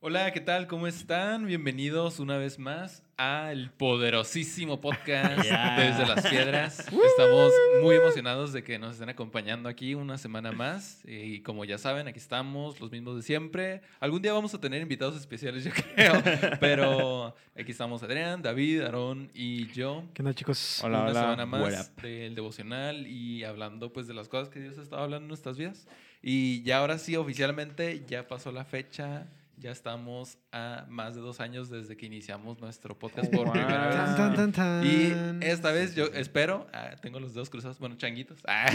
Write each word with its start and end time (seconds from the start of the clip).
Hola, 0.00 0.30
¿qué 0.32 0.40
tal? 0.40 0.66
¿Cómo 0.66 0.86
están? 0.86 1.46
Bienvenidos 1.46 2.18
una 2.20 2.36
vez 2.36 2.58
más 2.58 3.02
al 3.16 3.70
poderosísimo 3.70 4.78
podcast 4.78 5.42
Yeah. 5.44 5.80
desde 5.80 6.06
las 6.06 6.26
piedras. 6.26 6.80
Estamos 7.06 7.52
muy 7.82 7.96
emocionados 7.96 8.52
de 8.52 8.62
que 8.62 8.78
nos 8.78 8.92
estén 8.94 9.08
acompañando 9.08 9.66
aquí 9.66 9.94
una 9.94 10.18
semana 10.18 10.52
más. 10.52 11.00
Y 11.06 11.40
como 11.40 11.64
ya 11.64 11.78
saben, 11.78 12.06
aquí 12.06 12.18
estamos, 12.18 12.80
los 12.80 12.90
mismos 12.90 13.16
de 13.16 13.22
siempre. 13.22 13.80
Algún 13.98 14.20
día 14.20 14.34
vamos 14.34 14.52
a 14.52 14.60
tener 14.60 14.82
invitados 14.82 15.16
especiales, 15.16 15.64
yo 15.64 15.70
creo. 15.94 16.22
Pero 16.60 17.34
aquí 17.58 17.70
estamos 17.72 18.02
Adrián, 18.02 18.42
David, 18.42 18.82
Aarón 18.82 19.30
y 19.32 19.68
yo. 19.72 20.04
¿Qué 20.12 20.20
onda, 20.20 20.34
chicos? 20.34 20.82
Hola, 20.84 20.98
una 21.00 21.10
hola. 21.12 21.20
semana 21.20 21.46
más 21.46 21.96
del 21.96 22.34
devocional 22.34 23.06
y 23.06 23.42
hablando 23.44 23.90
pues 23.90 24.06
de 24.06 24.12
las 24.12 24.28
cosas 24.28 24.50
que 24.50 24.60
Dios 24.60 24.76
ha 24.76 24.82
estado 24.82 25.02
hablando 25.02 25.24
en 25.24 25.28
nuestras 25.28 25.56
vidas. 25.56 25.86
Y 26.26 26.62
ya 26.62 26.78
ahora 26.78 26.96
sí, 26.98 27.16
oficialmente, 27.16 28.02
ya 28.08 28.26
pasó 28.26 28.50
la 28.50 28.64
fecha. 28.64 29.26
Ya 29.64 29.70
estamos 29.70 30.36
a 30.52 30.84
más 30.90 31.14
de 31.14 31.22
dos 31.22 31.40
años 31.40 31.70
desde 31.70 31.96
que 31.96 32.04
iniciamos 32.04 32.60
nuestro 32.60 32.98
podcast 32.98 33.32
por 33.34 33.46
Wow. 33.46 33.52
primera 33.54 33.86
vez. 33.86 33.96
Tan, 33.96 34.14
tan, 34.14 34.34
tan, 34.36 34.52
tan. 34.52 34.84
Y 34.86 35.10
esta 35.42 35.72
vez 35.72 35.94
yo 35.94 36.04
espero, 36.12 36.66
ah, 36.74 36.96
tengo 37.00 37.18
los 37.18 37.32
dedos 37.32 37.48
cruzados, 37.48 37.78
bueno, 37.78 37.96
changuitos, 37.96 38.42
ah, 38.46 38.66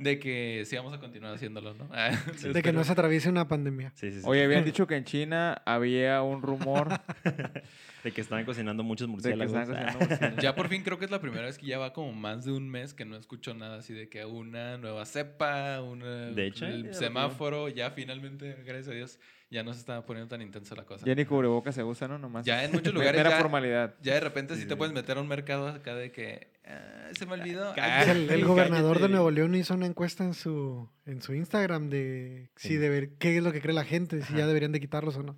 de 0.00 0.18
que 0.18 0.62
sí 0.64 0.76
vamos 0.76 0.94
a 0.94 0.98
continuar 0.98 1.34
haciéndolo, 1.34 1.74
¿no? 1.74 1.90
Ah, 1.92 2.18
De 2.42 2.62
que 2.62 2.72
no 2.72 2.82
se 2.84 2.92
atraviese 2.92 3.28
una 3.28 3.46
pandemia. 3.48 3.92
Sí, 3.96 4.12
sí, 4.12 4.20
sí. 4.20 4.26
Oye, 4.26 4.42
habían 4.44 4.64
dicho 4.64 4.86
que 4.86 4.96
en 4.96 5.04
China 5.04 5.60
había 5.66 6.22
un 6.22 6.40
rumor 6.40 6.88
de 8.02 8.10
que 8.10 8.22
estaban 8.22 8.46
cocinando 8.46 8.82
muchos 8.82 9.08
murciélagos. 9.08 9.54
estaban 9.54 9.66
cocinando 9.68 9.98
murciélagos. 10.08 10.42
Ya 10.42 10.54
por 10.54 10.68
fin 10.70 10.82
creo 10.84 10.98
que 10.98 11.04
es 11.04 11.10
la 11.10 11.20
primera 11.20 11.42
vez 11.42 11.58
que 11.58 11.66
ya 11.66 11.76
va 11.78 11.92
como 11.92 12.14
más 12.14 12.46
de 12.46 12.52
un 12.52 12.70
mes 12.70 12.94
que 12.94 13.04
no 13.04 13.18
escucho 13.18 13.52
nada 13.52 13.76
así 13.76 13.92
de 13.92 14.08
que 14.08 14.24
una 14.24 14.78
nueva 14.78 15.04
cepa, 15.04 15.82
una, 15.82 16.30
De 16.30 16.46
hecho, 16.46 16.64
el 16.64 16.84
ya 16.84 16.88
lo 16.88 16.94
semáforo, 16.94 17.68
ya 17.68 17.90
finalmente, 17.90 18.54
gracias 18.64 18.88
a 18.88 18.92
Dios, 18.92 19.18
ya 19.54 19.62
no 19.62 19.72
se 19.72 19.78
está 19.80 20.04
poniendo 20.04 20.28
tan 20.28 20.42
intensa 20.42 20.74
la 20.74 20.84
cosa. 20.84 21.06
Ya 21.06 21.14
ni 21.14 21.24
cubrebocas 21.24 21.74
se 21.74 21.82
usa, 21.84 22.08
¿no? 22.08 22.18
Nomás. 22.18 22.44
Ya 22.44 22.64
en 22.64 22.72
muchos 22.72 22.92
lugares 22.92 23.16
Mera 23.16 23.30
ya- 23.30 23.38
formalidad. 23.38 23.94
Ya 24.02 24.14
de 24.14 24.20
repente 24.20 24.54
sí, 24.56 24.62
Sí, 24.62 24.66
te 24.68 24.76
puedes 24.76 24.92
meter 24.92 25.16
a 25.16 25.20
un 25.20 25.28
mercado 25.28 25.68
acá 25.68 25.94
de 25.94 26.10
que 26.10 26.48
"Ah, 26.66 27.08
se 27.16 27.24
me 27.24 27.34
olvidó. 27.34 27.72
cállate. 27.74 28.10
Ah, 28.10 28.12
el, 28.12 28.18
el 28.22 28.26
cállate. 28.26 28.44
gobernador 28.46 28.98
de 29.00 29.08
Nuevo 29.08 29.30
León 29.30 29.54
hizo 29.54 29.72
una 29.74 29.86
encuesta 29.86 30.24
en 30.24 30.34
su, 30.34 30.90
en 31.06 31.22
su 31.22 31.34
Instagram 31.34 31.88
de 31.88 32.50
si 32.56 32.68
Sí. 32.68 32.76
deber, 32.76 33.10
qué 33.18 33.36
es 33.36 33.42
lo 33.44 33.52
que 33.52 33.60
cree 33.60 33.74
la 33.74 33.84
gente, 33.84 34.20
si 34.22 34.34
ya 34.34 34.46
deberían 34.46 34.72
de 34.72 34.80
quitarlos 34.80 35.16
o 35.16 35.22
no. 35.22 35.36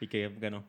¿Y 0.00 0.08
que 0.08 0.28
ganó? 0.40 0.64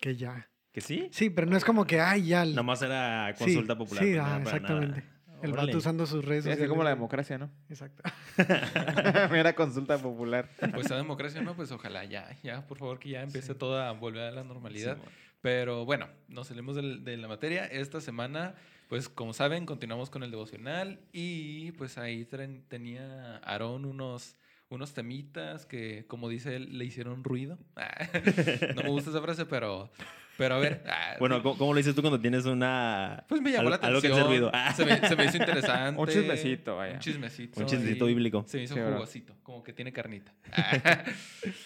Que 0.00 0.16
ya. 0.16 0.48
¿Que 0.72 0.80
sí? 0.80 1.08
Sí, 1.12 1.28
pero 1.30 1.46
no 1.48 1.56
es 1.56 1.64
como 1.64 1.84
que, 1.86 2.00
ay, 2.00 2.26
ya. 2.26 2.44
Nomás 2.44 2.80
era 2.82 3.32
sí, 3.36 3.44
consulta 3.44 3.76
popular. 3.76 4.02
Sí, 4.04 4.16
ah, 4.16 4.22
para 4.22 4.36
exactamente. 4.42 5.00
nada. 5.00 5.17
El 5.42 5.52
Órale. 5.52 5.68
vato 5.68 5.78
usando 5.78 6.06
sus 6.06 6.24
redes 6.24 6.44
Sí, 6.44 6.50
así 6.50 6.56
sociales. 6.56 6.70
como 6.70 6.82
la 6.84 6.90
democracia, 6.90 7.38
¿no? 7.38 7.50
Exacto. 7.68 8.02
Mera 9.30 9.54
consulta 9.54 9.98
popular. 9.98 10.48
Pues 10.74 10.90
a 10.90 10.96
democracia, 10.96 11.40
¿no? 11.42 11.54
Pues 11.54 11.70
ojalá 11.72 12.04
ya, 12.04 12.28
ya, 12.42 12.66
por 12.66 12.78
favor, 12.78 12.98
que 12.98 13.10
ya 13.10 13.22
empiece 13.22 13.52
Sí. 13.52 13.58
todo 13.58 13.80
a 13.80 13.92
volver 13.92 14.22
a 14.24 14.30
la 14.30 14.44
normalidad. 14.44 14.94
Sí, 14.96 15.00
bueno. 15.02 15.16
Pero 15.40 15.84
bueno, 15.84 16.08
nos 16.28 16.48
salimos 16.48 16.74
de 16.76 17.16
la 17.16 17.28
materia. 17.28 17.64
Esta 17.66 18.00
semana, 18.00 18.54
pues 18.88 19.08
como 19.08 19.32
saben, 19.32 19.66
continuamos 19.66 20.10
con 20.10 20.22
el 20.24 20.30
devocional 20.32 20.98
y 21.12 21.70
pues 21.72 21.96
ahí 21.98 22.24
tenía 22.68 23.36
Aarón 23.44 23.84
unos, 23.84 24.36
unos 24.70 24.92
temitas 24.94 25.64
que, 25.66 26.04
como 26.06 26.28
dice 26.28 26.56
él, 26.56 26.78
le 26.78 26.84
hicieron 26.84 27.24
ruido. 27.24 27.58
no 28.76 28.82
me 28.82 28.88
gusta 28.90 29.10
esa 29.10 29.20
frase, 29.22 29.46
pero, 29.46 29.90
pero 30.36 30.56
a 30.56 30.58
ver. 30.58 30.82
ah, 30.86 31.16
Bueno, 31.18 31.42
¿cómo, 31.42 31.56
cómo 31.58 31.72
lo 31.72 31.78
dices 31.78 31.94
tú 31.94 32.00
cuando 32.02 32.20
tienes 32.20 32.44
una... 32.44 33.24
pues 33.28 33.40
me 33.40 33.50
llamó 33.50 33.70
la 33.70 33.76
atención. 33.76 34.12
algo 34.12 34.50
que? 34.50 34.56
Ah. 34.56 34.72
Se, 34.74 34.84
me, 34.84 34.96
se 35.08 35.16
me 35.16 35.24
hizo 35.24 35.36
interesante. 35.38 36.00
Un 36.00 36.06
chismecito, 36.08 36.76
vaya. 36.76 36.94
Un 36.94 36.98
chismecito. 37.00 37.60
Un 37.60 37.66
chismecito 37.66 38.06
bíblico. 38.06 38.44
Se 38.46 38.58
me 38.58 38.62
hizo 38.64 38.74
Sí, 38.74 38.80
jugosito, 38.80 39.34
como 39.42 39.62
que 39.62 39.72
tiene 39.72 39.92
carnita. 39.92 40.32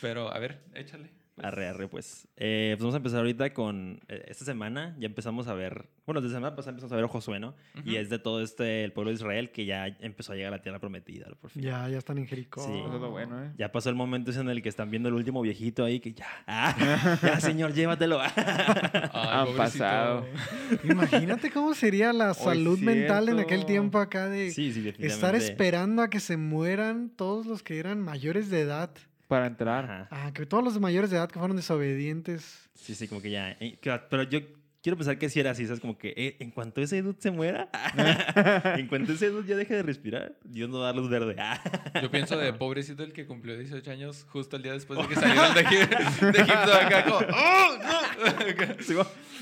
pero 0.01 0.33
a 0.33 0.39
ver, 0.39 0.63
échale. 0.75 1.11
Pues. 1.35 1.47
Arre, 1.47 1.69
arre, 1.69 1.89
pues. 1.89 2.29
Eh, 2.37 2.71
pues 2.75 2.81
vamos 2.83 2.95
a 2.95 2.99
empezar 2.99 3.19
ahorita 3.21 3.53
con 3.55 4.01
eh, 4.09 4.25
esta 4.29 4.45
semana. 4.45 4.95
Ya 4.99 5.07
empezamos 5.07 5.49
a 5.49 5.55
ver, 5.55 5.89
bueno, 6.07 6.21
desde 6.21 6.35
semana 6.35 6.55
pasada 6.55 6.71
empezamos 6.71 6.93
a 6.93 6.97
ver 6.97 7.05
a 7.05 7.09
Josué, 7.09 7.41
¿no? 7.41 7.55
Y 7.85 7.97
es 7.97 8.11
de 8.11 8.19
todo 8.19 8.43
este, 8.43 8.85
el 8.85 8.93
pueblo 8.93 9.11
de 9.11 9.15
Israel 9.17 9.51
que 9.51 9.65
ya 9.65 9.87
empezó 10.01 10.33
a 10.33 10.37
llegar 10.37 10.53
a 10.53 10.57
la 10.57 10.63
tierra 10.63 10.79
prometida, 10.79 11.27
por 11.41 11.51
fin. 11.51 11.63
Ya, 11.63 11.89
ya 11.89 11.99
están 11.99 12.19
en 12.19 12.27
Jericó. 12.27 12.63
Sí. 12.65 12.73
Eso 12.73 12.95
es 12.95 13.01
lo 13.01 13.11
bueno, 13.11 13.43
¿eh? 13.43 13.53
Ya 13.57 13.73
pasó 13.73 13.89
el 13.89 13.95
momento 13.95 14.31
ese 14.31 14.41
en 14.41 14.49
el 14.51 14.63
que 14.63 14.69
están 14.69 14.91
viendo 14.91 15.09
el 15.09 15.15
último 15.15 15.41
viejito 15.43 15.85
ahí 15.85 16.01
que 16.01 16.13
ya, 16.13 16.27
ah, 16.47 17.19
ya 17.23 17.41
señor, 17.41 17.73
llévatelo. 17.73 18.21
Ay, 18.23 18.31
Han 18.35 19.47
pobrecito. 19.47 19.57
pasado. 19.57 20.27
Imagínate 20.85 21.51
cómo 21.51 21.75
sería 21.75 22.13
la 22.13 22.35
salud 22.35 22.79
mental 22.79 23.29
en 23.29 23.39
aquel 23.39 23.49
cierto. 23.59 23.67
tiempo 23.67 23.99
acá 23.99 24.29
de 24.29 24.51
sí, 24.51 24.73
sí, 24.73 24.81
definitivamente. 24.81 25.07
estar 25.15 25.35
esperando 25.35 26.03
a 26.03 26.11
que 26.11 26.21
se 26.21 26.37
mueran 26.37 27.11
todos 27.11 27.47
los 27.47 27.63
que 27.63 27.79
eran 27.79 28.01
mayores 28.01 28.51
de 28.51 28.61
edad. 28.61 28.91
Para 29.33 29.47
entrar. 29.47 29.85
Ajá. 29.85 30.09
Ah, 30.11 30.31
que 30.35 30.45
todos 30.45 30.63
los 30.63 30.79
mayores 30.79 31.09
de 31.11 31.17
edad 31.17 31.27
que 31.31 31.39
fueron 31.39 31.57
desobedientes. 31.57 32.69
Sí, 32.75 32.95
sí, 32.95 33.09
como 33.09 33.23
que 33.23 33.31
ya. 33.31 33.57
eh, 33.61 33.79
Pero 34.11 34.25
yo 34.25 34.41
quiero 34.83 34.99
pensar 34.99 35.17
que 35.17 35.31
si 35.31 35.41
era 35.41 35.53
así, 35.53 35.65
¿sabes? 35.65 35.81
Como 35.81 35.97
que 35.97 36.13
eh, 36.17 36.37
en 36.41 36.51
cuanto 36.51 36.83
ese 36.83 37.01
dude 37.01 37.17
se 37.19 37.31
muera, 37.31 37.71
en 38.77 38.87
cuanto 38.89 39.13
ese 39.13 39.29
dude 39.31 39.49
ya 39.49 39.57
deje 39.57 39.75
de 39.77 39.83
respirar, 39.83 40.35
Dios 40.45 40.69
no 40.69 40.81
da 40.81 40.93
luz 40.93 41.09
verde. 41.09 41.37
Ah. 41.39 41.59
Yo 42.03 42.11
pienso 42.11 42.37
de 42.37 42.53
pobrecito 42.53 43.03
el 43.05 43.15
que 43.15 43.25
cumplió 43.27 43.57
18 43.57 43.91
años 43.91 44.27
justo 44.29 44.57
el 44.57 44.63
día 44.65 44.73
después 44.75 45.01
de 45.01 45.09
que 45.09 45.15
salieron 45.21 45.55
de, 45.55 45.65
Egip- 45.65 46.21
de 46.33 46.39
Egipto 46.39 46.75
acá 46.75 47.05
como 47.05 47.17
¡Oh, 47.19 47.79
no! 47.79 48.03
Sí, 48.83 48.95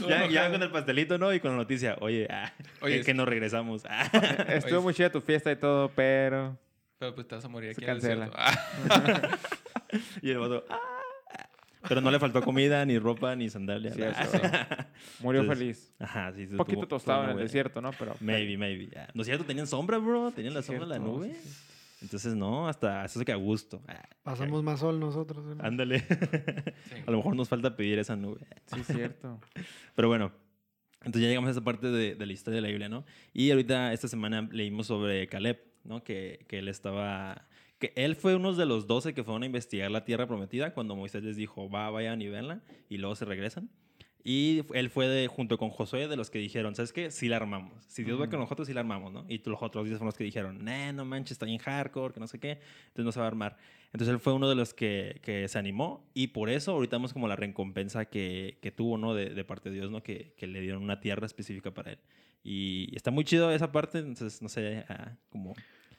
ya, 0.09 0.27
ya 0.29 0.51
con 0.53 0.63
el 0.63 0.71
pastelito, 0.71 1.19
¿no? 1.19 1.35
Y 1.35 1.41
con 1.41 1.51
la 1.51 1.57
noticia, 1.57 1.97
oye, 2.01 2.29
ah, 2.31 2.53
Oye, 2.81 2.95
que, 2.95 3.01
es- 3.01 3.07
que 3.07 3.15
nos 3.15 3.27
regresamos. 3.29 3.83
Ah. 3.89 4.05
Estuvo 4.49 4.77
Oye, 4.77 4.85
muy 4.85 4.95
chida 4.95 5.11
tu 5.11 5.21
fiesta 5.21 5.51
y 5.51 5.57
todo, 5.57 5.91
pero. 5.97 6.57
Pero 6.99 7.15
pues 7.15 7.27
te 7.27 7.35
vas 7.35 7.45
a 7.47 7.49
morir 7.49 7.75
Se 7.75 7.81
aquí 7.81 7.85
en 7.85 7.97
el 7.97 7.97
cancela. 7.97 8.27
desierto. 8.27 8.37
Ah, 8.39 9.39
Y 10.23 10.31
el 10.31 10.39
vato, 10.39 10.65
ah. 10.71 10.79
Pero 11.89 12.03
no 12.03 12.11
le 12.11 12.19
faltó 12.19 12.43
comida, 12.43 12.85
ni 12.85 12.99
ropa, 12.99 13.35
ni 13.35 13.49
sandalia. 13.49 13.93
Sí, 13.95 14.03
eso. 14.03 14.39
Murió 15.21 15.41
Entonces, 15.41 15.59
feliz. 15.59 15.95
Ajá, 15.99 16.31
sí. 16.35 16.43
Un 16.51 16.59
poquito 16.59 16.81
estuvo- 16.83 16.87
tostado 16.89 17.25
en 17.25 17.31
el 17.31 17.39
desierto, 17.39 17.81
¿no? 17.81 17.91
Pero. 17.99 18.15
Maybe, 18.21 18.59
maybe. 18.59 18.89
ya. 18.89 19.09
No 19.15 19.23
es 19.23 19.27
cierto, 19.27 19.45
tenían 19.47 19.67
sombra, 19.67 19.97
bro. 19.97 20.31
Tenían 20.31 20.53
la 20.53 20.61
sombra 20.63 20.85
de 20.85 20.91
la 20.91 20.99
nube. 20.99 21.33
sí, 21.35 21.49
sí. 21.49 21.67
Entonces, 22.03 22.35
no, 22.35 22.67
hasta 22.69 23.05
eso 23.05 23.19
se 23.19 23.25
que 23.27 23.33
a 23.33 23.37
gusto. 23.37 23.83
Ah, 23.89 24.03
Pasamos 24.23 24.63
más 24.63 24.81
sol 24.81 24.99
nosotros. 25.01 25.45
¿no? 25.45 25.63
Ándale. 25.65 26.01
sí. 26.01 26.07
A 27.07 27.11
lo 27.11 27.19
mejor 27.19 27.35
nos 27.37 27.49
falta 27.49 27.75
pedir 27.77 27.99
esa 27.99 28.17
nube. 28.17 28.41
Sí, 28.75 28.83
cierto. 28.85 29.39
Pero 29.95 30.09
bueno, 30.09 30.33
entonces 31.01 31.23
ya 31.23 31.29
llegamos 31.29 31.49
a 31.49 31.51
esa 31.53 31.61
parte 31.63 31.89
de, 31.89 32.15
de 32.15 32.27
la 32.27 32.33
historia 32.33 32.57
de 32.57 32.63
la 32.63 32.69
Biblia, 32.69 32.89
¿no? 32.91 33.05
Y 33.35 33.51
ahorita 33.51 33.93
esta 33.95 34.09
semana 34.09 34.49
leímos 34.53 34.87
sobre 34.87 35.27
Caleb, 35.29 35.63
¿no? 35.85 36.03
Que, 36.05 36.45
que 36.49 36.59
él 36.61 36.69
estaba... 36.69 37.47
Que 37.81 37.93
él 37.97 38.15
fue 38.15 38.37
uno 38.37 38.53
de 38.53 38.67
los 38.67 38.87
doce 38.87 39.15
que 39.15 39.25
fueron 39.25 39.43
a 39.43 39.47
investigar 39.47 39.91
la 39.91 40.05
tierra 40.05 40.29
prometida 40.29 40.73
cuando 40.73 40.95
Moisés 40.95 41.25
les 41.25 41.37
dijo, 41.37 41.69
va, 41.69 41.91
vayan 41.91 42.23
y 42.23 42.29
venla, 42.29 42.63
y 42.89 42.99
luego 42.99 43.17
se 43.17 43.25
regresan. 43.25 43.69
Y 44.23 44.65
él 44.75 44.91
fue 44.91 45.09
de, 45.09 45.29
junto 45.29 45.57
con 45.57 45.71
Josué 45.71 46.07
de 46.07 46.15
los 46.15 46.29
que 46.29 46.39
dijeron, 46.39 46.75
¿sabes 46.75 46.93
qué? 46.93 47.11
Sí 47.11 47.27
la 47.29 47.37
armamos. 47.37 47.73
Si 47.89 48.05
Dios 48.05 48.19
va 48.19 48.25
Ujú. 48.25 48.33
con 48.33 48.41
nosotros, 48.41 48.69
sí 48.69 48.75
la 48.75 48.81
armamos, 48.81 49.11
¿no? 49.15 49.25
Y 49.31 49.43
los 49.49 49.63
otros 49.63 49.87
días 49.87 49.97
fueron 49.97 50.09
los 50.09 50.19
que 50.19 50.25
dijeron, 50.25 50.63
nah, 50.63 50.93
no 50.93 51.07
manches, 51.07 51.33
está 51.33 51.47
bien 51.47 51.57
hardcore, 51.59 52.13
que 52.13 52.21
no 52.21 52.27
sé 52.27 52.39
qué, 52.39 52.61
entonces 52.89 53.05
no 53.07 53.13
se 53.13 53.19
va 53.19 53.25
a 53.25 53.29
armar. 53.29 53.57
Entonces 53.87 54.09
él 54.13 54.21
fue 54.21 54.35
uno 54.35 54.47
de 54.51 54.57
los 54.57 54.75
que, 54.75 55.21
que 55.23 55.49
se 55.49 55.59
animó 55.59 56.07
y 56.13 56.29
por 56.29 56.51
eso 56.51 56.73
ahorita 56.73 56.97
vemos 56.97 57.15
como 57.15 57.29
la 57.29 57.37
recompensa 57.37 58.05
que, 58.05 58.59
que 58.61 58.71
tuvo, 58.71 58.99
¿no? 58.99 59.15
De, 59.15 59.31
de 59.31 59.45
parte 59.45 59.71
de 59.71 59.77
Dios, 59.77 59.91
¿no? 59.91 60.03
Que, 60.03 60.35
que 60.37 60.47
le 60.47 60.61
dieron 60.61 60.83
una 60.83 61.01
tierra 61.01 61.25
específica 61.25 61.73
para 61.73 61.93
él. 61.93 61.99
Y 62.45 62.95
está 62.95 63.11
muy 63.11 63.25
chido 63.25 63.51
esa 63.51 63.73
parte, 63.73 64.01
entonces, 64.01 64.43
no 64.43 64.51
sé, 64.51 64.85
ah, 64.91 65.17
como... 65.31 65.55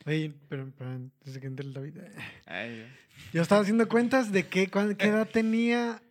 Oye, 0.06 0.34
pero, 0.50 0.72
pero 0.78 0.90
antes 0.90 1.34
de 1.34 1.40
que 1.40 1.48
entre 1.48 1.66
el 1.66 1.74
David. 1.74 1.98
eh, 1.98 2.12
Ay, 2.48 2.86
Yo 3.34 3.42
estaba 3.42 3.62
haciendo 3.62 3.88
cuentas 3.88 4.32
de 4.32 4.48
qué, 4.48 4.68
cuán- 4.68 4.96
qué 4.96 5.08
edad 5.08 5.28
tenía 5.28 6.02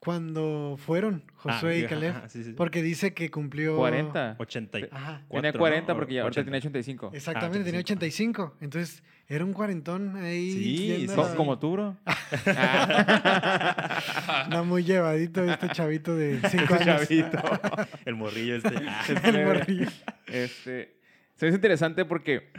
cuando 0.00 0.76
fueron 0.78 1.24
Josué 1.34 1.74
Ah, 1.74 1.78
y 1.78 1.86
Caleb. 1.86 2.16
ajá, 2.16 2.28
sí, 2.28 2.44
sí. 2.44 2.52
Porque 2.52 2.82
dice 2.82 3.14
que 3.14 3.30
cumplió. 3.30 3.76
40. 3.76 4.36
80 4.38 4.78
y- 4.80 4.88
Ajá. 4.90 5.24
Tenía 5.28 5.52
cuatro, 5.52 5.58
40 5.60 5.92
¿no? 5.92 5.98
porque 5.98 6.14
ya 6.14 6.22
ahorita 6.22 6.40
80. 6.40 6.44
tenía 6.46 6.58
85. 6.58 7.10
Exactamente, 7.14 7.64
tenía 7.64 7.80
85. 7.80 8.56
Entonces, 8.60 9.02
era 9.28 9.44
un 9.44 9.52
cuarentón 9.52 10.16
ahí. 10.16 10.52
Sí, 10.52 11.06
la- 11.08 11.14
Co- 11.16 11.34
Como 11.36 11.58
tú, 11.58 11.72
bro. 11.72 11.96
Anda 14.44 14.62
muy 14.62 14.84
llevadito 14.84 15.44
este 15.44 15.68
chavito 15.70 16.16
de 16.16 16.40
5 16.48 16.74
Ese 16.74 16.90
años. 16.90 17.08
chavito. 17.08 17.38
El 18.04 18.14
morrillo 18.14 18.56
este. 18.56 18.74
ah. 18.86 19.04
El 19.24 19.44
morrillo. 19.44 19.88
Este, 20.26 20.96
se 21.34 21.46
hizo 21.46 21.54
interesante 21.56 22.04
porque 22.04 22.50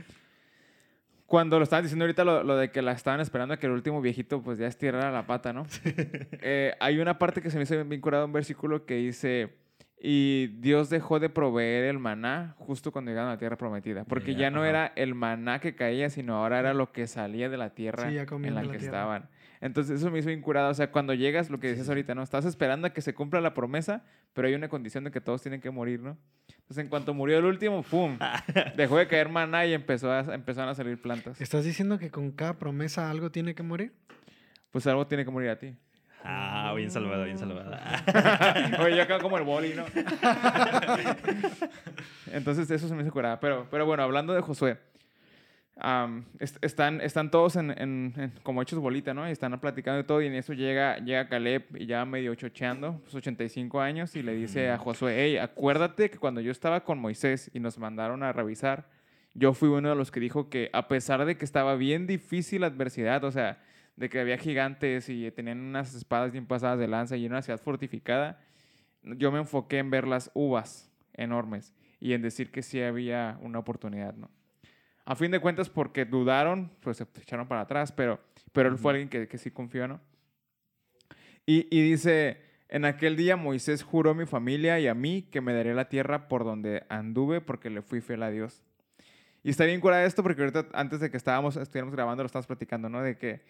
cuando 1.29 1.57
lo 1.59 1.63
estaban 1.63 1.83
diciendo 1.83 2.03
ahorita 2.05 2.23
lo, 2.25 2.43
lo 2.43 2.57
de 2.57 2.71
que 2.71 2.81
la 2.81 2.91
estaban 2.91 3.19
esperando 3.21 3.53
a 3.53 3.57
que 3.57 3.67
el 3.67 3.71
último 3.71 4.01
viejito 4.01 4.41
pues 4.41 4.57
ya 4.57 4.65
estirara 4.67 5.11
la 5.11 5.25
pata, 5.27 5.53
¿no? 5.53 5.65
Eh, 6.41 6.73
hay 6.79 6.99
una 6.99 7.17
parte 7.19 7.41
que 7.41 7.49
se 7.51 7.57
me 7.57 7.63
hizo 7.63 7.81
bien 7.85 8.01
curada, 8.01 8.25
un 8.25 8.33
versículo 8.33 8.85
que 8.85 8.95
dice, 8.95 9.53
y 10.01 10.47
Dios 10.59 10.89
dejó 10.89 11.19
de 11.19 11.29
proveer 11.29 11.83
el 11.85 11.99
maná 11.99 12.55
justo 12.57 12.91
cuando 12.91 13.11
llegaron 13.11 13.29
a 13.29 13.33
la 13.33 13.37
tierra 13.37 13.57
prometida, 13.57 14.05
porque 14.05 14.33
Ya, 14.33 14.39
ya 14.41 14.51
no 14.51 14.65
era 14.65 14.91
el 14.95 15.13
maná 15.13 15.59
que 15.59 15.75
caía, 15.75 16.09
sino 16.09 16.35
ahora 16.35 16.59
era 16.59 16.73
lo 16.73 16.91
que 16.91 17.05
salía 17.05 17.47
de 17.47 17.57
la 17.57 17.69
tierra 17.75 18.09
Sí, 18.09 18.17
en 18.17 18.55
la 18.55 18.61
que 18.63 18.67
tierra. 18.69 18.75
estaban. 18.85 19.29
Entonces 19.61 19.99
eso 19.99 20.09
me 20.09 20.19
hizo 20.19 20.29
bien 20.29 20.41
curada, 20.41 20.69
o 20.69 20.73
sea, 20.73 20.89
cuando 20.89 21.13
llegas, 21.13 21.49
lo 21.49 21.59
que 21.59 21.67
decías 21.67 21.89
ahorita, 21.89 22.15
¿no? 22.15 22.23
Estás 22.23 22.45
esperando 22.45 22.87
a 22.87 22.93
que 22.93 23.01
se 23.01 23.13
cumpla 23.13 23.39
la 23.41 23.53
promesa, 23.53 24.03
pero 24.33 24.47
hay 24.47 24.55
una 24.55 24.69
condición 24.69 25.03
de 25.03 25.11
que 25.11 25.21
todos 25.21 25.41
tienen 25.41 25.59
que 25.61 25.69
morir, 25.69 25.99
¿no? 25.99 26.17
Entonces, 26.69 26.83
en 26.83 26.89
cuanto 26.89 27.15
murió 27.15 27.39
el 27.39 27.45
último, 27.45 27.81
¡pum! 27.81 28.19
Dejó 28.77 28.99
de 28.99 29.07
caer 29.07 29.27
maná 29.27 29.65
y 29.65 29.73
empezó 29.73 30.11
a, 30.11 30.19
empezaron 30.35 30.69
a 30.69 30.75
salir 30.75 31.01
plantas. 31.01 31.41
¿Estás 31.41 31.65
diciendo 31.65 31.97
que 31.97 32.11
con 32.11 32.29
cada 32.29 32.59
promesa 32.59 33.09
algo 33.09 33.31
tiene 33.31 33.55
que 33.55 33.63
morir? 33.63 33.91
Pues 34.69 34.85
algo 34.85 35.07
tiene 35.07 35.25
que 35.25 35.31
morir 35.31 35.49
a 35.49 35.57
ti. 35.57 35.75
Ah, 36.23 36.71
bien 36.75 36.91
salvada, 36.91 37.25
bien 37.25 37.39
salvada. 37.39 38.03
Oye, 38.83 38.97
yo 38.97 39.01
acabo 39.01 39.19
como 39.19 39.39
el 39.39 39.45
boli, 39.45 39.73
¿no? 39.73 39.83
Entonces, 42.31 42.69
eso 42.69 42.87
se 42.87 42.93
me 42.93 43.01
hizo 43.01 43.11
curada. 43.11 43.39
Pero, 43.39 43.65
pero 43.71 43.87
bueno, 43.87 44.03
hablando 44.03 44.35
de 44.35 44.41
Josué. 44.41 44.77
Est- 46.39 46.57
están, 46.63 46.99
están 47.01 47.31
todos 47.31 47.55
en, 47.55 47.71
en- 47.71 48.13
en- 48.17 48.33
como 48.43 48.61
hechos 48.61 48.79
bolita, 48.79 49.13
¿no? 49.13 49.27
Y 49.27 49.31
están 49.31 49.57
platicando 49.59 49.97
de 49.97 50.03
todo 50.03 50.21
y 50.21 50.27
en 50.27 50.33
eso 50.35 50.53
llega, 50.53 50.97
llega 50.97 51.27
Caleb 51.29 51.63
y 51.75 51.85
ya 51.85 52.03
medio 52.05 52.35
chocheando, 52.35 52.99
pues 53.03 53.15
85 53.15 53.79
años, 53.81 54.15
y 54.15 54.21
le 54.23 54.33
dice 54.35 54.69
a 54.71 54.77
Josué, 54.77 55.15
hey, 55.17 55.37
acuérdate 55.37 56.09
que 56.09 56.17
cuando 56.17 56.41
yo 56.41 56.51
estaba 56.51 56.83
con 56.83 56.99
Moisés 56.99 57.49
y 57.53 57.59
nos 57.59 57.77
mandaron 57.77 58.23
a 58.23 58.33
revisar, 58.33 58.89
yo 59.33 59.53
fui 59.53 59.69
uno 59.69 59.89
de 59.89 59.95
los 59.95 60.11
que 60.11 60.19
dijo 60.19 60.49
que 60.49 60.69
a 60.73 60.87
pesar 60.87 61.23
de 61.25 61.37
que 61.37 61.45
estaba 61.45 61.75
bien 61.75 62.07
difícil 62.07 62.61
la 62.61 62.67
adversidad, 62.67 63.23
o 63.23 63.31
sea, 63.31 63.61
de 63.95 64.09
que 64.09 64.19
había 64.19 64.37
gigantes 64.37 65.07
y 65.09 65.29
tenían 65.31 65.59
unas 65.59 65.93
espadas 65.93 66.31
bien 66.31 66.45
pasadas 66.45 66.79
de 66.79 66.87
lanza 66.87 67.15
y 67.17 67.25
una 67.25 67.41
ciudad 67.41 67.59
fortificada, 67.59 68.39
yo 69.03 69.31
me 69.31 69.39
enfoqué 69.39 69.77
en 69.77 69.89
ver 69.91 70.07
las 70.07 70.31
uvas 70.33 70.91
enormes 71.13 71.73
y 72.01 72.13
en 72.13 72.21
decir 72.21 72.51
que 72.51 72.61
sí 72.63 72.81
había 72.81 73.37
una 73.41 73.59
oportunidad, 73.59 74.13
¿no? 74.15 74.29
A 75.09 75.15
fin 75.15 75.31
de 75.31 75.39
cuentas, 75.39 75.71
porque 75.71 76.05
dudaron, 76.05 76.71
pues 76.81 76.97
se 76.97 77.07
echaron 77.19 77.47
para 77.47 77.61
atrás, 77.61 77.91
pero, 77.91 78.19
pero 78.51 78.69
él 78.69 78.77
fue 78.77 78.91
alguien 78.91 79.09
que, 79.09 79.27
que 79.27 79.39
sí 79.39 79.49
confió, 79.49 79.87
¿no? 79.87 79.99
Y, 81.47 81.65
y 81.75 81.81
dice, 81.81 82.37
en 82.67 82.85
aquel 82.85 83.15
día 83.15 83.35
Moisés 83.35 83.81
juró 83.81 84.11
a 84.11 84.13
mi 84.13 84.27
familia 84.27 84.79
y 84.79 84.85
a 84.87 84.93
mí 84.93 85.23
que 85.31 85.41
me 85.41 85.51
daría 85.51 85.73
la 85.73 85.89
tierra 85.89 86.27
por 86.27 86.43
donde 86.43 86.83
anduve 86.89 87.41
porque 87.41 87.71
le 87.71 87.81
fui 87.81 88.01
fiel 88.01 88.21
a 88.21 88.29
Dios. 88.29 88.63
Y 89.41 89.49
está 89.49 89.65
bien 89.65 89.81
curada 89.81 90.03
esto 90.05 90.21
porque 90.21 90.43
ahorita, 90.43 90.67
antes 90.73 90.99
de 90.99 91.09
que 91.09 91.17
estábamos, 91.17 91.57
estuviéramos 91.57 91.95
grabando, 91.95 92.21
lo 92.21 92.27
estábamos 92.27 92.45
platicando, 92.45 92.87
¿no? 92.87 93.01
De 93.01 93.17
que, 93.17 93.41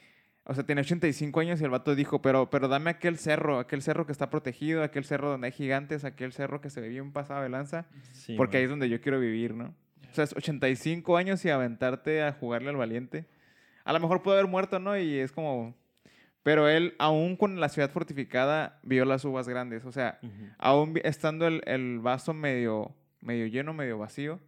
o 0.46 0.54
sea, 0.54 0.64
tenía 0.64 0.80
85 0.80 1.42
años 1.42 1.60
y 1.60 1.66
el 1.66 1.72
vato 1.72 1.94
dijo, 1.94 2.22
pero, 2.22 2.50
pero 2.50 2.70
dame 2.70 2.92
aquel 2.92 3.18
cerro, 3.18 3.60
aquel 3.60 3.82
cerro 3.82 4.06
que 4.06 4.14
está 4.14 4.30
protegido, 4.30 4.82
aquel 4.82 5.04
cerro 5.04 5.30
donde 5.30 5.48
hay 5.48 5.52
gigantes, 5.52 6.06
aquel 6.06 6.32
cerro 6.32 6.62
que 6.62 6.70
se 6.70 6.80
ve 6.80 6.88
bien 6.88 7.12
pasado 7.12 7.44
de 7.44 7.50
lanza, 7.50 7.86
Sí, 8.14 8.36
porque 8.38 8.56
ahí 8.56 8.64
man. 8.64 8.66
es 8.68 8.70
donde 8.70 8.88
yo 8.88 9.02
quiero 9.02 9.20
vivir, 9.20 9.54
¿no? 9.54 9.76
O 10.12 10.14
sea, 10.14 10.24
es 10.24 10.36
85 10.36 11.18
años 11.18 11.44
y 11.46 11.50
aventarte 11.50 12.24
a 12.24 12.34
jugarle 12.34 12.70
al 12.70 12.76
valiente. 12.78 13.26
A 13.84 13.94
lo 13.94 14.00
mejor 14.00 14.22
pudo 14.22 14.34
haber 14.34 14.48
muerto, 14.48 14.80
¿no? 14.80 14.98
Y 14.98 15.18
es 15.20 15.32
como... 15.32 15.76
Pero 16.44 16.68
él, 16.70 16.96
aún 17.00 17.36
con 17.36 17.60
la 17.60 17.70
ciudad 17.70 17.90
fortificada, 17.90 18.80
vio 18.84 19.04
las 19.06 19.26
uvas 19.26 19.48
grandes. 19.50 19.84
O 19.86 19.92
sea, 19.92 20.20
Ujú. 20.24 20.32
aún 20.58 20.94
vi- 20.94 21.02
estando 21.04 21.46
el, 21.48 21.62
el 21.66 22.00
vaso 22.00 22.34
medio, 22.34 22.96
medio 23.22 23.46
lleno, 23.48 23.74
medio 23.74 23.98
vacío, 23.98 24.40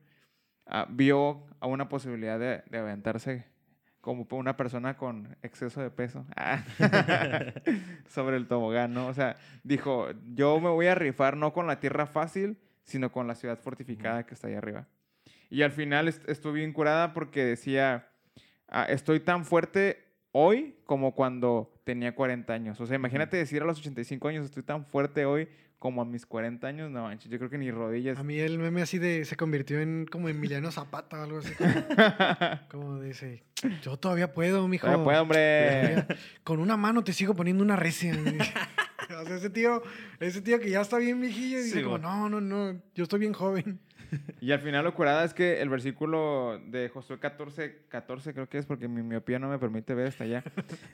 ah, 0.68 0.88
vio 0.90 1.44
a 1.60 1.68
una 1.68 1.90
posibilidad 1.90 2.40
de, 2.40 2.63
de 2.69 2.78
aventarse 2.78 3.46
como 4.00 4.25
una 4.31 4.56
persona 4.58 4.96
con 4.98 5.36
exceso 5.44 5.81
de 5.81 5.92
peso 5.92 6.25
ah, 6.36 6.63
sobre 8.10 8.38
el 8.38 8.48
tobogán, 8.48 8.94
¿no? 8.94 9.08
O 9.08 9.13
sea, 9.13 9.36
dijo, 9.63 10.08
yo 10.34 10.60
me 10.60 10.69
voy 10.69 10.88
a 10.88 10.96
rifar 10.96 11.38
no 11.38 11.54
con 11.54 11.68
la 11.68 11.80
tierra 11.80 12.06
fácil, 12.08 12.58
sino 12.84 13.12
con 13.12 13.28
la 13.28 13.36
ciudad 13.36 13.60
fortificada 13.60 14.25
que 14.25 14.34
está 14.34 14.48
ahí 14.48 14.56
arriba. 14.56 14.88
Y 15.51 15.62
al 15.62 15.71
final 15.71 16.07
est- 16.07 16.27
estuve 16.27 16.53
bien 16.59 16.74
curada 16.74 17.13
porque 17.13 17.44
decía, 17.45 18.07
ah, 18.69 18.86
estoy 18.86 19.19
tan 19.19 19.45
fuerte 19.45 20.03
hoy 20.31 20.75
como 20.86 21.13
cuando 21.13 21.71
tenía 21.83 22.15
40 22.15 22.51
años. 22.53 22.80
O 22.81 22.86
sea, 22.88 22.95
imagínate 22.95 23.38
decir 23.38 23.62
a 23.62 23.65
los 23.65 23.77
85 23.80 24.27
años, 24.30 24.45
estoy 24.45 24.63
tan 24.63 24.86
fuerte 24.86 25.25
hoy 25.25 25.48
como 25.77 26.01
a 26.01 26.06
mis 26.06 26.25
40 26.25 26.65
años. 26.68 26.89
No 26.89 27.03
manches, 27.03 27.30
yo 27.30 27.38
creo 27.38 27.50
que 27.50 27.57
ni 27.57 27.69
rodillas. 27.69 28.18
A 28.18 28.24
mí 28.24 28.39
el 28.39 28.59
meme 28.59 28.81
así 28.81 28.98
de 28.98 29.25
se 29.25 29.36
convirtió 29.36 29.81
en 29.81 30.06
como 30.09 30.30
Emiliano 30.30 30.71
Zapata 30.71 31.19
o 31.19 31.24
algo 31.24 31.39
así. 31.39 31.51
Como 32.71 33.01
dice, 33.01 33.44
yo 33.81 33.98
todavía 33.98 34.33
puedo, 34.33 34.68
mijo. 34.68 34.86
Todavía 34.86 35.03
puedo, 35.03 35.21
hombre. 35.24 36.06
Con 36.44 36.59
una 36.59 36.77
mano 36.77 37.03
te 37.03 37.13
sigo 37.13 37.36
poniendo 37.36 37.63
una 37.63 37.75
recia. 37.75 38.13
o 39.21 39.25
sea, 39.25 39.36
ese 39.36 39.50
tío, 39.50 39.81
ese 40.19 40.42
tío 40.42 40.59
que 40.59 40.69
ya 40.69 40.81
está 40.81 40.98
bien 40.98 41.19
viejillo 41.19 41.59
y 41.59 41.63
dice 41.63 41.77
Sí, 41.80 41.83
como, 41.83 41.98
no, 41.98 42.30
no, 42.30 42.39
no, 42.39 42.80
yo 42.95 43.03
estoy 43.03 43.19
bien 43.19 43.33
joven. 43.33 43.80
Y 44.42 44.52
al 44.52 44.60
final 44.60 44.84
lo 44.84 44.94
curada 44.94 45.24
es 45.24 45.34
que 45.34 45.62
el 45.62 45.69
versículo 45.69 46.60
de 46.68 46.90
Josué 46.90 47.19
14, 47.19 47.86
14 47.90 48.34
creo 48.34 48.50
que 48.50 48.58
es 48.58 48.66
porque 48.66 48.88
mi 48.88 49.02
miopía 49.04 49.40
no 49.40 49.50
me 49.50 49.60
permite 49.60 49.94
ver 49.94 50.08
hasta 50.08 50.24
allá. 50.24 50.44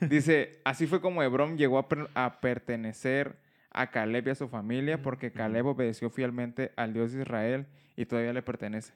Dice, 0.00 0.60
así 0.64 0.86
fue 0.86 1.00
como 1.00 1.22
Hebrón 1.22 1.56
llegó 1.58 1.78
a, 1.78 1.88
per- 1.88 2.08
a 2.14 2.40
pertenecer 2.40 3.36
a 3.70 3.90
Caleb 3.90 4.28
y 4.28 4.30
a 4.30 4.34
su 4.34 4.48
familia 4.48 5.02
porque 5.02 5.32
Caleb 5.32 5.66
obedeció 5.66 6.10
fielmente 6.10 6.72
al 6.76 6.92
Dios 6.92 7.12
de 7.12 7.22
Israel 7.22 7.66
y 7.96 8.06
todavía 8.06 8.32
le 8.32 8.42
pertenece. 8.42 8.92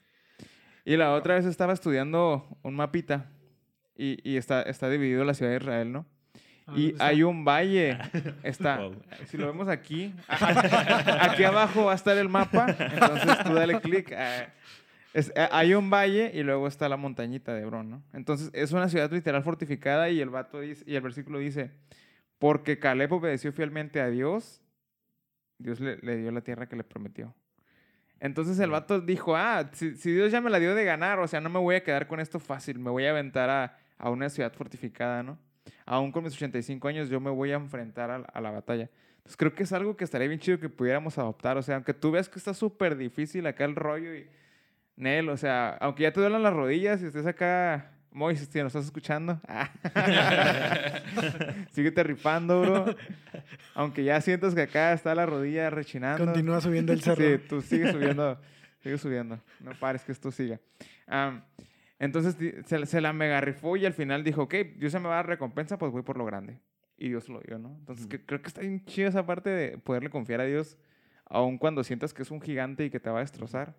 Y 0.85 0.97
la 0.97 1.13
otra 1.15 1.35
vez 1.35 1.45
estaba 1.47 1.73
estudiando 1.73 2.47
un 2.63 2.75
mapita 2.75 3.31
y, 3.97 4.19
y 4.29 4.37
está, 4.37 4.63
está 4.63 4.89
dividido 4.91 5.25
la 5.25 5.35
ciudad 5.35 5.53
de 5.53 5.59
Israel, 5.59 5.93
¿no? 5.93 6.07
Y 6.77 6.95
hay 6.99 7.23
un 7.23 7.45
valle. 7.45 7.99
Está. 8.43 8.79
Wow. 8.79 8.97
Si 9.27 9.37
lo 9.37 9.47
vemos 9.47 9.69
aquí, 9.69 10.15
aquí 10.29 11.45
abajo 11.45 11.87
va 11.87 11.93
a 11.93 11.95
estar 11.97 12.17
el 12.17 12.29
mapa. 12.29 12.67
Entonces 12.79 13.39
tú 13.45 13.55
dale 13.55 13.81
clic. 13.81 14.13
es- 15.13 15.33
ah, 15.37 15.49
hay 15.53 15.75
un 15.75 15.91
valle 15.91 16.31
y 16.35 16.43
luego 16.43 16.67
está 16.69 16.89
la 16.89 16.97
montañita 16.97 17.53
de 17.55 17.63
Hebrón, 17.63 17.91
¿no? 17.91 18.03
Entonces 18.13 18.51
es 18.55 18.73
una 18.73 18.89
ciudad 18.89 19.11
literal 19.13 19.43
fortificada 19.43 20.09
y 20.11 20.21
el 20.21 20.31
vato 20.31 20.61
dice, 20.61 20.85
y 20.87 20.95
el 20.95 21.03
versículo 21.03 21.39
dice, 21.39 21.71
porque 22.39 22.79
Caleb 22.79 23.13
obedeció 23.13 23.53
fielmente 23.53 24.01
a 24.01 24.09
Dios, 24.09 24.63
Dios 25.59 25.81
le, 25.81 25.99
le 25.99 26.17
dio 26.17 26.31
la 26.33 26.41
tierra 26.41 26.69
que 26.69 26.77
le 26.77 26.85
prometió. 26.85 27.35
Entonces 28.21 28.59
el 28.61 28.71
vato 28.71 29.01
dijo, 29.01 29.37
ah, 29.37 29.69
si, 29.73 29.97
si 29.97 30.13
Dios 30.13 30.31
ya 30.31 30.41
me 30.41 30.49
la 30.49 30.61
dio 30.61 30.75
de 30.77 30.85
ganar, 30.85 31.19
o 31.19 31.27
sea, 31.27 31.41
no 31.41 31.51
me 31.51 31.59
voy 31.59 31.75
a 31.75 31.83
quedar 31.83 32.07
con 32.07 32.21
esto 32.21 32.39
fácil, 32.39 32.79
me 32.79 32.89
voy 32.91 33.05
a 33.05 33.11
aventar 33.11 33.51
a, 33.51 33.77
a 33.99 34.11
una 34.11 34.29
ciudad 34.31 34.53
fortificada, 34.53 35.23
¿no? 35.25 35.39
Aún 35.87 36.13
con 36.13 36.25
mis 36.25 36.35
85 36.35 36.89
años 36.89 37.09
yo 37.09 37.21
me 37.21 37.31
voy 37.31 37.53
a 37.53 37.57
enfrentar 37.57 38.11
a, 38.11 38.17
a 38.17 38.41
la 38.41 38.51
batalla. 38.51 38.91
Entonces 39.17 39.37
creo 39.37 39.55
que 39.55 39.63
es 39.63 39.73
algo 39.73 39.97
que 39.97 40.05
estaría 40.05 40.27
bien 40.27 40.41
chido 40.41 40.59
que 40.59 40.69
pudiéramos 40.69 41.19
adoptar. 41.19 41.57
O 41.57 41.63
sea, 41.63 41.77
aunque 41.77 41.95
tú 41.95 42.11
veas 42.11 42.29
que 42.29 42.39
está 42.39 42.55
súper 42.55 42.97
difícil 42.97 43.47
acá 43.47 43.65
el 43.65 43.77
rollo 43.77 44.15
y... 44.15 44.27
Nel, 44.95 45.31
o 45.31 45.37
sea, 45.37 45.71
aunque 45.81 46.03
ya 46.03 46.13
te 46.13 46.21
duelan 46.21 46.43
las 46.43 46.53
rodillas 46.53 47.03
y 47.03 47.07
estés 47.07 47.27
acá... 47.27 47.89
Moisés, 48.15 48.51
si 48.53 48.59
nos 48.59 48.67
estás 48.67 48.85
escuchando. 48.85 49.41
Síguete 51.73 52.03
rifando, 52.03 52.61
bro. 52.61 52.85
Aunque 53.75 54.05
ya 54.05 54.21
sientas 54.21 54.55
que 54.55 54.63
acá 54.63 54.93
está 54.93 55.15
la 55.15 55.25
rodilla 55.25 55.71
rechinando. 55.71 56.27
Continúa 56.27 56.61
subiendo 56.61 56.93
el 56.93 57.01
cerro. 57.01 57.25
Sí, 57.25 57.39
tú 57.49 57.63
sigue 57.63 57.91
subiendo, 57.91 58.39
sigue 58.83 58.99
subiendo. 58.99 59.41
No 59.61 59.73
pares 59.81 60.05
que 60.05 60.13
esto 60.13 60.31
siga. 60.31 60.61
Am, 61.07 61.43
entonces 62.05 62.37
se, 62.67 62.85
se 62.87 63.01
la 63.01 63.13
mega 63.13 63.41
rifó 63.41 63.77
y 63.77 63.87
al 63.87 63.93
final 63.95 64.23
dijo, 64.25 64.43
ok, 64.43 64.55
Dios 64.77 64.93
se 64.93 64.99
me 64.99 65.07
va 65.09 65.15
a 65.15 65.17
dar 65.17 65.29
recompensa, 65.29 65.79
pues 65.79 65.91
voy 65.93 66.03
por 66.03 66.19
lo 66.19 66.25
grande. 66.27 66.61
Y 66.99 67.09
Dios 67.09 67.29
lo 67.29 67.41
dio, 67.41 67.59
¿no? 67.59 67.75
Entonces 67.79 68.07
que- 68.07 68.25
creo 68.25 68.43
que 68.43 68.49
está 68.49 68.61
bien 68.61 68.85
chido 68.85 69.09
esa 69.09 69.25
parte 69.25 69.51
de 69.51 69.79
poderle 69.79 70.11
confiar 70.11 70.41
a 70.41 70.45
Dios, 70.45 70.77
aun 71.25 71.59
cuando 71.59 71.83
sientas 71.83 72.13
que 72.13 72.23
es 72.23 72.31
un 72.31 72.41
gigante 72.41 72.85
y 72.85 72.91
que 72.91 73.01
te 73.01 73.09
va 73.11 73.19
a 73.19 73.23
destrozar. 73.23 73.75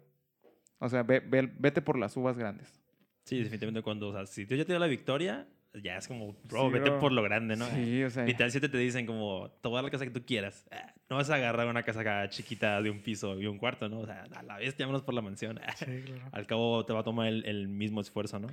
O 0.80 0.90
sea, 0.90 1.04
ve- 1.04 1.20
ve- 1.22 1.54
vete 1.60 1.82
por 1.82 1.98
las 1.98 2.18
uvas 2.18 2.38
grandes. 2.38 2.82
Sí, 3.24 3.38
definitivamente 3.38 3.82
cuando, 3.82 4.10
o 4.10 4.14
sea, 4.14 4.26
si 4.26 4.44
Dios 4.46 4.58
ya 4.58 4.66
te 4.66 4.74
dio 4.74 4.80
la 4.80 4.88
victoria, 4.88 5.48
ya 5.82 5.98
es 5.98 6.08
como, 6.08 6.34
bro, 6.44 6.68
Sí, 6.68 6.74
vete 6.74 6.90
bro. 6.92 7.00
por 7.00 7.12
lo 7.12 7.24
grande, 7.24 7.56
¿no? 7.56 7.66
Sí, 7.68 8.04
o 8.04 8.10
sea. 8.10 8.26
Literal, 8.26 8.52
siete 8.52 8.70
te 8.70 8.78
dicen 8.78 9.06
como, 9.06 9.50
te 9.62 9.68
voy 9.68 9.76
a 9.76 9.78
dar 9.78 9.84
la 9.86 9.90
casa 9.90 10.06
que 10.06 10.12
tú 10.12 10.24
quieras. 10.26 10.66
Ah, 10.72 10.94
No 11.10 11.16
vas 11.16 11.30
a 11.30 11.36
agarrar 11.36 11.68
una 11.68 11.84
casa 11.84 12.02
acá 12.02 12.30
chiquita 12.30 12.82
de 12.82 12.90
un 12.90 13.00
piso 13.02 13.40
y 13.40 13.48
un 13.48 13.58
cuarto, 13.58 13.90
¿no? 13.90 14.00
O 14.02 14.06
sea, 14.06 14.24
a 14.36 14.44
la 14.44 14.58
vez, 14.58 14.76
vámonos 14.78 15.02
por 15.02 15.14
la 15.14 15.22
mansión. 15.22 15.60
Ah, 15.66 15.74
Sí, 15.78 15.86
claro. 16.06 16.22
Al 16.32 16.46
cabo 16.48 16.86
te 16.86 16.94
va 16.94 17.00
a 17.00 17.04
tomar 17.04 17.28
el, 17.28 17.46
el 17.46 17.68
mismo 17.68 18.02
esfuerzo, 18.02 18.40
¿no? 18.40 18.48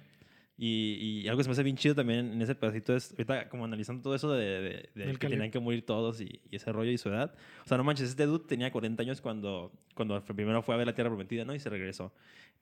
Y, 0.63 1.23
y 1.23 1.29
algo 1.29 1.39
que 1.39 1.45
se 1.45 1.49
me 1.49 1.53
hace 1.53 1.63
bien 1.63 1.77
chido 1.79 1.95
también 1.95 2.35
en 2.35 2.43
ese 2.43 2.55
pedacito 2.55 2.95
es, 2.95 3.13
ahorita 3.13 3.49
como 3.49 3.65
analizando 3.65 4.03
todo 4.03 4.15
eso 4.15 4.31
de, 4.35 4.45
de- 4.61 4.71
de 4.95 5.05
que 5.13 5.19
Caleb. 5.19 5.19
tenían 5.31 5.51
que 5.51 5.59
morir 5.59 5.87
todos 5.87 6.21
y, 6.21 6.39
y 6.51 6.57
ese 6.57 6.71
rollo 6.71 6.91
y 6.91 6.99
su 6.99 7.09
edad. 7.09 7.35
O 7.65 7.67
sea, 7.69 7.79
no 7.79 7.85
manches, 7.85 8.11
este 8.11 8.27
dude 8.27 8.45
tenía 8.47 8.71
40 8.71 9.03
años 9.03 9.23
cuando, 9.23 9.73
cuando 9.95 10.23
primero 10.23 10.61
fue 10.63 10.75
a 10.75 10.79
ver 10.79 10.87
la 10.87 10.95
Tierra 10.95 11.09
Prometida, 11.09 11.47
¿no? 11.47 11.55
Y 11.55 11.61
se 11.61 11.71
regresó. 11.71 12.13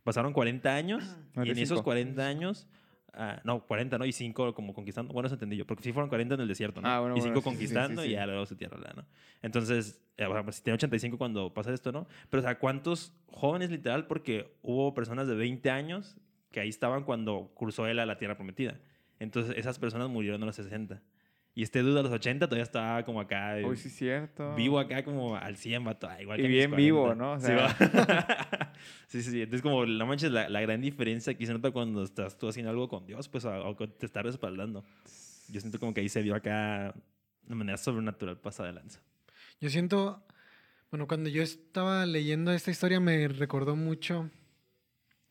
Pasaron 0.04 0.32
40 0.32 0.76
años 0.76 1.02
y 1.34 1.50
en 1.50 1.58
esos 1.58 1.78
95. 1.78 1.82
40 1.82 2.26
años... 2.26 2.68
ah, 3.14 3.40
no, 3.44 3.66
40, 3.66 3.98
¿no? 3.98 4.04
Y 4.04 4.12
5 4.12 4.54
como 4.54 4.74
conquistando. 4.74 5.12
Bueno, 5.12 5.26
eso 5.26 5.34
entendí 5.34 5.56
yo. 5.56 5.66
Porque 5.66 5.82
sí 5.82 5.92
fueron 5.92 6.08
40 6.08 6.34
en 6.34 6.40
el 6.40 6.48
desierto, 6.48 6.80
¿no? 6.80 6.88
Ah, 6.88 7.00
bueno, 7.00 7.16
y 7.16 7.20
bueno, 7.20 7.34
5 7.34 7.40
sí, 7.40 7.42
sí, 7.42 7.44
conquistando 7.44 8.02
sí, 8.02 8.08
y 8.08 8.10
sí. 8.10 8.16
ya 8.16 8.26
luego 8.26 8.46
su 8.46 8.56
tierra, 8.56 8.78
¿no? 8.94 9.04
Entonces, 9.42 10.00
eh, 10.16 10.26
bueno, 10.26 10.44
pues, 10.44 10.56
si 10.56 10.62
tiene 10.62 10.74
85 10.74 11.18
cuando 11.18 11.52
pasa 11.52 11.72
esto, 11.72 11.92
¿no? 11.92 12.06
Pero, 12.30 12.40
o 12.40 12.44
sea, 12.44 12.58
¿cuántos 12.58 13.12
jóvenes 13.26 13.70
literal? 13.70 14.06
Porque 14.06 14.56
hubo 14.62 14.94
personas 14.94 15.28
de 15.28 15.34
20 15.34 15.70
años 15.70 16.16
que 16.50 16.60
ahí 16.60 16.68
estaban 16.68 17.04
cuando 17.04 17.52
cruzó 17.54 17.86
él 17.86 17.98
a 17.98 18.06
la 18.06 18.18
tierra 18.18 18.36
prometida. 18.36 18.80
Entonces, 19.18 19.56
esas 19.56 19.78
personas 19.78 20.08
murieron 20.08 20.42
a 20.42 20.46
los 20.46 20.56
60. 20.56 21.02
Y 21.58 21.64
este 21.64 21.82
dude 21.82 21.98
a 21.98 22.02
los 22.04 22.12
80 22.12 22.46
todavía 22.46 22.62
estaba 22.62 23.04
como 23.04 23.20
acá. 23.20 23.58
eh, 23.58 23.64
Uy, 23.66 23.76
sí, 23.76 23.90
cierto. 23.90 24.54
Vivo 24.54 24.78
acá 24.78 25.02
como 25.02 25.34
al 25.34 25.56
100, 25.56 25.82
vato. 25.82 26.06
ah, 26.08 26.22
Igual 26.22 26.38
Y 26.38 26.42
que 26.44 26.48
bien 26.48 26.70
vivo, 26.76 27.02
40. 27.06 27.14
¿no? 27.24 27.32
O 27.32 27.40
Sí, 27.40 27.46
sea- 27.46 28.72
sí, 29.08 29.22
sí, 29.22 29.30
sí. 29.32 29.42
Entonces, 29.42 29.62
como 29.62 29.84
la 29.84 30.04
manches, 30.04 30.30
la, 30.30 30.48
la 30.48 30.60
gran 30.60 30.80
diferencia 30.80 31.34
que 31.34 31.44
se 31.44 31.52
nota 31.52 31.72
cuando 31.72 32.04
estás 32.04 32.38
tú 32.38 32.46
haciendo 32.46 32.70
algo 32.70 32.88
con 32.88 33.06
Dios, 33.06 33.28
pues, 33.28 33.44
o, 33.44 33.74
te 33.88 34.06
está 34.06 34.22
respaldando. 34.22 34.84
Yo 35.48 35.60
siento 35.60 35.80
como 35.80 35.92
que 35.92 36.00
ahí 36.00 36.08
se 36.08 36.22
vio 36.22 36.36
acá 36.36 36.94
de 37.42 37.54
manera 37.56 37.76
sobrenatural 37.76 38.38
pasada 38.38 38.68
de 38.68 38.74
lanza. 38.76 39.00
Yo 39.60 39.68
siento, 39.68 40.24
bueno, 40.92 41.08
cuando 41.08 41.28
yo 41.28 41.42
estaba 41.42 42.06
leyendo 42.06 42.52
esta 42.52 42.70
historia 42.70 43.00
me 43.00 43.26
recordó 43.26 43.74
mucho, 43.74 44.30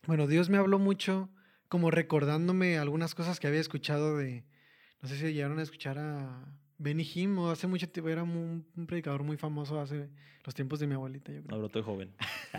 bueno, 0.07 0.27
Dios 0.27 0.49
me 0.49 0.57
habló 0.57 0.77
mucho 0.77 1.29
como 1.69 1.89
recordándome 1.89 2.77
algunas 2.77 3.15
cosas 3.15 3.39
que 3.39 3.47
había 3.47 3.61
escuchado 3.61 4.17
de, 4.17 4.43
no 5.01 5.09
sé 5.09 5.17
si 5.17 5.33
llegaron 5.33 5.59
a 5.59 5.63
escuchar 5.63 5.97
a 5.97 6.45
Benny 6.77 7.03
Hinn, 7.03 7.37
o 7.37 7.49
hace 7.49 7.67
mucho 7.67 7.89
tiempo, 7.89 8.09
era 8.09 8.23
un, 8.23 8.65
un 8.75 8.87
predicador 8.87 9.23
muy 9.23 9.37
famoso 9.37 9.79
hace 9.79 10.09
los 10.43 10.55
tiempos 10.55 10.79
de 10.79 10.87
mi 10.87 10.93
abuelita, 10.93 11.31
yo 11.31 11.43
creo. 11.43 11.55
Ahora 11.55 11.67
estoy 11.67 11.83
joven. 11.83 12.13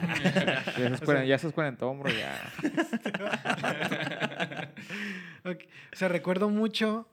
Ya 0.79 0.89
estás, 0.89 1.27
ya 1.27 1.35
estás 1.35 1.53
cuarentón, 1.53 2.01
bro, 2.01 2.11
ya. 2.13 2.53
O 5.45 5.97
sea, 5.97 6.09
recuerdo 6.09 6.51
mucho 6.51 7.09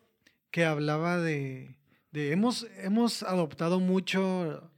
que 0.51 0.65
hablaba 0.65 1.17
de, 1.17 1.75
de 2.12 2.32
hemos, 2.32 2.67
hemos 2.77 3.24
adoptado 3.24 3.79
mucho, 3.79 4.70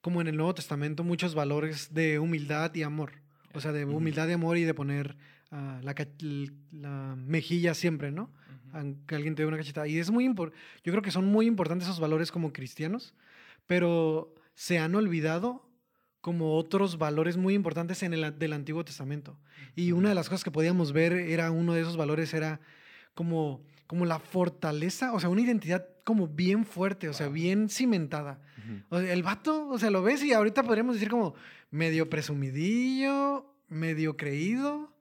como 0.00 0.20
en 0.20 0.28
el 0.28 0.36
Nuevo 0.36 0.54
Testamento, 0.54 1.04
muchos 1.04 1.34
valores 1.34 1.92
de 1.92 2.18
humildad 2.18 2.74
y 2.74 2.82
amor. 2.82 3.12
O 3.52 3.60
sea, 3.60 3.72
de 3.72 3.84
humildad 3.84 4.28
y 4.28 4.32
amor 4.32 4.56
y 4.56 4.64
de 4.64 4.74
poner 4.74 5.16
ah, 5.50 5.80
la, 5.82 5.94
la 6.72 7.16
mejilla 7.16 7.74
siempre, 7.74 8.10
¿no? 8.10 8.32
Aunque 8.72 9.14
alguien 9.14 9.34
te 9.34 9.42
dé 9.42 9.48
una 9.48 9.56
cachetada. 9.56 9.86
Y 9.86 9.98
es 9.98 10.10
muy 10.10 10.24
importante, 10.24 10.60
yo 10.84 10.92
creo 10.92 11.02
que 11.02 11.10
son 11.10 11.26
muy 11.26 11.46
importantes 11.46 11.88
esos 11.88 12.00
valores 12.00 12.32
como 12.32 12.52
cristianos, 12.52 13.14
pero 13.66 14.34
se 14.54 14.78
han 14.78 14.94
olvidado 14.94 15.68
como 16.20 16.56
otros 16.56 16.98
valores 16.98 17.36
muy 17.36 17.54
importantes 17.54 18.02
en 18.02 18.12
el 18.12 18.38
del 18.38 18.52
Antiguo 18.52 18.84
Testamento. 18.84 19.38
Y 19.76 19.92
una 19.92 20.08
de 20.08 20.14
las 20.14 20.28
cosas 20.28 20.44
que 20.44 20.50
podíamos 20.50 20.92
ver 20.92 21.12
era 21.12 21.50
uno 21.50 21.74
de 21.74 21.82
esos 21.82 21.96
valores 21.96 22.34
era 22.34 22.60
como, 23.14 23.62
como 23.86 24.04
la 24.04 24.18
fortaleza, 24.18 25.12
o 25.12 25.20
sea, 25.20 25.28
una 25.28 25.40
identidad 25.40 25.86
como 26.04 26.26
bien 26.26 26.64
fuerte, 26.64 27.08
o 27.08 27.12
sea, 27.12 27.28
bien 27.28 27.68
cimentada. 27.68 28.40
Ujú. 28.58 28.82
O 28.88 29.00
sea, 29.00 29.12
el 29.12 29.22
vato, 29.22 29.68
o 29.68 29.78
sea, 29.78 29.90
lo 29.90 30.02
ves 30.02 30.22
y 30.24 30.32
ahorita 30.32 30.62
podríamos 30.62 30.94
decir 30.94 31.08
como 31.08 31.34
medio 31.70 32.08
presumidillo, 32.08 33.54
medio 33.68 34.16
creído. 34.16 34.92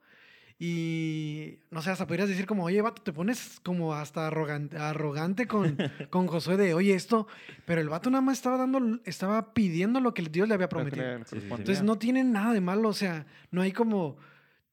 Y 0.60 1.60
no 1.70 1.82
sé, 1.84 1.92
hasta 1.92 2.08
podrías 2.08 2.30
decir 2.30 2.48
como, 2.48 2.64
oye, 2.66 2.82
vato, 2.82 3.02
te 3.04 3.14
pones 3.14 3.60
como 3.64 3.94
hasta 3.94 4.28
arrogante, 4.28 4.76
arrogante 4.78 5.48
con, 5.48 5.78
con 6.10 6.26
Josué 6.28 6.58
de, 6.58 6.74
oye, 6.74 6.96
esto, 6.96 7.28
pero 7.66 7.80
el 7.80 7.90
vato 7.90 8.10
nada 8.10 8.22
más 8.22 8.38
estaba 8.38 8.58
dando, 8.58 9.00
estaba 9.06 9.54
pidiendo 9.54 10.00
lo 10.00 10.14
que 10.16 10.24
Dios 10.24 10.48
le 10.48 10.56
había 10.56 10.68
prometido. 10.70 11.06
Entonces 11.32 11.84
no 11.84 11.98
tiene 12.00 12.24
nada 12.24 12.54
de 12.54 12.62
malo, 12.62 12.90
o 12.90 12.94
sea, 12.94 13.28
no 13.52 13.62
hay 13.62 13.72
como, 13.72 14.18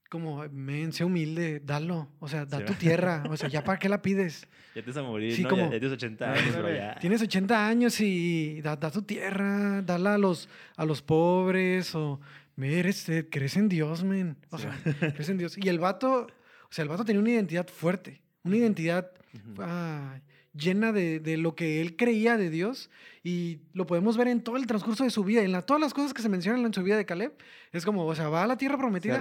como, 0.08 0.42
men, 0.50 0.92
sé 0.94 1.04
humilde, 1.04 1.60
dalo, 1.60 2.08
o 2.18 2.28
sea, 2.28 2.46
da 2.46 2.58
Sí, 2.58 2.64
tu 2.64 2.74
tierra, 2.74 3.22
o 3.30 3.36
sea, 3.36 3.50
¿ya 3.50 3.62
para 3.62 3.78
qué 3.78 3.90
la 3.90 4.00
pides? 4.00 4.48
Ya 4.74 4.80
te 4.82 4.88
vas 4.90 4.96
a 4.96 5.02
morir, 5.02 5.36
Sí, 5.36 5.42
¿no? 5.42 5.50
como- 5.50 5.64
Ya, 5.66 5.72
ya 5.72 5.80
tienes 5.80 5.92
80 5.92 6.32
años, 6.32 6.42
pero 6.46 6.58
Ándale. 6.66 6.78
ya. 6.78 6.94
Tienes 6.98 7.20
80 7.22 7.68
años 7.68 8.00
y 8.00 8.60
da, 8.62 8.74
da 8.76 8.90
tu 8.90 9.02
tierra, 9.02 9.82
dala 9.82 10.14
a 10.14 10.18
los, 10.18 10.48
a 10.76 10.84
los 10.86 11.02
pobres 11.02 11.94
o 11.94 12.18
"Ve, 12.18 12.24
eres, 12.58 13.08
eh, 13.08 13.28
crees 13.30 13.56
en 13.56 13.68
Dios, 13.68 14.04
men. 14.04 14.36
O 14.50 14.58
Sí. 14.58 14.64
sea, 14.64 14.78
crees 15.14 15.28
en 15.28 15.38
Dios. 15.38 15.56
Y 15.58 15.68
el 15.68 15.78
vato, 15.78 16.26
o 16.26 16.72
sea, 16.72 16.82
el 16.82 16.88
vato 16.88 17.04
tenía 17.04 17.20
una 17.20 17.30
identidad 17.30 17.66
fuerte, 17.68 18.20
una 18.44 18.56
identidad 18.56 19.10
ah, 19.58 20.18
llena 20.56 20.92
de, 20.92 21.18
de 21.18 21.36
lo 21.36 21.56
que 21.56 21.80
él 21.80 21.96
creía 21.96 22.36
de 22.36 22.48
Dios 22.48 22.88
y 23.24 23.58
lo 23.72 23.86
podemos 23.88 24.16
ver 24.16 24.28
en 24.28 24.40
todo 24.40 24.56
el 24.56 24.66
transcurso 24.68 25.02
de 25.02 25.10
su 25.10 25.24
vida. 25.24 25.42
En 25.42 25.50
la, 25.50 25.62
todas 25.62 25.80
las 25.80 25.92
cosas 25.92 26.14
que 26.14 26.22
se 26.22 26.28
mencionan 26.28 26.64
en 26.64 26.72
su 26.72 26.82
vida 26.84 26.96
de 26.96 27.04
Caleb, 27.04 27.32
es 27.72 27.84
como, 27.84 28.06
o 28.06 28.14
sea, 28.14 28.28
va 28.28 28.44
a 28.44 28.46
la 28.46 28.56
tierra 28.56 28.78
prometida 28.78 29.20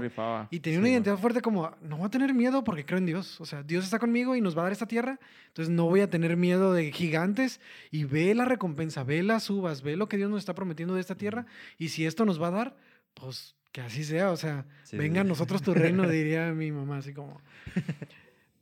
y 0.52 0.60
tenía 0.60 0.78
Sí, 0.78 0.80
una 0.82 0.90
identidad 0.90 1.18
fuerte 1.18 1.42
como, 1.42 1.75
no 1.82 1.98
voy 1.98 2.06
a 2.06 2.10
tener 2.10 2.36
miedo 2.36 2.63
porque 2.63 2.86
creo 2.86 3.00
en 3.00 3.08
Dios. 3.08 3.42
O 3.42 3.46
sea, 3.48 3.63
Dios 3.63 3.84
está 3.84 3.98
conmigo 3.98 4.36
y 4.36 4.42
nos 4.42 4.56
va 4.56 4.62
a 4.62 4.63
dar 4.66 4.74
esta 4.74 4.86
tierra. 4.88 5.20
Entonces 5.48 5.74
no 5.74 5.86
voy 5.86 6.02
a 6.02 6.10
tener 6.10 6.38
miedo 6.38 6.72
de 6.72 6.92
gigantes. 6.92 7.60
Y 7.90 8.04
ve 8.04 8.36
la 8.36 8.46
recompensa, 8.46 9.04
ve 9.04 9.24
las 9.24 9.50
uvas, 9.50 9.82
ve 9.82 9.96
lo 9.98 10.08
que 10.08 10.18
Dios 10.18 10.30
nos 10.30 10.38
está 10.40 10.54
prometiendo 10.54 10.94
de 10.94 11.02
esta 11.02 11.16
tierra. 11.16 11.48
Y 11.80 11.90
si 11.90 12.06
esto 12.06 12.25
nos 12.25 12.40
va 12.40 12.50
a 12.50 12.52
dar, 12.52 12.75
pues 13.13 13.55
que 13.72 13.82
así 13.82 14.03
sea. 14.03 14.32
O 14.32 14.38
sea, 14.38 14.65
Sí, 14.84 14.98
venga 14.98 15.22
a 15.22 15.24
sí. 15.24 15.29
nosotros 15.29 15.62
tu 15.62 15.74
reino, 15.74 16.08
diría 16.08 16.51
mi 16.53 16.72
mamá, 16.72 16.98
así 16.98 17.13
como... 17.13 17.41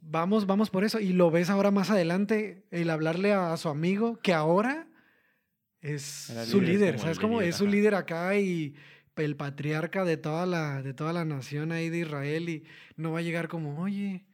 Vamos, 0.01 0.45
vamos 0.47 0.69
por 0.69 0.83
eso. 0.83 0.99
Y 0.99 1.13
lo 1.13 1.29
ves 1.31 1.49
ahora 1.49 1.71
más 1.71 1.89
adelante, 1.89 2.63
el 2.71 2.89
hablarle 2.89 3.33
a, 3.33 3.55
su 3.57 3.69
amigo, 3.69 4.19
que 4.21 4.33
ahora 4.33 4.87
es 5.81 6.33
su 6.47 6.61
líder, 6.61 6.95
como 6.95 7.03
¿Sabes 7.03 7.19
cómo? 7.19 7.39
líder, 7.39 7.49
Es 7.49 7.55
su 7.57 7.63
ajá. 7.65 7.71
líder 7.71 7.95
acá 7.95 8.35
y 8.37 8.75
el 9.15 9.35
patriarca 9.35 10.03
de 10.03 10.17
toda 10.17 10.45
la, 10.47 10.81
de 10.81 10.93
toda 10.95 11.13
la 11.13 11.23
nación 11.25 11.71
ahí 11.71 11.89
de 11.89 11.99
Israel. 11.99 12.49
Y 12.49 12.63
no 12.95 13.11
va 13.11 13.19
a 13.19 13.21
llegar 13.21 13.47
como, 13.47 13.79
oye, 13.79 14.25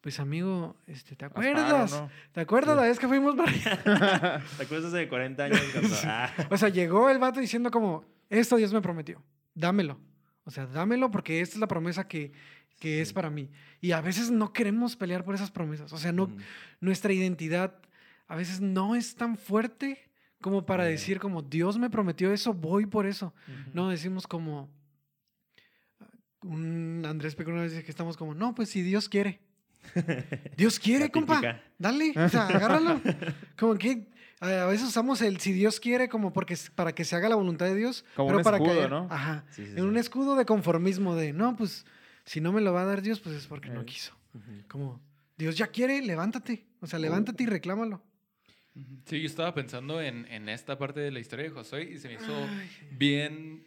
pues 0.00 0.18
amigo, 0.18 0.76
este, 0.88 1.14
¿te 1.14 1.30
paro, 1.30 1.48
acuerdas? 1.48 1.92
¿no? 1.92 2.10
¿Te 2.32 2.40
acuerdas 2.40 2.76
la 2.76 2.82
vez 2.82 2.98
que 2.98 3.06
fuimos 3.06 3.36
para 3.36 3.52
allá? 3.52 4.42
¿Te 4.56 4.64
acuerdas 4.64 4.90
de 4.92 5.08
40 5.08 5.44
años 5.44 5.60
cuando... 5.72 5.96
Ah, 6.04 6.30
O 6.50 6.56
sea, 6.56 6.68
llegó 6.70 7.08
el 7.08 7.18
vato 7.20 7.38
diciendo 7.38 7.70
como, 7.70 8.04
esto 8.28 8.56
Dios 8.56 8.72
me 8.72 8.80
prometió, 8.82 9.22
dámelo. 9.54 10.00
O 10.44 10.50
sea, 10.50 10.66
dámelo 10.66 11.10
porque 11.10 11.40
esta 11.40 11.56
es 11.56 11.60
la 11.60 11.68
promesa 11.68 12.08
que, 12.08 12.32
que 12.80 13.00
es 13.00 13.12
para 13.12 13.30
mí. 13.30 13.50
Y 13.80 13.92
a 13.92 14.00
veces 14.00 14.30
no 14.30 14.52
queremos 14.52 14.96
pelear 14.96 15.24
por 15.24 15.34
esas 15.34 15.50
promesas. 15.50 15.92
O 15.92 15.98
sea, 15.98 16.12
no, 16.12 16.30
nuestra 16.80 17.12
identidad 17.12 17.80
a 18.26 18.36
veces 18.36 18.60
no 18.60 18.94
es 18.94 19.14
tan 19.14 19.36
fuerte 19.36 20.10
como 20.40 20.66
para 20.66 20.84
decir 20.84 21.20
como, 21.20 21.42
Dios 21.42 21.78
me 21.78 21.88
prometió 21.88 22.32
eso, 22.32 22.52
voy 22.52 22.86
por 22.86 23.06
eso. 23.06 23.32
No, 23.72 23.88
decimos 23.88 24.26
como, 24.26 24.68
un 26.42 27.04
Andrés 27.06 27.34
Peco 27.34 27.50
una 27.50 27.62
vez 27.62 27.82
que 27.84 27.90
estamos 27.90 28.16
como, 28.16 28.34
no, 28.34 28.54
pues 28.54 28.68
si 28.68 28.82
Dios 28.82 29.08
quiere. 29.08 29.40
Dios 30.56 30.78
quiere, 30.78 31.10
compa. 31.10 31.60
Dale, 31.78 32.12
o 32.16 32.28
sea, 32.28 32.46
agárralo. 32.48 33.00
Como 33.58 33.74
que 33.74 34.11
a 34.46 34.66
veces 34.66 34.88
usamos 34.88 35.20
el 35.22 35.38
si 35.40 35.52
Dios 35.52 35.78
quiere 35.80 36.08
como 36.08 36.32
porque 36.32 36.56
para 36.74 36.94
que 36.94 37.04
se 37.04 37.14
haga 37.16 37.28
la 37.28 37.36
voluntad 37.36 37.66
de 37.66 37.74
Dios, 37.76 38.04
Como 38.16 38.28
pero 38.28 38.38
un 38.38 38.44
para 38.44 38.56
escudo, 38.56 38.80
caer- 38.80 38.90
¿no? 38.90 39.06
Ajá. 39.10 39.44
Sí, 39.50 39.64
sí, 39.66 39.72
En 39.76 39.84
un 39.84 39.96
escudo 39.96 40.34
de 40.36 40.44
conformismo 40.44 41.14
de, 41.14 41.32
no, 41.32 41.56
pues 41.56 41.84
si 42.24 42.40
no 42.40 42.52
me 42.52 42.60
lo 42.60 42.72
va 42.72 42.82
a 42.82 42.86
dar 42.86 43.02
Dios, 43.02 43.20
pues 43.20 43.36
es 43.36 43.46
porque 43.46 43.68
no 43.70 43.84
quiso. 43.84 44.14
Como 44.68 45.00
Dios 45.36 45.56
ya 45.56 45.66
quiere, 45.68 46.00
levántate. 46.02 46.64
O 46.80 46.86
sea, 46.86 46.98
levántate 46.98 47.44
y 47.44 47.46
reclámalo. 47.46 48.02
Sí, 49.04 49.20
yo 49.20 49.26
estaba 49.26 49.52
pensando 49.54 50.00
en, 50.00 50.26
en 50.28 50.48
esta 50.48 50.78
parte 50.78 51.00
de 51.00 51.10
la 51.10 51.20
historia 51.20 51.44
de 51.44 51.50
Josué 51.50 51.90
y 51.92 51.98
se 51.98 52.08
me 52.08 52.14
hizo 52.14 52.32
Ay, 52.34 52.70
bien, 52.92 53.64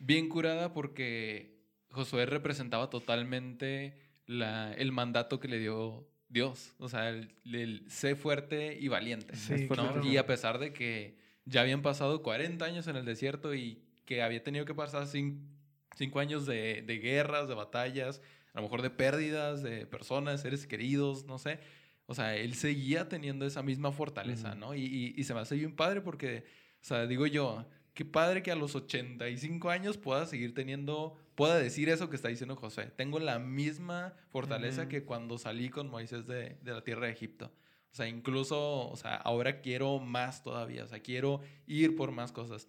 bien 0.00 0.28
curada 0.28 0.72
porque 0.72 1.56
Josué 1.90 2.26
representaba 2.26 2.90
totalmente 2.90 3.94
la, 4.26 4.72
el 4.74 4.90
mandato 4.92 5.38
que 5.38 5.46
le 5.48 5.58
dio 5.60 6.08
Dios. 6.28 6.74
O 6.78 6.88
sea, 6.88 7.08
el, 7.08 7.34
el 7.44 7.84
sé 7.88 8.16
fuerte 8.16 8.76
y 8.78 8.88
valiente. 8.88 9.34
Sí, 9.36 9.54
Es 9.54 9.66
fuerte, 9.66 9.84
¿no? 9.84 9.92
claro. 9.92 10.06
Y 10.06 10.16
a 10.16 10.26
pesar 10.26 10.58
de 10.58 10.72
que 10.72 11.16
ya 11.44 11.62
habían 11.62 11.82
pasado 11.82 12.22
40 12.22 12.64
años 12.64 12.86
en 12.88 12.96
el 12.96 13.04
desierto 13.04 13.54
y 13.54 13.82
que 14.04 14.22
había 14.22 14.42
tenido 14.42 14.64
que 14.64 14.74
pasar 14.74 15.06
5 15.06 16.18
años 16.18 16.46
de, 16.46 16.82
de 16.82 16.98
guerras, 16.98 17.48
de 17.48 17.54
batallas, 17.54 18.20
a 18.52 18.58
lo 18.58 18.62
mejor 18.62 18.82
de 18.82 18.90
pérdidas 18.90 19.62
de 19.62 19.86
personas, 19.86 20.42
seres 20.42 20.66
queridos, 20.66 21.24
no 21.24 21.38
sé. 21.38 21.60
O 22.06 22.14
sea, 22.14 22.36
él 22.36 22.54
seguía 22.54 23.08
teniendo 23.08 23.44
esa 23.46 23.62
misma 23.62 23.92
fortaleza. 23.92 24.54
¿no? 24.54 24.74
Y, 24.74 24.82
y, 24.84 25.14
y 25.16 25.24
se 25.24 25.34
me 25.34 25.40
hace 25.40 25.56
bien 25.56 25.76
padre 25.76 26.00
porque, 26.00 26.44
o 26.80 26.84
sea, 26.84 27.06
digo 27.06 27.26
yo, 27.26 27.66
qué 27.98 28.04
padre 28.04 28.44
que 28.44 28.52
a 28.52 28.54
los 28.54 28.76
85 28.76 29.70
años 29.70 29.98
pueda 29.98 30.24
seguir 30.24 30.54
teniendo, 30.54 31.16
pueda 31.34 31.58
decir 31.58 31.88
eso 31.88 32.08
que 32.08 32.14
está 32.14 32.28
diciendo 32.28 32.54
José. 32.54 32.92
Tengo 32.94 33.18
la 33.18 33.40
misma 33.40 34.14
fortaleza 34.28 34.86
que 34.86 35.02
cuando 35.02 35.36
salí 35.36 35.68
con 35.68 35.90
Moisés 35.90 36.24
de, 36.28 36.58
de 36.62 36.72
la 36.72 36.84
tierra 36.84 37.06
de 37.06 37.12
Egipto. 37.12 37.46
O 37.90 37.96
sea, 37.96 38.06
incluso, 38.06 38.88
o 38.88 38.94
sea, 38.94 39.16
ahora 39.16 39.60
quiero 39.60 39.98
más 39.98 40.44
todavía, 40.44 40.84
o 40.84 40.86
sea, 40.86 41.00
quiero 41.00 41.40
ir 41.66 41.96
por 41.96 42.12
más 42.12 42.30
cosas. 42.30 42.68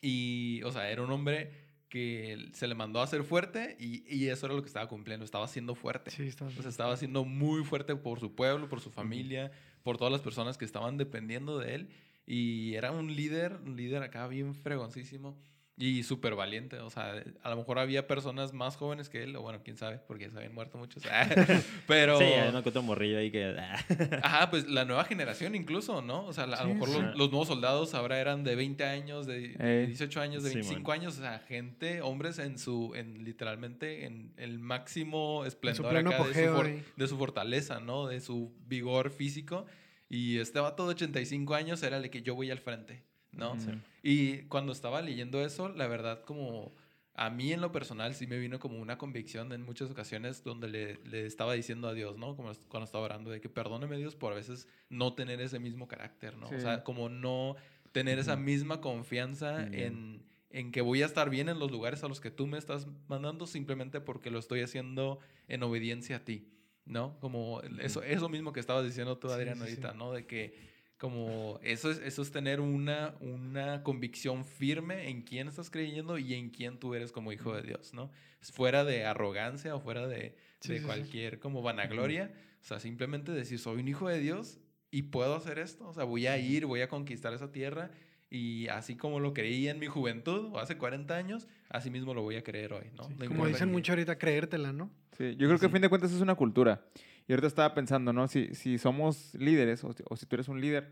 Y, 0.00 0.62
o 0.62 0.70
sea, 0.70 0.88
era 0.88 1.02
un 1.02 1.10
hombre 1.10 1.50
que 1.88 2.48
se 2.52 2.68
le 2.68 2.76
mandó 2.76 3.00
a 3.00 3.08
ser 3.08 3.24
fuerte 3.24 3.76
y, 3.80 4.04
y 4.06 4.28
eso 4.28 4.46
era 4.46 4.54
lo 4.54 4.62
que 4.62 4.68
estaba 4.68 4.86
cumpliendo, 4.86 5.24
estaba 5.24 5.48
siendo 5.48 5.74
fuerte. 5.74 6.12
Sí, 6.12 6.30
O 6.40 6.62
sea, 6.62 6.70
estaba 6.70 6.96
siendo 6.96 7.24
muy 7.24 7.64
fuerte 7.64 7.96
por 7.96 8.20
su 8.20 8.36
pueblo, 8.36 8.68
por 8.68 8.80
su 8.80 8.92
familia, 8.92 9.50
por 9.82 9.96
todas 9.96 10.12
las 10.12 10.20
personas 10.20 10.56
que 10.56 10.64
estaban 10.64 10.96
dependiendo 10.96 11.58
de 11.58 11.74
él. 11.74 11.88
Y 12.30 12.74
era 12.74 12.92
un 12.92 13.16
líder, 13.16 13.56
un 13.64 13.74
líder 13.76 14.02
acá 14.02 14.26
bien 14.28 14.54
fregoncísimo 14.54 15.34
y 15.80 16.02
súper 16.02 16.34
valiente. 16.34 16.78
O 16.80 16.90
sea, 16.90 17.14
a 17.42 17.48
lo 17.50 17.56
mejor 17.56 17.78
había 17.78 18.06
personas 18.08 18.52
más 18.52 18.76
jóvenes 18.76 19.08
que 19.08 19.22
él, 19.22 19.34
o 19.36 19.40
bueno, 19.42 19.60
quién 19.64 19.76
sabe, 19.78 19.98
porque 20.06 20.24
ya 20.24 20.30
se 20.32 20.36
habían 20.38 20.52
muerto 20.52 20.76
muchos. 20.76 21.02
Pero... 21.86 22.18
Sí, 22.18 22.24
hay 22.24 22.48
uno 22.50 22.62
que 22.62 22.68
otro 22.68 22.82
morrillo 22.82 23.16
ahí 23.18 23.30
que... 23.30 23.56
Ajá, 24.22 24.50
pues 24.50 24.68
la 24.68 24.84
nueva 24.84 25.04
generación 25.04 25.54
incluso, 25.54 26.02
¿no? 26.02 26.26
O 26.26 26.32
sea, 26.34 26.44
a 26.44 26.46
lo 26.48 26.56
Sí, 26.56 26.66
mejor 26.74 26.88
sí. 26.90 26.94
los, 27.00 27.16
los 27.16 27.30
nuevos 27.30 27.48
soldados 27.48 27.94
ahora 27.94 28.18
eran 28.20 28.44
de 28.44 28.56
20 28.56 28.84
años, 28.84 29.26
de, 29.26 29.54
de 29.56 29.84
Eh. 29.84 29.86
18 29.86 30.20
años, 30.20 30.42
de 30.42 30.50
Simón. 30.50 30.64
25 30.64 30.92
años, 30.92 31.16
o 31.16 31.20
sea, 31.22 31.38
gente, 31.38 32.02
hombres 32.02 32.38
en 32.40 32.58
su, 32.58 32.92
en 32.94 33.24
literalmente 33.24 34.04
en 34.04 34.32
el 34.36 34.58
máximo 34.58 35.44
esplendor 35.46 35.88
pleno 35.90 36.10
acá 36.10 36.24
de, 36.24 36.34
su 36.46 36.52
for- 36.54 36.70
de 36.96 37.08
su 37.08 37.16
fortaleza, 37.16 37.80
¿no? 37.80 38.08
De 38.08 38.20
su 38.20 38.52
vigor 38.66 39.10
físico. 39.10 39.64
Y 40.08 40.38
este 40.38 40.58
vato 40.60 40.86
de 40.86 40.94
85 40.94 41.54
años 41.54 41.82
era 41.82 41.98
el 41.98 42.10
que 42.10 42.22
yo 42.22 42.34
voy 42.34 42.50
al 42.50 42.58
frente, 42.58 43.02
¿no? 43.32 43.56
Y 44.02 44.42
cuando 44.44 44.72
estaba 44.72 45.02
leyendo 45.02 45.44
eso, 45.44 45.68
la 45.68 45.86
verdad, 45.86 46.22
como 46.24 46.72
a 47.14 47.30
mí 47.30 47.52
en 47.52 47.60
lo 47.60 47.72
personal 47.72 48.14
sí 48.14 48.26
me 48.28 48.38
vino 48.38 48.60
como 48.60 48.78
una 48.78 48.96
convicción 48.96 49.52
en 49.52 49.62
muchas 49.62 49.90
ocasiones 49.90 50.44
donde 50.44 50.68
le, 50.68 50.94
le 51.04 51.26
estaba 51.26 51.52
diciendo 51.54 51.88
a 51.88 51.92
Dios, 51.92 52.16
¿no? 52.16 52.36
Como 52.36 52.52
cuando 52.68 52.84
estaba 52.84 53.04
orando, 53.04 53.30
de 53.30 53.40
que 53.40 53.48
perdóneme 53.48 53.98
Dios 53.98 54.14
por 54.14 54.32
a 54.32 54.36
veces 54.36 54.68
no 54.88 55.14
tener 55.14 55.40
ese 55.40 55.58
mismo 55.58 55.88
carácter, 55.88 56.36
¿no? 56.36 56.46
O 56.46 56.60
sea, 56.60 56.84
como 56.84 57.08
no 57.08 57.56
tener 57.92 58.18
esa 58.18 58.36
misma 58.36 58.80
confianza 58.80 59.66
en, 59.66 60.22
en 60.50 60.70
que 60.70 60.80
voy 60.80 61.02
a 61.02 61.06
estar 61.06 61.28
bien 61.28 61.48
en 61.48 61.58
los 61.58 61.70
lugares 61.70 62.04
a 62.04 62.08
los 62.08 62.20
que 62.20 62.30
tú 62.30 62.46
me 62.46 62.56
estás 62.56 62.86
mandando 63.08 63.46
simplemente 63.46 64.00
porque 64.00 64.30
lo 64.30 64.38
estoy 64.38 64.60
haciendo 64.60 65.18
en 65.48 65.62
obediencia 65.62 66.16
a 66.16 66.24
ti, 66.24 66.46
¿no? 66.88 67.18
Como 67.20 67.60
eso, 67.80 68.02
eso 68.02 68.28
mismo 68.28 68.52
que 68.52 68.60
estabas 68.60 68.84
diciendo 68.84 69.18
tú, 69.18 69.30
Adrián, 69.30 69.56
sí, 69.56 69.60
sí. 69.60 69.70
ahorita, 69.70 69.92
¿no? 69.94 70.12
De 70.12 70.26
que 70.26 70.68
como 70.98 71.60
eso 71.62 71.90
es, 71.90 71.98
eso 71.98 72.22
es 72.22 72.32
tener 72.32 72.60
una, 72.60 73.14
una 73.20 73.84
convicción 73.84 74.44
firme 74.44 75.08
en 75.08 75.22
quién 75.22 75.46
estás 75.46 75.70
creyendo 75.70 76.18
y 76.18 76.34
en 76.34 76.50
quién 76.50 76.78
tú 76.78 76.94
eres 76.94 77.12
como 77.12 77.30
hijo 77.30 77.54
de 77.54 77.62
Dios, 77.62 77.94
¿no? 77.94 78.10
Fuera 78.40 78.84
de 78.84 79.04
arrogancia 79.04 79.76
o 79.76 79.80
fuera 79.80 80.08
de, 80.08 80.34
de 80.64 80.82
cualquier 80.82 81.38
como 81.38 81.62
vanagloria. 81.62 82.32
O 82.60 82.64
sea, 82.64 82.80
simplemente 82.80 83.30
decir, 83.30 83.60
soy 83.60 83.80
un 83.80 83.86
hijo 83.86 84.08
de 84.08 84.18
Dios 84.18 84.58
y 84.90 85.02
puedo 85.02 85.36
hacer 85.36 85.60
esto. 85.60 85.86
O 85.86 85.92
sea, 85.92 86.02
voy 86.02 86.26
a 86.26 86.36
ir, 86.38 86.66
voy 86.66 86.80
a 86.80 86.88
conquistar 86.88 87.32
esa 87.32 87.52
tierra 87.52 87.92
y 88.30 88.68
así 88.68 88.96
como 88.96 89.20
lo 89.20 89.32
creí 89.32 89.68
en 89.68 89.78
mi 89.78 89.86
juventud 89.86 90.50
o 90.52 90.58
hace 90.58 90.76
40 90.76 91.16
años, 91.16 91.48
así 91.70 91.90
mismo 91.90 92.12
lo 92.14 92.22
voy 92.22 92.36
a 92.36 92.42
creer 92.44 92.72
hoy, 92.74 92.90
¿no? 92.96 93.04
Sí, 93.04 93.14
No 93.18 93.26
Como 93.26 93.46
dicen 93.46 93.70
mucho 93.70 93.92
ahorita, 93.92 94.18
creértela, 94.18 94.72
¿no? 94.72 94.90
Sí, 95.16 95.34
yo 95.36 95.46
creo 95.48 95.58
que 95.58 95.66
a 95.66 95.68
Sí. 95.68 95.72
fin 95.72 95.82
de 95.82 95.88
cuentas 95.88 96.12
es 96.12 96.20
una 96.20 96.34
cultura. 96.34 96.82
Y 97.26 97.32
ahorita 97.32 97.46
estaba 97.48 97.74
pensando, 97.74 98.12
¿no? 98.12 98.28
Si, 98.28 98.54
si 98.54 98.78
somos 98.78 99.34
líderes 99.34 99.82
o, 99.84 99.92
si- 99.92 100.02
o 100.08 100.16
si 100.16 100.26
tú 100.26 100.36
eres 100.36 100.48
un 100.48 100.60
líder, 100.60 100.90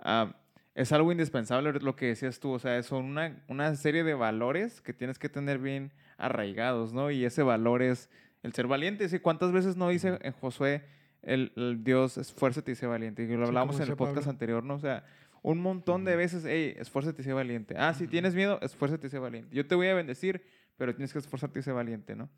ah, 0.00 0.36
es 0.74 0.92
algo 0.92 1.10
indispensable 1.12 1.72
lo 1.72 1.96
que 1.96 2.06
decías 2.06 2.38
tú. 2.40 2.50
O 2.52 2.58
sea, 2.58 2.82
son 2.82 3.04
una, 3.04 3.42
una 3.48 3.74
serie 3.76 4.04
de 4.04 4.14
valores 4.14 4.80
que 4.80 4.92
tienes 4.92 5.18
que 5.18 5.28
tener 5.28 5.58
bien 5.58 5.92
arraigados, 6.18 6.92
¿no? 6.92 7.10
Y 7.10 7.24
ese 7.24 7.42
valor 7.42 7.82
es 7.82 8.10
el 8.42 8.52
ser 8.52 8.66
valiente. 8.66 9.08
¿Sí? 9.08 9.18
¿Cuántas 9.20 9.52
veces 9.52 9.76
no 9.76 9.88
dice 9.88 10.18
en 10.20 10.32
Josué 10.32 10.84
el, 11.22 11.52
el 11.56 11.82
Dios 11.82 12.18
esfuérzate 12.18 12.72
y 12.72 12.74
sé 12.74 12.86
valiente? 12.86 13.22
Y 13.22 13.26
lo 13.28 13.44
Sí, 13.44 13.48
hablábamos 13.48 13.76
como 13.76 13.84
en 13.84 13.90
el 13.90 13.96
podcast 13.96 14.16
Pablo. 14.18 14.30
anterior, 14.30 14.64
¿no? 14.64 14.74
O 14.74 14.78
sea, 14.80 15.04
un 15.46 15.60
montón 15.60 16.04
de 16.04 16.16
veces, 16.16 16.44
hey, 16.44 16.74
esfuérzate 16.76 17.22
y 17.22 17.24
sé 17.24 17.32
valiente. 17.32 17.76
Ah, 17.78 17.94
si 17.94 18.08
tienes 18.08 18.34
miedo, 18.34 18.58
esfuérzate 18.62 19.06
y 19.06 19.10
sé 19.10 19.20
valiente. 19.20 19.54
Yo 19.54 19.64
te 19.64 19.76
voy 19.76 19.86
a 19.86 19.94
bendecir, 19.94 20.42
pero 20.76 20.92
tienes 20.92 21.12
que 21.12 21.20
esforzarte 21.20 21.60
y 21.60 21.62
ser 21.62 21.74
valiente, 21.74 22.16
¿no? 22.16 22.28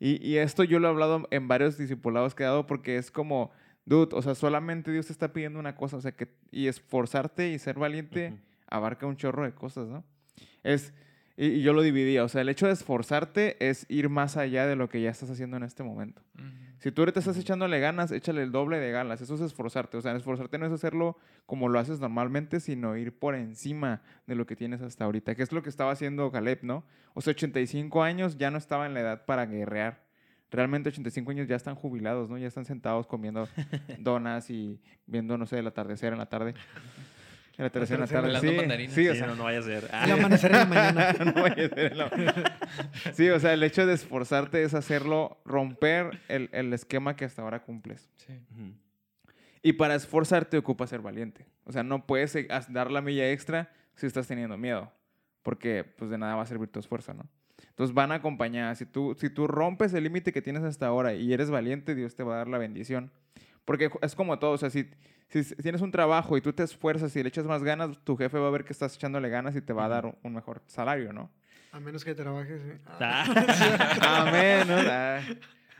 Y, 0.00 0.26
y 0.26 0.38
esto 0.38 0.64
yo 0.64 0.78
lo 0.78 0.88
he 0.88 0.90
hablado 0.90 1.28
en 1.30 1.48
varios 1.48 1.76
discipulados 1.76 2.34
que 2.34 2.44
he 2.44 2.46
dado 2.46 2.66
porque 2.66 2.96
es 2.96 3.10
como, 3.10 3.50
dude, 3.84 4.16
o 4.16 4.22
sea, 4.22 4.34
solamente 4.34 4.90
Dios 4.90 5.04
te 5.04 5.12
está 5.12 5.34
pidiendo 5.34 5.58
una 5.58 5.76
cosa, 5.76 5.98
o 5.98 6.00
sea, 6.00 6.12
que 6.12 6.28
y 6.50 6.66
esforzarte 6.68 7.50
y 7.50 7.58
ser 7.58 7.78
valiente 7.78 8.38
abarca 8.68 9.04
un 9.04 9.18
chorro 9.18 9.44
de 9.44 9.52
cosas, 9.52 9.88
¿no? 9.88 10.02
Es, 10.62 10.94
y, 11.36 11.48
y 11.48 11.62
yo 11.62 11.74
lo 11.74 11.82
dividía, 11.82 12.24
o 12.24 12.28
sea, 12.28 12.40
el 12.40 12.48
hecho 12.48 12.68
de 12.68 12.72
esforzarte 12.72 13.68
es 13.68 13.84
ir 13.90 14.08
más 14.08 14.38
allá 14.38 14.66
de 14.66 14.76
lo 14.76 14.88
que 14.88 15.02
ya 15.02 15.10
estás 15.10 15.28
haciendo 15.28 15.58
en 15.58 15.62
este 15.62 15.82
momento. 15.82 16.22
Ujú. 16.34 16.65
Si 16.78 16.92
tú 16.92 17.02
ahorita 17.02 17.20
estás 17.20 17.38
echándole 17.38 17.80
ganas, 17.80 18.12
échale 18.12 18.42
el 18.42 18.52
doble 18.52 18.78
de 18.78 18.90
ganas. 18.90 19.20
Eso 19.20 19.34
es 19.34 19.40
esforzarte. 19.40 19.96
O 19.96 20.02
sea, 20.02 20.14
esforzarte 20.14 20.58
no 20.58 20.66
es 20.66 20.72
hacerlo 20.72 21.16
como 21.46 21.68
lo 21.68 21.78
haces 21.78 22.00
normalmente, 22.00 22.60
sino 22.60 22.96
ir 22.96 23.18
por 23.18 23.34
encima 23.34 24.02
de 24.26 24.34
lo 24.34 24.46
que 24.46 24.56
tienes 24.56 24.82
hasta 24.82 25.04
ahorita. 25.04 25.34
Que 25.34 25.42
es 25.42 25.52
lo 25.52 25.62
que 25.62 25.70
estaba 25.70 25.90
haciendo 25.90 26.30
Caleb, 26.30 26.60
¿no? 26.62 26.84
O 27.14 27.22
sea, 27.22 27.30
85 27.30 28.02
años 28.02 28.36
ya 28.36 28.50
no 28.50 28.58
estaba 28.58 28.86
en 28.86 28.94
la 28.94 29.00
edad 29.00 29.24
para 29.24 29.46
guerrear. 29.46 30.04
Realmente 30.50 30.90
85 30.90 31.30
años 31.30 31.48
ya 31.48 31.56
están 31.56 31.74
jubilados, 31.74 32.28
¿no? 32.28 32.38
Ya 32.38 32.46
están 32.46 32.66
sentados 32.66 33.06
comiendo 33.06 33.48
donas 33.98 34.50
y 34.50 34.80
viendo, 35.06 35.38
no 35.38 35.46
sé, 35.46 35.58
el 35.58 35.66
atardecer 35.66 36.12
en 36.12 36.18
la 36.18 36.26
tarde. 36.26 36.54
El 37.58 37.66
atardecer 37.66 37.94
en 37.94 38.00
la 38.02 38.06
tarde. 38.06 38.40
Sí, 38.40 38.94
sí, 38.94 39.08
o 39.08 39.12
Sí, 39.12 39.18
sea, 39.18 39.26
no, 39.28 39.34
no 39.36 39.44
vaya 39.44 39.60
a 39.60 39.62
ser. 39.62 39.88
Ah, 39.92 40.04
El 40.04 40.10
amanecer 40.12 40.50
en 40.50 40.56
la 40.58 40.64
mañana. 40.66 41.12
no 41.24 41.32
vaya 41.42 41.66
a 41.66 41.68
ser 41.74 41.96
la- 41.96 42.58
Sí, 43.14 43.28
o 43.30 43.40
sea, 43.40 43.52
el 43.54 43.62
hecho 43.62 43.86
de 43.86 43.94
esforzarte 43.94 44.62
es 44.62 44.74
hacerlo, 44.74 45.38
romper 45.44 46.20
el, 46.28 46.50
el 46.52 46.72
esquema 46.74 47.16
que 47.16 47.24
hasta 47.24 47.42
ahora 47.42 47.62
cumples. 47.62 48.10
Sí. 48.16 48.34
Y 49.62 49.72
para 49.74 49.94
esforzarte 49.94 50.58
ocupa 50.58 50.86
ser 50.86 51.00
valiente. 51.00 51.46
O 51.64 51.72
sea, 51.72 51.82
no 51.82 52.06
puedes 52.06 52.34
eh, 52.36 52.46
dar 52.68 52.90
la 52.90 53.00
milla 53.00 53.30
extra 53.32 53.72
si 53.94 54.06
estás 54.06 54.26
teniendo 54.28 54.56
miedo, 54.58 54.92
porque 55.42 55.82
pues 55.84 56.10
de 56.10 56.18
nada 56.18 56.34
va 56.36 56.42
a 56.42 56.46
servir 56.46 56.68
tu 56.68 56.78
esfuerzo, 56.78 57.14
¿no? 57.14 57.26
Entonces 57.70 57.94
van 57.94 58.12
acompañadas. 58.12 58.78
Si 58.78 58.86
tú, 58.86 59.16
si 59.18 59.28
tú 59.30 59.46
rompes 59.46 59.92
el 59.94 60.04
límite 60.04 60.32
que 60.32 60.42
tienes 60.42 60.62
hasta 60.62 60.86
ahora 60.86 61.14
y 61.14 61.32
eres 61.32 61.50
valiente, 61.50 61.94
Dios 61.94 62.14
te 62.14 62.22
va 62.22 62.34
a 62.34 62.38
dar 62.38 62.48
la 62.48 62.58
bendición. 62.58 63.10
Porque 63.64 63.90
es 64.02 64.14
como 64.14 64.38
todo, 64.38 64.52
o 64.52 64.58
sea, 64.58 64.70
si, 64.70 64.88
si 65.28 65.42
tienes 65.56 65.80
un 65.80 65.90
trabajo 65.90 66.36
y 66.36 66.40
tú 66.40 66.52
te 66.52 66.62
esfuerzas 66.62 67.14
y 67.16 67.22
le 67.22 67.28
echas 67.28 67.44
más 67.44 67.62
ganas, 67.62 67.98
tu 68.04 68.16
jefe 68.16 68.38
va 68.38 68.48
a 68.48 68.50
ver 68.50 68.64
que 68.64 68.72
estás 68.72 68.94
echándole 68.94 69.28
ganas 69.28 69.56
y 69.56 69.60
te 69.60 69.72
va 69.72 69.86
a 69.86 69.88
dar 69.88 70.06
un, 70.06 70.16
un 70.22 70.34
mejor 70.34 70.62
salario, 70.66 71.12
¿no? 71.12 71.30
A 71.72 71.80
menos 71.80 72.04
que 72.04 72.14
trabajes. 72.14 72.62
¿eh? 72.64 72.78
Ah. 73.00 73.24
Amén. 74.26 74.66
¿no? 74.66 74.76
Ah. 74.88 75.20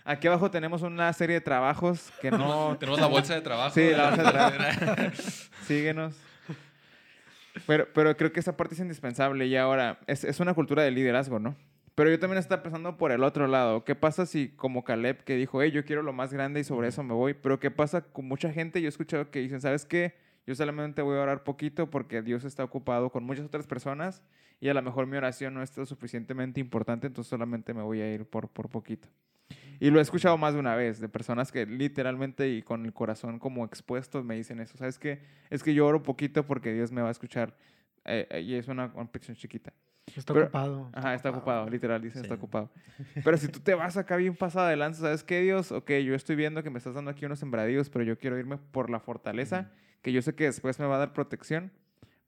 Aquí 0.04 0.28
abajo 0.28 0.50
tenemos 0.50 0.82
una 0.82 1.12
serie 1.12 1.34
de 1.34 1.40
trabajos 1.40 2.12
que 2.20 2.30
no 2.30 2.76
Tenemos 2.80 3.00
la 3.00 3.06
bolsa 3.06 3.34
de 3.34 3.40
trabajo. 3.40 3.74
Sí, 3.74 3.90
la 3.90 4.10
bolsa 4.10 4.22
de 4.22 4.30
trabajo. 4.30 5.12
Síguenos. 5.66 6.14
Pero, 7.66 7.88
pero 7.94 8.16
creo 8.16 8.30
que 8.32 8.40
esa 8.40 8.56
parte 8.56 8.74
es 8.74 8.80
indispensable 8.80 9.46
y 9.46 9.56
ahora 9.56 9.98
es, 10.06 10.22
es 10.24 10.38
una 10.38 10.52
cultura 10.52 10.82
de 10.82 10.90
liderazgo, 10.90 11.38
¿no? 11.38 11.56
Pero 11.96 12.10
yo 12.10 12.18
también 12.18 12.38
estaba 12.38 12.62
pensando 12.62 12.98
por 12.98 13.10
el 13.10 13.24
otro 13.24 13.46
lado. 13.46 13.82
¿Qué 13.82 13.94
pasa 13.94 14.26
si 14.26 14.50
como 14.50 14.84
Caleb 14.84 15.24
que 15.24 15.34
dijo, 15.34 15.62
hey, 15.62 15.70
yo 15.70 15.82
quiero 15.86 16.02
lo 16.02 16.12
más 16.12 16.30
grande 16.30 16.60
y 16.60 16.64
sobre 16.64 16.88
eso 16.88 17.02
me 17.02 17.14
voy? 17.14 17.32
Pero 17.32 17.58
¿qué 17.58 17.70
pasa 17.70 18.02
con 18.02 18.28
mucha 18.28 18.52
gente? 18.52 18.82
Yo 18.82 18.86
he 18.86 18.90
escuchado 18.90 19.30
que 19.30 19.38
dicen, 19.40 19.62
¿sabes 19.62 19.86
qué? 19.86 20.14
Yo 20.46 20.54
solamente 20.54 21.00
voy 21.00 21.16
a 21.16 21.22
orar 21.22 21.42
poquito 21.42 21.88
porque 21.88 22.20
Dios 22.20 22.44
está 22.44 22.62
ocupado 22.64 23.08
con 23.08 23.24
muchas 23.24 23.46
otras 23.46 23.66
personas 23.66 24.22
y 24.60 24.68
a 24.68 24.74
lo 24.74 24.82
mejor 24.82 25.06
mi 25.06 25.16
oración 25.16 25.54
no 25.54 25.62
es 25.62 25.74
lo 25.74 25.86
suficientemente 25.86 26.60
importante, 26.60 27.06
entonces 27.06 27.30
solamente 27.30 27.72
me 27.72 27.80
voy 27.80 28.02
a 28.02 28.12
ir 28.12 28.26
por, 28.26 28.50
por 28.50 28.68
poquito. 28.68 29.08
Y 29.80 29.88
lo 29.88 29.98
he 29.98 30.02
escuchado 30.02 30.36
más 30.36 30.52
de 30.52 30.60
una 30.60 30.74
vez, 30.76 31.00
de 31.00 31.08
personas 31.08 31.50
que 31.50 31.64
literalmente 31.64 32.46
y 32.50 32.60
con 32.60 32.84
el 32.84 32.92
corazón 32.92 33.38
como 33.38 33.64
expuesto 33.64 34.22
me 34.22 34.34
dicen 34.36 34.60
eso. 34.60 34.76
¿Sabes 34.76 34.98
qué? 34.98 35.22
Es 35.48 35.62
que 35.62 35.72
yo 35.72 35.86
oro 35.86 36.02
poquito 36.02 36.46
porque 36.46 36.74
Dios 36.74 36.92
me 36.92 37.00
va 37.00 37.08
a 37.08 37.12
escuchar. 37.12 37.56
eh, 38.04 38.26
eh, 38.30 38.40
y 38.42 38.54
es 38.54 38.68
una, 38.68 38.92
una 38.94 39.10
chiquita. 39.34 39.72
Está 40.14 40.32
Pero- 40.32 40.46
ocupado. 40.46 40.88
Ajá, 40.94 41.14
está 41.14 41.30
ocupado, 41.30 41.68
literal, 41.68 42.00
dicen 42.00 42.22
está 42.22 42.34
Sí. 42.34 42.38
ocupado. 42.38 42.70
Pero 43.24 43.36
si 43.36 43.48
tú 43.48 43.60
te 43.60 43.74
vas 43.74 43.96
acá 43.96 44.16
bien 44.16 44.34
pasado 44.36 44.66
adelante, 44.66 44.98
¿sabes 44.98 45.22
qué, 45.24 45.40
Dios? 45.40 45.72
Ok, 45.72 45.90
yo 46.04 46.14
estoy 46.14 46.36
viendo 46.36 46.62
que 46.62 46.70
me 46.70 46.78
estás 46.78 46.94
dando 46.94 47.10
aquí 47.10 47.24
unos 47.26 47.38
sembradíos, 47.38 47.90
pero 47.90 48.04
yo 48.04 48.16
quiero 48.18 48.38
irme 48.38 48.56
por 48.56 48.88
la 48.88 49.00
fortaleza, 49.00 49.70
que 50.02 50.12
yo 50.12 50.22
sé 50.22 50.34
que 50.34 50.44
después 50.44 50.78
me 50.78 50.86
va 50.86 50.96
a 50.96 50.98
dar 50.98 51.12
protección. 51.12 51.72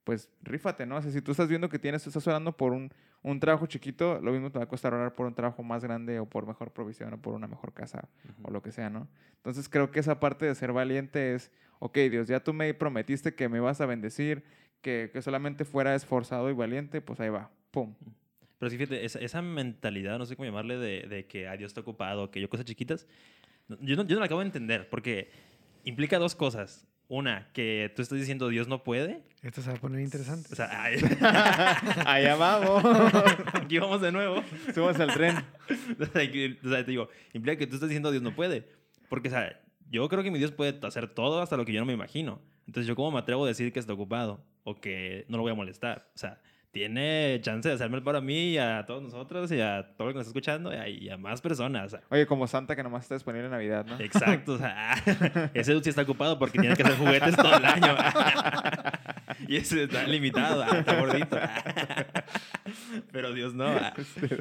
Pues 0.03 0.29
rífate, 0.41 0.85
¿no? 0.85 0.97
O 0.97 1.01
sea, 1.01 1.11
si 1.11 1.21
tú 1.21 1.31
estás 1.31 1.47
viendo 1.47 1.69
que 1.69 1.77
tienes, 1.79 2.05
estás 2.05 2.25
orando 2.27 2.55
por 2.57 2.73
un, 2.73 2.91
un 3.21 3.39
trabajo 3.39 3.65
chiquito, 3.67 4.19
lo 4.21 4.31
mismo 4.31 4.51
te 4.51 4.57
va 4.59 4.65
a 4.65 4.67
costar 4.67 4.93
orar 4.93 5.13
por 5.13 5.25
un 5.27 5.35
trabajo 5.35 5.61
más 5.63 5.83
grande 5.83 6.19
o 6.19 6.25
por 6.25 6.47
mejor 6.47 6.71
provisión 6.71 7.13
o 7.13 7.17
por 7.21 7.33
una 7.33 7.47
mejor 7.47 7.73
casa 7.73 8.07
o 8.41 8.49
lo 8.51 8.61
que 8.61 8.71
sea, 8.71 8.89
¿no? 8.89 9.07
Entonces 9.37 9.69
creo 9.69 9.91
que 9.91 9.99
esa 9.99 10.19
parte 10.19 10.45
de 10.45 10.55
ser 10.55 10.73
valiente 10.73 11.35
es, 11.35 11.51
ok, 11.79 11.97
Dios, 12.11 12.27
ya 12.27 12.39
tú 12.43 12.53
me 12.53 12.73
prometiste 12.73 13.35
que 13.35 13.49
me 13.49 13.59
vas 13.59 13.81
a 13.81 13.85
bendecir, 13.85 14.43
que, 14.81 15.09
que 15.13 15.21
solamente 15.21 15.63
fuera 15.63 15.93
esforzado 15.95 16.49
y 16.49 16.53
valiente, 16.53 17.01
pues 17.01 17.19
ahí 17.19 17.29
va, 17.29 17.51
pum. 17.71 17.95
Pero 18.57 18.69
sí, 18.69 18.77
fíjate, 18.77 19.05
esa, 19.05 19.19
esa 19.19 19.41
mentalidad, 19.41 20.17
no 20.17 20.25
sé 20.25 20.35
cómo 20.35 20.45
llamarle, 20.45 20.77
de, 20.77 21.01
de 21.07 21.25
que 21.27 21.47
a 21.47 21.55
Dios 21.55 21.69
está 21.69 21.81
ocupado, 21.81 22.29
que 22.29 22.41
yo 22.41 22.49
cosas 22.49 22.65
chiquitas, 22.65 23.07
yo 23.79 23.95
no, 23.95 24.03
yo 24.05 24.15
no 24.15 24.19
la 24.19 24.25
acabo 24.25 24.41
de 24.41 24.47
entender, 24.47 24.89
porque 24.89 25.29
implica 25.85 26.19
dos 26.19 26.35
cosas. 26.35 26.85
Una, 27.07 27.51
que 27.53 27.91
tú 27.95 28.03
estás 28.03 28.19
diciendo 28.19 28.49
Dios 28.49 28.67
no 28.67 28.83
puede. 28.83 29.23
Esto 29.41 29.63
se 29.63 29.71
va 29.71 29.77
a 29.77 29.79
poner 29.79 30.01
interesante. 30.01 30.47
O 30.51 30.55
sea, 30.55 30.69
ay, 30.83 30.97
Allá 32.05 32.35
vamos. 32.35 32.83
aquí 33.53 33.79
vamos 33.79 34.01
de 34.01 34.11
nuevo. 34.11 34.43
Subas 34.75 34.99
al 34.99 35.11
tren. 35.13 35.35
O 35.99 36.05
sea, 36.05 36.31
que- 36.31 36.57
o 36.63 36.69
sea, 36.69 36.83
te 36.85 36.91
digo, 36.91 37.09
implica 37.33 37.57
que 37.57 37.65
tú 37.67 37.75
estás 37.75 37.89
diciendo 37.89 38.11
Dios 38.11 38.21
no 38.23 38.35
puede. 38.35 38.67
Porque, 39.07 39.29
o 39.29 39.31
sea, 39.31 39.59
yo 39.89 40.07
creo 40.09 40.21
que 40.23 40.29
mi 40.31 40.37
Dios 40.39 40.51
puede 40.51 40.79
hacer 40.85 41.07
todo 41.07 41.41
hasta 41.41 41.57
lo 41.57 41.65
que 41.65 41.73
yo 41.73 41.79
no 41.79 41.85
me 41.87 41.93
imagino. 41.93 42.41
Entonces, 42.67 42.87
¿yo 42.87 42.95
cómo 42.95 43.09
me 43.11 43.19
atrevo 43.19 43.45
a 43.45 43.47
decir 43.47 43.71
que 43.73 43.79
está 43.79 43.93
ocupado? 43.93 44.43
O 44.63 44.79
que 44.79 45.25
no 45.29 45.37
lo 45.37 45.43
voy 45.43 45.51
a 45.51 45.55
molestar. 45.55 46.09
O 46.13 46.17
sea, 46.17 46.39
tiene 46.71 47.39
chance 47.41 47.67
de 47.67 47.75
hacerme 47.75 47.97
el 47.97 48.03
paro 48.03 48.19
a 48.19 48.21
mí 48.21 48.51
y 48.51 48.57
a 48.57 48.85
todos 48.85 49.01
nosotros 49.01 49.51
y 49.51 49.59
a 49.59 49.95
todo 49.97 50.09
el 50.09 50.13
que 50.13 50.19
nos 50.19 50.27
está 50.27 50.39
escuchando 50.39 50.71
y 50.71 50.77
a, 50.77 50.87
y 50.87 51.09
a 51.09 51.17
más 51.17 51.41
personas. 51.41 51.87
O 51.87 51.89
sea, 51.89 52.01
Oye, 52.09 52.25
como 52.27 52.47
Santa 52.47 52.75
que 52.75 52.83
nomás 52.83 53.03
está 53.03 53.15
disponible 53.15 53.45
en 53.45 53.51
Navidad, 53.51 53.85
¿no? 53.85 53.99
Exacto, 53.99 54.53
o 54.53 54.57
sea, 54.57 54.93
ese 55.53 55.73
dude 55.73 55.83
sí 55.83 55.89
está 55.89 56.03
ocupado 56.03 56.37
porque 56.37 56.59
tiene 56.59 56.75
que 56.75 56.83
hacer 56.83 56.97
juguetes 56.97 57.35
todo 57.35 57.55
el 57.57 57.65
año. 57.65 57.95
y 59.47 59.57
ese 59.57 59.83
está 59.83 60.03
limitado, 60.03 60.63
ah, 60.63 60.79
está 60.79 60.99
gordito. 60.99 61.37
Pero 63.11 63.33
Dios 63.33 63.53
no, 63.53 63.67
ah, 63.67 63.93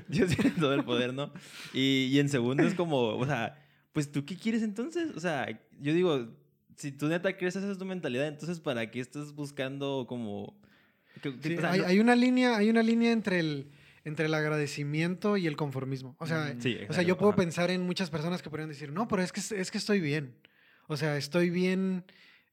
Dios 0.09 0.35
tiene 0.37 0.51
todo 0.51 0.75
el 0.75 0.85
poder, 0.85 1.15
¿no? 1.15 1.33
Y, 1.73 2.09
y 2.11 2.19
en 2.19 2.29
segundo 2.29 2.63
es 2.63 2.75
como, 2.75 3.17
o 3.17 3.27
sea, 3.27 3.59
pues 3.93 4.13
tú 4.13 4.25
qué 4.25 4.37
quieres 4.37 4.63
entonces? 4.63 5.17
O 5.17 5.21
sea, 5.21 5.49
yo 5.81 5.95
digo, 5.95 6.29
si 6.77 6.93
tú 6.93 7.09
neta 7.09 7.37
crees 7.37 7.57
esa 7.57 7.71
es 7.71 7.79
tu 7.79 7.85
mentalidad, 7.85 8.29
entonces 8.29 8.61
¿para 8.61 8.91
qué 8.91 9.01
estás 9.01 9.35
buscando 9.35 10.07
como... 10.09 10.58
que- 11.21 11.37
que- 11.39 11.49
Sí, 11.49 11.57
o 11.57 11.61
sea, 11.61 11.71
hay, 11.73 11.81
no- 11.81 11.87
hay 11.87 12.01
una 12.01 12.15
línea, 12.15 12.57
hay 12.57 12.71
una 12.71 12.83
línea 12.83 13.13
entre 13.13 13.41
el, 13.41 13.67
entre 14.05 14.27
el 14.27 14.35
agradecimiento 14.35 15.37
y 15.37 15.47
el 15.47 15.57
conformismo. 15.57 16.17
O 16.19 16.27
sea, 16.27 16.55
Sí, 16.61 16.79
o 16.89 16.93
sea 16.93 17.03
yo 17.03 17.17
puedo 17.19 17.31
ajá. 17.31 17.37
pensar 17.43 17.71
en 17.71 17.83
muchas 17.83 18.11
personas 18.11 18.43
que 18.43 18.51
podrían 18.51 18.69
decir, 18.69 18.93
no, 18.93 19.07
pero 19.09 19.23
es 19.23 19.33
que, 19.33 19.41
es 19.41 19.71
que 19.71 19.79
estoy 19.79 20.01
bien. 20.01 20.35
O 20.87 20.97
sea, 20.97 21.17
estoy 21.19 21.51
bien, 21.51 22.05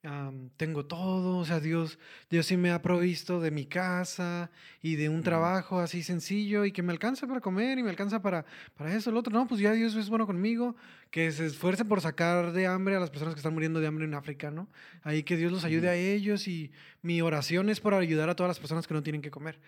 am, 0.05 0.49
tengo 0.57 0.85
todo, 0.85 1.37
o 1.37 1.45
sea, 1.45 1.59
Dios, 1.59 1.99
Dios 2.29 2.45
sí 2.45 2.57
me 2.57 2.71
ha 2.71 2.81
provisto 2.81 3.39
de 3.41 3.51
mi 3.51 3.65
casa 3.65 4.51
y 4.81 4.95
de 4.95 5.09
un 5.09 5.23
trabajo 5.23 5.79
así 5.79 6.03
sencillo 6.03 6.65
y 6.65 6.71
que 6.71 6.83
me 6.83 6.91
alcanza 6.93 7.27
para 7.27 7.41
comer 7.41 7.77
y 7.77 7.83
me 7.83 7.89
alcanza 7.89 8.21
para, 8.21 8.45
para 8.75 8.93
eso, 8.93 9.09
el 9.09 9.17
otro. 9.17 9.33
No, 9.33 9.47
pues 9.47 9.61
ya 9.61 9.73
Dios 9.73 9.95
es 9.95 10.09
bueno 10.09 10.25
conmigo, 10.25 10.75
que 11.11 11.31
se 11.31 11.45
esfuerce 11.45 11.85
por 11.85 12.01
sacar 12.01 12.51
de 12.53 12.67
hambre 12.67 12.95
a 12.95 12.99
las 12.99 13.09
personas 13.09 13.33
que 13.33 13.39
están 13.39 13.53
muriendo 13.53 13.79
de 13.79 13.87
hambre 13.87 14.05
en 14.05 14.13
África, 14.13 14.51
¿no? 14.51 14.69
Ahí 15.03 15.23
que 15.23 15.37
Dios 15.37 15.51
los 15.51 15.63
ayude 15.63 15.89
a 15.89 15.95
ellos 15.95 16.47
y 16.47 16.71
mi 17.01 17.21
oración 17.21 17.69
es 17.69 17.79
por 17.79 17.93
ayudar 17.93 18.29
a 18.29 18.35
todas 18.35 18.49
las 18.49 18.59
personas 18.59 18.87
que 18.87 18.93
no 18.93 19.03
tienen 19.03 19.21
que 19.21 19.31
comer. 19.31 19.59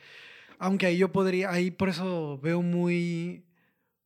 Aunque 0.60 0.88
ahí 0.88 0.97
yo 0.97 1.12
podría, 1.12 1.52
ahí 1.52 1.71
por 1.71 1.89
eso 1.89 2.39
veo 2.41 2.62
muy, 2.62 3.43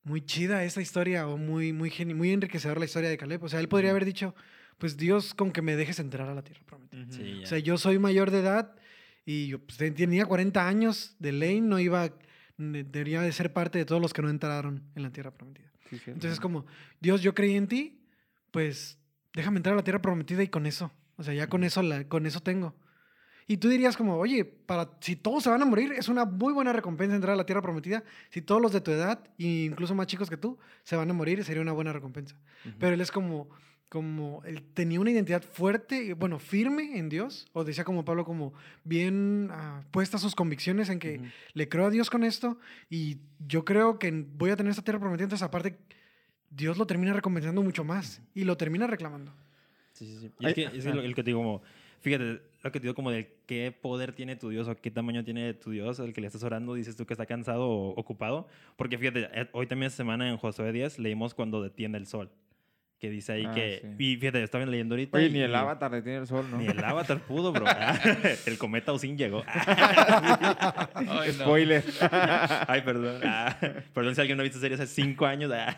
muy 0.03 0.21
chida 0.21 0.63
esta 0.63 0.81
historia 0.81 1.27
o 1.27 1.37
muy, 1.37 1.73
muy, 1.73 1.91
muy 2.13 2.31
enriquecedora 2.31 2.79
la 2.79 2.85
historia 2.85 3.09
de 3.09 3.17
Caleb. 3.17 3.43
O 3.43 3.49
sea, 3.49 3.59
él 3.59 3.69
podría 3.69 3.91
haber 3.91 4.05
dicho, 4.05 4.35
pues 4.81 4.97
Dios 4.97 5.35
con 5.35 5.51
que 5.51 5.61
me 5.61 5.75
dejes 5.75 5.99
entrar 5.99 6.27
a 6.27 6.33
la 6.33 6.41
tierra 6.43 6.61
prometida. 6.65 7.05
Sí. 7.11 7.41
O 7.43 7.45
sea, 7.45 7.59
yo 7.59 7.77
soy 7.77 7.99
mayor 7.99 8.31
de 8.31 8.39
edad 8.39 8.73
y 9.25 9.45
yo 9.47 9.59
pues, 9.59 9.77
ten- 9.77 9.93
tenía 9.93 10.25
40 10.25 10.67
años 10.67 11.15
de 11.19 11.31
ley, 11.31 11.61
no 11.61 11.77
iba, 11.79 12.09
debería 12.57 13.21
de 13.21 13.31
ser 13.31 13.53
parte 13.53 13.77
de 13.77 13.85
todos 13.85 14.01
los 14.01 14.11
que 14.11 14.23
no 14.23 14.29
entraron 14.29 14.83
en 14.95 15.03
la 15.03 15.11
tierra 15.11 15.31
prometida. 15.31 15.71
Sí, 15.89 15.97
sí. 15.97 16.03
Entonces 16.07 16.33
es 16.33 16.39
como, 16.39 16.65
Dios, 16.99 17.21
yo 17.21 17.35
creí 17.35 17.55
en 17.55 17.67
ti, 17.67 18.01
pues 18.49 18.97
déjame 19.33 19.57
entrar 19.57 19.73
a 19.73 19.77
la 19.77 19.83
tierra 19.83 20.01
prometida 20.01 20.41
y 20.41 20.47
con 20.47 20.65
eso, 20.65 20.91
o 21.17 21.23
sea, 21.23 21.33
ya 21.35 21.47
con 21.47 21.63
eso, 21.63 21.81
la, 21.83 22.07
con 22.07 22.25
eso 22.25 22.41
tengo. 22.41 22.75
Y 23.47 23.57
tú 23.57 23.67
dirías 23.69 23.97
como, 23.97 24.15
oye, 24.17 24.45
para, 24.45 24.89
si 25.01 25.15
todos 25.15 25.43
se 25.43 25.49
van 25.49 25.61
a 25.61 25.65
morir, 25.65 25.91
es 25.93 26.07
una 26.07 26.25
muy 26.25 26.53
buena 26.53 26.71
recompensa 26.73 27.15
entrar 27.15 27.33
a 27.33 27.35
la 27.35 27.45
tierra 27.45 27.61
prometida. 27.61 28.03
Si 28.29 28.41
todos 28.41 28.61
los 28.61 28.71
de 28.71 28.81
tu 28.81 28.91
edad, 28.91 29.23
e 29.37 29.65
incluso 29.65 29.93
más 29.93 30.07
chicos 30.07 30.29
que 30.29 30.37
tú, 30.37 30.57
se 30.83 30.95
van 30.95 31.09
a 31.09 31.13
morir, 31.13 31.43
sería 31.43 31.61
una 31.61 31.73
buena 31.73 31.91
recompensa. 31.91 32.35
Pero 32.79 32.93
él 32.93 33.01
es 33.01 33.11
como, 33.11 33.49
como, 33.91 34.41
él 34.45 34.63
tenía 34.73 35.01
una 35.01 35.11
identidad 35.11 35.43
fuerte, 35.43 36.01
y, 36.01 36.13
bueno, 36.13 36.39
firme 36.39 36.97
en 36.97 37.09
Dios, 37.09 37.49
o 37.51 37.65
decía 37.65 37.83
como 37.83 38.05
Pablo, 38.05 38.23
como 38.23 38.53
bien 38.85 39.49
ah, 39.51 39.83
puestas 39.91 40.21
sus 40.21 40.33
convicciones 40.33 40.87
en 40.87 40.97
que 40.97 41.15
Ujú. 41.15 41.25
le 41.55 41.67
creo 41.67 41.87
a 41.87 41.89
Dios 41.89 42.09
con 42.09 42.23
esto 42.23 42.57
y 42.89 43.17
yo 43.45 43.65
creo 43.65 43.99
que 43.99 44.09
voy 44.09 44.49
a 44.49 44.55
tener 44.55 44.71
esta 44.71 44.81
tierra 44.81 44.97
prometida, 44.97 45.25
entonces 45.25 45.45
aparte 45.45 45.77
Dios 46.49 46.77
lo 46.77 46.87
termina 46.87 47.11
recompensando 47.11 47.61
mucho 47.61 47.83
más 47.83 48.21
y 48.33 48.45
lo 48.45 48.55
termina 48.55 48.87
reclamando. 48.87 49.33
Sí, 49.91 50.05
sí, 50.05 50.19
sí. 50.21 50.31
Y 50.39 50.45
es 50.47 50.53
que, 50.53 50.63
es 50.63 50.85
lo, 50.85 51.01
el 51.01 51.13
que 51.13 51.21
te 51.21 51.31
digo 51.31 51.39
como, 51.39 51.61
fíjate, 51.99 52.39
lo 52.63 52.71
que 52.71 52.79
te 52.79 52.83
digo 52.83 52.95
como 52.95 53.11
de 53.11 53.35
qué 53.45 53.73
poder 53.73 54.13
tiene 54.13 54.37
tu 54.37 54.47
Dios 54.47 54.69
o 54.69 54.75
qué 54.77 54.89
tamaño 54.89 55.25
tiene 55.25 55.53
tu 55.53 55.71
Dios, 55.71 55.99
el 55.99 56.13
que 56.13 56.21
le 56.21 56.27
estás 56.27 56.43
orando, 56.43 56.75
dices 56.75 56.95
tú 56.95 57.05
que 57.05 57.13
está 57.13 57.25
cansado 57.25 57.67
o 57.67 57.89
ocupado. 57.99 58.47
Porque 58.77 58.97
fíjate, 58.97 59.27
eh, 59.33 59.49
hoy 59.51 59.67
también 59.67 59.91
semana 59.91 60.29
en 60.29 60.37
Josué 60.37 60.71
10 60.71 60.97
leímos 60.97 61.33
cuando 61.33 61.61
detiene 61.61 61.97
el 61.97 62.07
sol. 62.07 62.31
Que 63.01 63.09
dice 63.09 63.33
ahí 63.33 63.45
Ah, 63.47 63.51
que... 63.55 63.79
sí. 63.81 63.87
Y 64.11 64.17
fíjate, 64.17 64.43
estaba 64.43 64.63
leyendo 64.65 64.93
ahorita. 64.93 65.17
Oye, 65.17 65.25
y- 65.27 65.31
ni 65.31 65.39
el 65.41 65.53
avatar 65.55 65.89
le 65.91 66.03
tiene 66.03 66.19
el 66.19 66.27
sol, 66.27 66.45
¿no? 66.51 66.57
Ni 66.59 66.67
el 66.67 66.83
avatar 66.83 67.19
pudo, 67.21 67.51
bro. 67.51 67.65
El 68.45 68.57
cometa 68.59 68.93
Osin 68.93 69.17
llegó. 69.17 69.43
Ay. 69.47 71.31
Spoiler. 71.33 71.83
Ay, 72.67 72.81
perdón. 72.81 73.21
Ah, 73.25 73.57
perdón 73.93 74.13
si 74.15 74.21
alguien 74.21 74.37
no 74.37 74.41
ha 74.41 74.45
visto 74.45 74.59
serie 74.59 74.75
hace 74.75 74.85
cinco 74.87 75.25
años. 75.25 75.51
Ah. 75.53 75.75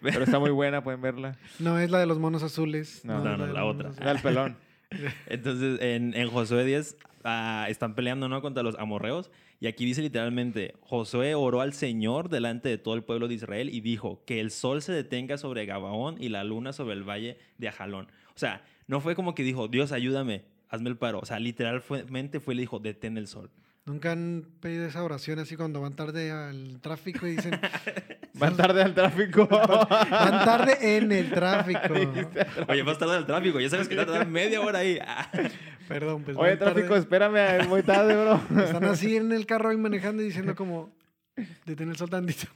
Pero 0.00 0.22
está 0.24 0.38
muy 0.38 0.50
buena, 0.50 0.84
pueden 0.84 1.00
verla. 1.00 1.36
No 1.58 1.78
es 1.78 1.90
la 1.90 1.98
de 1.98 2.06
los 2.06 2.18
monos 2.18 2.42
azules. 2.42 3.04
No, 3.04 3.22
no, 3.24 3.36
no, 3.36 3.46
la 3.46 3.60
los 3.62 3.74
otra. 3.74 3.84
monos 3.88 4.00
Era 4.00 4.10
el 4.12 4.18
pelón. 4.20 4.56
Entonces, 5.26 5.80
en, 5.80 6.14
en 6.14 6.30
Josué 6.30 6.64
10 6.64 6.96
ah, 7.24 7.66
están 7.68 7.94
peleando 7.96 8.28
¿no? 8.28 8.40
contra 8.42 8.62
los 8.62 8.78
amorreos. 8.78 9.30
Y 9.60 9.66
aquí 9.66 9.84
dice 9.84 10.02
literalmente, 10.02 10.74
Josué 10.80 11.34
oró 11.34 11.60
al 11.60 11.72
Señor 11.72 12.28
delante 12.28 12.68
de 12.68 12.78
todo 12.78 12.94
el 12.94 13.04
pueblo 13.04 13.28
de 13.28 13.34
Israel 13.34 13.70
y 13.70 13.80
dijo, 13.80 14.22
que 14.26 14.40
el 14.40 14.50
sol 14.50 14.82
se 14.82 14.92
detenga 14.92 15.38
sobre 15.38 15.66
Gabaón 15.66 16.16
y 16.20 16.28
la 16.28 16.44
luna 16.44 16.72
sobre 16.72 16.94
el 16.94 17.08
valle 17.08 17.38
de 17.58 17.68
Ajalón. 17.68 18.08
O 18.34 18.38
sea, 18.38 18.64
no 18.86 19.00
fue 19.00 19.14
como 19.14 19.34
que 19.34 19.42
dijo, 19.42 19.68
Dios, 19.68 19.92
ayúdame, 19.92 20.42
hazme 20.68 20.90
el 20.90 20.96
paro. 20.96 21.20
O 21.20 21.24
sea, 21.24 21.38
literalmente 21.38 22.40
fue 22.40 22.54
y 22.54 22.56
le 22.56 22.62
dijo, 22.62 22.78
detén 22.78 23.16
el 23.16 23.26
sol. 23.26 23.50
Nunca 23.86 24.12
han 24.12 24.46
pedido 24.60 24.86
esa 24.86 25.02
oración 25.04 25.38
así 25.40 25.56
cuando 25.56 25.82
van 25.82 25.94
tarde 25.94 26.30
al 26.30 26.80
tráfico 26.80 27.26
y 27.26 27.32
dicen, 27.36 27.60
Van 28.34 28.56
tarde 28.56 28.82
al 28.82 28.94
tráfico. 28.94 29.46
van 29.48 30.44
tarde 30.44 30.96
en 30.96 31.12
el 31.12 31.30
tráfico. 31.34 31.92
Oye, 32.66 32.82
vas 32.82 32.98
tarde 32.98 33.16
al 33.16 33.26
tráfico, 33.26 33.60
ya 33.60 33.68
sabes 33.68 33.86
que 33.86 33.94
te 33.94 33.98
va 33.98 34.02
a 34.04 34.06
tardar 34.06 34.26
media 34.26 34.60
hora 34.62 34.78
ahí. 34.80 34.98
Ah. 35.06 35.30
Perdón, 35.86 36.22
pues 36.24 36.36
Oye, 36.36 36.50
van 36.50 36.58
tarde. 36.58 36.72
tráfico, 36.72 36.96
espérame, 36.96 37.68
voy 37.68 37.82
tarde, 37.82 38.14
bro. 38.16 38.40
Están 38.64 38.84
así 38.84 39.16
en 39.16 39.30
el 39.32 39.44
carro 39.44 39.68
ahí 39.68 39.76
manejando 39.76 40.22
y 40.22 40.26
diciendo 40.26 40.54
como, 40.56 40.90
detén 41.66 41.90
el 41.90 41.96
sol 41.96 42.08
tantito. 42.08 42.46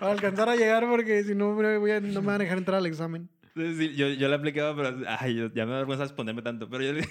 Para 0.00 0.12
alcanzar 0.12 0.48
a 0.48 0.56
llegar 0.56 0.88
porque 0.88 1.22
si 1.22 1.34
no, 1.34 1.54
me 1.54 1.76
voy 1.76 1.90
a- 1.90 2.00
no 2.00 2.20
me 2.22 2.26
van 2.28 2.36
a 2.36 2.44
dejar 2.44 2.56
entrar 2.58 2.78
al 2.78 2.86
examen. 2.86 3.28
Sí, 3.76 3.94
yo, 3.96 4.08
yo 4.08 4.28
le 4.28 4.34
aplicaba, 4.34 4.74
pero 4.76 4.96
ay, 5.18 5.34
yo- 5.34 5.52
ya 5.54 5.66
me 5.66 5.72
da 5.72 5.78
vergüenza 5.78 6.04
exponerme 6.04 6.42
tanto. 6.42 6.68
Pero 6.70 6.84
yo 6.84 6.92
le 6.92 7.02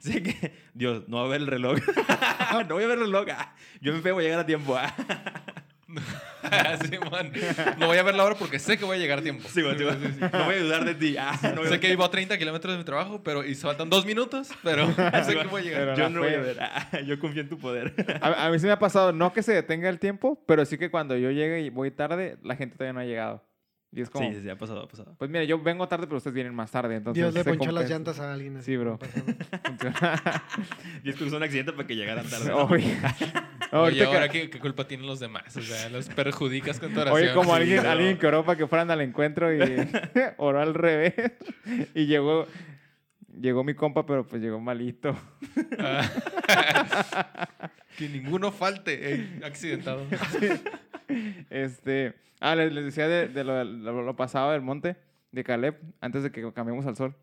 sé 0.00 0.22
que, 0.24 0.52
Dios, 0.74 1.04
no 1.08 1.18
va 1.18 1.24
a 1.26 1.28
ver 1.28 1.40
el 1.42 1.46
reloj. 1.46 1.78
no 2.68 2.74
voy 2.74 2.84
a 2.84 2.86
ver 2.88 2.98
el 2.98 3.04
reloj. 3.04 3.26
Ah, 3.36 3.54
Yo 3.80 3.92
me 3.92 4.12
voy 4.12 4.24
a 4.24 4.26
llegar 4.26 4.40
a 4.40 4.46
tiempo. 4.46 4.76
Ah. 4.76 4.94
Sí, 6.90 6.98
man. 7.10 7.32
No 7.78 7.86
voy 7.86 7.96
a 7.98 8.02
ver 8.02 8.14
la 8.14 8.24
hora 8.24 8.34
porque 8.34 8.58
sé 8.58 8.76
que 8.76 8.84
voy 8.84 8.96
a 8.96 9.00
llegar 9.00 9.20
a 9.20 9.22
tiempo. 9.22 9.48
Sí, 9.48 9.62
bueno, 9.62 9.78
sí. 9.78 10.20
No 10.32 10.44
voy 10.44 10.56
a 10.56 10.62
dudar 10.62 10.84
de 10.84 10.94
ti. 10.94 11.16
Ah, 11.16 11.38
no 11.42 11.56
voy 11.56 11.66
a 11.66 11.70
Sé 11.70 11.80
que 11.80 11.88
vivo 11.88 12.04
a 12.04 12.10
30 12.10 12.36
kilómetros 12.36 12.74
de 12.74 12.78
mi 12.78 12.84
trabajo, 12.84 13.22
pero 13.22 13.44
y 13.44 13.54
se 13.54 13.62
faltan 13.62 13.88
dos 13.88 14.04
minutos, 14.04 14.50
pero 14.62 14.86
sé 15.24 15.36
que 15.36 15.46
voy 15.46 15.62
a 15.62 15.64
llegar. 15.64 15.80
Pero 15.80 15.96
Yo 15.96 16.02
la 16.04 16.08
no 16.10 16.20
voy 16.20 16.28
a 16.28 16.32
fe. 16.32 16.38
ver. 16.40 16.58
Ah, 16.60 17.00
yo 17.06 17.18
confío 17.18 17.42
en 17.42 17.48
tu 17.48 17.58
poder. 17.58 17.94
A, 18.20 18.46
a 18.46 18.50
mí 18.50 18.58
sí 18.58 18.66
me 18.66 18.72
ha 18.72 18.78
pasado, 18.78 19.12
no 19.12 19.32
que 19.32 19.42
se 19.42 19.52
detenga 19.52 19.88
el 19.88 19.98
tiempo, 19.98 20.42
pero 20.46 20.64
sí 20.64 20.76
que 20.78 20.90
cuando 20.90 21.16
yo 21.16 21.30
llegue 21.30 21.60
y 21.62 21.70
voy 21.70 21.90
tarde, 21.90 22.36
la 22.42 22.56
gente 22.56 22.76
todavía 22.76 22.92
no 22.92 23.00
ha 23.00 23.04
llegado. 23.04 23.44
Y 23.96 24.00
es 24.02 24.10
como, 24.10 24.28
Sí, 24.28 24.34
sí, 24.34 24.42
sí, 24.42 24.50
ha 24.50 24.58
pasado, 24.58 24.82
ha 24.82 24.88
pasado. 24.88 25.14
pues 25.16 25.30
mira, 25.30 25.44
yo 25.44 25.62
vengo 25.62 25.86
tarde, 25.86 26.06
pero 26.08 26.16
ustedes 26.16 26.34
vienen 26.34 26.52
más 26.52 26.68
tarde. 26.70 26.96
Entonces 26.96 27.22
Dios 27.22 27.32
le 27.32 27.44
ponchó 27.44 27.70
las 27.70 27.88
llantas 27.88 28.18
a 28.18 28.32
alguien. 28.32 28.56
así, 28.56 28.72
Sí, 28.72 28.76
bro. 28.76 28.98
Y 31.04 31.10
es 31.10 31.16
que 31.16 31.24
usó 31.24 31.36
un 31.36 31.42
accidente 31.44 31.72
para 31.72 31.86
que 31.86 31.94
llegaran 31.94 32.26
tarde. 32.28 32.50
Oye, 32.52 32.96
Oye, 33.72 33.98
que- 33.98 34.04
ahora 34.04 34.28
¿qué, 34.28 34.50
qué 34.50 34.58
culpa 34.58 34.86
tienen 34.88 35.06
los 35.06 35.20
demás? 35.20 35.56
O 35.56 35.60
sea, 35.62 35.88
los 35.90 36.08
perjudicas 36.08 36.80
con 36.80 36.92
tu 36.92 37.00
oración. 37.00 37.22
Oye, 37.22 37.32
como 37.34 37.50
Sí, 37.54 37.60
alguien, 37.60 37.78
pero- 37.78 37.90
alguien 37.90 38.18
que 38.18 38.26
oró 38.26 38.44
para 38.44 38.58
que 38.58 38.66
fueran 38.66 38.90
al 38.90 39.00
encuentro 39.00 39.54
y 39.54 39.58
oró 40.38 40.60
al 40.60 40.74
revés. 40.74 41.14
Y 41.94 42.06
llegó, 42.06 42.46
llegó 43.40 43.62
mi 43.62 43.74
compa, 43.74 44.04
pero 44.06 44.26
pues 44.26 44.42
llegó 44.42 44.58
malito. 44.60 45.16
Ah. 45.78 46.10
que 47.96 48.08
ninguno 48.08 48.50
falte 48.50 49.14
eh, 49.14 49.40
accidentado. 49.44 50.04
Este, 51.50 52.14
ah, 52.40 52.54
les, 52.54 52.72
les 52.72 52.84
decía 52.84 53.08
de, 53.08 53.28
de 53.28 53.44
lo, 53.44 53.64
lo- 53.64 54.02
lo 54.02 54.16
pasado 54.16 54.52
del 54.52 54.62
monte 54.62 54.96
de 55.32 55.44
Caleb, 55.44 55.76
antes 56.00 56.22
de 56.22 56.30
que 56.30 56.52
cambiemos 56.52 56.86
al 56.86 56.96
sol. 56.96 57.14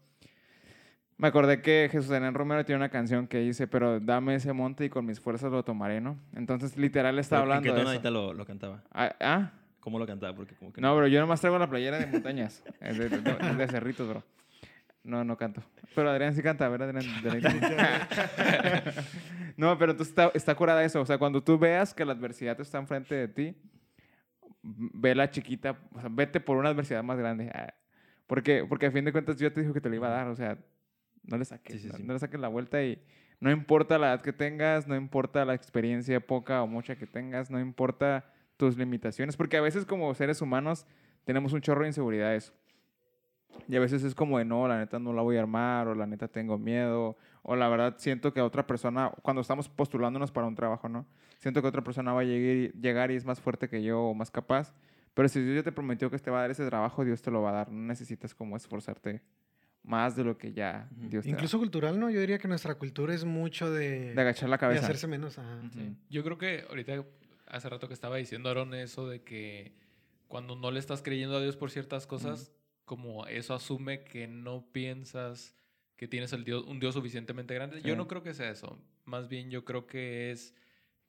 Me 1.17 1.27
acordé 1.27 1.61
que 1.61 1.87
Jesús 1.91 2.09
Daniel 2.09 2.33
Romero 2.33 2.65
tiene 2.65 2.77
una 2.77 2.89
canción 2.89 3.27
que 3.27 3.37
dice, 3.39 3.67
pero 3.67 3.99
dame 3.99 4.33
ese 4.35 4.53
monte 4.53 4.85
y 4.85 4.89
con 4.89 5.05
mis 5.05 5.19
fuerzas 5.19 5.51
lo 5.51 5.63
tomaré, 5.63 6.01
¿no? 6.01 6.17
Entonces, 6.35 6.77
literal, 6.77 7.19
está 7.19 7.35
¿En 7.35 7.41
hablando 7.43 7.63
qué 7.63 7.69
de 7.69 7.75
tono 7.75 7.81
eso. 7.91 7.91
ahorita 7.91 8.09
lo, 8.09 8.33
lo 8.33 8.45
cantaba? 8.45 8.83
Ah, 8.91 9.15
ah, 9.19 9.51
¿Cómo 9.81 9.99
lo 9.99 10.07
cantaba? 10.07 10.35
Porque 10.35 10.55
como 10.55 10.73
que 10.73 10.81
no, 10.81 10.95
bro, 10.95 11.05
yo 11.07 11.19
nomás 11.19 11.39
traigo 11.39 11.59
la 11.59 11.69
playera 11.69 11.99
de 11.99 12.07
montañas, 12.07 12.63
eh, 12.81 12.93
de, 12.93 13.09
de- 13.09 13.21
de- 13.21 13.55
de 13.55 13.67
cerritos, 13.67 14.07
bro. 14.09 14.23
No, 15.03 15.23
no 15.23 15.37
canto. 15.37 15.63
Pero 15.95 16.09
Adrián 16.09 16.33
sí 16.35 16.41
canta, 16.41 16.67
¿verdad, 16.69 16.89
Adrián? 16.89 17.05
No, 19.57 19.77
pero 19.77 19.91
entonces 19.91 20.11
está, 20.11 20.31
está 20.33 20.55
curada 20.55 20.83
eso. 20.83 21.01
O 21.01 21.05
sea, 21.05 21.17
cuando 21.17 21.43
tú 21.43 21.57
veas 21.59 21.93
que 21.93 22.05
la 22.05 22.13
adversidad 22.13 22.59
está 22.61 22.77
enfrente 22.79 23.15
de 23.15 23.27
ti, 23.27 23.55
la 24.63 25.29
chiquita, 25.29 25.77
o 25.93 25.99
sea, 25.99 26.09
vete 26.11 26.39
por 26.39 26.57
una 26.57 26.69
adversidad 26.69 27.03
más 27.03 27.17
grande. 27.17 27.49
Ah, 27.53 27.73
Porque, 28.27 28.65
porque 28.67 28.85
a 28.87 28.91
fin 28.91 29.05
de 29.05 29.11
cuentas 29.11 29.37
yo 29.37 29.51
te 29.51 29.61
dije 29.61 29.73
que 29.73 29.81
te 29.81 29.89
lo 29.89 29.95
iba 29.95 30.07
a 30.07 30.11
dar, 30.11 30.27
o 30.27 30.35
sea, 30.35 30.57
no 31.23 31.37
le 31.37 31.45
saques, 31.45 31.73
Sí, 31.73 31.79
sí, 31.79 31.87
no, 31.87 31.97
sí. 31.97 32.03
no 32.03 32.13
le 32.13 32.19
saques 32.19 32.39
la 32.39 32.47
vuelta 32.47 32.83
y 32.83 33.01
no 33.39 33.51
importa 33.51 33.97
la 33.97 34.07
edad 34.13 34.21
que 34.21 34.33
tengas, 34.33 34.87
no 34.87 34.95
importa 34.95 35.45
la 35.45 35.53
experiencia 35.53 36.19
poca 36.19 36.61
o 36.61 36.67
mucha 36.67 36.95
que 36.95 37.07
tengas, 37.07 37.49
no 37.49 37.59
importa 37.59 38.31
tus 38.57 38.77
limitaciones, 38.77 39.35
porque 39.35 39.57
a 39.57 39.61
veces 39.61 39.85
como 39.85 40.13
seres 40.13 40.41
humanos 40.41 40.85
tenemos 41.25 41.53
un 41.53 41.61
chorro 41.61 41.81
de 41.81 41.87
inseguridades. 41.87 42.53
Y 43.67 43.75
a 43.75 43.79
veces 43.79 44.03
es 44.03 44.15
como 44.15 44.37
de, 44.37 44.45
no, 44.45 44.67
la 44.67 44.77
neta 44.77 44.97
no 44.99 45.11
la 45.13 45.21
voy 45.21 45.37
a 45.37 45.41
armar, 45.41 45.87
o 45.87 45.95
la 45.95 46.05
neta 46.05 46.27
tengo 46.27 46.57
miedo, 46.57 47.17
o 47.41 47.55
la 47.55 47.67
verdad 47.67 47.95
siento 47.97 48.31
que 48.33 48.39
a 48.39 48.45
otra 48.45 48.65
persona, 48.65 49.11
cuando 49.23 49.41
estamos 49.41 49.67
postulándonos 49.67 50.31
para 50.31 50.47
un 50.47 50.55
trabajo, 50.55 50.87
¿no? 50.87 51.05
Siento 51.41 51.61
que 51.63 51.67
otra 51.67 51.83
persona 51.83 52.13
va 52.13 52.21
a 52.21 52.23
llegar 52.23 52.55
y, 52.55 52.79
llegar 52.79 53.11
y 53.11 53.15
es 53.15 53.25
más 53.25 53.41
fuerte 53.41 53.67
que 53.67 53.81
yo 53.81 53.99
o 53.99 54.13
más 54.13 54.29
capaz. 54.29 54.73
Pero 55.15 55.27
si 55.27 55.41
Dios 55.41 55.55
ya 55.55 55.63
te 55.63 55.71
prometió 55.71 56.11
que 56.11 56.19
te 56.19 56.29
va 56.29 56.37
a 56.37 56.41
dar 56.41 56.51
ese 56.51 56.65
trabajo, 56.67 57.03
Dios 57.03 57.21
te 57.23 57.31
lo 57.31 57.41
va 57.41 57.49
a 57.49 57.53
dar. 57.53 57.71
No 57.71 57.87
necesitas 57.87 58.35
como 58.35 58.55
esforzarte 58.55 59.23
más 59.81 60.15
de 60.15 60.23
lo 60.23 60.37
que 60.37 60.53
ya 60.53 60.87
Ujú. 60.95 61.09
Dios 61.09 61.23
te 61.25 61.31
Incluso 61.31 61.57
cultural, 61.57 61.99
¿no? 61.99 62.11
Yo 62.11 62.19
diría 62.19 62.37
que 62.37 62.47
nuestra 62.47 62.75
cultura 62.75 63.15
es 63.15 63.25
mucho 63.25 63.71
de, 63.71 64.09
da. 64.09 64.13
De 64.13 64.21
agachar 64.21 64.49
la 64.49 64.57
de 64.57 64.59
cabeza. 64.59 64.83
hacerse 64.83 65.07
menos. 65.07 65.39
ajá. 65.39 65.61
Sí. 65.73 65.95
Yo 66.11 66.23
creo 66.23 66.37
que 66.37 66.63
ahorita, 66.69 67.03
hace 67.47 67.69
rato 67.69 67.87
que 67.87 67.95
estaba 67.95 68.17
diciendo 68.17 68.47
Aaron 68.49 68.75
eso 68.75 69.09
de 69.09 69.23
que 69.23 69.73
cuando 70.27 70.55
no 70.55 70.69
le 70.69 70.79
estás 70.79 71.01
creyendo 71.01 71.37
a 71.37 71.41
Dios 71.41 71.57
por 71.57 71.71
ciertas 71.71 72.05
cosas, 72.05 72.51
como 72.85 73.25
eso 73.25 73.55
asume 73.55 74.03
que 74.03 74.27
no 74.27 74.63
piensas 74.71 75.55
que 75.97 76.07
tienes 76.07 76.33
el 76.33 76.43
Dios, 76.43 76.65
un 76.67 76.79
Dios 76.79 76.93
suficientemente 76.93 77.55
grande. 77.55 77.81
Sí. 77.81 77.87
Yo 77.87 77.95
no 77.95 78.07
creo 78.07 78.21
que 78.21 78.35
sea 78.35 78.51
eso. 78.51 78.79
Más 79.05 79.27
bien 79.27 79.49
yo 79.49 79.65
creo 79.65 79.87
que 79.87 80.29
es 80.31 80.53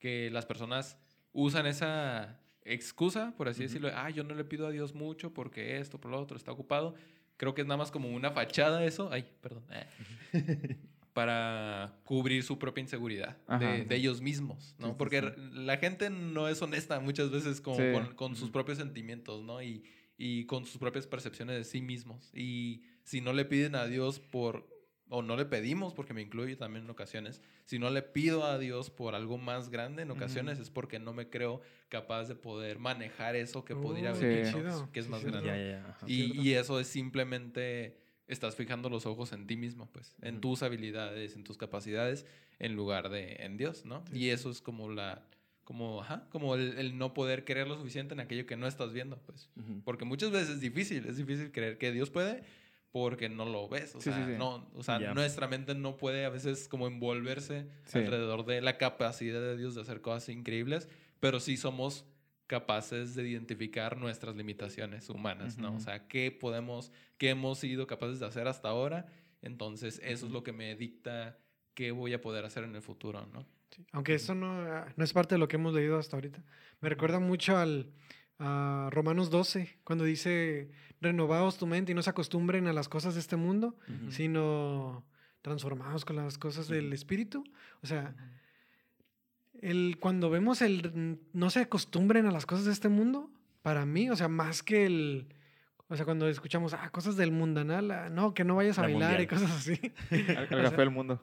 que 0.02 0.30
las 0.32 0.46
personas 0.46 0.98
usan 1.32 1.64
esa 1.66 2.40
excusa, 2.64 3.34
por 3.36 3.48
así 3.48 3.62
decirlo, 3.62 3.88
ah, 3.94 4.10
yo 4.10 4.24
no 4.24 4.34
le 4.34 4.44
pido 4.44 4.66
a 4.66 4.70
Dios 4.72 4.94
mucho 4.96 5.32
porque 5.32 5.78
esto, 5.78 6.00
por 6.00 6.10
lo 6.10 6.20
otro, 6.20 6.36
está 6.36 6.50
ocupado. 6.50 6.96
Creo 7.36 7.54
que 7.54 7.60
es 7.60 7.68
nada 7.68 7.78
más 7.78 7.92
como 7.92 8.08
una 8.08 8.32
fachada 8.32 8.84
eso. 8.84 9.08
Ay, 9.12 9.24
perdón. 9.40 9.62
eh, 9.70 9.86
para 11.12 12.00
cubrir 12.04 12.42
su 12.42 12.58
propia 12.58 12.82
inseguridad 12.82 13.36
Ajá. 13.46 13.64
de, 13.64 13.84
de 13.84 13.94
ellos 13.96 14.20
mismos, 14.20 14.74
¿no? 14.78 14.88
Sí, 14.88 14.94
Porque 14.98 15.20
sí. 15.20 15.26
la 15.52 15.76
gente 15.76 16.10
no 16.10 16.48
es 16.48 16.60
honesta 16.62 16.98
muchas 16.98 17.30
veces 17.30 17.60
con, 17.60 17.76
con 18.16 18.34
sus 18.34 18.50
propios 18.50 18.78
sentimientos, 18.78 19.44
¿no? 19.44 19.62
Y, 19.62 19.84
y 20.18 20.46
con 20.46 20.64
sus 20.66 20.78
propias 20.78 21.06
percepciones 21.06 21.56
de 21.56 21.64
sí 21.64 21.80
mismos. 21.80 22.30
Y 22.34 22.82
si 23.04 23.20
no 23.20 23.32
le 23.34 23.44
piden 23.44 23.76
a 23.76 23.86
Dios 23.86 24.18
por, 24.18 24.66
o 25.14 25.20
no 25.20 25.36
le 25.36 25.44
pedimos, 25.44 25.92
porque 25.92 26.14
me 26.14 26.22
incluye 26.22 26.56
también 26.56 26.86
en 26.86 26.90
ocasiones, 26.90 27.42
si 27.66 27.78
no 27.78 27.90
le 27.90 28.00
pido 28.00 28.46
a 28.46 28.58
Dios 28.58 28.88
por 28.88 29.14
algo 29.14 29.36
más 29.36 29.68
grande 29.68 30.04
en 30.04 30.10
ocasiones 30.10 30.58
es 30.58 30.70
porque 30.70 30.98
no 30.98 31.12
me 31.12 31.28
creo 31.28 31.60
capaz 31.90 32.28
de 32.28 32.34
poder 32.34 32.78
manejar 32.78 33.36
eso 33.36 33.62
que 33.62 33.76
podría 33.76 34.12
venir, 34.12 34.46
¿no? 34.46 34.52
chido. 34.52 34.90
que 34.90 35.00
es 35.00 35.08
más 35.10 35.20
sí, 35.20 35.26
grande. 35.26 35.82
Y, 36.06 36.52
eso 36.52 36.80
es 36.80 36.86
simplemente 36.86 37.98
estás 38.26 38.56
fijando 38.56 38.88
los 38.88 39.04
ojos 39.04 39.34
en 39.34 39.46
ti 39.46 39.54
mismo, 39.54 39.90
pues, 39.92 40.16
en 40.22 40.40
tus 40.40 40.62
habilidades, 40.62 41.36
en 41.36 41.44
tus 41.44 41.58
capacidades, 41.58 42.24
en 42.58 42.74
lugar 42.74 43.10
de 43.10 43.36
en 43.40 43.58
Dios, 43.58 43.84
¿no? 43.84 44.02
Y 44.14 44.30
eso 44.30 44.50
es 44.50 44.62
como 44.62 44.88
la, 44.88 45.26
como, 45.64 46.00
ajá, 46.00 46.26
como 46.30 46.54
el, 46.54 46.78
el 46.78 46.96
no 46.96 47.12
poder 47.12 47.44
creer 47.44 47.68
lo 47.68 47.76
suficiente 47.76 48.14
en 48.14 48.20
aquello 48.20 48.46
que 48.46 48.56
no 48.56 48.66
estás 48.66 48.94
viendo, 48.94 49.18
pues. 49.18 49.50
Porque 49.84 50.06
muchas 50.06 50.30
veces 50.30 50.48
es 50.54 50.60
difícil, 50.60 51.04
es 51.04 51.18
difícil 51.18 51.52
creer 51.52 51.76
que 51.76 51.92
Dios 51.92 52.08
puede 52.08 52.44
porque 52.92 53.28
no 53.28 53.44
lo 53.46 53.68
ves. 53.68 53.94
O 53.94 54.00
Sí, 54.00 54.10
sea, 54.10 54.24
sí, 54.26 54.32
sí. 54.32 54.38
No, 54.38 54.68
o 54.76 54.82
sea 54.82 55.00
Ya. 55.00 55.14
nuestra 55.14 55.48
mente 55.48 55.74
no 55.74 55.96
puede 55.96 56.24
a 56.24 56.28
veces 56.28 56.68
como 56.68 56.86
envolverse 56.86 57.66
Sí. 57.86 57.98
alrededor 57.98 58.44
de 58.44 58.60
la 58.60 58.78
capacidad 58.78 59.40
de 59.40 59.56
Dios 59.56 59.74
de 59.74 59.80
hacer 59.80 60.00
cosas 60.02 60.28
increíbles, 60.28 60.88
pero 61.18 61.40
sí 61.40 61.56
somos 61.56 62.04
capaces 62.46 63.14
de 63.14 63.26
identificar 63.26 63.96
nuestras 63.96 64.36
limitaciones 64.36 65.08
humanas, 65.08 65.56
¿no? 65.56 65.74
O 65.74 65.80
sea, 65.80 66.06
qué 66.06 66.30
podemos, 66.30 66.92
qué 67.16 67.30
hemos 67.30 67.58
sido 67.58 67.86
capaces 67.86 68.20
de 68.20 68.26
hacer 68.26 68.46
hasta 68.46 68.68
ahora. 68.68 69.06
Entonces, 69.40 70.00
eso 70.04 70.26
es 70.26 70.32
lo 70.32 70.42
que 70.42 70.52
me 70.52 70.76
dicta 70.76 71.38
qué 71.74 71.92
voy 71.92 72.12
a 72.12 72.20
poder 72.20 72.44
hacer 72.44 72.64
en 72.64 72.74
el 72.76 72.82
futuro, 72.82 73.26
¿no? 73.32 73.46
Sí, 73.70 73.86
Aunque 73.92 74.14
esto 74.14 74.34
no, 74.34 74.52
ah, 74.52 74.92
no 74.96 75.02
es 75.04 75.14
parte 75.14 75.34
de 75.34 75.38
lo 75.38 75.48
que 75.48 75.56
hemos 75.56 75.72
leído 75.72 75.98
hasta 75.98 76.14
ahorita. 76.16 76.44
Me 76.82 76.90
recuerda 76.90 77.18
mucho 77.20 77.56
al 77.56 77.90
a 78.44 78.88
Romanos 78.90 79.30
12, 79.30 79.78
cuando 79.84 80.04
dice, 80.04 80.70
renovaos 81.00 81.58
tu 81.58 81.66
mente 81.66 81.92
y 81.92 81.94
no 81.94 82.02
se 82.02 82.10
acostumbren 82.10 82.66
a 82.66 82.72
las 82.72 82.88
cosas 82.88 83.14
de 83.14 83.20
este 83.20 83.36
mundo, 83.36 83.76
Ujú. 83.88 84.10
sino 84.10 85.04
transformados 85.42 86.04
con 86.04 86.16
las 86.16 86.38
cosas 86.38 86.66
del 86.68 86.92
Espíritu. 86.92 87.44
O 87.82 87.86
sea, 87.86 88.14
el, 89.60 89.98
cuando 90.00 90.30
vemos 90.30 90.60
el 90.62 91.18
no 91.32 91.50
se 91.50 91.60
acostumbren 91.60 92.26
a 92.26 92.32
las 92.32 92.46
cosas 92.46 92.64
de 92.66 92.72
este 92.72 92.88
mundo, 92.88 93.30
para 93.62 93.86
mí, 93.86 94.10
o 94.10 94.16
sea, 94.16 94.28
más 94.28 94.62
que 94.62 94.86
el... 94.86 95.34
O 95.88 95.96
sea, 95.96 96.04
cuando 96.06 96.26
escuchamos, 96.26 96.72
ah, 96.72 96.88
cosas 96.90 97.16
del 97.16 97.32
mundanal, 97.32 97.90
ah, 97.90 98.08
no, 98.08 98.32
que 98.32 98.44
no 98.44 98.56
vayas 98.56 98.78
a 98.78 98.82
La 98.82 98.88
bailar 98.88 99.20
y 99.20 99.26
mundial. 99.26 99.40
cosas 99.40 99.50
así. 99.56 99.78
El 100.10 100.22
O 100.30 100.46
sea, 100.48 100.62
café 100.62 100.76
del 100.78 100.90
mundo. 100.90 101.22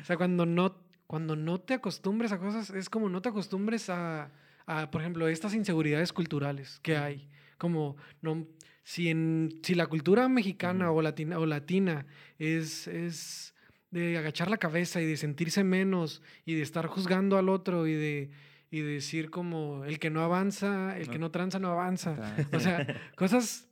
O 0.00 0.04
sea, 0.04 0.16
cuando 0.16 0.46
no, 0.46 0.76
cuando 1.06 1.36
no 1.36 1.60
te 1.60 1.74
acostumbres 1.74 2.32
a 2.32 2.38
cosas, 2.38 2.70
es 2.70 2.88
como 2.88 3.10
no 3.10 3.20
te 3.20 3.28
acostumbres 3.28 3.90
a, 3.90 4.30
a, 4.68 4.90
por 4.90 5.00
ejemplo, 5.00 5.26
estas 5.28 5.54
inseguridades 5.54 6.12
culturales 6.12 6.78
que 6.82 6.96
hay. 6.96 7.28
Como, 7.58 7.96
no, 8.22 8.46
si, 8.84 9.08
en, 9.08 9.58
si 9.62 9.74
la 9.74 9.86
cultura 9.88 10.28
mexicana 10.28 10.90
o, 10.92 11.02
latina, 11.02 11.38
o 11.38 11.46
latina 11.46 12.06
es, 12.38 12.86
es 12.86 13.54
de 13.90 14.16
agachar 14.18 14.48
la 14.50 14.58
cabeza 14.58 15.00
y 15.00 15.06
de 15.06 15.16
sentirse 15.16 15.64
menos 15.64 16.22
y 16.44 16.54
de 16.54 16.62
estar 16.62 16.86
juzgando 16.86 17.36
al 17.38 17.48
otro 17.48 17.86
y 17.86 17.94
de, 17.94 18.30
y 18.70 18.80
de 18.80 18.92
decir 18.92 19.30
como 19.30 19.84
el 19.84 19.98
que 19.98 20.10
no 20.10 20.20
avanza, 20.22 20.96
el 20.98 21.08
que 21.08 21.18
No. 21.18 21.26
no 21.26 21.30
tranza 21.30 21.58
no 21.58 21.68
avanza. 21.72 22.34
Está- 22.38 22.56
O 22.56 22.60
sea, 22.60 22.86
cosas, 23.16 23.67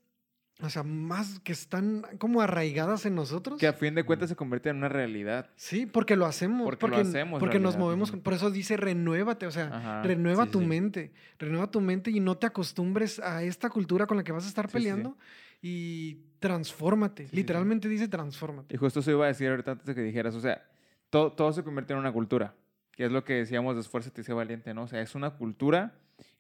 o 0.63 0.71
sea, 0.71 0.83
más 0.83 1.39
que 1.41 1.53
están 1.53 2.03
como 2.19 2.41
arraigadas 2.41 3.05
en 3.05 3.15
nosotros. 3.15 3.59
Que 3.61 3.67
a 3.67 3.75
fin 3.75 3.95
de 3.95 4.05
cuentas 4.05 4.31
se 4.31 4.37
convierte 4.37 4.71
en 4.71 4.77
una 4.77 4.89
realidad. 4.89 5.51
Sí, 5.57 5.85
porque 5.85 6.17
lo 6.17 6.25
hacemos. 6.25 6.65
Porque 6.65 6.89
lo 6.89 6.97
hacemos, 6.97 7.41
Porque 7.41 7.59
nos 7.59 7.77
movemos. 7.77 8.11
Por 8.11 8.33
eso 8.33 8.51
dice 8.51 8.79
renuévate. 8.79 9.47
O 9.47 9.51
sea, 9.51 9.67
Ajá. 9.67 10.03
renueva 10.03 10.47
sí, 10.47 10.51
tu 10.53 10.61
sí. 10.61 10.67
mente. 10.67 11.13
Renueva 11.39 11.71
tu 11.71 11.83
mente 11.83 12.11
y 12.11 12.21
no 12.21 12.39
te 12.39 12.47
acostumbres 12.47 13.19
a 13.19 13.43
esta 13.43 13.69
cultura 13.69 14.07
con 14.07 14.17
la 14.17 14.25
que 14.25 14.33
vas 14.33 14.45
a 14.45 14.49
estar 14.49 14.67
Sí, 14.69 14.73
peleando. 14.73 15.19
Y 15.61 16.21
transfórmate. 16.39 17.29
Literalmente 17.33 17.87
dice 17.89 18.09
transfórmate. 18.09 18.75
Y 18.75 18.79
justo 18.79 19.01
eso 19.01 19.11
iba 19.11 19.25
a 19.27 19.29
decir 19.29 19.49
ahorita 19.51 19.73
antes 19.73 19.87
de 19.87 19.95
que 19.95 20.03
dijeras, 20.03 20.35
o 20.35 20.41
sea, 20.41 20.65
todo, 21.11 21.33
todo 21.33 21.53
se 21.53 21.65
convierte 21.65 21.93
en 21.93 21.99
una 21.99 22.13
cultura, 22.13 22.55
que 22.93 23.05
es 23.05 23.13
lo 23.13 23.25
que 23.25 23.35
decíamos 23.35 23.75
de 23.75 23.83
esfuérzate 23.83 24.23
y 24.23 24.25
sé 24.25 24.33
valiente, 24.33 24.73
¿no? 24.73 24.85
O 24.85 24.89
sea, 24.89 25.03
es 25.03 25.15
una 25.15 25.31
cultura 25.31 25.95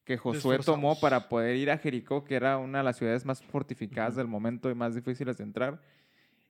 que 0.06 0.16
Josué 0.16 0.58
tomó 0.60 0.98
para 1.00 1.28
poder 1.28 1.56
ir 1.56 1.70
a 1.70 1.76
Jericó, 1.78 2.24
que 2.24 2.36
era 2.36 2.56
una 2.58 2.78
de 2.78 2.84
las 2.84 2.96
ciudades 2.96 3.26
más 3.26 3.42
fortificadas 3.42 4.14
del 4.16 4.28
momento 4.28 4.70
y 4.70 4.74
más 4.74 4.94
difíciles 4.94 5.36
de 5.36 5.44
entrar. 5.44 5.82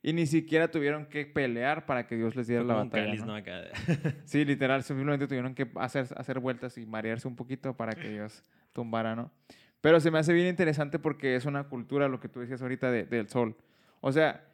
Y 0.03 0.13
ni 0.13 0.27
siquiera 0.27 0.71
tuvieron 0.71 1.07
que 1.07 1.25
pelear 1.27 1.87
para 1.87 2.07
que 2.07 2.17
Dios 2.17 2.37
les 2.37 2.47
diera 2.47 2.63
Fue 2.63 2.73
la 2.75 2.85
batalla. 2.85 3.07
cáliz, 3.07 3.21
¿no? 3.23 3.29
¿no? 3.29 3.35
Acá. 3.35 3.63
Sí, 4.25 4.45
literal, 4.45 4.83
simplemente 4.85 5.27
tuvieron 5.29 5.55
que 5.55 5.69
hacer, 5.77 6.07
hacer 6.17 6.39
vueltas 6.39 6.77
y 6.79 6.85
marearse 6.87 7.27
un 7.27 7.35
poquito 7.35 7.75
para 7.75 7.95
que 7.95 8.11
Dios 8.11 8.45
tumbara, 8.73 9.17
¿no? 9.17 9.33
Pero 9.81 10.01
se 10.01 10.11
me 10.11 10.19
hace 10.19 10.33
bien 10.35 10.49
interesante 10.49 10.99
porque 10.99 11.35
es 11.35 11.47
una 11.47 11.65
cultura, 11.65 12.09
lo 12.09 12.21
que 12.21 12.29
tú 12.29 12.41
decías 12.41 12.61
ahorita, 12.61 12.91
de- 12.91 13.05
del 13.05 13.29
sol. 13.29 13.57
O 14.01 14.13
sea, 14.13 14.45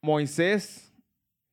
Moisés 0.00 0.94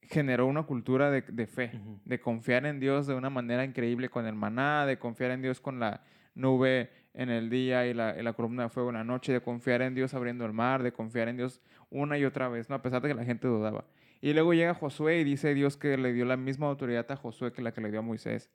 generó 0.03 0.45
una 0.45 0.63
cultura 0.63 1.09
de, 1.09 1.21
de 1.21 1.47
fe, 1.47 1.71
de 2.05 2.19
confiar 2.19 2.65
en 2.67 2.79
Dios 2.79 3.07
de 3.07 3.15
una 3.15 3.31
manera 3.31 3.63
increíble 3.65 4.07
con 4.09 4.27
el 4.27 4.35
maná, 4.35 4.85
de 4.85 4.99
confiar 4.99 5.31
en 5.31 5.41
Dios 5.41 5.59
con 5.59 5.79
la 5.79 6.01
nube 6.35 6.91
en 7.13 7.29
el 7.29 7.49
día 7.49 7.87
y 7.87 7.93
la, 7.93 8.19
y 8.19 8.23
la 8.23 8.33
columna 8.33 8.63
de 8.63 8.69
fuego 8.69 8.89
en 8.89 8.95
la 8.95 9.03
noche, 9.03 9.33
de 9.33 9.41
confiar 9.41 9.81
en 9.81 9.95
Dios 9.95 10.13
abriendo 10.13 10.45
el 10.45 10.53
mar, 10.53 10.83
de 10.83 10.91
confiar 10.91 11.29
en 11.29 11.37
Dios 11.37 11.61
una 11.89 12.17
y 12.17 12.25
otra 12.25 12.49
vez, 12.49 12.69
¿no? 12.69 12.75
A 12.75 12.81
pesar 12.81 13.01
de 13.01 13.07
que 13.07 13.13
la 13.13 13.25
gente 13.25 13.47
dudaba. 13.47 13.85
Y 14.21 14.33
luego 14.33 14.53
llega 14.53 14.73
Josué 14.73 15.19
y 15.19 15.23
dice 15.23 15.53
Dios 15.53 15.77
que 15.77 15.97
le 15.97 16.13
dio 16.13 16.25
la 16.25 16.37
misma 16.37 16.67
autoridad 16.67 17.09
a 17.11 17.15
Josué 17.15 17.51
que 17.51 17.61
la 17.61 17.73
que 17.73 17.81
le 17.81 17.89
dio 17.89 17.99
a 17.99 18.03
Moisés. 18.03 18.49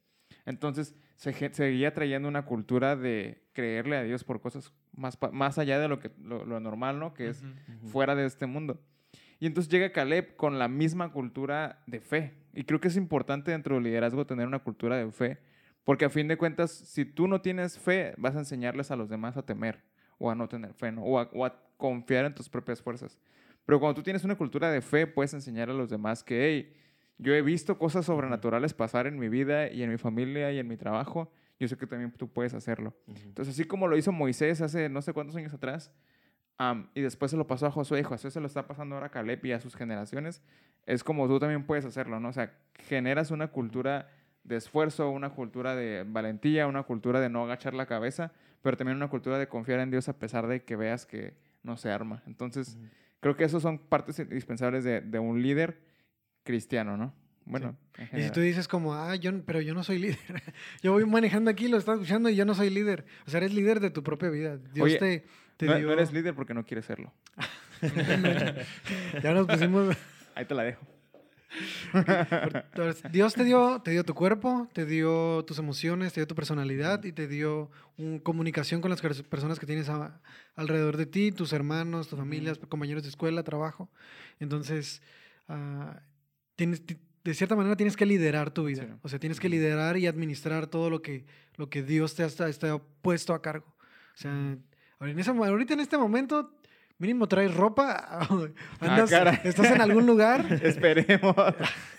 Entonces 0.46 0.94
se 1.16 1.32
seguía 1.52 1.92
trayendo 1.92 2.28
una 2.28 2.44
cultura 2.44 2.96
de 2.96 3.42
creerle 3.52 3.96
a 3.96 4.02
Dios 4.02 4.24
por 4.24 4.40
cosas 4.40 4.72
más, 4.92 5.18
más 5.32 5.58
allá 5.58 5.78
de 5.78 5.88
lo, 5.88 5.98
que, 5.98 6.10
lo, 6.22 6.44
lo 6.44 6.60
normal, 6.60 6.98
¿no? 6.98 7.14
Que 7.14 7.28
es 7.28 7.42
fuera 7.86 8.14
de 8.14 8.26
este 8.26 8.46
mundo. 8.46 8.80
Y 9.38 9.46
entonces 9.46 9.72
llega 9.72 9.90
Caleb 9.90 10.36
con 10.36 10.58
la 10.58 10.68
misma 10.68 11.12
cultura 11.12 11.82
de 11.86 12.00
fe. 12.00 12.34
Y 12.52 12.64
creo 12.64 12.80
que 12.80 12.88
es 12.88 12.96
importante 12.96 13.50
dentro 13.50 13.74
del 13.74 13.84
liderazgo 13.84 14.26
tener 14.26 14.46
una 14.46 14.58
cultura 14.58 14.96
de 14.96 15.10
fe, 15.10 15.38
porque 15.84 16.04
a 16.04 16.10
fin 16.10 16.28
de 16.28 16.36
cuentas, 16.36 16.70
si 16.70 17.04
tú 17.04 17.26
no 17.26 17.40
tienes 17.40 17.78
fe, 17.78 18.14
vas 18.16 18.36
a 18.36 18.40
enseñarles 18.40 18.90
a 18.90 18.96
los 18.96 19.08
demás 19.08 19.36
a 19.36 19.42
temer 19.42 19.82
o 20.18 20.30
a 20.30 20.34
no 20.34 20.48
tener 20.48 20.74
fe, 20.74 20.92
¿no? 20.92 21.02
o, 21.02 21.18
a, 21.18 21.30
o 21.32 21.44
a 21.44 21.60
confiar 21.76 22.26
en 22.26 22.34
tus 22.34 22.48
propias 22.48 22.82
fuerzas. 22.82 23.18
Pero 23.64 23.80
cuando 23.80 23.94
tú 23.94 24.02
tienes 24.02 24.24
una 24.24 24.36
cultura 24.36 24.70
de 24.70 24.80
fe, 24.80 25.06
puedes 25.06 25.32
enseñar 25.34 25.70
a 25.70 25.72
los 25.72 25.90
demás 25.90 26.22
que, 26.22 26.46
hey, 26.46 26.76
yo 27.18 27.34
he 27.34 27.42
visto 27.42 27.78
cosas 27.78 28.06
sobrenaturales 28.06 28.74
pasar 28.74 29.06
en 29.06 29.18
mi 29.18 29.28
vida 29.28 29.70
y 29.70 29.82
en 29.82 29.90
mi 29.90 29.98
familia 29.98 30.50
y 30.52 30.58
en 30.58 30.66
mi 30.66 30.76
trabajo. 30.76 31.30
Yo 31.58 31.68
sé 31.68 31.76
que 31.76 31.86
también 31.86 32.10
tú 32.12 32.28
puedes 32.28 32.54
hacerlo. 32.54 32.94
Entonces, 33.06 33.54
así 33.54 33.64
como 33.64 33.86
lo 33.86 33.96
hizo 33.98 34.10
Moisés 34.12 34.62
hace 34.62 34.88
no 34.88 35.02
sé 35.02 35.12
cuántos 35.12 35.36
años 35.36 35.52
atrás, 35.52 35.92
y 36.94 37.00
después 37.00 37.30
se 37.30 37.36
lo 37.36 37.46
pasó 37.46 37.66
a 37.66 37.70
Josué, 37.70 38.00
y 38.00 38.02
Josué 38.02 38.30
se 38.30 38.40
lo 38.40 38.46
está 38.46 38.66
pasando 38.66 38.94
ahora 38.94 39.06
a 39.06 39.10
Caleb 39.10 39.44
y 39.46 39.52
a 39.52 39.60
sus 39.60 39.76
generaciones, 39.76 40.42
es 40.86 41.04
como 41.04 41.26
tú 41.26 41.38
también 41.38 41.64
puedes 41.64 41.84
hacerlo, 41.84 42.20
¿no? 42.20 42.28
O 42.28 42.32
sea, 42.32 42.54
generas 42.86 43.30
una 43.30 43.48
cultura 43.48 44.10
de 44.44 44.56
esfuerzo, 44.56 45.10
una 45.10 45.30
cultura 45.30 45.76
de 45.76 46.04
valentía, 46.06 46.66
una 46.66 46.82
cultura 46.82 47.20
de 47.20 47.28
no 47.28 47.44
agachar 47.44 47.74
la 47.74 47.86
cabeza, 47.86 48.32
pero 48.62 48.76
también 48.76 48.96
una 48.96 49.08
cultura 49.08 49.38
de 49.38 49.48
confiar 49.48 49.80
en 49.80 49.90
Dios 49.90 50.08
a 50.08 50.18
pesar 50.18 50.46
de 50.46 50.62
que 50.64 50.76
veas 50.76 51.06
que 51.06 51.34
no 51.62 51.76
se 51.76 51.90
arma. 51.90 52.22
Entonces, 52.26 52.76
Ujú. 52.76 52.88
creo 53.20 53.36
que 53.36 53.44
esos 53.44 53.62
son 53.62 53.78
partes 53.78 54.18
indispensables 54.18 54.84
de, 54.84 55.00
de 55.00 55.18
un 55.18 55.42
líder 55.42 55.80
cristiano, 56.42 56.96
¿no? 56.96 57.14
Bueno, 57.44 57.76
en 57.96 58.20
Y 58.20 58.22
si 58.22 58.30
tú 58.30 58.40
dices 58.40 58.68
como, 58.68 58.94
ah, 58.94 59.16
yo, 59.16 59.32
pero 59.44 59.60
yo 59.60 59.74
no 59.74 59.82
soy 59.82 59.98
líder. 60.04 60.18
yo 60.82 60.92
voy 60.92 61.04
manejando 61.04 61.50
aquí, 61.50 61.68
lo 61.68 61.78
estás 61.78 61.94
escuchando 61.94 62.28
y 62.28 62.36
yo 62.36 62.44
no 62.44 62.54
soy 62.54 62.70
líder. 62.70 63.04
O 63.26 63.30
sea, 63.30 63.38
eres 63.38 63.52
líder 63.54 63.80
de 63.80 63.90
tu 63.90 64.02
propia 64.02 64.30
vida. 64.30 64.56
Dios 64.72 64.84
Oye, 64.84 64.98
te, 64.98 65.24
te 65.56 65.66
no, 65.66 65.76
dio... 65.76 65.86
no 65.86 65.92
eres 65.92 66.12
líder 66.12 66.34
porque 66.34 66.54
no 66.54 66.64
quieres 66.64 66.84
serlo. 66.86 67.12
ya 69.22 69.32
nos 69.34 69.46
pusimos... 69.46 69.96
Ahí 70.34 70.44
te 70.44 70.54
la 70.54 70.62
dejo. 70.62 70.86
Dios 73.10 73.34
te 73.34 73.44
dio, 73.44 73.80
te 73.82 73.90
dio 73.90 74.04
tu 74.04 74.14
cuerpo, 74.14 74.68
te 74.72 74.86
dio 74.86 75.44
tus 75.44 75.58
emociones, 75.58 76.12
te 76.12 76.20
dio 76.20 76.26
tu 76.26 76.34
personalidad 76.34 77.04
y 77.04 77.12
te 77.12 77.26
dio 77.28 77.70
un, 77.96 78.18
comunicación 78.18 78.80
con 78.80 78.90
las 78.90 79.02
pers- 79.02 79.24
personas 79.24 79.58
que 79.58 79.66
tienes 79.66 79.88
a- 79.88 80.20
alrededor 80.56 80.96
de 80.96 81.06
ti, 81.06 81.32
tus 81.32 81.52
hermanos, 81.52 82.08
tus 82.08 82.18
familias, 82.18 82.58
compañeros 82.58 83.02
de 83.02 83.08
escuela, 83.08 83.42
trabajo. 83.42 83.90
Entonces, 84.38 85.02
ah, 85.48 86.00
tienes, 86.56 86.82
de 86.86 87.34
cierta 87.34 87.56
manera 87.56 87.76
tienes 87.76 87.96
que 87.96 88.06
liderar 88.06 88.50
tu 88.50 88.64
vida. 88.64 88.84
Sí. 88.84 88.92
O 89.02 89.08
sea, 89.08 89.18
tienes 89.18 89.40
que 89.40 89.48
liderar 89.48 89.96
y 89.96 90.06
administrar 90.06 90.66
todo 90.66 90.90
lo 90.90 91.02
que, 91.02 91.26
lo 91.56 91.68
que 91.68 91.82
Dios 91.82 92.14
te 92.14 92.22
ha, 92.22 92.26
está 92.26 92.78
puesto 93.02 93.34
a 93.34 93.42
cargo. 93.42 93.66
O 94.14 94.16
sea, 94.16 94.32
en, 94.32 95.18
ese 95.18 95.30
ahorita 95.30 95.74
en 95.74 95.80
este 95.80 95.96
momento, 95.98 96.54
mínimo 97.00 97.26
traes 97.26 97.52
ropa, 97.54 98.20
andas- 98.80 99.10
caray. 99.10 99.40
estás 99.42 99.72
en 99.72 99.80
algún 99.80 100.06
lugar. 100.06 100.46
Esperemos. 100.62 101.34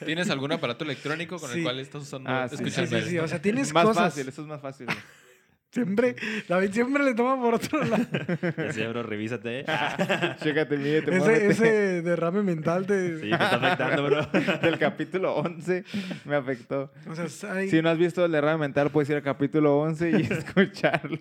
¿Tienes 0.06 0.30
algún 0.30 0.54
aparato 0.54 0.86
electrónico 0.86 1.38
con 1.38 1.50
Sí. 1.50 1.58
el 1.58 1.64
cual 1.64 1.80
estás 1.80 2.04
usando, 2.04 2.30
Ah, 2.30 2.48
sí, 2.48 2.56
Sí, 2.56 2.64
escuchando 2.64 2.98
sí, 2.98 3.04
sí, 3.10 3.16
esto? 3.16 3.26
O 3.26 3.28
sea, 3.28 3.42
tienes 3.42 3.74
más 3.74 3.84
cosas. 3.86 4.04
fácil, 4.06 4.30
eso 4.30 4.42
es 4.44 4.48
más 4.48 4.62
fácil. 4.62 4.88
Siempre, 5.74 6.18
David 6.50 6.72
siempre 6.74 7.02
le 7.02 7.14
toma 7.14 7.42
por 7.42 7.54
otro 7.54 7.82
lado. 7.86 8.06
Decía, 8.58 8.90
bro, 8.90 9.04
revísate. 9.04 9.64
Chécate, 10.44 10.76
mídete, 10.76 11.16
ese, 11.16 11.48
ese 11.48 12.02
derrame 12.02 12.44
mental 12.44 12.86
te... 12.86 13.16
Sí, 13.22 13.30
te 13.30 13.30
está 13.30 13.56
afectando, 13.56 14.04
bro. 14.04 14.26
Del 14.62 14.78
capítulo 14.78 15.34
11 15.38 15.86
me 16.26 16.36
afectó. 16.36 16.92
O 17.08 17.16
sea, 17.16 17.54
hay- 17.54 17.70
Si 17.70 17.82
no 17.82 17.90
has 17.90 17.98
visto 17.98 18.26
el 18.26 18.34
derrame 18.34 18.58
mental, 18.58 18.90
puedes 18.92 19.10
ir 19.12 19.16
al 19.16 19.24
capítulo 19.24 19.78
11 19.80 20.12
y 20.12 20.16
escucharlo. 20.34 21.20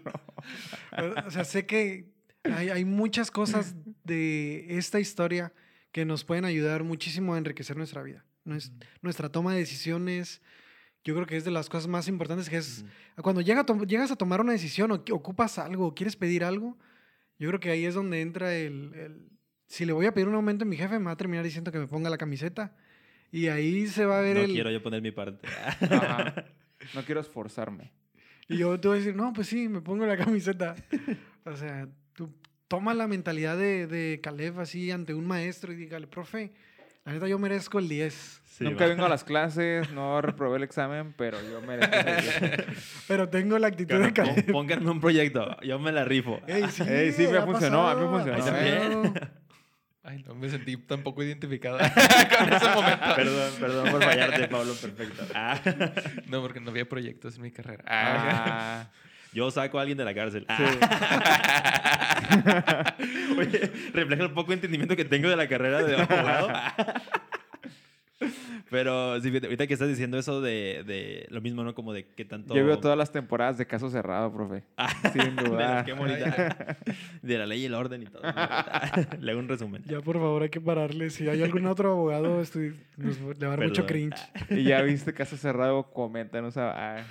o 1.27 1.31
sea, 1.31 1.45
sé 1.45 1.65
que 1.67 2.11
hay, 2.45 2.71
hay 2.71 2.85
muchas 2.85 3.31
cosas 3.31 3.75
de 4.05 4.67
esta 4.79 5.01
historia 5.01 5.53
que 5.93 6.05
nos 6.05 6.25
pueden 6.25 6.45
ayudar 6.45 6.85
muchísimo 6.85 7.35
a 7.35 7.39
enriquecer 7.39 7.77
nuestra 7.77 8.03
vida. 8.03 8.25
Nues- 8.45 8.73
Nuestra 9.03 9.29
toma 9.29 9.53
de 9.53 9.59
decisiones, 9.61 10.41
yo 11.05 11.15
creo 11.15 11.27
que 11.27 11.37
es 11.37 11.45
de 11.45 11.51
las 11.51 11.69
cosas 11.69 11.89
más 11.89 12.09
importantes, 12.09 12.49
que 12.49 12.57
es 12.59 12.85
cuando 13.23 13.41
llega 13.41 13.65
llegas 13.87 14.11
a 14.11 14.17
tomar 14.17 14.41
una 14.41 14.53
decisión 14.53 14.91
o 14.93 15.03
ocupas 15.13 15.59
algo 15.59 15.87
o 15.89 15.95
quieres 15.95 16.17
pedir 16.17 16.45
algo, 16.45 16.79
yo 17.39 17.49
creo 17.49 17.61
que 17.61 17.71
ahí 17.71 17.85
es 17.85 17.95
donde 17.95 18.21
entra 18.21 18.55
el, 18.55 18.93
el- 18.95 19.29
si 19.67 19.85
le 19.85 19.93
voy 19.93 20.07
a 20.07 20.13
pedir 20.15 20.27
un 20.29 20.35
aumento 20.35 20.65
a 20.65 20.67
mi 20.67 20.77
jefe, 20.77 20.99
me 20.99 21.07
va 21.07 21.13
a 21.13 21.17
terminar 21.17 21.45
diciendo 21.45 21.71
que 21.71 21.79
me 21.79 21.87
ponga 21.87 22.11
la 22.11 22.19
camiseta. 22.19 22.75
Y 23.33 23.47
ahí 23.47 23.87
se 23.87 24.05
va 24.05 24.19
a 24.19 24.23
ver 24.23 24.37
No 24.37 24.43
el... 24.43 24.53
quiero 24.53 24.71
yo 24.73 24.83
poner 24.83 25.01
mi 25.03 25.13
parte. 25.13 25.47
Ajá. 25.47 26.47
No 26.95 27.05
quiero 27.05 27.21
esforzarme. 27.21 27.93
Y 28.49 28.57
yo 28.57 28.81
te 28.81 28.89
voy 28.89 28.97
a 28.97 29.01
decir, 29.01 29.15
no, 29.15 29.33
pues 29.35 29.47
sí, 29.49 29.69
me 29.69 29.81
pongo 29.83 30.07
la 30.07 30.17
camiseta. 30.17 30.75
o 31.45 31.55
sea, 31.55 31.87
toma 32.71 32.95
la 32.95 33.09
mentalidad 33.09 33.57
de, 33.57 33.89
de 33.89 34.21
Caleb 34.23 34.61
así 34.61 34.93
ante 34.93 35.13
un 35.13 35.27
maestro 35.27 35.73
y 35.73 35.77
dígale, 35.77 36.07
profe, 36.07 36.53
la 37.05 37.13
neta 37.13 37.27
yo 37.27 37.37
merezco 37.37 37.81
el 37.81 37.89
10. 37.89 38.41
Sí, 38.45 38.63
Nunca 38.65 38.85
va. 38.85 38.91
vengo 38.91 39.05
a 39.07 39.09
las 39.09 39.25
clases, 39.25 39.91
no 39.91 40.21
reprobé 40.23 40.59
el 40.59 40.63
examen, 40.63 41.13
pero 41.17 41.39
yo 41.51 41.61
merezco 41.63 41.97
ese 41.97 42.23
día. 42.41 42.65
Pero 43.09 43.29
tengo 43.29 43.59
la 43.59 43.67
actitud 43.69 44.01
de 44.01 44.13
Claro, 44.13 44.31
Caleb. 44.35 44.53
Pónganme 44.53 44.89
un 44.91 45.01
proyecto. 45.01 45.57
Yo 45.63 45.81
me 45.81 45.91
la 45.91 46.05
rifo. 46.05 46.41
Ey, 46.47 46.65
sí, 46.71 46.85
Ey, 46.87 47.11
sí, 47.13 47.27
me 47.27 47.39
ha 47.39 47.43
funcionó, 47.43 47.89
a 47.89 47.95
mí 47.97 48.03
me 48.03 48.19
pasado, 48.19 48.35
funcionó. 48.47 49.01
ha 49.01 49.11
pasado. 49.11 49.31
Ay, 50.03 50.23
no 50.27 50.35
me 50.37 50.49
sentí 50.49 50.77
tampoco 50.79 51.23
identificada 51.25 51.79
con 52.39 52.53
ese 52.53 52.69
momento. 52.71 53.05
Perdón, 53.17 53.53
perdón 53.61 53.91
por 53.91 54.03
fallarte, 54.05 54.49
Pablo. 54.49 54.73
Perfecto. 54.75 55.25
Ah, 55.35 55.61
No, 56.29 56.41
porque 56.41 56.61
no 56.61 56.71
había 56.71 56.89
proyectos 56.89 57.37
en 57.37 57.43
mi 57.43 57.51
carrera. 57.51 57.85
Ah. 57.87 58.87
Ah, 58.87 58.91
yo 59.33 59.51
saco 59.51 59.79
a 59.79 59.83
alguien 59.83 59.99
de 59.99 60.05
la 60.05 60.15
cárcel. 60.15 60.47
sí. 60.49 60.55
Ah, 60.59 62.31
Oye, 63.39 63.71
refleja 63.93 64.25
el 64.25 64.31
poco 64.33 64.53
entendimiento 64.53 64.97
que 64.97 65.05
tengo 65.05 65.29
de 65.29 65.37
la 65.37 65.49
carrera 65.49 65.83
de 65.83 65.97
abogado. 65.97 66.49
Pero 68.71 69.21
sí, 69.21 69.29
ahorita 69.43 69.67
que 69.67 69.73
estás 69.73 69.89
diciendo 69.89 70.17
eso 70.17 70.41
de, 70.41 70.85
de 70.87 71.27
lo 71.31 71.41
mismo, 71.41 71.65
¿no? 71.65 71.75
Como 71.75 71.93
de 71.93 72.07
qué 72.07 72.25
tanto... 72.25 72.55
Yo 72.55 72.65
veo 72.65 72.79
todas 72.79 72.97
las 72.97 73.11
temporadas 73.11 73.59
de 73.59 73.67
caso 73.67 73.91
cerrado, 73.91 74.33
profe. 74.33 74.63
Sin 75.13 75.35
de 75.35 75.43
duda. 75.43 75.85
que 75.85 75.93
bonita. 75.93 76.77
De 77.23 77.39
la 77.39 77.47
ley 77.47 77.63
y 77.63 77.65
el 77.65 77.75
orden 77.75 78.03
y 78.03 78.07
todo. 78.07 78.23
Le 79.19 79.31
hago 79.33 79.41
un 79.41 79.49
resumen. 79.49 79.83
Ya, 79.87 80.01
por 80.01 80.17
favor, 80.17 80.43
hay 80.43 80.51
que 80.51 80.61
pararle. 80.61 81.11
Si 81.11 81.29
hay 81.29 81.43
algún 81.43 81.67
otro 81.67 81.93
abogado, 81.93 82.41
estoy, 82.41 82.77
nos 82.97 83.19
va 83.21 83.33
a 83.33 83.51
dar 83.57 83.61
mucho 83.61 83.87
cringe. 83.87 84.21
Y 84.51 84.63
ya 84.65 84.83
viste 84.83 85.13
caso 85.15 85.37
cerrado, 85.37 85.91
coméntanos. 85.91 86.57
a- 86.57 86.99
ah. 87.01 87.05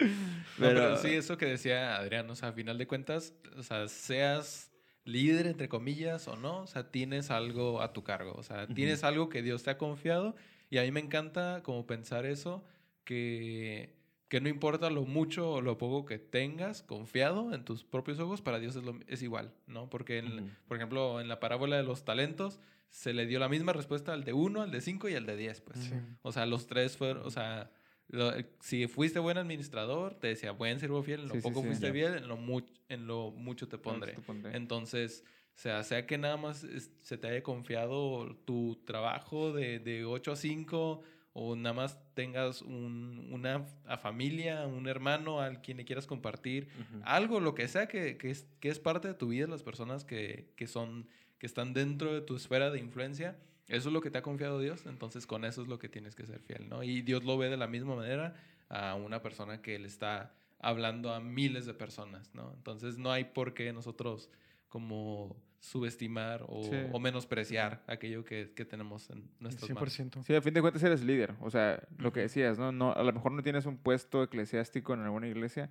pero, 0.58 0.74
Pero- 0.80 0.96
sí, 0.98 1.08
eso 1.08 1.36
que 1.36 1.46
decía 1.46 1.96
Adrián, 1.96 2.28
o 2.30 2.36
sea, 2.36 2.48
a 2.48 2.52
final 2.52 2.78
de 2.78 2.86
cuentas, 2.86 3.34
o 3.56 3.62
sea, 3.62 3.86
seas 3.88 4.70
líder, 5.04 5.46
entre 5.46 5.68
comillas, 5.68 6.28
o 6.28 6.36
no, 6.36 6.60
o 6.62 6.66
sea, 6.66 6.90
tienes 6.90 7.30
algo 7.30 7.80
a 7.82 7.92
tu 7.92 8.04
cargo, 8.04 8.32
o 8.36 8.42
sea, 8.42 8.66
tienes 8.66 9.02
algo 9.04 9.28
que 9.28 9.42
Dios 9.42 9.62
te 9.62 9.70
ha 9.70 9.78
confiado 9.78 10.36
y 10.70 10.78
a 10.78 10.82
mí 10.82 10.90
me 10.92 11.00
encanta 11.00 11.62
como 11.64 11.86
pensar 11.86 12.26
eso, 12.26 12.62
que, 13.04 13.94
que 14.28 14.40
no 14.40 14.48
importa 14.48 14.88
lo 14.90 15.02
mucho 15.02 15.50
o 15.54 15.60
lo 15.60 15.78
poco 15.78 16.04
que 16.06 16.18
tengas 16.18 16.82
confiado 16.82 17.52
en 17.54 17.64
tus 17.64 17.82
propios 17.82 18.20
ojos, 18.20 18.40
para 18.40 18.58
Dios 18.60 18.76
es, 18.76 18.84
lo- 18.84 19.00
es 19.08 19.22
igual, 19.22 19.52
¿no? 19.66 19.90
Porque, 19.90 20.18
en- 20.18 20.32
Ujú. 20.40 20.50
por 20.68 20.76
ejemplo, 20.76 21.20
en 21.20 21.28
la 21.28 21.40
parábola 21.40 21.76
de 21.76 21.82
los 21.82 22.04
talentos, 22.04 22.60
se 22.90 23.12
le 23.12 23.26
dio 23.26 23.38
la 23.38 23.48
misma 23.48 23.72
respuesta 23.72 24.12
al 24.12 24.24
de 24.24 24.32
uno, 24.32 24.62
al 24.62 24.70
de 24.70 24.80
cinco 24.80 25.08
y 25.08 25.14
al 25.14 25.26
de 25.26 25.36
diez, 25.36 25.60
pues. 25.60 25.78
Sí. 25.80 25.94
O 26.22 26.30
sea, 26.32 26.46
los 26.46 26.66
tres 26.66 26.96
fueron, 26.96 27.24
o 27.26 27.30
sea, 27.30 27.70
lo- 28.10 28.32
si 28.60 28.86
fuiste 28.86 29.18
buen 29.18 29.38
administrador, 29.38 30.14
te 30.14 30.28
decía, 30.28 30.52
buen 30.52 30.78
siervo 30.78 31.02
fiel, 31.02 31.20
en 31.20 31.28
lo 31.28 31.34
Sí, 31.34 31.40
sí, 31.40 31.48
poco 31.48 31.60
sí. 31.62 31.66
fuiste 31.68 31.86
Ya. 31.86 31.92
bien, 31.92 32.14
en 32.14 32.28
lo, 32.28 32.36
mu- 32.36 32.62
en 32.88 33.06
lo 33.06 33.30
mucho 33.30 33.68
te 33.68 33.78
pondré. 33.78 34.12
Te 34.14 34.20
pondré. 34.22 34.56
Entonces, 34.56 35.24
o 35.54 35.58
sea, 35.58 35.82
sea 35.84 36.06
que 36.06 36.18
nada 36.18 36.36
más 36.36 36.64
es- 36.64 36.90
se 37.02 37.18
te 37.18 37.28
haya 37.28 37.42
confiado 37.42 38.34
tu 38.44 38.76
trabajo 38.84 39.52
de, 39.52 39.78
de 39.78 40.04
8 40.04 40.32
a 40.32 40.36
5 40.36 41.02
o 41.32 41.54
nada 41.54 41.72
más 41.74 41.98
tengas 42.14 42.60
un- 42.62 43.28
una 43.30 43.64
a 43.86 43.96
familia, 43.96 44.66
un 44.66 44.88
hermano 44.88 45.40
al 45.40 45.60
quien 45.62 45.76
le 45.76 45.84
quieras 45.84 46.06
compartir, 46.06 46.68
Ujú. 46.80 47.00
algo, 47.04 47.38
lo 47.40 47.54
que 47.54 47.68
sea 47.68 47.86
que, 47.86 48.16
que 48.16 48.30
es, 48.30 48.46
que 48.58 48.68
es 48.68 48.80
parte 48.80 49.06
de 49.08 49.14
tu 49.14 49.28
vida, 49.28 49.46
las 49.46 49.62
personas 49.62 50.04
que, 50.04 50.50
que 50.56 50.66
son, 50.66 51.06
que 51.38 51.46
están 51.46 51.72
dentro 51.72 52.12
de 52.12 52.20
tu 52.22 52.34
esfera 52.34 52.70
de 52.70 52.80
influencia, 52.80 53.38
eso 53.70 53.88
es 53.88 53.92
lo 53.92 54.00
que 54.00 54.10
te 54.10 54.18
ha 54.18 54.22
confiado 54.22 54.60
Dios, 54.60 54.84
entonces 54.86 55.26
con 55.26 55.44
eso 55.44 55.62
es 55.62 55.68
lo 55.68 55.78
que 55.78 55.88
tienes 55.88 56.14
que 56.14 56.26
ser 56.26 56.40
fiel, 56.40 56.68
¿no? 56.68 56.82
Y 56.82 57.02
Dios 57.02 57.24
lo 57.24 57.38
ve 57.38 57.48
de 57.48 57.56
la 57.56 57.66
misma 57.66 57.96
manera 57.96 58.34
a 58.68 58.94
una 58.94 59.22
persona 59.22 59.62
que 59.62 59.78
le 59.78 59.86
está 59.86 60.32
hablando 60.58 61.12
a 61.14 61.20
miles 61.20 61.66
de 61.66 61.74
personas, 61.74 62.34
¿no? 62.34 62.52
Entonces 62.54 62.98
no 62.98 63.10
hay 63.10 63.24
por 63.24 63.54
qué 63.54 63.72
nosotros 63.72 64.30
como 64.68 65.36
subestimar 65.60 66.44
o, 66.48 66.62
Sí. 66.64 66.76
o 66.92 66.98
menospreciar 67.00 67.82
aquello 67.86 68.24
que, 68.24 68.52
que 68.54 68.64
tenemos 68.64 69.10
en 69.10 69.30
nuestras 69.40 69.70
manos. 69.70 69.98
100%. 69.98 70.22
Sí, 70.24 70.34
a 70.34 70.40
fin 70.40 70.54
de 70.54 70.60
cuentas 70.62 70.82
eres 70.82 71.02
líder. 71.02 71.34
O 71.40 71.50
sea, 71.50 71.82
lo 71.98 72.12
que 72.12 72.20
decías, 72.20 72.58
¿no? 72.58 72.72
no 72.72 72.92
a 72.92 73.02
lo 73.02 73.12
mejor 73.12 73.32
no 73.32 73.42
tienes 73.42 73.66
un 73.66 73.76
puesto 73.76 74.22
eclesiástico 74.22 74.94
en 74.94 75.00
alguna 75.00 75.28
iglesia. 75.28 75.70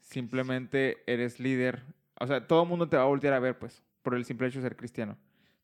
Simplemente 0.00 0.98
eres 1.06 1.38
líder. 1.38 1.82
O 2.18 2.26
sea, 2.26 2.46
todo 2.46 2.62
el 2.64 2.68
mundo 2.68 2.88
te 2.88 2.96
va 2.96 3.02
a 3.04 3.06
voltear 3.06 3.34
a 3.34 3.38
ver, 3.38 3.58
pues, 3.58 3.82
por 4.02 4.14
el 4.14 4.24
simple 4.24 4.48
hecho 4.48 4.58
de 4.58 4.64
ser 4.68 4.76
cristiano. 4.76 5.16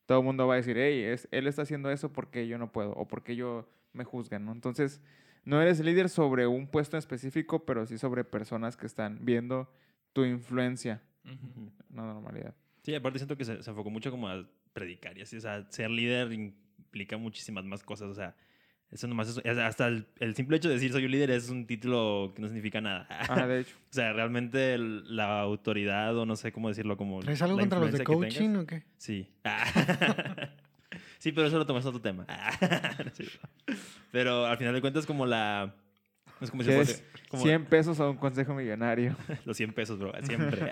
Todo 0.06 0.20
el 0.20 0.24
mundo 0.24 0.46
va 0.46 0.54
a 0.54 0.56
decir, 0.56 0.78
hey, 0.78 1.02
es, 1.02 1.28
él 1.30 1.46
está 1.46 1.62
haciendo 1.62 1.90
eso 1.90 2.12
porque 2.12 2.46
yo 2.46 2.58
no 2.58 2.72
puedo 2.72 2.92
o 2.92 3.06
porque 3.06 3.36
yo 3.36 3.68
me 3.92 4.04
juzgan, 4.04 4.44
¿no? 4.44 4.52
Entonces, 4.52 5.00
no 5.44 5.60
eres 5.60 5.80
líder 5.80 6.08
sobre 6.08 6.46
un 6.46 6.66
puesto 6.66 6.96
en 6.96 6.98
específico, 6.98 7.64
pero 7.64 7.86
sí 7.86 7.98
sobre 7.98 8.24
personas 8.24 8.76
que 8.76 8.86
están 8.86 9.24
viendo 9.24 9.70
tu 10.12 10.24
influencia, 10.24 11.02
no 11.90 12.06
normalidad. 12.06 12.54
Sí, 12.82 12.94
aparte 12.94 13.18
siento 13.18 13.36
que 13.36 13.44
se, 13.44 13.62
se 13.62 13.70
enfocó 13.70 13.90
mucho 13.90 14.10
como 14.10 14.28
a 14.28 14.48
predicar 14.72 15.18
y 15.18 15.22
así. 15.22 15.36
O 15.36 15.40
sea, 15.40 15.68
ser 15.70 15.90
líder 15.90 16.32
implica 16.32 17.16
muchísimas 17.16 17.64
más 17.64 17.82
cosas. 17.82 18.08
O 18.08 18.14
sea, 18.14 18.36
eso 18.92 19.06
nomás 19.08 19.28
es, 19.44 19.58
hasta 19.58 19.88
el, 19.88 20.06
el 20.20 20.34
simple 20.36 20.56
hecho 20.56 20.68
de 20.68 20.74
decir 20.74 20.92
soy 20.92 21.04
un 21.04 21.10
líder 21.10 21.30
es 21.32 21.50
un 21.50 21.66
título 21.66 22.32
que 22.34 22.40
no 22.42 22.48
significa 22.48 22.80
nada. 22.80 23.06
Ajá, 23.10 23.46
de 23.46 23.60
hecho. 23.60 23.76
O 23.90 23.94
sea, 23.96 24.12
realmente 24.12 24.74
el- 24.74 25.16
la 25.16 25.40
autoridad 25.40 26.16
o 26.16 26.26
no 26.26 26.36
sé 26.36 26.52
cómo 26.52 26.68
decirlo 26.68 26.96
como... 26.96 27.20
¿Traes 27.20 27.40
algo 27.42 27.58
contra 27.58 27.80
los 27.80 27.92
de 27.92 28.04
coaching 28.04 28.30
tengas. 28.50 28.62
o 28.62 28.66
qué? 28.66 28.82
Sí. 28.98 29.28
sí, 31.18 31.32
pero 31.32 31.46
eso 31.48 31.58
lo 31.58 31.66
tomas 31.66 31.84
otro 31.86 32.00
tema. 32.00 32.26
Pero 34.12 34.46
al 34.46 34.56
final 34.56 34.74
de 34.74 34.80
cuentas 34.80 35.06
como 35.06 35.26
la... 35.26 35.74
Es 36.40 36.50
como 36.50 36.62
si 36.62 36.68
¿Qué 36.68 36.76
fuese... 36.76 36.92
es? 36.92 37.04
como 37.28 37.42
100 37.42 37.64
pesos 37.66 37.98
a 38.00 38.08
un 38.10 38.16
consejo 38.18 38.54
millonario. 38.54 39.16
los 39.44 39.56
100 39.56 39.72
pesos, 39.72 39.98
bro, 39.98 40.12
siempre. 40.22 40.70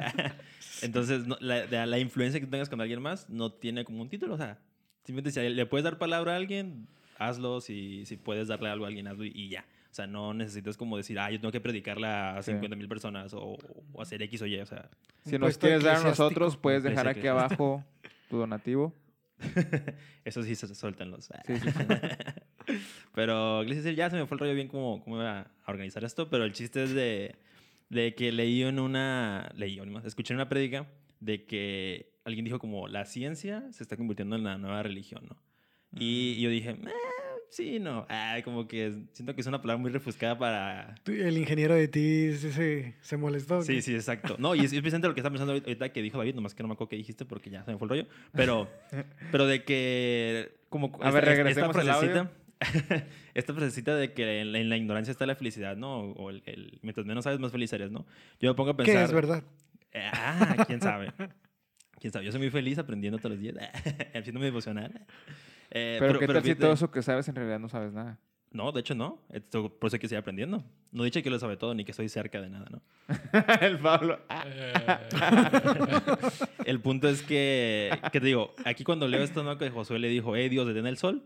Entonces, 0.82 1.26
no- 1.26 1.38
la, 1.40 1.86
la 1.86 1.98
influencia 1.98 2.38
que 2.40 2.46
tengas 2.46 2.68
con 2.68 2.80
alguien 2.80 3.00
más 3.00 3.28
no 3.30 3.50
tiene 3.52 3.84
como 3.84 4.02
un 4.02 4.08
título. 4.10 4.34
O 4.34 4.36
sea, 4.36 4.58
simplemente 5.04 5.30
si 5.30 5.48
le 5.48 5.66
puedes 5.66 5.84
dar 5.84 5.96
palabra 5.98 6.34
a 6.34 6.36
alguien, 6.36 6.86
hazlo. 7.28 7.60
Si, 7.60 8.04
si 8.06 8.16
puedes 8.16 8.48
darle 8.48 8.68
algo 8.68 8.84
a 8.84 8.88
alguien, 8.88 9.06
hazlo 9.06 9.24
y, 9.24 9.32
y 9.34 9.48
ya. 9.48 9.64
O 9.90 9.94
sea, 9.94 10.06
no 10.08 10.34
necesitas 10.34 10.76
como 10.76 10.96
decir, 10.96 11.18
ah, 11.20 11.30
yo 11.30 11.38
tengo 11.40 11.52
que 11.52 11.60
predicarle 11.60 12.06
a 12.08 12.42
Sí. 12.42 12.50
50 12.52 12.76
mil 12.76 12.88
personas 12.88 13.32
o, 13.34 13.56
o 13.92 14.02
hacer 14.02 14.22
X 14.22 14.42
o 14.42 14.46
Y. 14.46 14.58
O 14.60 14.66
sea, 14.66 14.88
Si 15.24 15.38
nos 15.38 15.56
quieres 15.56 15.84
dar 15.84 15.96
a 15.98 16.02
nosotros, 16.02 16.56
puedes 16.56 16.82
dejar 16.82 17.06
aquí 17.08 17.26
abajo 17.26 17.84
tu 18.28 18.38
donativo. 18.38 18.92
eso 20.24 20.42
sí 20.42 20.54
se 20.54 20.72
sueltan 20.74 21.10
los. 21.10 21.26
Sí, 21.46 21.56
sí, 21.56 21.70
sí. 21.70 21.84
Pero, 23.14 23.64
decir, 23.64 23.94
ya 23.94 24.10
se 24.10 24.16
me 24.16 24.26
fue 24.26 24.36
el 24.36 24.40
rollo 24.40 24.54
bien 24.54 24.68
cómo, 24.68 25.02
cómo 25.04 25.16
iba 25.16 25.40
a 25.40 25.70
organizar 25.70 26.02
esto, 26.04 26.30
pero 26.30 26.44
el 26.44 26.52
chiste 26.52 26.82
es 26.82 26.94
de, 26.94 27.36
de 27.90 28.14
que 28.14 28.32
leí 28.32 28.62
en 28.62 28.78
una, 28.80 29.50
leí, 29.54 29.78
o 29.78 29.84
ni 29.84 29.92
más, 29.92 30.04
escuché 30.04 30.32
en 30.32 30.38
una 30.38 30.48
prédica 30.48 30.86
de 31.20 31.44
que 31.44 32.14
alguien 32.24 32.44
dijo 32.44 32.58
como 32.58 32.88
la 32.88 33.04
ciencia 33.04 33.64
se 33.70 33.82
está 33.82 33.96
convirtiendo 33.96 34.36
en 34.36 34.44
la 34.44 34.56
nueva 34.58 34.82
religión, 34.82 35.26
¿no? 35.28 35.36
Y 35.96 36.40
yo 36.40 36.50
dije, 36.50 36.70
eh, 36.70 36.76
sí, 37.50 37.78
no, 37.78 38.06
Ah, 38.08 38.38
como 38.44 38.66
que 38.66 38.92
siento 39.12 39.34
que 39.34 39.40
es 39.40 39.46
una 39.46 39.60
palabra 39.62 39.80
muy 39.80 39.90
refuscada 39.90 40.36
para... 40.38 40.94
El 41.06 41.38
ingeniero 41.38 41.74
de 41.74 41.88
ti 41.88 42.32
se, 42.34 42.52
se, 42.52 42.94
se 43.00 43.16
molestó. 43.16 43.62
Sí, 43.62 43.80
sí, 43.82 43.94
exacto. 43.94 44.36
No, 44.38 44.54
y 44.54 44.60
es, 44.60 44.64
es 44.72 44.80
precisamente 44.80 45.08
lo 45.08 45.14
que 45.14 45.20
está 45.20 45.30
pensando 45.30 45.52
ahorita- 45.52 45.90
que 45.92 46.02
dijo 46.02 46.18
David, 46.18 46.34
nomás 46.34 46.54
que 46.54 46.62
no 46.62 46.68
me 46.68 46.74
acuerdo 46.74 46.88
qué 46.90 46.96
dijiste 46.96 47.24
porque 47.24 47.50
ya 47.50 47.64
se 47.64 47.70
me 47.72 47.78
fue 47.78 47.86
el 47.86 47.90
rollo, 47.90 48.06
pero, 48.32 48.68
pero 49.30 49.46
de 49.46 49.62
que 49.64 50.56
como... 50.68 50.98
A 51.02 51.10
ver, 51.10 51.24
regresemos 51.24 51.76
al 51.76 51.82
frasecita, 51.84 52.30
esta 53.34 53.54
frasecita 53.54 53.94
de 53.96 54.12
que 54.12 54.40
en 54.40 54.52
la, 54.52 54.58
en 54.58 54.68
la 54.68 54.76
ignorancia 54.76 55.12
está 55.12 55.26
la 55.26 55.34
felicidad, 55.36 55.76
¿no? 55.76 56.00
O 56.12 56.30
el, 56.30 56.42
el- 56.46 56.78
mientras 56.82 57.06
menos 57.06 57.24
sabes, 57.24 57.38
más 57.38 57.52
feliz 57.52 57.72
eres, 57.72 57.90
¿no? 57.90 58.06
Yo 58.40 58.50
me 58.50 58.54
pongo 58.54 58.70
a 58.70 58.76
Que 58.76 58.84
pensar... 58.84 59.04
es 59.04 59.12
verdad. 59.12 59.44
Eh, 59.92 60.10
Ah, 60.12 60.64
quién 60.66 60.80
sabe. 60.80 61.12
Quién 62.00 62.12
sabe. 62.12 62.24
Yo 62.24 62.32
soy 62.32 62.40
muy 62.40 62.50
feliz 62.50 62.78
aprendiendo 62.78 63.18
todos 63.18 63.32
los 63.32 63.40
días, 63.40 63.54
haciéndome 64.14 64.48
emocional. 64.48 65.06
Eh, 65.70 65.96
Pero, 65.98 66.18
¿qué 66.18 66.26
tal 66.26 66.42
si 66.44 66.54
todo 66.54 66.72
eso 66.72 66.90
que 66.90 67.02
sabes 67.02 67.28
en 67.28 67.34
realidad 67.34 67.58
no 67.58 67.68
sabes 67.68 67.92
nada? 67.92 68.18
No, 68.52 68.70
de 68.70 68.80
hecho 68.80 68.94
no. 68.94 69.18
Esto, 69.30 69.68
por 69.68 69.88
eso 69.88 69.96
hay 69.96 70.00
que 70.00 70.06
seguir 70.08 70.20
aprendiendo. 70.20 70.62
No 70.92 71.02
he 71.02 71.06
dicho 71.06 71.20
que 71.22 71.30
lo 71.30 71.38
sabe 71.40 71.56
todo 71.56 71.74
ni 71.74 71.84
que 71.84 71.90
estoy 71.90 72.08
cerca 72.08 72.40
de 72.40 72.50
nada, 72.50 72.66
¿no? 72.70 72.80
el 73.60 73.78
Pablo. 73.80 74.20
ah, 74.28 74.44
El 76.64 76.80
punto 76.80 77.08
es 77.08 77.22
que, 77.22 77.90
que 78.12 78.20
te 78.20 78.26
digo, 78.26 78.54
aquí 78.64 78.84
cuando 78.84 79.08
leo 79.08 79.22
esto, 79.22 79.42
¿no? 79.42 79.58
Que 79.58 79.70
Josué 79.70 79.98
le 79.98 80.08
dijo, 80.08 80.36
hey, 80.36 80.48
Dios, 80.48 80.66
detén 80.66 80.86
el 80.86 80.96
sol. 80.98 81.24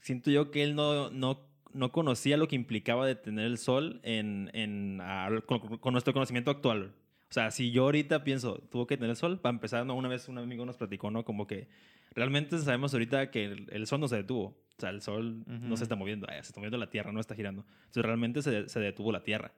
Siento 0.00 0.30
yo 0.30 0.50
que 0.50 0.62
él 0.62 0.74
no, 0.74 1.10
no, 1.10 1.40
no 1.72 1.92
conocía 1.92 2.36
lo 2.36 2.48
que 2.48 2.56
implicaba 2.56 3.06
detener 3.06 3.46
el 3.46 3.58
sol 3.58 4.00
en, 4.02 4.50
en, 4.52 5.00
a- 5.00 5.28
con, 5.46 5.78
con 5.78 5.92
nuestro 5.92 6.12
conocimiento 6.12 6.50
actual. 6.50 6.92
O 7.30 7.32
sea, 7.32 7.50
si 7.50 7.70
yo 7.70 7.84
ahorita 7.84 8.24
pienso, 8.24 8.62
tuvo 8.70 8.86
que 8.86 8.94
detener 8.94 9.10
el 9.10 9.16
sol, 9.16 9.40
para 9.40 9.54
empezar, 9.54 9.84
¿no? 9.84 9.94
una 9.94 10.08
vez 10.08 10.28
un 10.28 10.38
amigo 10.38 10.64
nos 10.64 10.76
platicó, 10.76 11.10
¿no? 11.10 11.24
Como 11.24 11.46
que 11.46 11.68
realmente 12.14 12.58
sabemos 12.58 12.94
ahorita 12.94 13.30
que 13.30 13.44
el, 13.44 13.66
el 13.70 13.86
sol 13.86 14.00
no 14.00 14.08
se 14.08 14.16
detuvo. 14.16 14.56
O 14.78 14.80
sea, 14.80 14.90
el 14.90 15.02
sol 15.02 15.42
no 15.46 15.76
se 15.76 15.82
está 15.82 15.96
moviendo, 15.96 16.28
eh, 16.28 16.34
se 16.34 16.50
está 16.50 16.60
moviendo 16.60 16.78
la 16.78 16.88
Tierra, 16.88 17.10
no 17.10 17.18
está 17.18 17.34
girando. 17.34 17.64
Entonces 17.80 18.04
realmente 18.04 18.42
se, 18.42 18.68
se 18.68 18.78
detuvo 18.80 19.10
la 19.10 19.24
Tierra. 19.24 19.52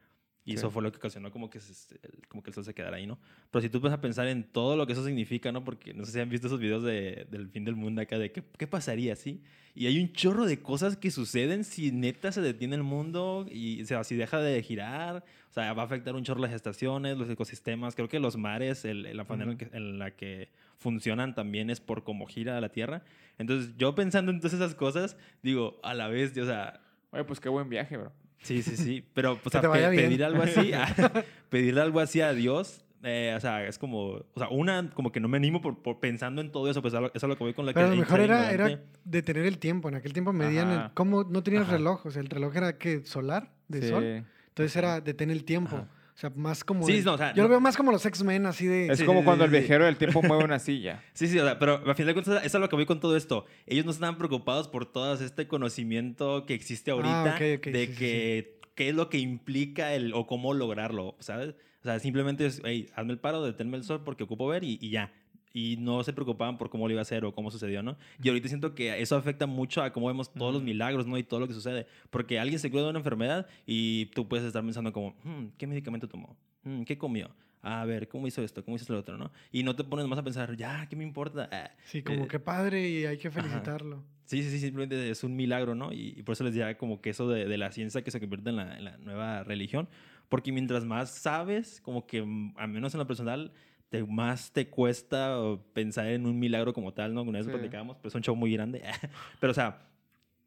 Y 0.44 0.52
Sí. 0.52 0.56
eso 0.56 0.70
fue 0.70 0.82
lo 0.82 0.90
que 0.90 0.96
ocasionó 0.98 1.30
como 1.30 1.50
que, 1.50 1.60
se- 1.60 1.98
como 2.28 2.42
que 2.42 2.50
el 2.50 2.54
sol 2.54 2.64
se 2.64 2.72
quedara 2.74 2.96
ahí, 2.96 3.06
¿no? 3.06 3.18
Pero 3.50 3.60
si 3.62 3.68
tú 3.68 3.78
vas 3.80 3.92
a 3.92 4.00
pensar 4.00 4.26
en 4.26 4.42
todo 4.44 4.74
lo 4.76 4.86
que 4.86 4.94
eso 4.94 5.04
significa, 5.04 5.52
¿no? 5.52 5.62
Porque 5.64 5.92
no 5.92 6.04
sé 6.06 6.12
si 6.12 6.20
han 6.20 6.30
visto 6.30 6.46
esos 6.46 6.58
videos 6.60 6.82
de- 6.82 7.26
del 7.30 7.48
fin 7.50 7.64
del 7.64 7.76
mundo 7.76 8.00
acá, 8.00 8.18
de 8.18 8.32
qué, 8.32 8.42
qué 8.58 8.66
pasaría, 8.66 9.16
¿sí? 9.16 9.42
Y 9.74 9.86
hay 9.86 10.00
un 10.00 10.12
chorro 10.12 10.46
de 10.46 10.60
cosas 10.60 10.96
que 10.96 11.10
suceden 11.10 11.62
si 11.62 11.92
neta 11.92 12.32
se 12.32 12.40
detiene 12.40 12.74
el 12.74 12.82
mundo 12.82 13.46
y 13.50 13.82
o 13.82 13.86
sea, 13.86 14.02
si 14.02 14.16
deja 14.16 14.40
de 14.40 14.60
girar. 14.62 15.24
O 15.50 15.52
sea, 15.52 15.72
va 15.74 15.82
a 15.82 15.84
afectar 15.84 16.14
un 16.14 16.24
chorro 16.24 16.40
las 16.40 16.52
estaciones, 16.52 17.16
los 17.18 17.28
ecosistemas. 17.28 17.94
Creo 17.94 18.08
que 18.08 18.18
los 18.18 18.36
mares, 18.36 18.84
el- 18.84 19.16
la 19.16 19.24
manera 19.24 19.56
en 19.72 19.98
la 19.98 20.12
que 20.12 20.48
funcionan 20.78 21.34
también 21.34 21.70
es 21.70 21.80
por 21.80 22.02
cómo 22.02 22.26
gira 22.26 22.60
la 22.60 22.70
Tierra. 22.70 23.02
Entonces, 23.38 23.74
yo 23.76 23.94
pensando 23.94 24.32
en 24.32 24.38
todas 24.40 24.54
esas 24.54 24.74
cosas, 24.74 25.16
digo, 25.42 25.78
a 25.82 25.92
la 25.94 26.08
vez, 26.08 26.36
o 26.38 26.46
sea, 26.46 26.80
Oye, 27.12 27.24
pues 27.24 27.40
qué 27.40 27.48
buen 27.48 27.68
viaje, 27.68 27.96
bro. 27.96 28.12
Sí, 28.42 28.62
sí, 28.62 28.76
sí. 28.76 29.04
Pero, 29.14 29.38
pe- 29.42 29.90
bien. 29.90 29.94
pedir 30.06 30.24
algo 30.24 30.42
así, 30.42 30.72
a- 30.74 31.12
pedir 31.50 31.78
algo 31.78 32.00
así 32.00 32.20
a 32.20 32.32
Dios, 32.32 32.84
eh, 33.02 33.32
o 33.36 33.40
sea, 33.40 33.66
es 33.66 33.78
como, 33.78 34.00
o 34.08 34.26
sea, 34.36 34.48
una, 34.50 34.90
como 34.90 35.10
que 35.12 35.20
no 35.20 35.28
me 35.28 35.36
animo 35.38 35.60
por, 35.62 35.82
por 35.82 36.00
pensando 36.00 36.40
en 36.42 36.50
todo 36.52 36.70
eso, 36.70 36.82
pues 36.82 36.92
eso 36.92 37.10
es 37.14 37.22
lo 37.22 37.36
que 37.36 37.44
voy 37.44 37.54
con 37.54 37.64
la 37.66 37.72
Pero 37.72 37.86
a 37.86 37.90
que 37.90 37.96
lo 37.96 38.00
mejor 38.02 38.20
era, 38.20 38.50
era 38.52 38.80
detener 39.04 39.46
el 39.46 39.58
tiempo. 39.58 39.88
En 39.88 39.94
aquel 39.94 40.12
tiempo 40.12 40.32
medían 40.32 40.70
el, 40.70 40.90
cómo 40.94 41.24
no 41.24 41.42
tenías 41.42 41.68
reloj. 41.68 42.04
O 42.06 42.10
sea, 42.10 42.20
el 42.20 42.28
reloj 42.28 42.54
era 42.56 42.76
que 42.78 43.04
solar, 43.06 43.52
de 43.68 43.82
Sí. 43.82 43.88
sol. 43.88 44.04
Entonces 44.48 44.76
era 44.76 45.00
detener 45.00 45.34
el 45.36 45.44
tiempo. 45.44 45.76
Ajá. 45.76 45.88
O 46.20 46.28
sea, 46.28 46.30
más 46.36 46.62
como. 46.64 46.84
Sí, 46.86 47.00
no, 47.02 47.14
o 47.14 47.16
sea, 47.18 47.32
yo 47.32 47.44
lo 47.44 47.48
veo 47.48 47.60
más 47.60 47.78
como 47.78 47.90
los 47.92 48.04
X-Men, 48.04 48.44
así 48.44 48.66
de. 48.66 48.88
Es 48.92 48.98
Sí, 48.98 49.06
como 49.06 49.20
sí, 49.20 49.24
cuando 49.24 49.44
sí, 49.44 49.48
el 49.48 49.54
sí. 49.54 49.58
viajero 49.60 49.86
del 49.86 49.96
tiempo 49.96 50.20
mueve 50.20 50.44
una 50.44 50.58
silla. 50.58 51.02
Sí, 51.14 51.28
sí, 51.28 51.38
o 51.38 51.44
sea, 51.46 51.58
pero 51.58 51.82
a 51.90 51.94
fin 51.94 52.04
de 52.04 52.12
cuentas, 52.12 52.36
eso 52.36 52.46
es 52.46 52.54
a 52.54 52.58
lo 52.58 52.68
que 52.68 52.76
voy 52.76 52.84
con 52.84 53.00
todo 53.00 53.16
esto. 53.16 53.46
Ellos 53.66 53.86
no 53.86 53.90
estaban 53.90 54.18
preocupados 54.18 54.68
por 54.68 54.84
todo 54.84 55.14
este 55.14 55.48
conocimiento 55.48 56.44
que 56.44 56.52
existe 56.52 56.90
ahorita 56.90 57.32
Ah, 57.32 57.34
ok, 57.36 57.40
de 57.40 57.86
sí, 57.86 57.92
sí, 57.94 57.98
que 57.98 58.60
qué 58.74 58.88
es 58.90 58.94
lo 58.94 59.08
que 59.08 59.16
implica 59.18 59.94
el 59.94 60.12
o 60.12 60.26
cómo 60.26 60.52
lograrlo, 60.52 61.16
¿sabes? 61.20 61.54
O 61.80 61.84
sea, 61.84 61.98
simplemente 62.00 62.44
es, 62.44 62.60
hey, 62.64 62.90
hazme 62.94 63.12
el 63.14 63.18
paro, 63.18 63.42
deténme 63.42 63.78
el 63.78 63.84
sol 63.84 64.02
porque 64.04 64.24
ocupo 64.24 64.46
ver 64.46 64.62
y, 64.64 64.78
y 64.82 64.90
ya. 64.90 65.12
Y 65.52 65.76
no 65.78 66.02
se 66.04 66.12
preocupaban 66.12 66.58
por 66.58 66.70
cómo 66.70 66.86
lo 66.86 66.92
iba 66.92 67.00
a 67.00 67.02
hacer 67.02 67.24
o 67.24 67.32
cómo 67.34 67.50
sucedió, 67.50 67.82
¿no? 67.82 67.96
Y 68.22 68.28
ahorita 68.28 68.48
siento 68.48 68.74
que 68.74 69.00
eso 69.00 69.16
afecta 69.16 69.46
mucho 69.46 69.82
a 69.82 69.92
cómo 69.92 70.06
vemos 70.06 70.32
todos 70.32 70.52
los 70.52 70.62
Ujú. 70.62 70.66
milagros, 70.70 71.06
¿no? 71.06 71.18
Y 71.18 71.22
todo 71.24 71.40
lo 71.40 71.48
que 71.48 71.54
sucede. 71.54 71.86
Porque 72.10 72.38
alguien 72.38 72.58
se 72.60 72.70
cura 72.70 72.84
de 72.84 72.90
una 72.90 72.98
enfermedad 73.00 73.46
y 73.66 74.06
tú 74.06 74.28
puedes 74.28 74.46
estar 74.46 74.62
pensando 74.62 74.92
como, 74.92 75.16
"Hmm, 75.24 75.46
¿qué 75.58 75.66
medicamento 75.66 76.08
tomó? 76.08 76.36
Hmm, 76.62 76.82
¿Qué 76.82 76.96
comió? 76.96 77.30
A 77.62 77.84
ver, 77.84 78.08
¿cómo 78.08 78.26
hizo 78.26 78.42
esto? 78.42 78.64
¿Cómo 78.64 78.76
hizo 78.76 78.90
lo 78.92 79.00
otro? 79.00 79.18
¿no? 79.18 79.32
Y 79.52 79.62
no 79.64 79.76
te 79.76 79.84
pones 79.84 80.06
más 80.06 80.18
a 80.18 80.22
pensar, 80.22 80.56
ya, 80.56 80.86
¿qué 80.88 80.96
me 80.96 81.04
importa? 81.04 81.48
Ah, 81.52 81.70
Sí, 81.84 82.02
como 82.02 82.24
eh, 82.24 82.28
que 82.28 82.38
padre 82.40 82.88
y 82.88 83.04
hay 83.04 83.18
que 83.18 83.30
felicitarlo. 83.30 84.02
Sí, 84.24 84.42
sí, 84.42 84.50
sí, 84.50 84.60
simplemente 84.60 85.10
es 85.10 85.24
un 85.24 85.34
milagro, 85.36 85.74
¿no? 85.74 85.92
Y, 85.92 86.14
y 86.16 86.22
por 86.22 86.34
eso 86.34 86.44
les 86.44 86.54
decía 86.54 86.78
como 86.78 87.00
que 87.02 87.10
eso 87.10 87.28
de, 87.28 87.46
de 87.46 87.58
la 87.58 87.72
ciencia 87.72 88.02
que 88.02 88.10
se 88.12 88.20
convierte 88.20 88.50
en 88.50 88.56
la, 88.56 88.78
en 88.78 88.84
la 88.84 88.96
nueva 88.98 89.42
religión, 89.42 89.88
porque 90.28 90.52
mientras 90.52 90.84
más 90.84 91.10
sabes, 91.10 91.80
como 91.82 92.06
que, 92.06 92.22
mm, 92.22 92.54
al 92.56 92.68
menos 92.68 92.94
en 92.94 92.98
lo 93.00 93.06
personal, 93.08 93.52
te, 93.90 94.02
más 94.04 94.52
te 94.52 94.68
cuesta 94.68 95.36
pensar 95.74 96.06
en 96.06 96.24
un 96.26 96.38
milagro 96.38 96.72
como 96.72 96.92
tal, 96.94 97.12
¿no? 97.12 97.22
Una 97.22 97.38
vez 97.38 97.46
Sí. 97.46 97.52
platicábamos, 97.52 97.96
pero 97.98 98.08
es 98.08 98.14
un 98.14 98.22
show 98.22 98.34
muy 98.36 98.52
grande. 98.52 98.82
pero, 99.40 99.50
o 99.50 99.54
sea, 99.54 99.82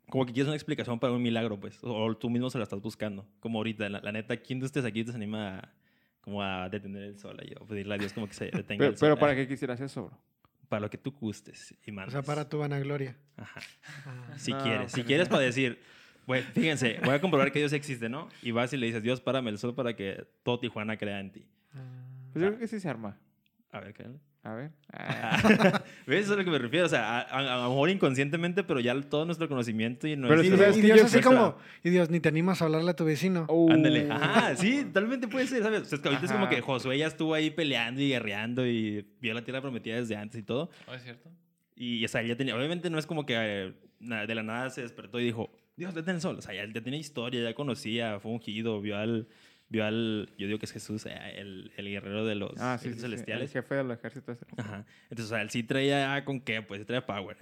como 0.09 0.25
que 0.25 0.33
quieres 0.33 0.47
una 0.47 0.55
explicación 0.55 0.99
para 0.99 1.13
un 1.13 1.21
milagro, 1.21 1.59
pues, 1.59 1.77
o 1.81 2.15
tú 2.15 2.29
mismo 2.29 2.49
se 2.49 2.57
la 2.57 2.63
estás 2.63 2.81
buscando. 2.81 3.25
Como 3.39 3.59
ahorita, 3.59 3.87
la, 3.89 3.99
la 4.01 4.11
neta, 4.11 4.37
¿quién 4.37 4.59
de 4.59 4.65
ustedes 4.65 4.85
aquí 4.85 5.03
te 5.03 5.11
anima 5.11 5.59
a, 5.59 5.73
como 6.21 6.41
a 6.41 6.69
detener 6.69 7.03
el 7.03 7.19
sol 7.19 7.37
ahí, 7.41 7.53
o 7.59 7.65
pedirle 7.65 7.95
a 7.95 7.97
Dios 7.97 8.13
como 8.13 8.27
que 8.27 8.33
se 8.33 8.45
detenga 8.45 8.79
Pero, 8.79 8.91
el 8.91 8.97
sol? 8.97 9.07
pero 9.07 9.17
¿para 9.19 9.31
Ah, 9.33 9.35
qué 9.35 9.47
quisieras 9.47 9.79
eso, 9.81 10.05
bro? 10.05 10.17
Para 10.69 10.79
lo 10.81 10.89
que 10.89 10.97
tú 10.97 11.11
gustes 11.11 11.75
y 11.85 11.91
O 11.91 11.93
mandes. 11.93 12.13
sea, 12.13 12.23
para 12.23 12.47
tu 12.49 12.57
vanagloria. 12.59 13.15
Ajá. 13.37 13.59
Ah. 14.05 14.33
Si 14.37 14.51
No, 14.51 14.63
quieres, 14.63 14.91
si 14.91 15.03
quieres 15.03 15.27
para 15.27 15.41
decir, 15.41 15.79
güey, 16.25 16.41
fíjense, 16.43 16.99
voy 17.03 17.13
a 17.15 17.21
comprobar 17.21 17.51
que 17.51 17.59
Dios 17.59 17.73
existe, 17.73 18.07
¿no? 18.09 18.29
Y 18.41 18.51
vas 18.51 18.71
y 18.73 18.77
le 18.77 18.85
dices, 18.87 19.03
Dios, 19.03 19.19
párame 19.21 19.49
el 19.51 19.57
sol 19.57 19.75
para 19.75 19.95
que 19.95 20.25
todo 20.43 20.59
Tijuana 20.59 20.97
crea 20.97 21.19
en 21.19 21.31
ti. 21.31 21.45
Ah. 21.73 21.79
Pues 22.31 22.41
yo 22.43 22.47
creo 22.49 22.59
que 22.59 22.67
sí 22.67 22.79
se 22.79 22.89
arma. 22.89 23.19
A 23.73 23.79
ver, 23.81 23.93
¿qué? 23.93 24.05
A 24.43 24.53
ver. 24.53 24.71
Ah. 24.91 25.81
¿Ves? 26.05 26.25
Eso 26.25 26.31
es 26.31 26.31
a 26.31 26.35
lo 26.35 26.43
que 26.45 26.51
me 26.51 26.57
refiero. 26.59 26.85
O 26.85 26.89
sea, 26.89 27.19
a, 27.19 27.21
a- 27.21 27.53
a 27.55 27.63
lo 27.63 27.69
mejor 27.69 27.89
inconscientemente, 27.89 28.63
pero 28.63 28.79
ya 28.79 28.99
todo 29.01 29.25
nuestro 29.25 29.47
conocimiento 29.49 30.05
y 30.07 30.15
Pero 30.15 30.27
nuestro... 30.27 30.41
Es 30.43 30.49
que 30.51 30.57
sabes 30.57 30.77
y 30.77 30.81
que 30.81 30.87
Dios 30.87 30.99
yo- 30.99 31.05
así 31.05 31.21
como, 31.21 31.57
y 31.83 31.89
Dios, 31.89 32.09
ni 32.09 32.19
te 32.19 32.29
animas 32.29 32.61
a 32.61 32.65
hablarle 32.65 32.91
a 32.91 32.95
tu 32.95 33.05
vecino. 33.05 33.45
Uh. 33.49 33.71
Ándale. 33.71 34.07
Ajá, 34.11 34.55
sí, 34.55 34.83
totalmente 34.85 35.27
puede 35.27 35.47
ser, 35.47 35.63
¿sabes? 35.63 35.81
O 35.81 35.85
sea, 35.85 35.95
es 35.95 36.01
que 36.01 36.07
ahorita 36.09 36.25
es 36.25 36.31
como 36.31 36.45
Ajá. 36.45 36.55
que 36.55 36.61
Josué 36.61 36.97
ya 36.97 37.07
estuvo 37.07 37.33
ahí 37.33 37.49
peleando 37.51 38.01
y 38.01 38.09
guerreando 38.09 38.67
y 38.67 39.07
vio 39.21 39.33
la 39.33 39.43
tierra 39.43 39.61
prometida 39.61 39.95
desde 39.95 40.15
antes 40.15 40.39
y 40.39 40.43
todo. 40.43 40.69
¿Oh, 40.87 40.93
¿Es 40.93 41.03
cierto? 41.03 41.29
Y, 41.75 42.03
o 42.05 42.07
sea, 42.07 42.21
ya 42.21 42.35
tenía, 42.35 42.55
obviamente 42.55 42.89
no 42.89 42.99
es 42.99 43.07
como 43.07 43.25
que 43.25 43.35
eh, 43.37 43.73
de 44.27 44.35
la 44.35 44.43
nada 44.43 44.69
se 44.69 44.81
despertó 44.81 45.19
y 45.19 45.23
dijo, 45.23 45.51
Dios, 45.75 45.95
detén 45.95 46.15
el 46.15 46.21
sol. 46.21 46.35
O 46.37 46.41
sea, 46.41 46.53
ya, 46.53 46.65
ya 46.71 46.81
tenía 46.83 46.99
historia, 46.99 47.41
ya 47.41 47.55
conocía, 47.55 48.19
fue 48.19 48.31
ungido, 48.31 48.79
vio 48.81 48.97
al, 48.97 49.27
vio 49.73 49.85
al, 49.85 50.29
yo 50.37 50.45
digo 50.45 50.59
que 50.59 50.65
es 50.67 50.71
Jesús, 50.71 51.05
eh, 51.07 51.17
el, 51.35 51.71
el 51.75 51.89
guerrero 51.89 52.25
de 52.25 52.35
los 52.35 52.53
Ah, 52.59 52.77
sí, 52.79 52.89
sí, 52.89 52.93
sí, 52.93 53.01
celestiales. 53.01 53.53
El 53.55 53.61
jefe 53.63 53.75
de 53.75 53.83
los 53.83 53.97
ejércitos. 53.97 54.37
Ajá. 54.55 54.85
Entonces, 55.09 55.25
o 55.25 55.29
sea, 55.29 55.41
él 55.41 55.49
sí 55.49 55.63
traía 55.63 56.23
con 56.25 56.39
qué, 56.39 56.61
pues 56.61 56.79
sí 56.81 56.85
traía 56.85 57.05
power. 57.05 57.35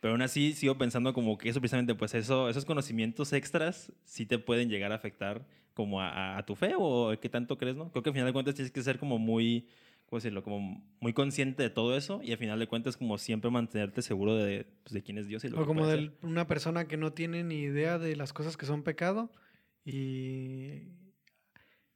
Pero 0.00 0.12
aún 0.12 0.22
así 0.22 0.52
sigo 0.52 0.76
pensando 0.76 1.14
como 1.14 1.38
que 1.38 1.48
eso 1.48 1.60
precisamente, 1.60 1.94
pues 1.94 2.12
eso, 2.14 2.48
esos 2.48 2.64
conocimientos 2.64 3.32
extras 3.32 3.92
sí 4.04 4.26
te 4.26 4.38
pueden 4.38 4.68
llegar 4.68 4.90
a 4.90 4.96
afectar 4.96 5.46
como 5.74 6.00
a, 6.02 6.08
a- 6.10 6.38
a 6.38 6.44
tu 6.44 6.56
fe 6.56 6.74
o 6.76 7.14
qué 7.20 7.28
tanto 7.28 7.56
crees, 7.56 7.76
¿no? 7.76 7.90
Creo 7.92 8.02
que 8.02 8.10
al 8.10 8.14
final 8.14 8.26
de 8.26 8.32
cuentas 8.32 8.54
tienes 8.56 8.72
que 8.72 8.82
ser 8.82 8.98
como 8.98 9.18
muy, 9.18 9.68
¿cómo 10.06 10.18
decirlo? 10.18 10.42
Como 10.42 10.84
muy 11.00 11.12
consciente 11.12 11.62
de 11.62 11.70
todo 11.70 11.96
eso 11.96 12.20
y 12.22 12.32
al 12.32 12.38
final 12.38 12.58
de 12.58 12.66
cuentas 12.66 12.96
como 12.96 13.16
siempre 13.16 13.48
mantenerte 13.50 14.02
seguro 14.02 14.34
de, 14.34 14.66
pues, 14.82 14.92
de 14.92 15.02
quién 15.02 15.18
es 15.18 15.28
Dios 15.28 15.44
y 15.44 15.50
lo 15.50 15.58
O 15.58 15.60
que 15.60 15.66
como 15.66 15.86
de 15.86 16.10
una 16.22 16.46
persona 16.48 16.88
que 16.88 16.96
no 16.96 17.12
tiene 17.12 17.44
ni 17.44 17.60
idea 17.60 17.98
de 17.98 18.16
las 18.16 18.32
cosas 18.32 18.56
que 18.56 18.66
son 18.66 18.82
pecado 18.82 19.30
y 19.84 20.82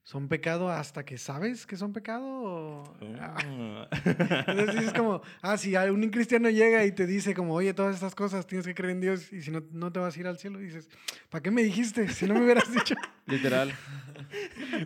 son 0.02 0.28
pecado 0.28 0.70
hasta 0.70 1.04
que 1.04 1.18
sabes 1.18 1.66
que 1.66 1.76
son 1.76 1.92
pecado. 1.92 2.24
o-. 2.26 2.96
Ah, 3.20 3.36
Ah. 3.42 3.88
Entonces 4.46 4.84
es 4.86 4.92
como, 4.92 5.22
ah, 5.42 5.56
si 5.56 5.74
un 5.76 6.08
cristiano 6.10 6.50
llega 6.50 6.84
y 6.84 6.92
te 6.92 7.06
dice 7.06 7.34
como, 7.34 7.54
oye, 7.54 7.74
todas 7.74 7.94
estas 7.94 8.14
cosas 8.14 8.46
tienes 8.46 8.66
que 8.66 8.74
creer 8.74 8.92
en 8.92 9.00
Dios 9.00 9.32
y 9.32 9.42
si 9.42 9.50
no, 9.50 9.62
no 9.72 9.92
te 9.92 10.00
vas 10.00 10.16
a 10.16 10.20
ir 10.20 10.26
al 10.26 10.38
cielo, 10.38 10.58
dices, 10.58 10.88
¿para 11.28 11.42
qué 11.42 11.50
me 11.50 11.62
dijiste? 11.62 12.08
Si 12.08 12.26
no 12.26 12.34
me 12.34 12.42
hubieras 12.44 12.72
dicho, 12.72 12.94
Literal. 13.26 13.72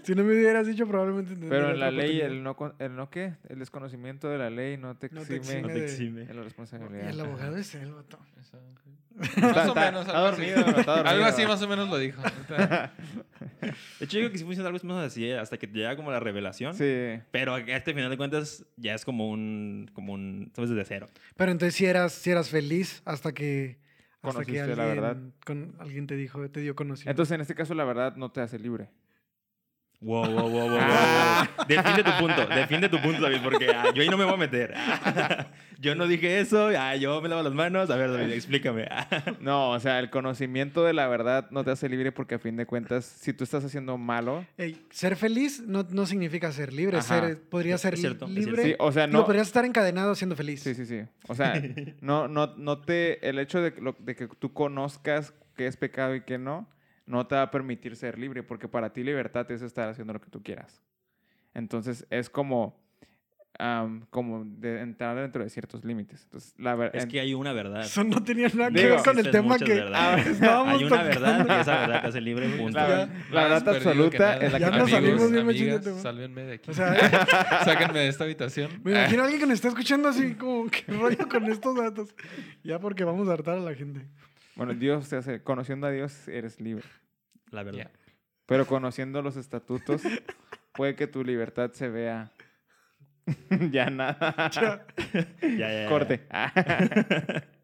si 0.03 0.15
no 0.15 0.25
me 0.25 0.33
hubieras 0.35 0.67
dicho 0.67 0.87
probablemente... 0.87 1.35
Pero 1.49 1.71
en 1.71 1.81
la 1.81 1.91
ley, 1.91 2.21
oportunidad". 2.21 2.27
el 2.29 2.43
no, 2.43 2.57
con- 2.57 2.75
el 2.79 2.97
no 2.97 3.11
qué, 3.11 3.35
el 3.49 3.59
desconocimiento 3.59 4.29
de 4.29 4.39
la 4.39 4.51
ley 4.51 4.77
no 4.77 4.97
te 4.97 5.09
No 5.11 5.23
te 5.23 5.37
exime, 5.37 5.63
No 5.63 5.69
te 5.69 5.75
de- 5.75 5.85
exime. 5.85 6.25
de 6.27 6.35
la 6.35 6.41
Y 6.41 6.45
responsabilidad. 6.45 7.09
el 7.09 7.21
abogado 7.21 7.57
es 7.57 7.75
él, 7.75 7.93
vato. 7.93 8.19
Más 9.41 9.69
o 9.69 9.75
menos. 9.77 10.07
está 10.07 10.19
algo 10.19 10.29
así. 10.29 10.41
dormido, 10.51 10.57
bro, 10.73 10.81
está 10.81 10.93
dormido, 10.97 11.09
Algo 11.09 11.25
así 11.27 11.47
más 11.47 11.63
o 11.63 11.69
menos 11.69 11.89
lo 11.89 11.99
dijo. 11.99 12.21
De 13.99 14.05
hecho, 14.07 14.19
yo 14.19 14.21
creo 14.23 14.31
que 14.33 14.39
sí 14.39 14.45
funciona 14.45 14.69
algo 14.69 14.79
más 14.89 15.07
así, 15.07 15.25
eh, 15.27 15.39
hasta 15.39 15.57
que 15.57 15.67
te 15.67 15.75
llega 15.79 15.95
como 15.97 16.11
la 16.11 16.19
revelación. 16.21 16.75
Sí. 16.75 17.21
Pero 17.31 17.55
a 17.55 17.61
este 17.61 17.95
final 17.95 18.11
de 18.11 18.17
cuentas 18.17 18.65
ya 18.77 18.95
es 18.95 19.05
como 19.05 19.31
un, 19.31 19.89
como 19.95 20.13
un, 20.13 20.51
sabes, 20.55 20.71
desde 20.71 20.85
cero. 20.85 21.07
Pero 21.37 21.53
entonces 21.53 21.75
si 21.75 21.87
eras, 21.87 22.13
si 22.13 22.31
eras 22.31 22.51
feliz 22.51 23.03
hasta 23.05 23.33
que, 23.33 23.79
hasta 24.23 24.45
que 24.45 24.61
alguien, 24.61 24.79
la 24.79 24.85
verdad. 24.87 25.17
con, 25.47 25.75
alguien 25.79 26.07
te 26.07 26.17
dijo, 26.17 26.49
te 26.51 26.61
dio 26.61 26.75
conocimiento. 26.75 27.11
Entonces, 27.11 27.35
en 27.37 27.41
este 27.41 27.55
caso, 27.55 27.75
la 27.75 27.85
verdad 27.85 28.17
no 28.17 28.31
te 28.33 28.41
hace 28.41 28.59
libre. 28.59 28.89
Wow, 30.05 30.27
wow, 30.27 30.43
wow, 30.43 30.51
wow, 30.51 30.69
wow, 30.69 30.79
Ah. 30.81 31.49
Defiende 31.67 32.03
tu 32.05 32.11
punto, 32.19 32.47
defiende 32.47 32.89
tu 32.91 33.01
punto, 33.01 33.23
David, 33.23 33.39
porque 33.43 33.69
ah, 33.71 33.85
yo 33.95 34.03
ahí 34.03 34.09
no 34.11 34.19
me 34.19 34.25
voy 34.25 34.35
a 34.35 34.37
meter. 34.37 34.75
yo 35.81 35.95
no 35.95 36.07
dije 36.07 36.41
eso, 36.41 36.69
ah, 36.79 36.95
yo 36.97 37.23
me 37.23 37.29
lavo 37.31 37.43
las 37.43 37.55
manos. 37.55 37.89
A 37.91 37.97
ver, 37.97 38.13
David, 38.13 38.33
explícame. 38.33 38.87
No, 39.41 39.71
o 39.71 39.81
sea, 39.81 39.99
el 40.01 40.11
conocimiento 40.11 40.85
de 40.85 40.93
la 40.93 41.09
verdad 41.09 41.49
no 41.51 41.65
te 41.65 41.71
hace 41.71 41.89
libre 41.89 42.13
porque 42.13 42.35
a 42.35 42.39
fin 42.39 42.57
de 42.57 42.67
cuentas, 42.67 43.05
si 43.05 43.33
tú 43.33 43.45
estás 43.45 43.65
haciendo 43.65 43.97
malo, 43.97 44.45
Ey, 44.59 44.85
ser 44.91 45.17
feliz 45.17 45.63
no, 45.67 45.87
no 45.91 46.05
significa 46.07 46.53
ser 46.53 46.73
libre. 46.73 46.99
Ajá. 46.99 47.21
Ser, 47.21 47.41
podría 47.41 47.79
ser 47.79 47.97
cierto, 47.97 48.27
libre. 48.27 48.63
sí, 48.63 48.75
o 48.79 48.93
sea, 48.93 49.07
No. 49.07 49.21
no. 49.21 49.25
podrías 49.27 49.47
estar 49.47 49.65
encadenado 49.65 50.15
siendo 50.15 50.37
feliz. 50.37 50.63
Sí, 50.63 50.75
sí, 50.75 50.85
sí. 50.85 51.01
O 51.29 51.35
sea, 51.35 51.55
no, 52.03 52.29
no, 52.29 52.55
no 52.59 52.79
te. 52.79 53.27
El 53.27 53.39
hecho 53.39 53.63
de, 53.63 53.73
que 53.73 53.81
lo- 53.81 53.97
de 53.99 54.15
que 54.15 54.29
tú 54.29 54.53
conozcas 54.53 55.33
qué 55.57 55.67
es 55.67 55.77
pecado 55.79 56.15
y 56.15 56.21
qué 56.23 56.37
no, 56.37 56.69
no 57.07 57.27
te 57.27 57.35
va 57.35 57.43
a 57.43 57.51
permitir 57.51 57.97
ser 57.97 58.19
libre, 58.19 58.43
porque 58.43 58.69
para 58.69 58.93
ti 58.93 59.03
libertad 59.05 59.51
es 59.51 59.63
estar 59.63 59.89
haciendo 59.89 60.13
lo 60.13 60.21
que 60.21 60.31
tú 60.31 60.43
quieras. 60.43 60.83
Entonces, 61.53 62.07
es 62.11 62.29
como. 62.31 62.83
am, 63.59 64.05
como 64.11 64.45
de 64.45 64.81
entrar 64.81 65.17
dentro 65.17 65.45
de 65.45 65.49
ciertos 65.51 65.85
límites. 65.85 66.25
Entonces, 66.25 66.55
la 66.59 66.75
verdad. 66.75 66.97
Es 66.97 67.07
que 67.07 67.21
hay 67.21 67.35
una 67.35 67.53
verdad. 67.53 67.83
Eso 67.83 68.03
no 68.03 68.21
tenía 68.25 68.49
nada 68.49 68.71
que 68.73 68.83
Digo, 68.83 68.97
ver 68.97 69.05
con 69.05 69.19
el 69.21 69.31
tema 69.31 69.59
que 69.59 69.75
verdades. 69.75 70.27
estábamos 70.27 70.75
Hay 70.75 70.85
una 70.85 71.03
verdad 71.05 71.47
y 71.49 71.61
esa 71.61 71.79
verdad 71.81 72.03
te 72.03 72.09
hace 72.09 72.21
libre, 72.21 72.49
punto. 72.59 72.77
La, 72.79 72.89
Ya, 72.89 73.09
la 73.31 73.43
verdad 73.45 73.69
absoluta 73.69 74.37
es 74.39 74.53
la 74.53 74.59
Ya 74.59 74.71
que 74.73 74.77
nos 74.79 74.87
te 74.87 74.91
salimos 74.91 75.31
bien 75.31 75.47
machín 75.47 75.65
de 75.67 75.71
amigas, 75.71 75.85
tema. 75.85 75.99
sálvenme 76.01 76.43
de 76.43 76.53
aquí. 76.55 76.71
O 76.71 76.75
sea, 76.75 76.95
Sáquenme 77.65 77.99
de 78.01 78.09
esta 78.09 78.25
habitación. 78.25 78.81
me 78.83 78.91
imagino 78.91 79.23
a 79.23 79.25
alguien 79.27 79.41
que 79.41 79.47
nos 79.47 79.55
está 79.55 79.69
escuchando 79.69 80.09
así 80.09 80.35
como, 80.35 80.67
¿qué 80.69 80.91
rollo 80.93 81.29
con 81.29 81.45
estos 81.45 81.77
datos? 81.77 82.13
Ya 82.65 82.81
porque 82.81 83.05
vamos 83.05 83.29
a 83.29 83.35
hartar 83.35 83.59
a 83.59 83.61
la 83.61 83.75
gente. 83.75 84.05
Bueno, 84.57 84.75
Dios 84.75 85.09
te 85.09 85.17
hace. 85.17 85.43
Conociendo 85.43 85.87
a 85.87 85.91
Dios, 85.91 86.29
eres 86.29 86.61
libre. 86.61 86.85
La 87.51 87.63
verdad. 87.63 87.91
Pero 88.47 88.67
conociendo 88.67 89.23
los 89.23 89.37
estatutos, 89.37 90.03
puede 90.75 90.95
que 90.95 91.07
tu 91.07 91.25
libertad 91.25 91.73
se 91.73 91.89
vea. 91.89 92.33
ya 93.71 93.91
nada. 93.91 94.51
Ya. 94.51 94.87
Ya, 95.41 95.57
ya, 95.57 95.83
ya. 95.83 95.89
Corte. 95.89 96.27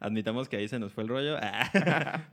Admitamos 0.00 0.48
que 0.48 0.56
ahí 0.56 0.68
se 0.68 0.78
nos 0.78 0.92
fue 0.92 1.04
el 1.04 1.08
rollo. 1.08 1.38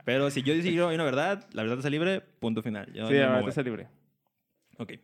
Pero 0.04 0.30
si 0.30 0.42
yo 0.42 0.52
digo 0.54 0.88
hay 0.88 0.94
una 0.94 1.04
verdad, 1.04 1.46
la 1.52 1.62
verdad 1.62 1.78
está 1.78 1.90
libre, 1.90 2.20
punto 2.20 2.62
final. 2.62 2.92
Yo 2.92 3.06
sí, 3.06 3.14
no 3.14 3.20
la 3.20 3.28
verdad 3.30 3.48
está 3.48 3.62
libre. 3.62 3.88
Ok. 4.78 4.94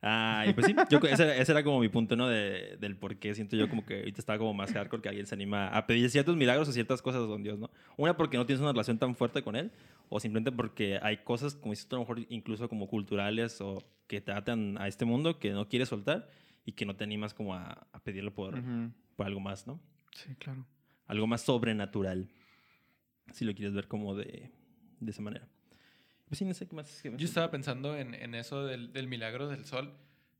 Ah, 0.00 0.44
y 0.48 0.52
pues 0.52 0.66
sí, 0.66 0.76
yo, 0.90 0.98
ese, 1.08 1.24
era- 1.24 1.36
ese 1.36 1.50
era 1.52 1.64
como 1.64 1.80
mi 1.80 1.88
punto, 1.88 2.14
¿no? 2.14 2.28
De, 2.28 2.76
del 2.80 2.96
por 2.96 3.16
qué 3.16 3.34
siento 3.34 3.56
yo 3.56 3.68
como 3.68 3.84
que 3.84 3.98
ahorita 3.98 4.20
estaba 4.20 4.38
como 4.38 4.54
más 4.54 4.72
hardcore 4.72 5.02
que 5.02 5.08
alguien 5.08 5.26
se 5.26 5.34
anima 5.34 5.68
a 5.68 5.86
pedir 5.88 6.08
ciertos 6.08 6.36
milagros 6.36 6.68
o 6.68 6.72
ciertas 6.72 7.02
cosas 7.02 7.26
con 7.26 7.42
Dios, 7.42 7.58
¿no? 7.58 7.68
Una 7.96 8.16
porque 8.16 8.36
no 8.36 8.46
tienes 8.46 8.60
una 8.60 8.70
relación 8.70 8.98
tan 8.98 9.16
fuerte 9.16 9.42
con 9.42 9.56
Él, 9.56 9.72
o 10.08 10.20
simplemente 10.20 10.52
porque 10.52 11.00
hay 11.02 11.18
cosas, 11.18 11.54
como 11.56 11.72
dices 11.72 11.88
tú, 11.88 11.96
a 11.96 11.98
lo 11.98 12.02
mejor 12.04 12.20
incluso 12.28 12.68
como 12.68 12.86
culturales 12.86 13.60
o 13.60 13.82
que 14.06 14.20
te 14.20 14.30
atan 14.30 14.78
a 14.78 14.86
este 14.86 15.04
mundo 15.04 15.38
que 15.40 15.50
no 15.50 15.68
quieres 15.68 15.88
soltar 15.88 16.28
y 16.64 16.72
que 16.72 16.86
no 16.86 16.94
te 16.94 17.02
animas 17.02 17.34
como 17.34 17.54
a, 17.54 17.88
a 17.92 17.98
pedirlo 18.04 18.32
por, 18.32 18.54
por 19.16 19.26
algo 19.26 19.40
más, 19.40 19.66
¿no? 19.66 19.80
Sí, 20.12 20.34
claro. 20.38 20.64
Algo 21.08 21.26
más 21.26 21.40
sobrenatural, 21.42 22.28
si 23.32 23.44
lo 23.44 23.52
quieres 23.54 23.74
ver 23.74 23.88
como 23.88 24.14
de, 24.14 24.50
de 25.00 25.10
esa 25.10 25.22
manera. 25.22 25.48
Pues 26.28 26.38
sí, 26.38 26.44
no 26.44 26.54
sé 26.54 26.66
qué 26.68 26.76
más. 26.76 27.00
qué 27.02 27.10
más- 27.10 27.18
Yo 27.20 27.26
estaba 27.26 27.50
pensando 27.50 27.96
en, 27.96 28.14
en 28.14 28.34
eso 28.34 28.64
del, 28.66 28.92
del 28.92 29.08
milagro 29.08 29.48
del 29.48 29.64
sol, 29.64 29.94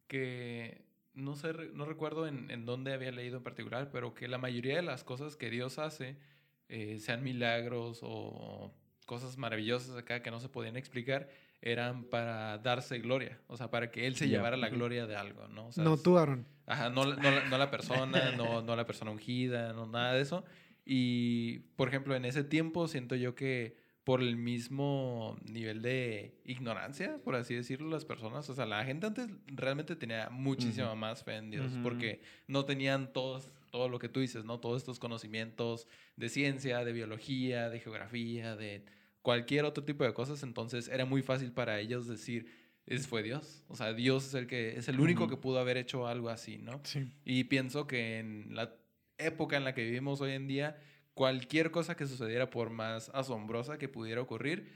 que 0.06 0.82
no 1.14 1.34
sé, 1.34 1.52
no 1.74 1.84
recuerdo 1.84 2.26
en, 2.26 2.50
en 2.50 2.64
dónde 2.64 2.92
había 2.92 3.10
leído 3.10 3.38
en 3.38 3.42
particular, 3.42 3.90
pero 3.90 4.14
que 4.14 4.28
la 4.28 4.38
mayoría 4.38 4.76
de 4.76 4.82
las 4.82 5.02
cosas 5.04 5.36
que 5.36 5.50
Dios 5.50 5.78
hace, 5.78 6.16
eh, 6.68 6.98
sean 7.00 7.22
milagros 7.24 8.00
o 8.02 8.72
cosas 9.06 9.36
maravillosas 9.38 9.96
acá 9.96 10.22
que 10.22 10.30
no 10.30 10.38
se 10.40 10.48
podían 10.48 10.76
explicar, 10.76 11.28
eran 11.60 12.04
para 12.04 12.58
darse 12.58 12.98
gloria, 12.98 13.40
o 13.48 13.56
sea, 13.56 13.70
para 13.70 13.90
que 13.90 14.06
Él 14.06 14.14
se 14.14 14.26
llevara 14.28 14.56
la 14.56 14.68
gloria 14.68 15.06
de 15.06 15.16
algo, 15.16 15.48
¿no? 15.48 15.68
O 15.68 15.72
sea, 15.72 15.82
no 15.82 15.96
tú, 15.96 16.16
Aaron. 16.18 16.46
Ajá, 16.66 16.90
no, 16.90 17.04
no, 17.16 17.30
la- 17.30 17.48
no 17.48 17.58
la 17.58 17.70
persona, 17.70 18.30
no, 18.32 18.62
no 18.62 18.76
la 18.76 18.86
persona 18.86 19.10
ungida, 19.10 19.72
no 19.72 19.86
nada 19.86 20.12
de 20.12 20.20
eso. 20.20 20.44
Y, 20.84 21.60
por 21.76 21.88
ejemplo, 21.88 22.14
en 22.14 22.24
ese 22.26 22.44
tiempo 22.44 22.86
siento 22.86 23.14
yo 23.16 23.34
que 23.34 23.76
por 24.08 24.22
el 24.22 24.38
mismo 24.38 25.36
nivel 25.44 25.82
de 25.82 26.32
ignorancia, 26.46 27.18
por 27.22 27.34
así 27.34 27.54
decirlo, 27.54 27.90
las 27.90 28.06
personas, 28.06 28.48
o 28.48 28.54
sea, 28.54 28.64
la 28.64 28.82
gente 28.82 29.06
antes 29.06 29.28
realmente 29.48 29.96
tenía 29.96 30.30
muchísima 30.30 30.86
Ujú. 30.92 30.96
más 30.96 31.24
fe 31.24 31.36
en 31.36 31.50
Dios, 31.50 31.74
Ujú. 31.74 31.82
porque 31.82 32.22
no 32.46 32.64
tenían 32.64 33.12
todos, 33.12 33.50
todo 33.70 33.90
lo 33.90 33.98
que 33.98 34.08
tú 34.08 34.20
dices, 34.20 34.46
¿no? 34.46 34.60
Todos 34.60 34.80
estos 34.80 34.98
conocimientos 34.98 35.88
de 36.16 36.30
ciencia, 36.30 36.86
de 36.86 36.92
biología, 36.94 37.68
de 37.68 37.80
geografía, 37.80 38.56
de 38.56 38.82
cualquier 39.20 39.66
otro 39.66 39.84
tipo 39.84 40.04
de 40.04 40.14
cosas, 40.14 40.42
entonces 40.42 40.88
era 40.88 41.04
muy 41.04 41.20
fácil 41.20 41.52
para 41.52 41.78
ellos 41.78 42.08
decir, 42.08 42.46
es 42.86 43.06
fue 43.06 43.22
Dios, 43.22 43.62
o 43.68 43.76
sea, 43.76 43.92
Dios 43.92 44.26
es 44.28 44.32
el 44.32 44.46
que 44.46 44.78
es 44.78 44.88
el 44.88 45.00
único 45.00 45.24
Ujú. 45.24 45.32
que 45.32 45.36
pudo 45.36 45.58
haber 45.58 45.76
hecho 45.76 46.06
algo 46.06 46.30
así, 46.30 46.56
¿no? 46.56 46.80
Sí. 46.84 47.12
Y 47.26 47.44
pienso 47.44 47.86
que 47.86 48.20
en 48.20 48.54
la 48.56 48.74
época 49.18 49.58
en 49.58 49.64
la 49.64 49.74
que 49.74 49.84
vivimos 49.84 50.22
hoy 50.22 50.32
en 50.32 50.48
día, 50.48 50.78
cualquier 51.18 51.72
cosa 51.72 51.96
que 51.96 52.06
sucediera, 52.06 52.48
por 52.48 52.70
más 52.70 53.10
asombrosa 53.12 53.76
que 53.76 53.88
pudiera 53.88 54.20
ocurrir, 54.20 54.70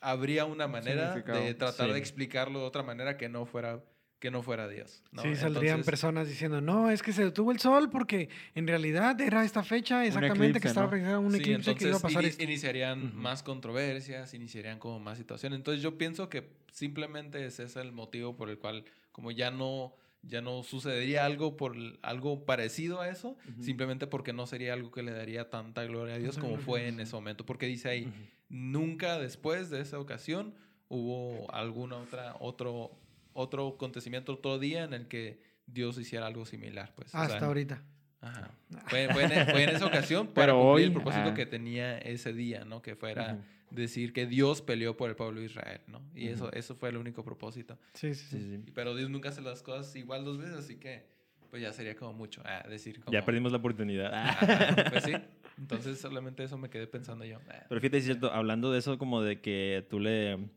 habría 0.00 0.46
una 0.46 0.66
manera 0.66 1.14
de 1.14 1.54
tratar 1.54 1.86
Sí. 1.86 1.92
de 1.92 1.98
explicarlo 2.00 2.58
de 2.58 2.64
otra 2.66 2.82
manera 2.82 3.16
que 3.16 3.28
no 3.28 3.46
fuera, 3.46 3.80
que 4.18 4.32
no 4.32 4.42
fuera 4.42 4.66
Dios. 4.66 5.04
¿no? 5.12 5.22
Sí, 5.22 5.36
saldrían 5.36 5.76
Entonces, 5.76 5.86
personas 5.86 6.26
diciendo, 6.26 6.60
no, 6.60 6.90
es 6.90 7.02
que 7.04 7.12
se 7.12 7.22
detuvo 7.24 7.52
el 7.52 7.60
sol 7.60 7.88
porque 7.88 8.28
en 8.56 8.66
realidad 8.66 9.20
era 9.20 9.44
esta 9.44 9.62
fecha 9.62 10.04
exactamente 10.04 10.58
eclipse, 10.58 10.60
que 10.60 10.68
estaba 10.68 10.96
¿no? 10.96 11.20
un 11.20 11.30
sí, 11.32 11.38
eclipse 11.38 11.74
que 11.76 11.84
iba 11.84 11.92
a 11.92 11.96
entonces 11.98 12.02
pasar 12.02 12.24
esto. 12.24 12.42
iniciarían 12.42 13.16
más 13.16 13.44
controversias, 13.44 14.34
iniciarían 14.34 14.80
como 14.80 14.98
más 14.98 15.18
situaciones. 15.18 15.56
Entonces 15.58 15.80
yo 15.84 15.96
pienso 15.96 16.28
que 16.28 16.48
simplemente 16.72 17.46
ese 17.46 17.62
es 17.62 17.76
el 17.76 17.92
motivo 17.92 18.34
por 18.34 18.50
el 18.50 18.58
cual 18.58 18.84
como 19.12 19.30
ya 19.30 19.52
no 19.52 19.94
ya 20.26 20.40
no 20.40 20.62
sucedería 20.62 21.24
algo 21.24 21.56
por 21.56 21.76
algo 22.02 22.44
parecido 22.44 23.00
a 23.00 23.08
eso, 23.08 23.36
simplemente 23.60 24.06
porque 24.06 24.32
no 24.32 24.46
sería 24.46 24.72
algo 24.72 24.90
que 24.90 25.02
le 25.02 25.12
daría 25.12 25.50
tanta 25.50 25.84
gloria 25.84 26.14
a 26.14 26.18
Dios 26.18 26.38
como 26.38 26.58
fue 26.58 26.88
en 26.88 27.00
ese 27.00 27.14
momento, 27.14 27.44
porque 27.46 27.66
dice 27.66 27.88
ahí, 27.88 28.12
nunca 28.48 29.18
después 29.18 29.70
de 29.70 29.80
esa 29.80 29.98
ocasión 29.98 30.54
hubo 30.88 31.50
alguna 31.52 31.96
otra 31.96 32.36
otro 32.40 32.98
otro 33.32 33.68
acontecimiento 33.68 34.34
otro 34.34 34.58
día 34.58 34.84
en 34.84 34.94
el 34.94 35.08
que 35.08 35.40
Dios 35.66 35.98
hiciera 35.98 36.26
algo 36.26 36.46
similar, 36.46 36.92
pues. 36.94 37.14
o 37.14 37.18
Hasta 37.18 37.38
sea, 37.38 37.48
ahorita. 37.48 37.82
Ajá. 38.20 38.50
Fue, 38.86 39.08
fue 39.12 39.24
en, 39.24 39.46
fue 39.50 39.64
en 39.64 39.70
esa 39.70 39.86
ocasión 39.86 40.26
para 40.34 40.46
Pero 40.46 40.62
cumplir 40.62 40.74
hoy, 40.74 40.82
el 40.84 40.92
propósito 40.92 41.28
ah. 41.30 41.34
que 41.34 41.46
tenía 41.46 41.98
ese 41.98 42.32
día, 42.32 42.64
¿no? 42.64 42.80
Que 42.80 42.96
fuera. 42.96 43.38
Decir 43.74 44.12
que 44.12 44.26
Dios 44.26 44.62
peleó 44.62 44.96
por 44.96 45.10
el 45.10 45.16
pueblo 45.16 45.40
de 45.40 45.46
Israel, 45.46 45.80
¿no? 45.88 46.02
Y 46.14 46.28
eso, 46.28 46.46
Ujú. 46.46 46.56
eso 46.56 46.74
fue 46.74 46.88
el 46.90 46.96
único 46.96 47.24
propósito. 47.24 47.78
Sí, 47.94 48.14
sí, 48.14 48.38
Sí, 48.38 48.62
sí. 48.64 48.72
Pero 48.74 48.94
Dios 48.94 49.10
nunca 49.10 49.28
hace 49.30 49.40
las 49.42 49.62
cosas 49.62 49.94
igual 49.96 50.24
dos 50.24 50.38
veces, 50.38 50.54
así 50.56 50.76
que 50.76 51.12
pues 51.50 51.62
ya 51.62 51.72
sería 51.72 51.94
como 51.94 52.12
mucho. 52.12 52.42
Ah, 52.44 52.66
decir 52.68 53.00
como... 53.00 53.12
Ya 53.12 53.24
perdimos 53.24 53.52
la 53.52 53.58
oportunidad. 53.58 54.12
Ajá, 54.12 54.90
pues 54.90 55.04
sí. 55.04 55.12
Entonces 55.56 56.00
solamente 56.00 56.42
eso 56.42 56.58
me 56.58 56.68
quedé 56.68 56.86
pensando 56.88 57.24
yo. 57.24 57.38
Ah, 57.48 57.64
Pero 57.68 57.80
fíjate, 57.80 57.98
es 57.98 58.04
cierto, 58.04 58.32
hablando 58.32 58.72
de 58.72 58.80
eso, 58.80 58.98
como 58.98 59.22
de 59.22 59.40
que 59.40 59.86
tú 59.88 60.00
le. 60.00 60.48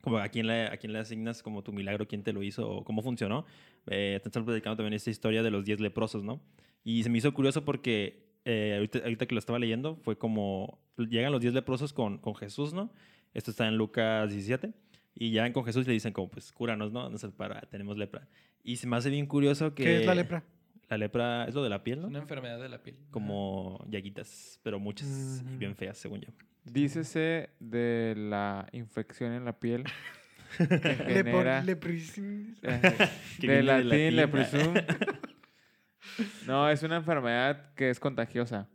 Como 0.00 0.18
a 0.18 0.28
quién 0.28 0.46
le, 0.48 0.66
a 0.66 0.76
quién 0.76 0.92
le 0.92 0.98
asignas 0.98 1.42
como 1.42 1.62
tu 1.62 1.72
milagro, 1.72 2.06
quién 2.06 2.22
te 2.22 2.32
lo 2.32 2.42
hizo 2.42 2.68
o 2.68 2.84
cómo 2.84 3.00
funcionó. 3.00 3.46
Eh, 3.86 4.18
te 4.22 4.28
están 4.28 4.44
platicando 4.44 4.76
también 4.76 4.92
esta 4.94 5.08
historia 5.10 5.42
de 5.42 5.50
los 5.50 5.64
10 5.64 5.80
leprosos, 5.80 6.24
¿no? 6.24 6.42
Y 6.82 7.02
se 7.04 7.08
me 7.10 7.18
hizo 7.18 7.32
curioso 7.32 7.64
porque 7.64 8.23
eh, 8.44 8.74
ahorita, 8.76 8.98
ahorita 9.00 9.26
que 9.26 9.34
lo 9.34 9.38
estaba 9.38 9.58
leyendo, 9.58 9.96
fue 9.96 10.16
como. 10.18 10.78
Llegan 10.96 11.32
los 11.32 11.40
10 11.40 11.54
leprosos 11.54 11.92
con, 11.92 12.18
con 12.18 12.34
Jesús, 12.36 12.72
¿no? 12.72 12.92
Esto 13.32 13.50
está 13.50 13.66
en 13.66 13.76
Lucas 13.76 14.30
17. 14.30 14.72
Y 15.16 15.30
llegan 15.30 15.52
con 15.52 15.64
Jesús 15.64 15.84
y 15.84 15.88
le 15.88 15.92
dicen, 15.94 16.12
como, 16.12 16.28
pues 16.30 16.52
cúranos, 16.52 16.92
¿no? 16.92 17.08
No 17.08 17.18
sé, 17.18 17.28
para, 17.30 17.60
tenemos 17.62 17.96
lepra. 17.96 18.28
Y 18.62 18.76
se 18.76 18.86
me 18.86 18.96
hace 18.96 19.10
bien 19.10 19.26
curioso 19.26 19.74
que. 19.74 19.82
¿Qué 19.84 20.00
es 20.00 20.06
la 20.06 20.14
lepra? 20.14 20.44
La 20.88 20.98
lepra 20.98 21.46
es 21.46 21.54
lo 21.54 21.62
de 21.62 21.70
la 21.70 21.82
piel, 21.82 21.98
es 21.98 22.02
¿no? 22.02 22.08
una 22.08 22.18
enfermedad 22.18 22.60
de 22.60 22.68
la 22.68 22.82
piel. 22.82 22.96
Como 23.10 23.84
llaguitas, 23.88 24.60
pero 24.62 24.78
muchas 24.78 25.40
y 25.42 25.46
Ujú. 25.46 25.58
bien 25.58 25.74
feas, 25.76 25.96
según 25.98 26.20
yo. 26.20 26.28
Dícese 26.64 27.50
de 27.58 28.14
la 28.16 28.68
infección 28.72 29.32
en 29.32 29.44
la 29.44 29.58
piel 29.58 29.84
que 30.58 30.64
Lepor- 30.66 31.04
genera... 31.24 31.62
lepris- 31.64 32.56
Que 33.40 33.46
de 33.50 33.62
latín, 33.62 34.16
latín. 34.16 34.74
No, 36.46 36.68
es 36.70 36.82
una 36.82 36.96
enfermedad 36.96 37.72
que 37.74 37.90
es 37.90 37.98
contagiosa. 38.00 38.68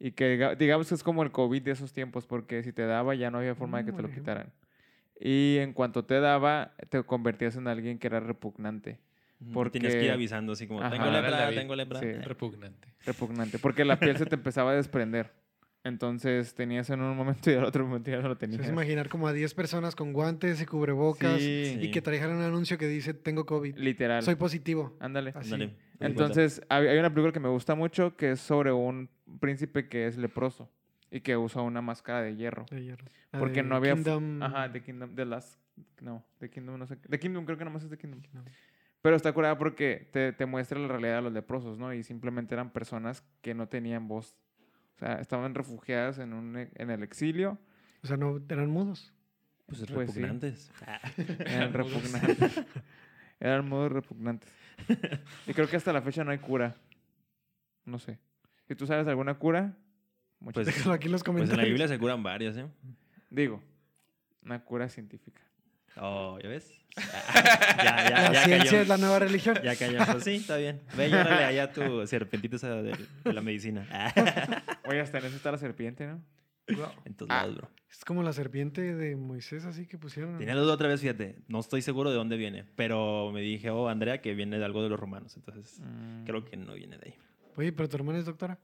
Y 0.00 0.12
que 0.12 0.36
diga- 0.38 0.56
digamos 0.56 0.88
que 0.88 0.94
es 0.94 1.02
como 1.02 1.22
el 1.22 1.32
COVID 1.32 1.62
de 1.62 1.72
esos 1.72 1.92
tiempos, 1.92 2.26
porque 2.26 2.62
si 2.62 2.72
te 2.72 2.86
daba 2.86 3.14
ya 3.14 3.30
no 3.30 3.38
había 3.38 3.54
forma 3.54 3.78
de 3.78 3.84
que 3.86 3.92
te 3.92 4.02
lo 4.02 4.10
quitaran. 4.10 4.52
Y 5.20 5.56
en 5.58 5.72
cuanto 5.72 6.04
te 6.04 6.20
daba, 6.20 6.74
te 6.90 7.02
convertías 7.02 7.56
en 7.56 7.66
alguien 7.66 7.98
que 7.98 8.06
era 8.06 8.20
repugnante. 8.20 9.00
Porque 9.52 9.78
tenías 9.78 9.94
que 9.96 10.04
ir 10.04 10.10
avisando 10.12 10.52
así 10.52 10.66
como, 10.66 10.80
tengo 10.88 11.06
lepra, 11.10 11.50
tengo 11.50 11.74
lepra. 11.76 12.00
Sí. 12.00 12.12
Repugnante. 12.12 12.88
Repugnante. 13.06 13.58
Porque 13.58 13.84
la 13.84 13.98
piel 13.98 14.16
se 14.16 14.26
te 14.26 14.34
empezaba 14.36 14.70
a 14.72 14.74
desprender. 14.74 15.32
Entonces 15.84 16.54
tenías 16.54 16.90
en 16.90 17.00
un 17.00 17.16
momento 17.16 17.50
y 17.50 17.54
al 17.54 17.64
otro 17.64 17.86
momento 17.86 18.10
ya 18.10 18.18
no 18.20 18.28
lo 18.28 18.36
tenías. 18.36 18.60
es 18.62 18.68
imaginar 18.68 19.08
como 19.08 19.26
a 19.28 19.32
10 19.32 19.54
personas 19.54 19.94
con 19.94 20.12
guantes 20.12 20.60
y 20.60 20.66
cubrebocas 20.66 21.40
Sí. 21.40 21.78
y 21.80 21.90
que 21.92 22.02
trajeran 22.02 22.36
un 22.36 22.42
anuncio 22.42 22.76
que 22.78 22.86
dice, 22.88 23.14
tengo 23.14 23.46
COVID. 23.46 23.76
Literal. 23.76 24.22
Soy 24.22 24.34
positivo. 24.34 24.96
Ándale. 25.00 25.32
Así. 25.34 25.54
ándale. 25.54 25.74
Entonces, 26.00 26.62
hay 26.68 26.86
hay 26.86 26.98
una 26.98 27.10
película 27.10 27.32
que 27.32 27.40
me 27.40 27.48
gusta 27.48 27.74
mucho 27.74 28.16
que 28.16 28.32
es 28.32 28.40
sobre 28.40 28.72
un 28.72 29.08
príncipe 29.40 29.88
que 29.88 30.06
es 30.06 30.16
leproso 30.16 30.70
y 31.10 31.20
que 31.20 31.36
usa 31.36 31.62
una 31.62 31.80
máscara 31.82 32.22
de 32.22 32.36
hierro. 32.36 32.66
De 32.70 32.82
hierro. 32.84 33.04
La 33.32 33.38
Porque 33.40 33.62
de 33.62 33.68
no 33.68 33.76
había... 33.76 33.94
Kingdom- 33.94 34.42
Ajá, 34.44 34.70
The 34.72 34.82
Kingdom, 34.82 35.14
de 35.14 35.24
las... 35.24 35.58
No, 36.00 36.24
The 36.38 36.50
Kingdom, 36.50 36.78
no 36.78 36.86
sé. 36.86 36.96
The 36.96 37.18
Kingdom, 37.18 37.44
creo 37.44 37.56
que 37.58 37.64
nomás 37.64 37.82
es 37.84 37.90
The 37.90 37.98
Kingdom. 37.98 38.20
No. 38.32 38.44
Pero 39.00 39.16
está 39.16 39.32
curada 39.32 39.56
porque 39.58 40.08
te, 40.12 40.32
te 40.32 40.44
muestra 40.46 40.78
la 40.78 40.88
realidad 40.88 41.16
de 41.16 41.22
los 41.22 41.32
leprosos, 41.32 41.78
¿no? 41.78 41.92
Y 41.94 42.02
simplemente 42.02 42.54
eran 42.54 42.70
personas 42.70 43.22
que 43.42 43.54
no 43.54 43.68
tenían 43.68 44.08
voz. 44.08 44.36
O 44.96 44.98
sea, 44.98 45.20
estaban 45.20 45.54
refugiadas 45.54 46.18
en, 46.18 46.32
un, 46.32 46.56
e- 46.56 46.70
en 46.74 46.90
el 46.90 47.02
exilio. 47.04 47.58
O 48.02 48.06
sea, 48.06 48.16
no 48.16 48.40
eran 48.48 48.70
mudos. 48.70 49.12
Pues 49.66 49.84
Pues 49.92 50.10
sí. 50.10 50.20
repugnantes. 50.20 50.70
Ah. 50.86 51.00
Eran 51.46 51.72
repugnantes. 51.74 52.60
eran 53.40 53.68
muy 53.68 53.88
repugnantes. 53.88 54.50
Y 55.46 55.54
creo 55.54 55.68
que 55.68 55.76
hasta 55.76 55.92
la 55.92 56.02
fecha 56.02 56.24
no 56.24 56.30
hay 56.30 56.38
cura. 56.38 56.74
No 57.84 57.98
sé. 57.98 58.18
Si 58.66 58.74
tú 58.74 58.86
sabes 58.86 59.04
de 59.06 59.10
alguna 59.10 59.34
cura, 59.34 59.74
muchas 60.40 60.64
Pues, 60.64 60.66
Déjalo 60.66 60.92
aquí 60.94 61.06
en 61.06 61.12
los 61.12 61.22
pues 61.22 61.28
en 61.30 61.34
comentarios. 61.34 61.58
la 61.58 61.64
Biblia 61.68 61.88
se 61.88 61.98
curan 61.98 62.22
varios, 62.22 62.56
¿eh? 62.56 62.66
Digo, 63.30 63.62
una 64.42 64.62
cura 64.64 64.88
científica. 64.88 65.40
Oh, 65.96 66.38
¿ya 66.42 66.48
ves? 66.48 66.74
Ya, 67.78 68.08
ya, 68.10 68.10
la 68.10 68.32
ya 68.32 68.44
ciencia 68.44 68.70
cayó. 68.70 68.82
es 68.82 68.88
la 68.88 68.96
nueva 68.96 69.18
religión. 69.20 69.56
Ya 69.62 69.76
cayó. 69.76 69.98
Pues 70.10 70.24
sí, 70.24 70.36
está 70.36 70.56
bien. 70.56 70.80
Ve 70.96 71.08
y 71.08 71.12
órale 71.14 71.44
allá 71.44 71.72
tu 71.72 72.04
serpentita 72.08 72.56
de, 72.82 72.96
de 73.24 73.32
la 73.32 73.40
medicina. 73.40 73.86
Oye, 74.84 75.00
hasta 75.00 75.18
en 75.18 75.26
eso 75.26 75.36
está 75.36 75.52
la 75.52 75.58
serpiente, 75.58 76.06
¿no? 76.06 76.20
En 77.04 77.14
todos 77.14 77.30
Ah. 77.30 77.42
lados, 77.42 77.56
bro. 77.56 77.70
Es 77.90 78.04
como 78.04 78.22
la 78.22 78.32
serpiente 78.34 78.94
de 78.94 79.16
Moisés, 79.16 79.64
así 79.64 79.86
que 79.86 79.96
pusieron. 79.98 80.36
Tenía 80.38 80.54
la 80.54 80.60
duda 80.60 80.74
otra 80.74 80.88
vez, 80.88 81.00
fíjate. 81.00 81.36
No 81.48 81.58
estoy 81.60 81.80
seguro 81.82 82.10
de 82.10 82.16
dónde 82.16 82.36
viene. 82.36 82.64
Pero 82.76 83.30
me 83.32 83.40
dije, 83.40 83.70
oh, 83.70 83.88
Andrea, 83.88 84.20
que 84.20 84.34
viene 84.34 84.58
de 84.58 84.64
algo 84.64 84.82
de 84.82 84.90
los 84.90 85.00
romanos. 85.00 85.36
Entonces, 85.36 85.80
Mm. 85.80 86.24
creo 86.24 86.44
que 86.44 86.56
no 86.56 86.74
viene 86.74 86.98
de 86.98 87.06
ahí. 87.08 87.14
Oye, 87.56 87.72
pero 87.72 87.88
tu 87.88 87.96
hermana 87.96 88.18
es 88.18 88.26
doctora. 88.26 88.58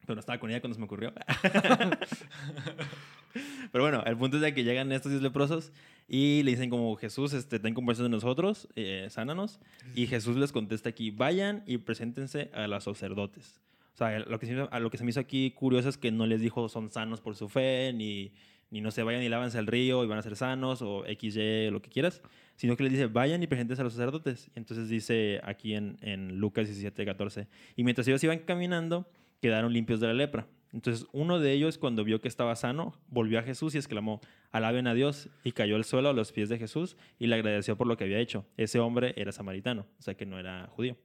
Pero 0.00 0.14
no 0.16 0.20
estaba 0.20 0.38
con 0.40 0.50
ella 0.50 0.60
cuando 0.60 0.74
se 0.74 0.80
me 0.80 0.86
ocurrió. 0.86 1.12
Pero 3.72 3.84
bueno, 3.84 4.02
el 4.06 4.16
punto 4.16 4.36
es 4.38 4.42
de 4.42 4.54
que 4.54 4.64
llegan 4.64 4.90
estos 4.92 5.12
10 5.12 5.22
leprosos 5.22 5.72
y 6.08 6.42
le 6.44 6.52
dicen 6.52 6.70
como 6.70 6.96
Jesús, 6.96 7.34
este, 7.34 7.58
ten 7.60 7.74
conversación 7.74 8.10
de 8.10 8.16
nosotros, 8.16 8.66
eh, 8.74 9.06
sánanos. 9.10 9.60
Y 9.94 10.06
Jesús 10.06 10.36
les 10.36 10.50
contesta 10.52 10.88
aquí, 10.88 11.10
vayan 11.10 11.62
y 11.66 11.76
preséntense 11.78 12.50
a 12.54 12.66
los 12.66 12.84
sacerdotes. 12.84 13.60
O 13.98 14.04
sea, 14.06 14.20
lo 14.20 14.38
que, 14.38 14.46
se 14.46 14.54
a 14.70 14.78
lo 14.78 14.90
que 14.90 14.96
se 14.96 15.02
me 15.02 15.10
hizo 15.10 15.18
aquí 15.18 15.50
curioso 15.50 15.88
es 15.88 15.98
que 15.98 16.12
no 16.12 16.24
les 16.24 16.40
dijo 16.40 16.68
son 16.68 16.88
sanos 16.88 17.20
por 17.20 17.34
su 17.34 17.48
fe, 17.48 17.92
ni 17.92 18.32
ni 18.70 18.80
no 18.80 18.90
se 18.90 19.02
vayan 19.02 19.22
y 19.22 19.28
lávanse 19.28 19.58
al 19.58 19.66
río 19.66 20.04
y 20.04 20.06
van 20.06 20.18
a 20.18 20.22
ser 20.22 20.36
sanos 20.36 20.82
o 20.82 21.04
XY, 21.04 21.70
lo 21.70 21.80
que 21.80 21.90
quieras, 21.90 22.22
sino 22.56 22.76
que 22.76 22.82
les 22.82 22.92
dice, 22.92 23.06
vayan 23.06 23.42
y 23.42 23.46
presentes 23.46 23.80
a 23.80 23.82
los 23.82 23.94
sacerdotes. 23.94 24.50
Y 24.54 24.58
entonces 24.58 24.88
dice 24.88 25.40
aquí 25.42 25.74
en, 25.74 25.96
en 26.02 26.38
Lucas 26.38 26.66
17, 26.66 27.04
14, 27.04 27.48
y 27.76 27.84
mientras 27.84 28.06
ellos 28.08 28.22
iban 28.24 28.40
caminando, 28.40 29.10
quedaron 29.40 29.72
limpios 29.72 30.00
de 30.00 30.08
la 30.08 30.14
lepra. 30.14 30.46
Entonces 30.72 31.06
uno 31.12 31.38
de 31.40 31.52
ellos, 31.52 31.78
cuando 31.78 32.04
vio 32.04 32.20
que 32.20 32.28
estaba 32.28 32.54
sano, 32.56 32.94
volvió 33.08 33.38
a 33.38 33.42
Jesús 33.42 33.74
y 33.74 33.78
exclamó, 33.78 34.20
alaben 34.50 34.86
a 34.86 34.92
Dios, 34.92 35.30
y 35.44 35.52
cayó 35.52 35.76
al 35.76 35.84
suelo 35.84 36.10
a 36.10 36.12
los 36.12 36.32
pies 36.32 36.50
de 36.50 36.58
Jesús 36.58 36.96
y 37.18 37.26
le 37.26 37.36
agradeció 37.36 37.76
por 37.76 37.86
lo 37.86 37.96
que 37.96 38.04
había 38.04 38.18
hecho. 38.18 38.44
Ese 38.58 38.78
hombre 38.80 39.14
era 39.16 39.32
samaritano, 39.32 39.86
o 39.98 40.02
sea 40.02 40.14
que 40.14 40.26
no 40.26 40.38
era 40.38 40.66
judío. 40.66 40.96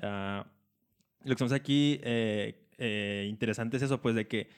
Ah, 0.00 0.46
lo 1.24 1.34
que 1.34 1.44
vemos 1.44 1.52
aquí 1.52 2.00
eh, 2.02 2.66
eh, 2.78 3.26
interesante 3.28 3.76
es 3.76 3.82
eso, 3.82 4.00
pues 4.00 4.14
de 4.14 4.26
que 4.26 4.48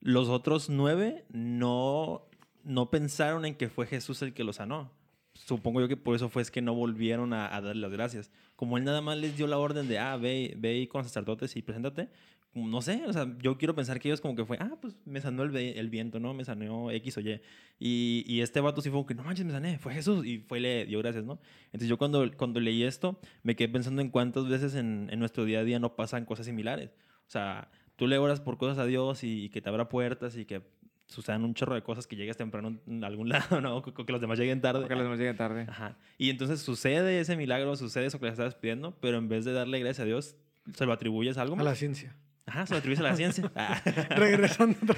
los 0.00 0.28
otros 0.28 0.68
nueve 0.68 1.24
no, 1.30 2.26
no 2.64 2.90
pensaron 2.90 3.44
en 3.44 3.54
que 3.54 3.68
fue 3.68 3.86
Jesús 3.86 4.22
el 4.22 4.34
que 4.34 4.44
los 4.44 4.56
sanó. 4.56 4.90
Supongo 5.34 5.80
yo 5.80 5.88
que 5.88 5.96
por 5.96 6.16
eso 6.16 6.28
fue 6.28 6.42
es 6.42 6.50
que 6.50 6.62
no 6.62 6.74
volvieron 6.74 7.32
a, 7.32 7.54
a 7.54 7.60
darle 7.60 7.82
las 7.82 7.92
gracias. 7.92 8.30
Como 8.56 8.76
él 8.76 8.84
nada 8.84 9.00
más 9.00 9.18
les 9.18 9.36
dio 9.36 9.46
la 9.46 9.58
orden 9.58 9.86
de, 9.86 9.98
ah, 9.98 10.16
ve, 10.16 10.54
ve 10.56 10.88
con 10.90 11.04
sacerdotes 11.04 11.56
y 11.56 11.62
preséntate, 11.62 12.08
no 12.54 12.82
sé, 12.82 13.04
o 13.06 13.12
sea, 13.12 13.36
yo 13.40 13.56
quiero 13.58 13.74
pensar 13.74 14.00
que 14.00 14.08
ellos 14.08 14.20
como 14.20 14.34
que 14.34 14.44
fue, 14.44 14.56
ah, 14.60 14.76
pues 14.80 14.96
me 15.04 15.20
sanó 15.20 15.44
el, 15.44 15.54
el 15.56 15.90
viento, 15.90 16.18
¿no? 16.18 16.34
Me 16.34 16.44
sanó 16.44 16.90
X 16.90 17.18
o 17.18 17.20
Y. 17.20 17.40
y. 17.78 18.24
Y 18.26 18.40
este 18.40 18.60
vato 18.60 18.80
sí 18.80 18.88
fue 18.88 18.96
como 18.96 19.06
que, 19.06 19.14
no 19.14 19.22
manches, 19.22 19.44
me 19.44 19.52
sané, 19.52 19.78
fue 19.78 19.94
Jesús. 19.94 20.26
Y 20.26 20.38
fue 20.38 20.58
y 20.58 20.62
le 20.62 20.86
dio 20.86 20.98
gracias, 20.98 21.24
¿no? 21.24 21.38
Entonces 21.66 21.88
yo 21.88 21.98
cuando, 21.98 22.30
cuando 22.36 22.58
leí 22.60 22.82
esto, 22.82 23.20
me 23.42 23.54
quedé 23.54 23.68
pensando 23.68 24.02
en 24.02 24.10
cuántas 24.10 24.48
veces 24.48 24.74
en, 24.74 25.08
en 25.10 25.18
nuestro 25.18 25.44
día 25.44 25.60
a 25.60 25.64
día 25.64 25.78
no 25.78 25.94
pasan 25.94 26.24
cosas 26.24 26.46
similares. 26.46 26.90
O 27.28 27.30
sea, 27.30 27.70
tú 27.96 28.06
le 28.06 28.16
oras 28.16 28.40
por 28.40 28.56
cosas 28.56 28.78
a 28.78 28.86
Dios 28.86 29.22
y, 29.24 29.50
que 29.50 29.60
te 29.60 29.68
abra 29.68 29.88
puertas 29.88 30.36
y 30.36 30.44
que 30.46 30.62
sucedan 31.06 31.44
un 31.44 31.54
chorro 31.54 31.74
de 31.74 31.82
cosas 31.82 32.06
que 32.06 32.16
llegues 32.16 32.36
temprano 32.36 32.78
en 32.86 33.04
algún 33.04 33.28
lado, 33.30 33.60
¿no? 33.60 33.82
Que, 33.82 33.92
que 33.92 34.12
los 34.12 34.20
demás 34.20 34.38
lleguen 34.38 34.60
tarde. 34.60 34.88
Que 34.88 34.94
los 34.94 35.04
demás 35.04 35.18
lleguen 35.18 35.36
tarde. 35.36 35.66
Ajá. 35.68 35.98
Y 36.16 36.30
entonces 36.30 36.60
sucede 36.60 37.20
ese 37.20 37.36
milagro, 37.36 37.76
sucede 37.76 38.06
eso 38.06 38.18
que 38.18 38.26
le 38.26 38.32
estabas 38.32 38.54
pidiendo, 38.54 38.96
pero 39.00 39.18
en 39.18 39.28
vez 39.28 39.44
de 39.44 39.52
darle 39.52 39.80
gracias 39.80 40.00
a 40.00 40.04
Dios, 40.06 40.36
se 40.74 40.86
lo 40.86 40.92
atribuyes 40.92 41.36
a 41.36 41.42
algo 41.42 41.56
más. 41.56 41.66
A 41.66 41.70
la 41.70 41.74
ciencia. 41.74 42.16
Ajá, 42.48 42.66
se 42.66 42.74
lo 42.74 42.78
atribuyes 42.78 43.00
a 43.00 43.02
la 43.04 43.16
ciencia. 43.16 43.52
Ah. 43.54 43.80
Regresando. 44.16 44.78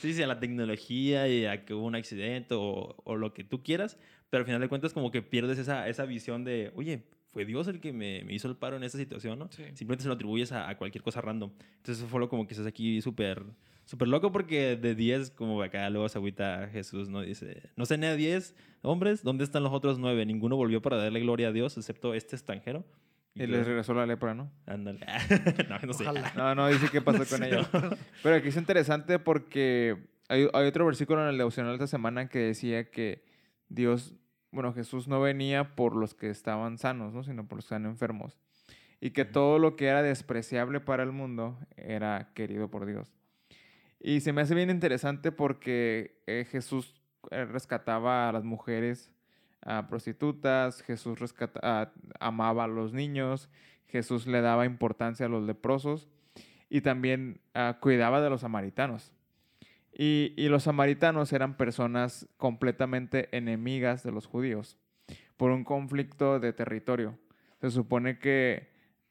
sí, 0.00 0.14
sí, 0.14 0.22
a 0.22 0.26
la 0.26 0.38
tecnología 0.38 1.28
y 1.28 1.46
a 1.46 1.64
que 1.64 1.74
hubo 1.74 1.86
un 1.86 1.94
accidente 1.94 2.54
o, 2.54 2.96
o, 3.04 3.16
lo 3.16 3.34
que 3.34 3.44
tú 3.44 3.62
quieras, 3.62 3.98
pero 4.30 4.42
al 4.42 4.46
final 4.46 4.60
de 4.60 4.68
cuentas 4.68 4.92
como 4.92 5.10
que 5.10 5.22
pierdes 5.22 5.58
esa, 5.58 5.88
esa 5.88 6.04
visión 6.04 6.44
de, 6.44 6.72
oye, 6.76 7.04
fue 7.32 7.44
Dios 7.44 7.66
el 7.68 7.80
que 7.80 7.92
me, 7.92 8.22
me 8.24 8.34
hizo 8.34 8.48
el 8.48 8.56
paro 8.56 8.76
en 8.76 8.84
esta 8.84 8.98
situación, 8.98 9.38
¿no? 9.38 9.48
Sí. 9.50 9.64
Simplemente 9.74 10.02
se 10.02 10.08
lo 10.08 10.14
atribuyes 10.14 10.52
a, 10.52 10.68
a, 10.68 10.76
cualquier 10.76 11.02
cosa 11.02 11.20
random. 11.20 11.50
Entonces 11.76 11.98
eso 11.98 12.08
fue 12.08 12.20
lo 12.20 12.28
como 12.28 12.46
que 12.46 12.54
estás 12.54 12.66
aquí 12.66 13.00
súper 13.02 13.44
súper 13.84 14.08
loco 14.08 14.32
porque 14.32 14.76
de 14.76 14.94
10, 14.94 15.30
como 15.30 15.62
acá 15.62 15.88
luego 15.90 16.08
se 16.08 16.18
agüita 16.18 16.68
Jesús, 16.72 17.08
¿no? 17.08 17.20
Dice, 17.20 17.70
no 17.76 17.86
sé, 17.86 17.98
ni 17.98 18.06
a 18.06 18.16
10 18.16 18.54
hombres, 18.82 19.22
¿dónde 19.22 19.44
están 19.44 19.62
los 19.62 19.72
otros 19.72 19.98
9? 19.98 20.24
Ninguno 20.26 20.56
volvió 20.56 20.80
para 20.82 20.96
darle 20.96 21.20
gloria 21.20 21.48
a 21.48 21.52
Dios, 21.52 21.76
excepto 21.76 22.14
este 22.14 22.36
extranjero. 22.36 22.84
Y, 23.34 23.46
les 23.46 23.66
regresó 23.66 23.94
la 23.94 24.06
lepra, 24.06 24.34
¿no? 24.34 24.52
Ándale. 24.66 25.00
no, 25.68 25.78
no 25.86 25.92
sé. 25.92 26.04
No, 26.36 26.54
no 26.54 26.68
dice 26.68 26.88
qué 26.90 27.02
pasó 27.02 27.24
con 27.26 27.42
ella. 27.42 27.68
Pero 28.22 28.36
aquí 28.36 28.48
es 28.48 28.56
interesante 28.56 29.18
porque 29.18 30.06
hay, 30.28 30.48
hay 30.52 30.66
otro 30.66 30.86
versículo 30.86 31.22
en 31.22 31.28
el 31.30 31.38
devocional 31.38 31.72
de 31.72 31.84
esta 31.84 31.96
semana 31.96 32.28
que 32.28 32.38
decía 32.38 32.90
que 32.90 33.24
Dios 33.68 34.14
bueno, 34.54 34.72
Jesús 34.72 35.08
no 35.08 35.20
venía 35.20 35.74
por 35.74 35.96
los 35.96 36.14
que 36.14 36.30
estaban 36.30 36.78
sanos, 36.78 37.12
¿no? 37.12 37.24
sino 37.24 37.46
por 37.46 37.56
los 37.58 37.64
que 37.64 37.74
estaban 37.74 37.86
enfermos. 37.86 38.38
Y 39.00 39.10
que 39.10 39.24
todo 39.24 39.58
lo 39.58 39.74
que 39.74 39.86
era 39.86 40.02
despreciable 40.02 40.80
para 40.80 41.02
el 41.02 41.10
mundo 41.10 41.58
era 41.76 42.30
querido 42.34 42.70
por 42.70 42.86
Dios. 42.86 43.12
Y 43.98 44.20
se 44.20 44.32
me 44.32 44.42
hace 44.42 44.54
bien 44.54 44.70
interesante 44.70 45.32
porque 45.32 46.22
eh, 46.26 46.46
Jesús 46.48 46.94
eh, 47.30 47.44
rescataba 47.44 48.28
a 48.28 48.32
las 48.32 48.44
mujeres 48.44 49.10
a 49.64 49.86
prostitutas, 49.88 50.82
Jesús 50.82 51.18
amaba 52.20 52.64
a 52.64 52.68
los 52.68 52.92
niños, 52.92 53.48
Jesús 53.86 54.26
le 54.26 54.40
daba 54.40 54.66
importancia 54.66 55.26
a 55.26 55.28
los 55.28 55.44
leprosos 55.44 56.08
y 56.68 56.80
también 56.80 57.40
uh, 57.54 57.78
cuidaba 57.80 58.20
de 58.20 58.30
los 58.30 58.42
samaritanos. 58.42 59.12
Y, 59.92 60.34
y, 60.36 60.48
los 60.48 60.64
samaritanos 60.64 61.32
eran 61.32 61.56
personas 61.56 62.28
completamente 62.36 63.28
enemigas 63.36 64.02
de 64.02 64.10
los 64.10 64.26
judíos 64.26 64.76
por 65.36 65.52
un 65.52 65.62
conflicto 65.62 66.40
de 66.40 66.52
territorio. 66.52 67.16
Se 67.60 67.70
supone 67.70 68.18
que 68.18 68.68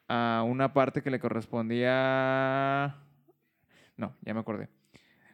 a 0.09 0.43
una 0.45 0.73
parte 0.73 1.01
que 1.01 1.09
le 1.09 1.19
correspondía... 1.19 2.97
No, 3.95 4.13
ya 4.21 4.33
me 4.33 4.41
acordé. 4.41 4.69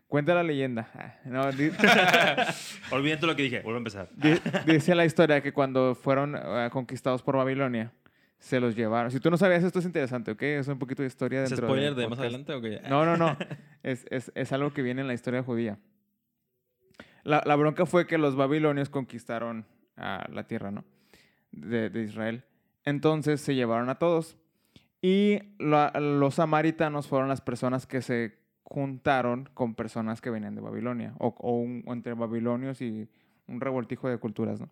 Cuenta 0.09 0.33
la 0.33 0.41
leyenda. 0.41 0.89
Ah, 0.95 1.13
no, 1.23 1.51
di... 1.51 1.69
Olvídate 2.91 3.27
lo 3.27 3.35
que 3.35 3.43
dije, 3.43 3.61
vuelvo 3.61 3.75
a 3.75 3.77
empezar. 3.77 4.09
Dice 4.65 4.95
la 4.95 5.05
historia 5.05 5.39
que 5.41 5.53
cuando 5.53 5.93
fueron 5.93 6.33
uh, 6.33 6.71
conquistados 6.71 7.21
por 7.21 7.37
Babilonia, 7.37 7.93
se 8.39 8.59
los 8.59 8.75
llevaron. 8.75 9.11
Si 9.11 9.19
tú 9.19 9.29
no 9.29 9.37
sabías, 9.37 9.63
esto 9.63 9.77
es 9.77 9.85
interesante, 9.85 10.31
¿ok? 10.31 10.41
Es 10.41 10.67
un 10.67 10.79
poquito 10.79 11.03
de 11.03 11.07
historia 11.07 11.41
dentro 11.41 11.57
¿Es 11.57 11.63
spoiler 11.63 11.93
de, 11.93 12.01
de 12.01 12.07
más 12.07 12.17
adelante 12.17 12.53
o 12.53 12.59
qué? 12.59 12.81
No, 12.89 13.05
no, 13.05 13.17
no. 13.17 13.37
es, 13.83 14.07
es, 14.09 14.31
es, 14.33 14.51
algo 14.51 14.73
que 14.73 14.81
viene 14.81 15.01
en 15.01 15.07
la 15.07 15.13
historia 15.13 15.43
judía. 15.43 15.77
La, 17.23 17.43
la, 17.45 17.55
bronca 17.55 17.85
fue 17.85 18.07
que 18.07 18.17
los 18.17 18.35
babilonios 18.35 18.89
conquistaron 18.89 19.67
a 19.95 20.25
la 20.33 20.47
tierra, 20.47 20.71
¿no? 20.71 20.85
De, 21.51 21.91
de 21.91 22.01
Israel. 22.01 22.45
Entonces 22.83 23.41
se 23.41 23.53
llevaron 23.53 23.89
a 23.89 23.99
todos. 23.99 24.37
Y 25.03 25.39
la, 25.59 25.91
los 25.99 26.35
samaritanos 26.35 27.07
fueron 27.07 27.29
las 27.29 27.41
personas 27.41 27.85
que 27.85 28.01
se 28.01 28.38
juntaron 28.63 29.49
con 29.53 29.75
personas 29.75 30.21
que 30.21 30.29
venían 30.29 30.55
de 30.55 30.61
Babilonia. 30.61 31.13
O, 31.19 31.35
o, 31.37 31.57
un, 31.57 31.83
o 31.85 31.93
entre 31.93 32.13
babilonios 32.13 32.81
y 32.81 33.09
un 33.47 33.61
revoltijo 33.61 34.09
de 34.09 34.17
culturas, 34.17 34.59
¿no? 34.59 34.69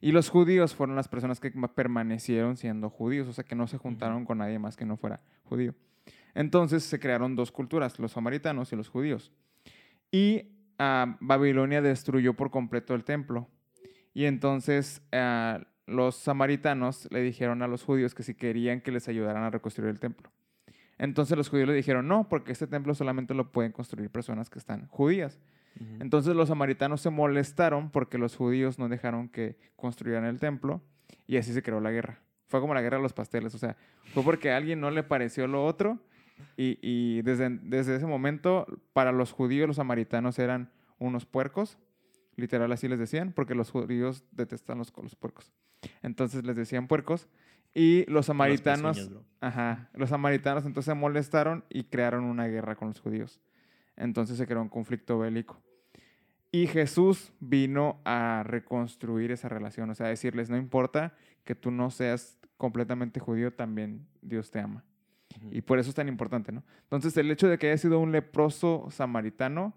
Y 0.00 0.12
los 0.12 0.30
judíos 0.30 0.74
fueron 0.74 0.96
las 0.96 1.08
personas 1.08 1.40
que 1.40 1.50
permanecieron 1.50 2.56
siendo 2.56 2.88
judíos, 2.88 3.28
o 3.28 3.32
sea, 3.32 3.44
que 3.44 3.54
no 3.54 3.66
se 3.66 3.76
juntaron 3.76 4.24
con 4.24 4.38
nadie 4.38 4.58
más 4.58 4.76
que 4.76 4.86
no 4.86 4.96
fuera 4.96 5.20
judío. 5.44 5.74
Entonces 6.34 6.84
se 6.84 6.98
crearon 6.98 7.36
dos 7.36 7.52
culturas, 7.52 7.98
los 7.98 8.12
samaritanos 8.12 8.72
y 8.72 8.76
los 8.76 8.88
judíos. 8.88 9.30
Y 10.10 10.52
uh, 10.78 11.16
Babilonia 11.20 11.82
destruyó 11.82 12.34
por 12.34 12.50
completo 12.50 12.94
el 12.94 13.04
templo. 13.04 13.48
Y 14.14 14.24
entonces 14.24 15.02
uh, 15.12 15.62
los 15.86 16.16
samaritanos 16.16 17.06
le 17.10 17.20
dijeron 17.20 17.62
a 17.62 17.68
los 17.68 17.82
judíos 17.84 18.14
que 18.14 18.22
si 18.22 18.34
querían 18.34 18.80
que 18.80 18.92
les 18.92 19.06
ayudaran 19.08 19.42
a 19.42 19.50
reconstruir 19.50 19.90
el 19.90 20.00
templo. 20.00 20.30
Entonces 21.00 21.34
los 21.34 21.48
judíos 21.48 21.66
le 21.66 21.74
dijeron, 21.74 22.06
no, 22.08 22.28
porque 22.28 22.52
este 22.52 22.66
templo 22.66 22.94
solamente 22.94 23.32
lo 23.32 23.50
pueden 23.52 23.72
construir 23.72 24.10
personas 24.10 24.50
que 24.50 24.58
están 24.58 24.86
judías. 24.88 25.40
Entonces 25.98 26.36
los 26.36 26.48
samaritanos 26.48 27.00
se 27.00 27.08
molestaron 27.08 27.90
porque 27.90 28.18
los 28.18 28.36
judíos 28.36 28.78
no 28.78 28.86
dejaron 28.86 29.30
que 29.30 29.56
construyeran 29.76 30.26
el 30.26 30.38
templo 30.38 30.82
y 31.26 31.38
así 31.38 31.54
se 31.54 31.62
creó 31.62 31.80
la 31.80 31.90
guerra. 31.90 32.20
Fue 32.48 32.60
como 32.60 32.74
la 32.74 32.82
guerra 32.82 32.98
de 32.98 33.02
los 33.02 33.14
pasteles, 33.14 33.54
o 33.54 33.58
sea, 33.58 33.78
fue 34.12 34.22
porque 34.22 34.50
a 34.50 34.58
alguien 34.58 34.78
no 34.78 34.90
le 34.90 35.02
pareció 35.02 35.46
lo 35.46 35.64
otro 35.64 35.98
y, 36.58 36.78
y 36.82 37.22
desde, 37.22 37.48
desde 37.62 37.96
ese 37.96 38.06
momento 38.06 38.66
para 38.92 39.10
los 39.10 39.32
judíos 39.32 39.68
los 39.68 39.76
samaritanos 39.76 40.38
eran 40.38 40.70
unos 40.98 41.24
puercos, 41.24 41.78
literal 42.36 42.70
así 42.72 42.88
les 42.88 42.98
decían, 42.98 43.32
porque 43.32 43.54
los 43.54 43.70
judíos 43.70 44.22
detestan 44.32 44.76
los, 44.76 44.92
los 45.02 45.16
puercos. 45.16 45.50
Entonces 46.02 46.44
les 46.44 46.56
decían 46.56 46.88
puercos 46.88 47.26
y 47.74 48.04
los 48.10 48.26
samaritanos, 48.26 48.96
los, 48.96 49.08
pezuñas, 49.08 49.26
ajá, 49.40 49.90
los 49.94 50.10
samaritanos 50.10 50.64
entonces 50.66 50.92
se 50.92 50.94
molestaron 50.94 51.64
y 51.68 51.84
crearon 51.84 52.24
una 52.24 52.46
guerra 52.46 52.76
con 52.76 52.88
los 52.88 53.00
judíos. 53.00 53.40
Entonces 53.96 54.38
se 54.38 54.46
creó 54.46 54.62
un 54.62 54.68
conflicto 54.68 55.18
bélico. 55.18 55.60
Y 56.52 56.66
Jesús 56.66 57.32
vino 57.38 58.00
a 58.04 58.42
reconstruir 58.44 59.30
esa 59.30 59.48
relación, 59.48 59.88
o 59.90 59.94
sea, 59.94 60.06
a 60.06 60.08
decirles, 60.10 60.50
no 60.50 60.56
importa 60.56 61.14
que 61.44 61.54
tú 61.54 61.70
no 61.70 61.90
seas 61.90 62.38
completamente 62.56 63.20
judío, 63.20 63.52
también 63.52 64.06
Dios 64.20 64.50
te 64.50 64.58
ama. 64.58 64.84
Uh 65.36 65.44
-huh. 65.44 65.56
Y 65.58 65.60
por 65.60 65.78
eso 65.78 65.90
es 65.90 65.94
tan 65.94 66.08
importante, 66.08 66.50
¿no? 66.50 66.64
Entonces, 66.82 67.16
el 67.16 67.30
hecho 67.30 67.48
de 67.48 67.56
que 67.56 67.68
haya 67.68 67.78
sido 67.78 68.00
un 68.00 68.10
leproso 68.10 68.88
samaritano, 68.90 69.74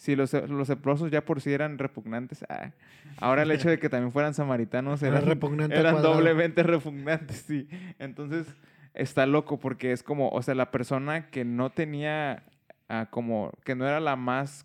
si 0.00 0.16
los, 0.16 0.32
los 0.32 0.66
leprosos 0.70 1.10
ya 1.10 1.26
por 1.26 1.42
sí 1.42 1.52
eran 1.52 1.76
repugnantes, 1.76 2.42
ah, 2.48 2.70
ahora 3.18 3.42
el 3.42 3.50
hecho 3.50 3.68
de 3.68 3.78
que 3.78 3.88
también 3.90 4.10
fueran 4.10 4.32
samaritanos 4.32 5.02
eran, 5.02 5.26
repugnante 5.26 5.76
eran 5.76 6.00
doblemente 6.00 6.62
repugnantes, 6.62 7.44
sí. 7.46 7.68
Entonces, 7.98 8.46
está 8.94 9.26
loco 9.26 9.58
porque 9.58 9.92
es 9.92 10.02
como, 10.02 10.30
o 10.30 10.40
sea, 10.40 10.54
la 10.54 10.70
persona 10.70 11.30
que 11.30 11.44
no 11.44 11.68
tenía 11.68 12.44
uh, 12.88 13.10
como 13.10 13.52
que 13.62 13.74
no 13.74 13.86
era 13.86 14.00
la 14.00 14.16
más 14.16 14.64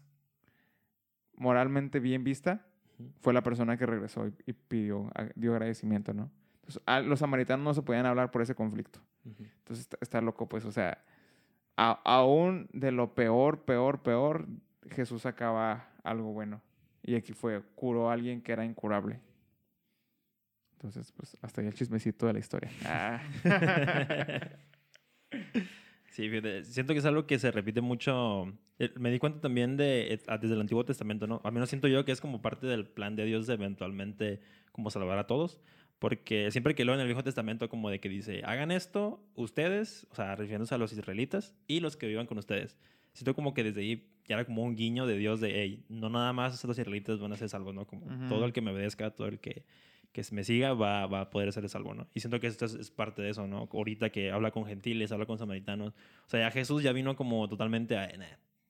moralmente 1.35 1.99
bien 1.99 2.23
vista, 2.23 2.65
fue 3.19 3.33
la 3.33 3.43
persona 3.43 3.75
que 3.75 3.85
regresó 3.85 4.27
y, 4.27 4.33
y 4.45 4.53
pidió, 4.53 5.11
dio 5.35 5.51
agradecimiento, 5.51 6.13
¿no? 6.13 6.31
Entonces, 6.61 6.81
a, 6.85 7.01
los 7.01 7.19
samaritanos 7.19 7.61
no 7.61 7.73
se 7.73 7.81
podían 7.81 8.05
hablar 8.05 8.31
por 8.31 8.41
ese 8.41 8.55
conflicto. 8.55 9.01
Uh 9.25 9.31
-huh. 9.31 9.51
Entonces, 9.57 9.79
está, 9.79 9.97
está, 9.99 10.21
loco, 10.21 10.47
pues, 10.47 10.63
o 10.63 10.71
sea, 10.71 11.03
a, 11.75 11.91
aún 12.05 12.69
de 12.71 12.93
lo 12.93 13.13
peor, 13.13 13.65
peor, 13.65 14.01
peor, 14.01 14.47
Jesús 14.91 15.23
sacaba 15.23 15.89
algo 16.03 16.33
bueno. 16.33 16.61
Y 17.03 17.15
aquí 17.15 17.33
fue, 17.33 17.61
curó 17.75 18.09
a 18.09 18.13
alguien 18.13 18.41
que 18.41 18.51
era 18.51 18.65
incurable. 18.65 19.19
Entonces, 20.73 21.11
pues, 21.11 21.37
hasta 21.41 21.61
ahí 21.61 21.67
el 21.67 21.73
chismecito 21.73 22.27
de 22.27 22.33
la 22.33 22.39
historia. 22.39 22.69
Ah. 22.85 23.21
Sí, 26.15 26.29
siento 26.63 26.93
que 26.93 26.99
es 26.99 27.05
algo 27.05 27.27
que 27.27 27.37
se 27.37 27.51
repite 27.51 27.81
mucho. 27.81 28.47
Eh, 28.79 28.89
Me 28.97 29.11
di 29.11 29.19
cuenta 29.19 29.41
también 29.41 29.75
de 29.75 30.13
eh, 30.13 30.19
ah, 30.27 30.37
desde 30.37 30.55
el 30.55 30.61
Antiguo 30.61 30.85
Testamento, 30.85 31.27
¿no? 31.27 31.41
Al 31.43 31.51
menos 31.51 31.67
siento 31.67 31.89
yo 31.89 32.05
que 32.05 32.13
es 32.13 32.21
como 32.21 32.41
parte 32.41 32.67
del 32.67 32.87
plan 32.87 33.17
de 33.17 33.25
Dios 33.25 33.47
de 33.47 33.55
eventualmente 33.55 34.39
como 34.71 34.89
salvar 34.91 35.17
a 35.17 35.27
todos. 35.27 35.59
Porque 35.99 36.51
siempre 36.51 36.73
que 36.73 36.85
leo 36.85 36.95
en 36.95 37.01
el 37.01 37.07
Viejo 37.07 37.21
Testamento 37.21 37.67
como 37.67 37.89
de 37.89 37.99
que 37.99 38.07
dice, 38.07 38.43
hagan 38.45 38.71
esto 38.71 39.27
ustedes, 39.35 40.07
o 40.09 40.15
sea, 40.15 40.37
refiriéndose 40.37 40.73
a 40.73 40.77
los 40.77 40.93
israelitas 40.93 41.53
y 41.67 41.81
los 41.81 41.97
que 41.97 42.07
vivan 42.07 42.27
con 42.27 42.37
ustedes. 42.37 42.77
Siento 43.11 43.35
como 43.35 43.53
que 43.53 43.65
desde 43.65 43.81
ahí 43.81 44.14
ya 44.27 44.35
era 44.35 44.45
como 44.45 44.63
un 44.63 44.75
guiño 44.75 45.05
de 45.05 45.17
Dios 45.17 45.39
de, 45.39 45.61
hey, 45.61 45.85
no 45.89 46.09
nada 46.09 46.33
más 46.33 46.63
los 46.63 46.77
israelitas 46.77 47.19
van 47.19 47.33
a 47.33 47.37
ser 47.37 47.49
salvos, 47.49 47.73
¿no? 47.75 47.85
Como 47.85 48.07
Ujú. 48.07 48.27
todo 48.27 48.45
el 48.45 48.53
que 48.53 48.61
me 48.61 48.71
obedezca, 48.71 49.11
todo 49.11 49.27
el 49.27 49.39
que, 49.39 49.63
que 50.11 50.23
me 50.31 50.43
siga 50.43 50.73
va, 50.73 51.05
va 51.07 51.21
a 51.21 51.29
poder 51.29 51.51
ser 51.53 51.67
salvo, 51.69 51.93
¿no? 51.93 52.07
Y 52.13 52.19
siento 52.21 52.39
que 52.39 52.47
esto 52.47 52.65
es, 52.65 52.73
es 52.73 52.89
parte 52.91 53.21
de 53.21 53.29
eso, 53.29 53.47
¿no? 53.47 53.69
Ahorita 53.71 54.09
que 54.09 54.31
habla 54.31 54.51
con 54.51 54.65
gentiles, 54.65 55.11
habla 55.11 55.25
con 55.25 55.37
samaritanos. 55.37 55.93
O 56.25 56.29
sea, 56.29 56.39
ya 56.39 56.51
Jesús 56.51 56.81
ya 56.83 56.91
vino 56.91 57.15
como 57.15 57.47
totalmente 57.47 57.97
a, 57.97 58.07
nah, 58.17 58.25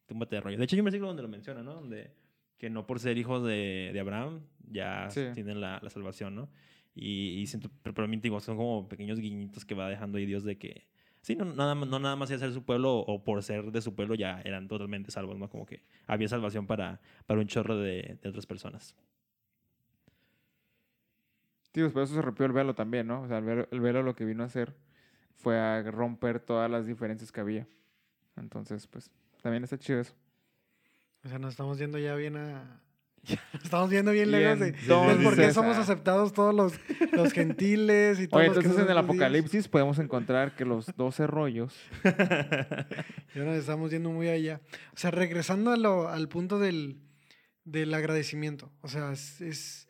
túmbate 0.07 0.35
de 0.35 0.41
rollo. 0.41 0.57
De 0.57 0.63
hecho, 0.63 0.75
hay 0.75 0.81
un 0.81 0.85
versículo 0.85 1.07
donde 1.07 1.23
lo 1.23 1.29
menciona, 1.29 1.63
¿no? 1.63 1.75
Donde 1.75 2.11
que 2.57 2.69
no 2.69 2.87
por 2.87 2.99
ser 2.99 3.17
hijos 3.17 3.43
de, 3.43 3.91
de 3.93 3.99
Abraham 3.99 4.41
ya 4.71 5.09
Sí. 5.09 5.21
tienen 5.33 5.59
la, 5.61 5.79
la 5.83 5.89
salvación, 5.89 6.35
¿no? 6.35 6.49
Y, 6.95 7.41
y 7.41 7.47
siento, 7.47 7.69
pero, 7.83 7.93
pero 7.93 8.05
a 8.05 8.07
mí, 8.07 8.15
digo, 8.17 8.39
son 8.39 8.55
como 8.55 8.87
pequeños 8.87 9.19
guiñitos 9.19 9.65
que 9.65 9.75
va 9.75 9.89
dejando 9.89 10.17
ahí 10.17 10.25
Dios 10.25 10.43
de 10.45 10.57
que, 10.57 10.87
sí, 11.25 11.35
no 11.35 11.43
nada, 11.45 11.73
más- 11.73 11.89
no 11.89 11.97
nada 11.97 12.15
más 12.15 12.29
de 12.29 12.37
ser 12.37 12.53
su 12.53 12.63
pueblo 12.63 12.97
o 12.99 13.23
por 13.23 13.41
ser 13.41 13.71
de 13.71 13.81
su 13.81 13.95
pueblo 13.95 14.13
ya 14.13 14.41
eran 14.41 14.67
totalmente 14.67 15.09
salvos, 15.09 15.39
¿no? 15.39 15.49
Como 15.49 15.65
que 15.65 15.81
había 16.05 16.27
salvación 16.27 16.67
para, 16.67 16.99
para 17.25 17.39
un 17.39 17.47
chorro 17.47 17.77
de, 17.77 18.19
de 18.21 18.29
otras 18.29 18.45
personas. 18.45 18.95
Tío, 21.71 21.91
por 21.91 22.03
eso 22.03 22.13
se 22.13 22.21
rompió 22.21 22.45
el 22.45 22.51
velo 22.53 22.75
también, 22.75 23.07
¿no? 23.07 23.23
O 23.23 23.27
sea, 23.27 23.39
el 23.39 23.43
velo, 23.43 23.67
el 23.71 23.81
velo 23.81 24.03
lo 24.03 24.15
que 24.15 24.23
vino 24.23 24.43
a 24.43 24.45
hacer 24.45 24.75
fue 25.35 25.59
a 25.59 25.81
romper 25.83 26.39
todas 26.39 26.69
las 26.69 26.85
diferencias 26.85 27.31
que 27.31 27.41
había. 27.41 27.67
Entonces, 28.37 28.85
pues, 28.87 29.11
también 29.41 29.63
está 29.63 29.77
chido 29.79 29.99
eso. 29.99 30.13
O 31.23 31.27
sea, 31.27 31.39
nos 31.39 31.53
estamos 31.53 31.79
yendo 31.79 31.97
ya 31.97 32.13
bien 32.15 32.37
a... 32.37 32.81
estamos 33.63 33.89
viendo 33.89 34.11
bien 34.11 34.31
lejos 34.31 34.59
de, 34.59 34.67
Entonces, 34.69 35.23
por 35.23 35.35
qué 35.35 35.51
somos 35.53 35.77
aceptados 35.77 36.33
todos 36.33 36.53
los, 36.53 36.73
los 37.13 37.33
gentiles 37.33 38.19
y 38.19 38.27
todos 38.27 38.39
Oye, 38.41 38.47
los 38.49 38.57
que 38.57 38.65
entonces 38.65 38.85
no 38.85 38.91
en 38.91 38.97
el. 38.97 39.03
Apocalipsis 39.03 39.67
podemos 39.67 39.99
encontrar 39.99 40.55
que 40.55 40.65
los 40.65 40.87
12 40.95 41.27
rollos. 41.27 41.73
Ya 43.35 43.43
nos 43.43 43.57
estamos 43.57 43.91
yendo 43.91 44.11
muy 44.11 44.29
allá. 44.29 44.61
O 44.93 44.97
sea, 44.97 45.11
regresando 45.11 45.71
a 45.71 45.77
lo- 45.77 46.07
al 46.07 46.29
punto 46.29 46.57
del, 46.59 46.99
del 47.65 47.93
agradecimiento. 47.93 48.71
O 48.81 48.87
sea, 48.87 49.11
es, 49.11 49.41
es- 49.41 49.87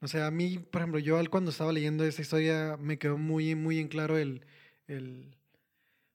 O 0.00 0.06
sea, 0.06 0.26
a 0.26 0.30
mí, 0.30 0.58
por 0.58 0.80
ejemplo, 0.82 1.00
yo 1.00 1.18
al- 1.18 1.30
cuando 1.30 1.50
estaba 1.50 1.72
leyendo 1.72 2.04
esta 2.04 2.22
historia 2.22 2.76
me 2.78 2.98
quedó 2.98 3.18
muy, 3.18 3.54
muy 3.54 3.78
en 3.80 3.88
claro 3.88 4.16
el... 4.18 4.46
el 4.86 5.36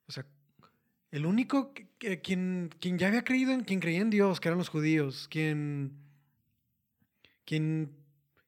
o 0.08 0.12
sea, 0.12 0.26
el 1.12 1.26
único 1.26 1.74
que, 1.74 1.90
que- 1.98 2.22
quien, 2.22 2.70
quien 2.80 2.98
ya 2.98 3.08
había 3.08 3.24
creído 3.24 3.52
en... 3.52 3.62
Quien 3.66 3.80
creía 3.80 4.00
en 4.02 4.10
Dios, 4.10 4.40
que 4.40 4.48
eran 4.48 4.58
los 4.60 4.70
judíos. 4.70 5.28
Quien... 5.30 5.98
Quien 7.50 7.90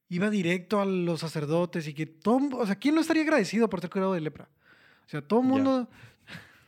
iba 0.09 0.29
directo 0.29 0.79
a 0.79 0.85
los 0.85 1.21
sacerdotes 1.21 1.87
y 1.87 1.93
que 1.95 2.05
todo... 2.05 2.57
O 2.59 2.65
sea, 2.67 2.75
¿quién 2.75 2.93
no 2.93 3.01
estaría 3.01 3.23
agradecido 3.23 3.67
por 3.67 3.81
ser 3.81 3.89
curado 3.89 4.13
de 4.13 4.21
lepra? 4.21 4.47
O 5.07 5.09
sea, 5.09 5.21
todo 5.23 5.41
el 5.41 5.47
mundo... 5.47 5.89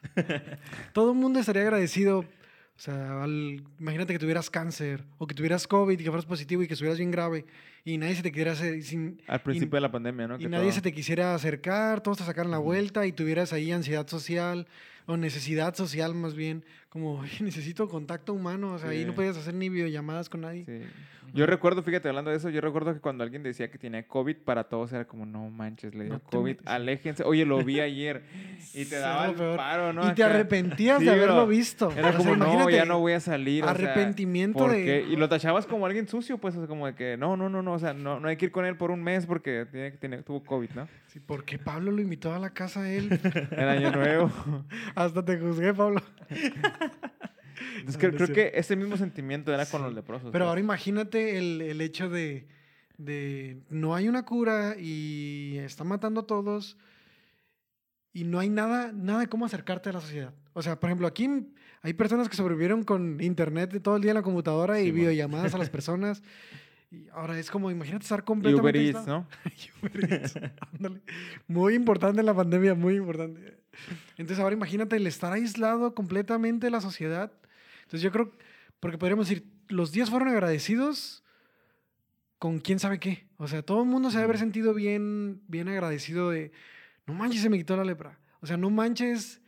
todo 0.93 1.11
el 1.11 1.17
mundo 1.17 1.39
estaría 1.39 1.61
agradecido. 1.61 2.19
O 2.19 2.79
sea, 2.79 3.21
al- 3.23 3.63
imagínate 3.79 4.13
que 4.13 4.19
tuvieras 4.19 4.49
cáncer 4.49 5.03
o 5.19 5.27
que 5.27 5.35
tuvieras 5.35 5.67
COVID 5.67 5.93
y 5.99 6.03
que 6.03 6.09
fueras 6.09 6.25
positivo 6.25 6.63
y 6.63 6.67
que 6.67 6.73
estuvieras 6.73 6.97
bien 6.97 7.11
grave 7.11 7.45
y 7.85 7.97
nadie 7.99 8.15
se 8.15 8.23
te 8.23 8.31
quisiera 8.31 8.53
hacer, 8.53 8.81
sin- 8.81 9.21
Al 9.27 9.41
principio 9.43 9.77
de 9.77 9.81
la 9.81 9.91
pandemia, 9.91 10.27
¿no? 10.27 10.39
y 10.39 10.45
nadie 10.47 10.65
todo- 10.69 10.71
se 10.73 10.81
te 10.81 10.91
quisiera 10.91 11.35
acercar, 11.35 12.01
todos 12.01 12.17
te 12.17 12.23
sacaran 12.23 12.49
la 12.49 12.57
vuelta 12.57 13.05
y 13.05 13.11
tuvieras 13.11 13.53
ahí 13.53 13.71
ansiedad 13.71 14.07
social 14.07 14.67
o 15.05 15.17
necesidad 15.17 15.75
social 15.75 16.15
más 16.15 16.33
bien, 16.33 16.65
como 16.93 17.15
"Oye, 17.19 17.31
necesito 17.41 17.89
contacto 17.89 18.33
humano, 18.33 18.73
o 18.73 18.77
sea, 18.79 18.89
ahí 18.91 19.03
no 19.03 19.11
Sí. 19.11 19.15
podías 19.15 19.35
hacer 19.37 19.55
ni 19.55 19.67
videollamadas 19.69 20.29
con 20.29 20.41
nadie. 20.41 20.63
Sí. 20.67 20.81
Yo 21.33 21.47
recuerdo, 21.47 21.81
fíjate, 21.81 22.07
hablando 22.09 22.29
de 22.29 22.37
eso, 22.37 22.49
yo 22.51 22.61
recuerdo 22.61 22.93
que 22.93 22.99
cuando 22.99 23.23
alguien 23.23 23.41
decía 23.41 23.71
que 23.71 23.79
tenía 23.79 24.05
COVID, 24.07 24.35
para 24.45 24.65
todos 24.65 24.93
era 24.93 25.05
como, 25.05 25.25
no 25.25 25.49
manches, 25.49 25.95
le 25.95 26.03
dio 26.03 26.13
No 26.13 26.19
COVID, 26.19 26.51
metes". 26.57 26.67
aléjense. 26.67 27.23
Oye, 27.23 27.43
lo 27.43 27.63
vi 27.63 27.79
ayer 27.79 28.21
y 28.75 28.85
te 28.85 28.85
Sí, 28.85 28.95
daba 28.95 29.25
el 29.29 29.35
paro, 29.57 29.93
¿no? 29.93 30.07
y 30.07 30.13
te 30.13 30.23
arrepentías 30.23 30.99
Sí, 30.99 31.05
de 31.05 31.11
haberlo 31.11 31.47
visto. 31.47 31.91
Era 31.91 32.09
O 32.09 32.11
sea, 32.11 32.17
como, 32.19 32.35
no, 32.35 32.69
ya 32.69 32.85
no 32.85 32.99
voy 32.99 33.13
a 33.13 33.19
salir. 33.19 33.63
o 33.63 33.65
sea, 33.65 33.73
arrepentimiento 33.73 34.59
¿por 34.59 34.71
de-? 34.73 35.07
Y 35.09 35.15
lo 35.15 35.27
tachabas 35.27 35.65
como 35.65 35.87
alguien 35.87 36.07
sucio, 36.07 36.37
pues, 36.37 36.55
o 36.55 36.59
sea, 36.59 36.67
como 36.67 36.85
de 36.85 36.93
que, 36.93 37.17
no, 37.17 37.35
no, 37.35 37.49
no, 37.49 37.63
no, 37.63 37.73
o 37.73 37.79
sea, 37.79 37.93
no, 37.93 38.19
no 38.19 38.27
hay 38.27 38.37
que 38.37 38.45
ir 38.45 38.51
con 38.51 38.65
él 38.65 38.77
por 38.77 38.91
un 38.91 39.01
mes 39.01 39.25
porque 39.25 39.65
tiene, 39.71 39.91
tiene, 39.91 40.17
tuvo 40.21 40.43
COVID, 40.43 40.69
¿no? 40.75 40.87
Sí, 41.07 41.19
porque 41.19 41.57
Pablo 41.57 41.91
lo 41.91 42.01
invitó 42.01 42.31
a 42.33 42.37
la 42.39 42.51
casa 42.51 42.81
a 42.81 42.91
él. 42.91 43.09
El 43.57 43.69
año 43.69 43.89
nuevo. 43.91 44.31
Hasta 44.93 45.25
te 45.25 45.39
juzgué, 45.39 45.73
Pablo. 45.73 45.99
Entonces, 46.35 47.97
creo, 47.97 48.13
creo 48.13 48.27
que 48.33 48.51
ese 48.55 48.75
mismo 48.75 48.97
sentimiento 48.97 49.53
era 49.53 49.65
con 49.65 49.81
Sí. 49.81 49.85
los 49.85 49.93
leprosos. 49.95 50.31
Pero 50.31 50.43
pues. 50.45 50.49
ahora 50.49 50.59
imagínate 50.61 51.37
el, 51.37 51.61
el 51.61 51.81
hecho 51.81 52.09
de, 52.09 52.47
de 52.97 53.61
no 53.69 53.95
hay 53.95 54.07
una 54.07 54.25
cura 54.25 54.75
y 54.79 55.57
está 55.59 55.83
matando 55.83 56.21
a 56.21 56.27
todos 56.27 56.77
y 58.11 58.23
no 58.25 58.39
hay 58.39 58.49
nada, 58.49 58.91
nada 58.93 59.21
de 59.21 59.27
cómo 59.27 59.45
acercarte 59.45 59.89
a 59.89 59.93
la 59.93 60.01
sociedad. 60.01 60.33
O 60.53 60.61
sea, 60.61 60.79
por 60.79 60.89
ejemplo, 60.89 61.07
aquí 61.07 61.29
hay 61.81 61.93
personas 61.93 62.29
que 62.29 62.35
sobrevivieron 62.35 62.83
con 62.83 63.19
internet 63.21 63.81
todo 63.81 63.95
el 63.95 64.01
día 64.01 64.11
en 64.11 64.15
la 64.17 64.21
computadora 64.23 64.79
y 64.79 64.85
Sí, 64.85 64.91
man. 64.91 65.01
videollamadas 65.01 65.53
a 65.53 65.57
las 65.57 65.69
personas. 65.71 66.21
Y 66.91 67.07
ahora 67.11 67.39
es 67.39 67.49
como, 67.49 67.71
imagínate 67.71 68.03
estar 68.03 68.19
Y 68.19 68.23
completamente... 68.23 68.61
Uber 68.61 68.95
Eats. 68.95 69.07
¿no? 69.07 69.27
Y 69.45 69.85
Uber 69.85 70.13
Eats, 70.13 70.35
ándale. 70.73 71.01
Muy 71.47 71.73
importante 71.73 72.19
en 72.19 72.25
la 72.27 72.35
pandemia, 72.35 72.75
muy 72.75 72.95
importante. 72.97 73.52
Entonces 74.17 74.39
ahora 74.39 74.55
imagínate 74.55 74.95
el 74.95 75.07
estar 75.07 75.33
aislado 75.33 75.93
completamente 75.95 76.67
de 76.67 76.71
la 76.71 76.81
sociedad. 76.81 77.31
Entonces 77.83 78.01
yo 78.01 78.11
creo, 78.11 78.31
porque 78.79 78.97
podríamos 78.97 79.27
decir, 79.27 79.47
los 79.69 79.91
días 79.91 80.09
fueron 80.09 80.29
agradecidos 80.29 81.23
con 82.39 82.59
quién 82.59 82.79
sabe 82.79 82.99
qué. 82.99 83.27
O 83.37 83.47
sea, 83.47 83.63
todo 83.63 83.83
el 83.83 83.89
mundo 83.89 84.09
se 84.09 84.17
debe 84.17 84.25
haber 84.25 84.37
sentido 84.37 84.73
bien, 84.73 85.41
bien 85.47 85.67
agradecido 85.67 86.29
de, 86.29 86.51
no 87.05 87.13
manches, 87.13 87.41
se 87.41 87.49
me 87.49 87.57
quitó 87.57 87.77
la 87.77 87.85
lepra. 87.85 88.19
O 88.41 88.47
sea, 88.47 88.57
no 88.57 88.69
manches, 88.69 89.41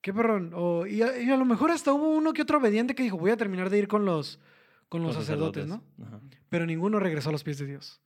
qué 0.00 0.12
perrón. 0.12 0.52
O, 0.54 0.86
y, 0.86 1.02
a, 1.02 1.20
y 1.20 1.30
a 1.30 1.36
lo 1.36 1.44
mejor 1.44 1.70
hasta 1.70 1.92
hubo 1.92 2.08
uno 2.10 2.32
que 2.32 2.42
otro 2.42 2.58
obediente 2.58 2.94
que 2.94 3.02
dijo, 3.02 3.18
voy 3.18 3.30
a 3.30 3.36
terminar 3.36 3.70
de 3.70 3.78
ir 3.78 3.88
con 3.88 4.04
los, 4.04 4.40
con 4.88 5.02
los, 5.02 5.14
sacerdotes, 5.14 5.66
¿no? 5.66 5.82
Ajá. 6.04 6.20
Pero 6.48 6.66
ninguno 6.66 6.98
regresó 7.00 7.30
a 7.30 7.32
los 7.32 7.44
pies 7.44 7.58
de 7.58 7.66
Dios. 7.66 8.00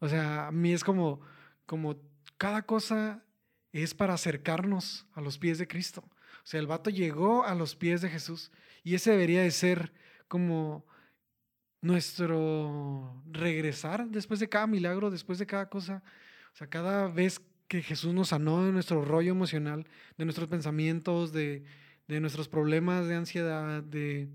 O 0.00 0.08
sea, 0.08 0.48
a 0.48 0.52
mí 0.52 0.72
es 0.72 0.82
como, 0.82 1.20
como 1.66 1.96
cada 2.36 2.62
cosa 2.62 3.22
es 3.72 3.94
para 3.94 4.14
acercarnos 4.14 5.06
a 5.14 5.20
los 5.20 5.38
pies 5.38 5.58
de 5.58 5.66
Cristo. 5.66 6.02
O 6.06 6.46
sea, 6.46 6.60
el 6.60 6.66
vato 6.66 6.90
llegó 6.90 7.44
a 7.44 7.54
los 7.54 7.76
pies 7.76 8.00
de 8.00 8.08
Jesús 8.08 8.50
y 8.82 8.94
ese 8.94 9.12
debería 9.12 9.42
de 9.42 9.50
ser 9.50 9.92
como 10.28 10.84
nuestro 11.80 13.22
regresar 13.30 14.08
después 14.08 14.40
de 14.40 14.48
cada 14.48 14.66
milagro, 14.66 15.10
después 15.10 15.38
de 15.38 15.46
cada 15.46 15.68
cosa. 15.68 16.02
O 16.52 16.56
sea, 16.56 16.68
cada 16.68 17.08
vez 17.08 17.40
que 17.68 17.82
Jesús 17.82 18.12
nos 18.12 18.28
sanó 18.28 18.64
de 18.64 18.72
nuestro 18.72 19.04
rollo 19.04 19.30
emocional, 19.30 19.86
de 20.18 20.24
nuestros 20.24 20.48
pensamientos, 20.48 21.32
de, 21.32 21.64
de 22.08 22.20
nuestros 22.20 22.48
problemas 22.48 23.08
de 23.08 23.14
ansiedad, 23.14 23.82
de, 23.82 24.28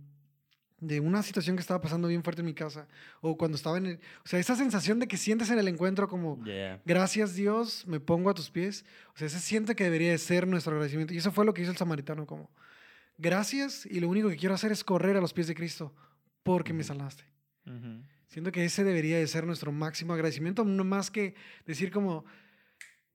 de 0.80 1.00
una 1.00 1.24
situación 1.24 1.56
que 1.56 1.62
estaba 1.62 1.82
pasando 1.82 2.08
bien 2.08 2.24
fuerte 2.24 2.42
en 2.42 2.46
mi 2.46 2.54
casa, 2.54 2.88
o 3.22 3.36
cuando 3.38 3.56
estaba 3.58 3.78
en 3.80 3.86
el... 3.88 4.00
O 4.24 4.28
sea, 4.28 4.40
esa 4.40 4.56
sensación 4.56 5.00
de 5.00 5.08
que 5.08 5.18
sientes 5.18 5.50
en 5.50 5.58
el 5.58 5.68
encuentro 5.68 6.08
como, 6.08 6.44
Yeah. 6.46 6.80
gracias 6.86 7.34
Dios, 7.36 7.86
me 7.88 8.00
pongo 8.00 8.30
a 8.30 8.34
tus 8.36 8.52
pies. 8.52 8.86
O 9.16 9.18
sea, 9.18 9.28
se 9.28 9.40
siente 9.40 9.76
que 9.76 9.84
debería 9.86 10.12
de 10.12 10.18
ser 10.20 10.48
nuestro 10.48 10.74
agradecimiento. 10.74 11.14
Y 11.14 11.18
eso 11.18 11.32
fue 11.32 11.46
lo 11.46 11.54
que 11.54 11.64
hizo 11.64 11.72
el 11.72 11.78
samaritano, 11.78 12.26
como, 12.28 12.52
gracias 13.18 13.86
y 13.86 14.00
lo 14.00 14.08
único 14.10 14.30
que 14.30 14.38
quiero 14.38 14.54
hacer 14.56 14.72
es 14.72 14.84
correr 14.84 15.18
a 15.18 15.22
los 15.22 15.34
pies 15.34 15.48
de 15.48 15.56
Cristo 15.56 15.94
porque 16.44 16.74
me 16.74 16.82
Ujú. 16.82 16.88
salvaste. 16.90 17.24
Ujú. 17.66 18.04
Siento 18.28 18.52
que 18.52 18.64
ese 18.66 18.84
debería 18.84 19.18
de 19.18 19.26
ser 19.28 19.46
nuestro 19.48 19.72
máximo 19.72 20.14
agradecimiento, 20.14 20.64
no 20.64 20.84
más 20.84 21.10
que 21.10 21.34
decir 21.66 21.92
como, 21.92 22.24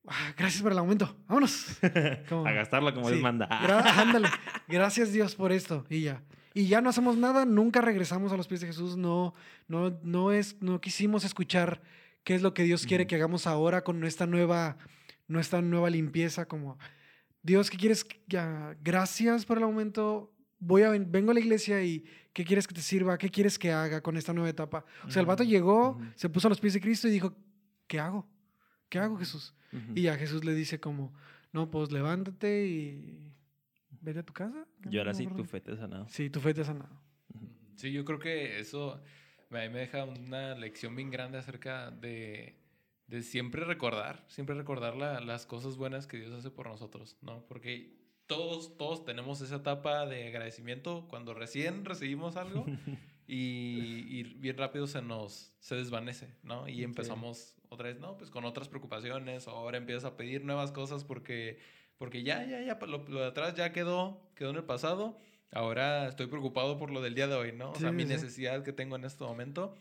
"Ah, 0.08 0.32
gracias 0.36 0.62
por 0.62 0.72
el 0.72 0.78
aumento, 0.78 1.16
vámonos. 1.28 1.66
Como, 2.28 2.46
A 2.46 2.52
gastarla 2.52 2.92
como 2.92 3.06
Dios 3.08 3.18
sí, 3.18 3.22
manda. 3.22 3.46
gra- 3.48 3.82
ándale, 4.02 4.28
gracias 4.68 5.12
Dios 5.12 5.34
por 5.36 5.52
esto 5.52 5.84
y 5.88 6.02
ya. 6.02 6.22
Y 6.54 6.66
ya 6.66 6.80
no 6.80 6.90
hacemos 6.90 7.16
nada, 7.16 7.44
nunca 7.44 7.80
regresamos 7.80 8.32
a 8.32 8.36
los 8.36 8.46
pies 8.48 8.60
de 8.60 8.66
Jesús, 8.66 8.96
no, 8.96 9.34
no, 9.68 9.98
no, 10.02 10.32
es, 10.32 10.56
no 10.60 10.80
quisimos 10.80 11.24
escuchar 11.24 11.80
qué 12.24 12.34
es 12.34 12.42
lo 12.42 12.52
que 12.54 12.62
Dios 12.64 12.86
quiere 12.86 13.06
que 13.06 13.14
hagamos 13.14 13.46
ahora 13.46 13.82
con 13.84 13.98
nuestra 14.00 14.26
nueva, 14.26 14.76
nuestra 15.28 15.62
nueva 15.62 15.88
limpieza, 15.90 16.46
como, 16.46 16.78
Dios, 17.42 17.70
¿qué 17.70 17.76
quieres? 17.78 18.06
gracias 18.82 19.44
por 19.46 19.58
el 19.58 19.64
aumento, 19.64 20.32
voy 20.58 20.82
a, 20.82 20.90
ven- 20.90 21.10
vengo 21.10 21.30
a 21.30 21.34
la 21.34 21.40
iglesia 21.40 21.82
y 21.82 22.04
¿qué 22.32 22.44
quieres 22.44 22.66
que 22.68 22.74
te 22.74 22.82
sirva? 22.82 23.18
¿Qué 23.18 23.28
quieres 23.30 23.58
que 23.58 23.72
haga 23.72 24.00
con 24.02 24.16
esta 24.16 24.32
nueva 24.32 24.48
etapa? 24.50 24.84
O 25.06 25.10
sea, 25.10 25.20
el 25.20 25.26
vato 25.26 25.42
llegó, 25.42 25.98
se 26.14 26.28
puso 26.28 26.48
a 26.48 26.50
los 26.50 26.60
pies 26.60 26.74
de 26.74 26.80
Cristo 26.80 27.08
y 27.08 27.10
dijo, 27.12 27.34
¿qué 27.86 27.98
hago? 27.98 28.26
¿Qué 28.88 28.98
hago, 28.98 29.16
Jesús? 29.16 29.54
Y 29.94 30.02
ya 30.02 30.16
Jesús 30.16 30.44
le 30.44 30.54
dice 30.54 30.78
como, 30.80 31.12
no, 31.52 31.70
pues 31.70 31.90
levántate 31.90 32.66
y 32.66 33.32
vete 34.02 34.18
a 34.20 34.22
tu 34.22 34.32
casa. 34.32 34.66
Y 34.90 34.98
ahora 34.98 35.14
sí, 35.14 35.26
tu 35.26 35.44
fe 35.44 35.60
te 35.60 35.72
ha 35.72 35.76
sanado. 35.76 36.06
Sí, 36.08 36.28
tu 36.28 36.40
fe 36.40 36.52
te 36.52 36.60
ha 36.60 36.64
sanado. 36.64 37.00
Sí, 37.76 37.90
yo 37.92 38.04
creo 38.04 38.18
que 38.18 38.58
eso 38.60 38.92
a 38.94 38.98
mí 39.54 39.68
me 39.70 39.80
deja 39.80 40.04
una 40.04 40.54
lección 40.54 40.94
bien 40.94 41.10
grande 41.10 41.38
acerca 41.38 41.90
de, 41.90 42.56
de 43.06 43.22
siempre 43.22 43.64
recordar, 43.64 44.24
siempre 44.28 44.54
recordar 44.54 44.96
la- 44.96 45.20
las 45.20 45.46
cosas 45.46 45.76
buenas 45.76 46.06
que 46.06 46.18
Dios 46.18 46.32
hace 46.32 46.50
por 46.50 46.68
nosotros, 46.68 47.16
¿no? 47.22 47.44
Porque 47.48 47.96
todos, 48.26 48.76
todos 48.78 49.04
tenemos 49.04 49.40
esa 49.40 49.56
etapa 49.56 50.06
de 50.06 50.28
agradecimiento 50.28 51.06
cuando 51.08 51.34
recién 51.34 51.84
recibimos 51.84 52.36
algo 52.36 52.66
y, 53.26 54.06
y 54.08 54.22
bien 54.38 54.56
rápido 54.58 54.86
se 54.86 55.02
nos 55.02 55.52
se 55.60 55.74
desvanece, 55.76 56.34
¿no? 56.42 56.68
Y 56.68 56.82
empezamos 56.84 57.56
otra 57.68 57.88
vez, 57.88 57.98
¿no? 58.00 58.16
Pues 58.16 58.30
con 58.30 58.44
otras 58.44 58.68
preocupaciones, 58.68 59.48
ahora 59.48 59.78
empiezas 59.78 60.04
a 60.04 60.16
pedir 60.16 60.44
nuevas 60.44 60.72
cosas 60.72 61.04
porque, 61.04 61.58
porque 61.98 62.22
ya, 62.22 62.44
ya, 62.44 62.60
ya, 62.62 62.78
lo, 62.86 62.98
lo 63.08 63.20
de 63.20 63.26
atrás 63.26 63.54
ya 63.54 63.72
quedó, 63.72 64.30
quedó 64.34 64.50
en 64.50 64.56
el 64.56 64.64
pasado. 64.64 65.18
Ahora 65.50 66.08
estoy 66.08 66.26
preocupado 66.26 66.78
por 66.78 66.90
lo 66.90 67.02
del 67.02 67.14
día 67.14 67.26
de 67.28 67.34
hoy, 67.34 67.52
¿no? 67.52 67.72
O 67.72 67.74
sea, 67.78 67.90
Sí, 67.90 67.96
mi 67.96 68.04
sí. 68.04 68.08
necesidad 68.10 68.64
que 68.64 68.72
tengo 68.72 68.96
en 68.96 69.04
este 69.04 69.22
momento 69.24 69.74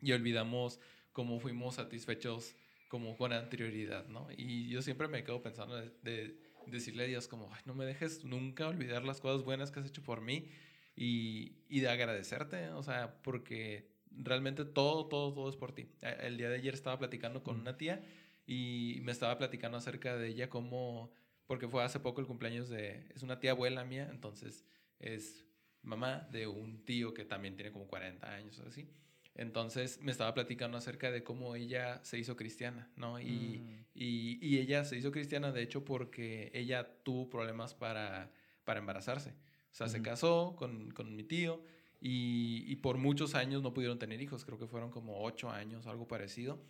y 0.00 0.12
olvidamos 0.12 0.80
cómo 1.12 1.40
fuimos 1.40 1.74
satisfechos 1.76 2.54
como 2.88 3.16
con 3.16 3.32
anterioridad, 3.32 4.06
¿no? 4.08 4.28
Y 4.36 4.68
yo 4.68 4.82
siempre 4.82 5.08
me 5.08 5.22
quedo 5.24 5.42
pensando 5.42 5.76
de, 5.76 5.90
de 6.02 6.36
decirle 6.66 7.04
a 7.04 7.06
Dios 7.06 7.28
como, 7.28 7.52
"Ay, 7.52 7.60
no 7.64 7.74
me 7.74 7.84
dejes 7.84 8.24
nunca 8.24 8.68
olvidar 8.68 9.04
las 9.04 9.20
cosas 9.20 9.44
buenas 9.44 9.70
que 9.70 9.80
has 9.80 9.86
hecho 9.86 10.02
por 10.02 10.20
mí 10.20 10.48
y, 10.96 11.64
y 11.68 11.80
de 11.80 11.88
agradecerte, 11.88 12.68
o 12.70 12.82
sea, 12.82 13.20
porque 13.22 13.90
realmente 14.10 14.64
todo, 14.64 15.06
todo, 15.06 15.32
todo 15.32 15.48
es 15.48 15.56
por 15.56 15.72
ti. 15.72 15.88
El 16.02 16.36
día 16.36 16.48
de 16.48 16.56
ayer 16.56 16.74
estaba 16.74 16.98
platicando 16.98 17.42
con 17.42 17.60
una 17.60 17.76
tía 17.76 18.02
y 18.46 18.98
me 19.02 19.12
estaba 19.12 19.38
platicando 19.38 19.78
acerca 19.78 20.16
de 20.16 20.28
ella 20.28 20.50
como, 20.50 21.12
porque 21.50 21.66
fue 21.66 21.82
hace 21.82 21.98
poco 21.98 22.20
el 22.20 22.28
cumpleaños 22.28 22.68
de, 22.68 23.08
es 23.12 23.24
una 23.24 23.40
tía 23.40 23.50
abuela 23.50 23.84
mía, 23.84 24.06
entonces 24.12 24.64
es 25.00 25.44
mamá 25.82 26.28
de 26.30 26.46
un 26.46 26.84
tío 26.84 27.12
que 27.12 27.24
también 27.24 27.56
tiene 27.56 27.72
como 27.72 27.88
40 27.88 28.32
años 28.32 28.60
o 28.60 28.68
así. 28.68 28.88
Entonces 29.34 30.00
me 30.00 30.12
estaba 30.12 30.32
platicando 30.32 30.78
acerca 30.78 31.10
de 31.10 31.24
cómo 31.24 31.56
ella 31.56 31.98
se 32.04 32.20
hizo 32.20 32.36
cristiana, 32.36 32.88
¿no? 32.94 33.18
Y, 33.18 33.64
Mm. 33.64 33.84
y, 33.94 34.38
y 34.46 34.58
ella 34.60 34.84
se 34.84 34.96
hizo 34.96 35.10
cristiana, 35.10 35.50
de 35.50 35.62
hecho, 35.62 35.84
porque 35.84 36.52
ella 36.54 36.88
tuvo 37.02 37.28
problemas 37.28 37.74
para, 37.74 38.30
para 38.64 38.78
embarazarse. 38.78 39.30
O 39.30 39.74
sea, 39.74 39.88
se 39.88 39.96
Ujú. 39.96 40.04
casó 40.04 40.54
con, 40.56 40.92
con 40.92 41.16
mi 41.16 41.24
tío 41.24 41.64
y, 42.00 42.62
y 42.68 42.76
por 42.76 42.96
muchos 42.96 43.34
años 43.34 43.60
no 43.60 43.74
pudieron 43.74 43.98
tener 43.98 44.22
hijos. 44.22 44.44
Creo 44.44 44.56
que 44.56 44.68
fueron 44.68 44.92
como 44.92 45.20
ocho 45.24 45.50
años, 45.50 45.88
algo 45.88 46.06
parecido. 46.06 46.62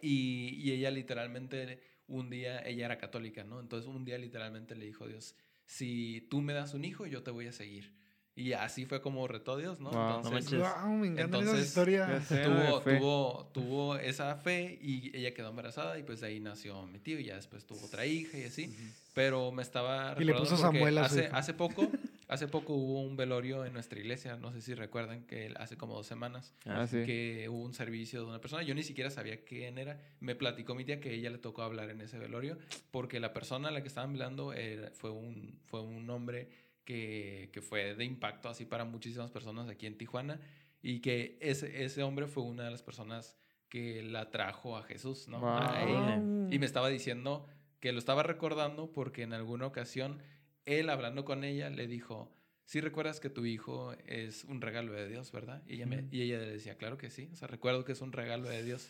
Y, 0.00 0.54
y 0.62 0.72
ella 0.72 0.90
literalmente, 0.90 1.80
un 2.08 2.30
día, 2.30 2.60
ella 2.66 2.86
era 2.86 2.98
católica, 2.98 3.44
¿no? 3.44 3.60
Entonces 3.60 3.88
un 3.88 4.04
día 4.04 4.18
literalmente 4.18 4.74
le 4.74 4.86
dijo 4.86 5.04
a 5.04 5.08
Dios, 5.08 5.34
si 5.64 6.26
tú 6.30 6.40
me 6.40 6.54
das 6.54 6.74
un 6.74 6.84
hijo, 6.84 7.06
yo 7.06 7.22
te 7.22 7.30
voy 7.30 7.46
a 7.46 7.52
seguir. 7.52 7.96
Y 8.34 8.52
así 8.52 8.86
fue 8.86 9.02
como 9.02 9.26
retó 9.26 9.56
Dios, 9.56 9.80
¿no? 9.80 9.90
Wow. 9.90 9.98
No 9.98 10.16
Entonces, 10.16 10.52
manches. 10.52 10.82
Wow, 10.84 10.92
me 10.92 11.06
encantan 11.08 11.42
esas 11.42 11.76
Entonces. 11.76 12.30
Lleno 12.30 12.54
de 12.60 12.70
tuvo, 12.70 12.80
tuvo, 12.80 13.50
tuvo 13.52 13.96
esa 13.96 14.36
fe 14.36 14.78
y 14.80 15.14
ella 15.16 15.34
quedó 15.34 15.50
embarazada 15.50 15.98
y 15.98 16.04
pues 16.04 16.20
de 16.20 16.28
ahí 16.28 16.38
nació 16.38 16.86
mi 16.86 17.00
tío 17.00 17.18
y 17.18 17.24
ya 17.24 17.34
después 17.34 17.66
tuvo 17.66 17.84
otra 17.84 18.06
hija 18.06 18.38
y 18.38 18.44
así. 18.44 18.74
Pero 19.12 19.50
me 19.50 19.62
estaba 19.62 20.14
Y 20.20 20.24
le 20.24 20.34
puso 20.34 20.50
porque 20.50 20.62
Samuel 20.62 20.98
a 20.98 21.08
su 21.08 21.14
hace, 21.16 21.24
hijo. 21.26 21.36
hace 21.36 21.54
poco, 21.54 21.90
hace 22.28 22.46
poco 22.46 22.74
hubo 22.74 23.00
un 23.02 23.16
velorio 23.16 23.64
en 23.64 23.72
nuestra 23.72 23.98
iglesia, 23.98 24.36
no 24.36 24.52
sé 24.52 24.60
si 24.60 24.74
recuerdan 24.74 25.24
que 25.26 25.52
hace 25.56 25.76
como 25.76 25.94
dos 25.94 26.06
semanas 26.06 26.54
Ah, 26.66 26.86
sí. 26.86 27.04
que 27.04 27.48
hubo 27.48 27.62
un 27.64 27.74
servicio 27.74 28.20
de 28.20 28.26
una 28.26 28.40
persona, 28.40 28.62
yo 28.62 28.74
ni 28.74 28.82
siquiera 28.82 29.10
sabía 29.10 29.44
quién 29.44 29.78
era, 29.78 29.98
me 30.20 30.34
platicó 30.34 30.74
mi 30.74 30.84
tía 30.84 31.00
que 31.00 31.08
a 31.08 31.12
ella 31.12 31.30
le 31.30 31.38
tocó 31.38 31.62
hablar 31.62 31.90
en 31.90 32.00
ese 32.00 32.18
velorio 32.18 32.58
porque 32.90 33.18
la 33.18 33.32
persona 33.32 33.68
a 33.68 33.70
la 33.70 33.80
que 33.82 33.88
estaban 33.88 34.10
hablando 34.10 34.52
era- 34.52 34.90
fue, 34.92 35.10
un, 35.10 35.58
fue 35.64 35.80
un 35.80 36.08
hombre 36.10 36.48
que, 36.84 37.50
que 37.52 37.60
fue 37.62 37.94
de 37.94 38.04
impacto 38.04 38.48
así 38.48 38.64
para 38.64 38.84
muchísimas 38.84 39.30
personas 39.30 39.68
aquí 39.68 39.86
en 39.86 39.96
Tijuana 39.98 40.40
y 40.82 41.00
que 41.00 41.36
ese, 41.40 41.84
ese 41.84 42.02
hombre 42.02 42.26
fue 42.28 42.44
una 42.44 42.64
de 42.64 42.70
las 42.70 42.82
personas 42.82 43.36
que 43.68 44.02
la 44.02 44.30
trajo 44.30 44.76
a 44.78 44.82
Jesús, 44.82 45.28
¿no? 45.28 45.40
Wow. 45.40 45.48
A 45.48 45.82
ella. 45.82 46.22
Y 46.50 46.58
me 46.58 46.64
estaba 46.64 46.88
diciendo 46.88 47.46
que 47.80 47.92
lo 47.92 47.98
estaba 47.98 48.22
recordando 48.22 48.90
porque 48.92 49.22
en 49.22 49.34
alguna 49.34 49.66
ocasión 49.66 50.22
él 50.68 50.90
hablando 50.90 51.24
con 51.24 51.44
ella 51.44 51.70
le 51.70 51.86
dijo, 51.86 52.30
sí 52.64 52.80
recuerdas 52.80 53.20
que 53.20 53.30
tu 53.30 53.46
hijo 53.46 53.94
es 54.06 54.44
un 54.44 54.60
regalo 54.60 54.92
de 54.92 55.08
Dios, 55.08 55.32
¿verdad? 55.32 55.62
Y 55.66 55.74
ella, 55.74 55.86
me- 55.86 55.98
Ujú. 55.98 56.08
y 56.10 56.22
ella 56.22 56.38
le 56.38 56.50
decía, 56.50 56.76
claro 56.76 56.98
que 56.98 57.10
sí, 57.10 57.28
o 57.32 57.36
sea, 57.36 57.48
recuerdo 57.48 57.84
que 57.84 57.92
es 57.92 58.00
un 58.00 58.12
regalo 58.12 58.48
de 58.48 58.62
Dios. 58.62 58.88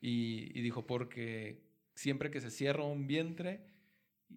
Y, 0.00 0.50
y 0.58 0.62
dijo, 0.62 0.86
porque 0.86 1.62
siempre 1.94 2.30
que 2.30 2.40
se 2.40 2.50
cierra 2.50 2.82
un 2.84 3.06
vientre 3.06 3.60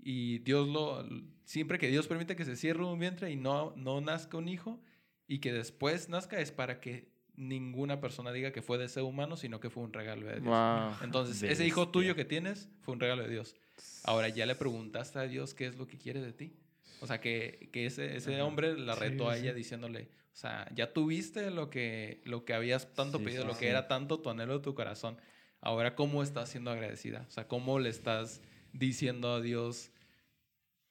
y 0.01 0.39
Dios 0.39 0.67
lo, 0.67 1.07
siempre 1.45 1.77
que 1.77 1.87
Dios 1.87 2.07
permite 2.07 2.35
que 2.35 2.45
se 2.45 2.55
cierre 2.55 2.83
un 2.83 2.99
vientre 2.99 3.31
y 3.31 3.35
no, 3.35 3.73
no 3.77 4.01
nazca 4.01 4.37
un 4.37 4.49
hijo 4.49 4.81
y 5.27 5.39
que 5.39 5.53
después 5.53 6.09
nazca 6.09 6.39
es 6.39 6.51
para 6.51 6.81
que 6.81 7.13
ninguna 7.35 8.01
persona 8.01 8.31
diga 8.31 8.51
que 8.51 8.61
fue 8.61 8.77
deseo 8.77 9.05
humano, 9.05 9.37
sino 9.37 9.59
que 9.59 9.69
fue 9.69 9.83
un 9.83 9.93
regalo 9.93 10.27
de 10.27 10.41
Dios. 10.41 10.45
Wow. 10.45 10.97
Entonces, 11.03 11.41
ese 11.43 11.65
hijo 11.65 11.89
tuyo 11.89 12.15
que 12.15 12.25
tienes 12.25 12.69
fue 12.81 12.93
un 12.93 12.99
regalo 12.99 13.23
de 13.23 13.29
Dios. 13.29 13.55
Ahora 14.03 14.29
ya 14.29 14.45
le 14.45 14.55
preguntaste 14.55 15.17
a 15.19 15.23
Dios 15.23 15.53
qué 15.53 15.65
es 15.67 15.77
lo 15.77 15.87
que 15.87 15.97
quiere 15.97 16.21
de 16.21 16.33
ti. 16.33 16.53
O 17.01 17.07
sea, 17.07 17.19
que, 17.19 17.69
que 17.73 17.85
ese, 17.85 18.15
ese 18.15 18.35
Ajá. 18.35 18.45
hombre 18.45 18.77
la 18.77 18.93
Sí, 18.95 18.99
retó 19.01 19.29
a 19.29 19.35
sí. 19.35 19.41
ella 19.43 19.53
diciéndole, 19.53 20.03
o 20.33 20.35
sea, 20.35 20.67
ya 20.73 20.93
tuviste 20.93 21.51
lo 21.51 21.69
que, 21.69 22.21
lo 22.25 22.45
que 22.45 22.53
habías 22.53 22.93
tanto 22.93 23.17
Sí, 23.19 23.25
pedido, 23.25 23.41
sí, 23.41 23.47
lo 23.47 23.53
sí. 23.53 23.59
que 23.59 23.67
era 23.69 23.87
tanto 23.87 24.19
tu 24.19 24.29
anhelo 24.29 24.57
de 24.57 24.63
tu 24.63 24.73
corazón. 24.73 25.17
Ahora, 25.61 25.95
¿cómo 25.95 26.23
estás 26.23 26.49
siendo 26.49 26.71
agradecida? 26.71 27.25
O 27.27 27.31
sea, 27.31 27.47
¿cómo 27.47 27.79
le 27.79 27.89
estás 27.89 28.41
diciendo 28.73 29.33
a 29.33 29.41
Dios 29.41 29.91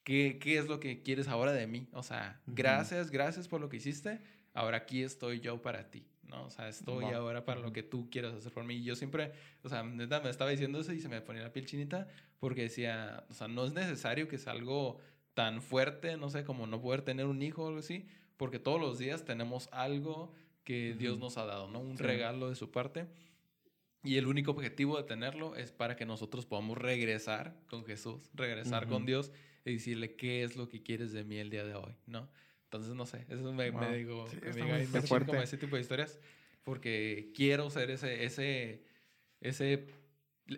qué, 0.05 0.39
qué 0.41 0.59
es 0.59 0.67
lo 0.67 0.81
que 0.81 1.03
quieres 1.03 1.29
ahora 1.29 1.53
de 1.53 1.67
mí? 1.67 1.89
O 1.93 2.03
sea, 2.03 2.41
gracias, 2.47 3.11
gracias 3.11 3.49
por 3.49 3.61
lo 3.61 3.69
que 3.69 3.77
hiciste. 3.79 4.21
Ahora 4.55 4.79
aquí 4.79 5.03
estoy 5.03 5.41
yo 5.41 5.63
para 5.63 5.91
ti, 5.91 6.05
¿no? 6.25 6.45
O 6.45 6.51
sea, 6.51 6.69
estoy 6.69 7.07
Wow. 7.07 7.15
ahora 7.15 7.45
para 7.45 7.61
lo 7.61 7.73
que 7.73 7.83
tú 7.83 8.11
quieras 8.11 8.35
hacer 8.35 8.53
por 8.53 8.65
mí. 8.65 8.75
Y 8.77 8.85
yo 8.85 8.97
siempre, 8.97 9.33
o 9.63 9.69
sea, 9.69 9.83
neta, 9.83 10.21
me 10.21 10.31
estaba 10.31 10.51
diciendo 10.51 10.81
eso 10.81 10.93
y 10.93 11.01
se 11.01 11.09
me 11.09 11.21
ponía 11.23 11.43
la 11.43 11.53
piel 11.53 11.67
chinita 11.67 12.09
porque 12.39 12.63
decía, 12.63 13.25
o 13.31 13.35
sea, 13.35 13.49
no 13.49 13.65
es 13.65 13.73
necesario 13.73 14.29
que 14.29 14.39
sea 14.39 14.53
algo 14.53 15.01
tan 15.35 15.62
fuerte, 15.62 16.16
no 16.16 16.30
sé, 16.30 16.45
como 16.45 16.66
no 16.66 16.80
poder 16.80 17.03
tener 17.03 17.26
un 17.26 17.43
hijo 17.43 17.64
o 17.64 17.68
algo 17.68 17.80
así, 17.80 18.07
porque 18.37 18.59
todos 18.59 18.80
los 18.80 18.99
días 18.99 19.24
tenemos 19.24 19.68
algo 19.72 20.33
que 20.64 20.95
Dios 20.95 21.18
nos 21.18 21.39
ha 21.39 21.45
dado, 21.45 21.68
¿no? 21.68 21.80
Un 21.80 21.97
Sí. 21.97 22.05
regalo 22.05 22.49
de 22.49 22.55
su 22.57 22.70
parte. 22.70 23.07
Y 24.05 24.16
el 24.16 24.26
único 24.26 24.51
objetivo 24.51 24.97
de 24.97 25.05
tenerlo 25.05 25.55
es 25.55 25.70
para 25.72 25.95
que 25.97 26.05
nosotros 26.05 26.45
podamos 26.45 26.76
regresar 26.76 27.57
con 27.68 27.85
Jesús, 27.85 28.30
regresar 28.35 28.89
con. 28.89 29.07
Dios 29.07 29.33
y 29.64 29.74
decirle 29.74 30.16
qué 30.16 30.43
es 30.43 30.57
lo 30.57 30.68
que 30.68 30.83
quieres 30.83 31.12
de 31.12 31.22
mí 31.24 31.37
el 31.37 31.51
día 31.51 31.64
de 31.64 31.74
hoy, 31.76 31.95
¿no? 32.07 32.28
Entonces, 32.64 32.95
no 32.95 33.07
sé, 33.07 33.26
eso 33.28 33.53
me, 33.53 33.70
me 33.70 33.87
Wow. 33.87 33.93
digo, 33.93 34.26
Sí, 34.28 34.37
me 34.43 34.59
como 34.61 35.03
Fuerte. 35.07 35.43
ese 35.43 35.57
tipo 35.57 35.76
de 35.76 35.83
historias, 35.83 36.18
porque 36.64 37.30
quiero 37.35 37.70
ser 37.70 37.91
ese, 37.91 38.24
ese, 38.24 38.83
ese 39.41 39.87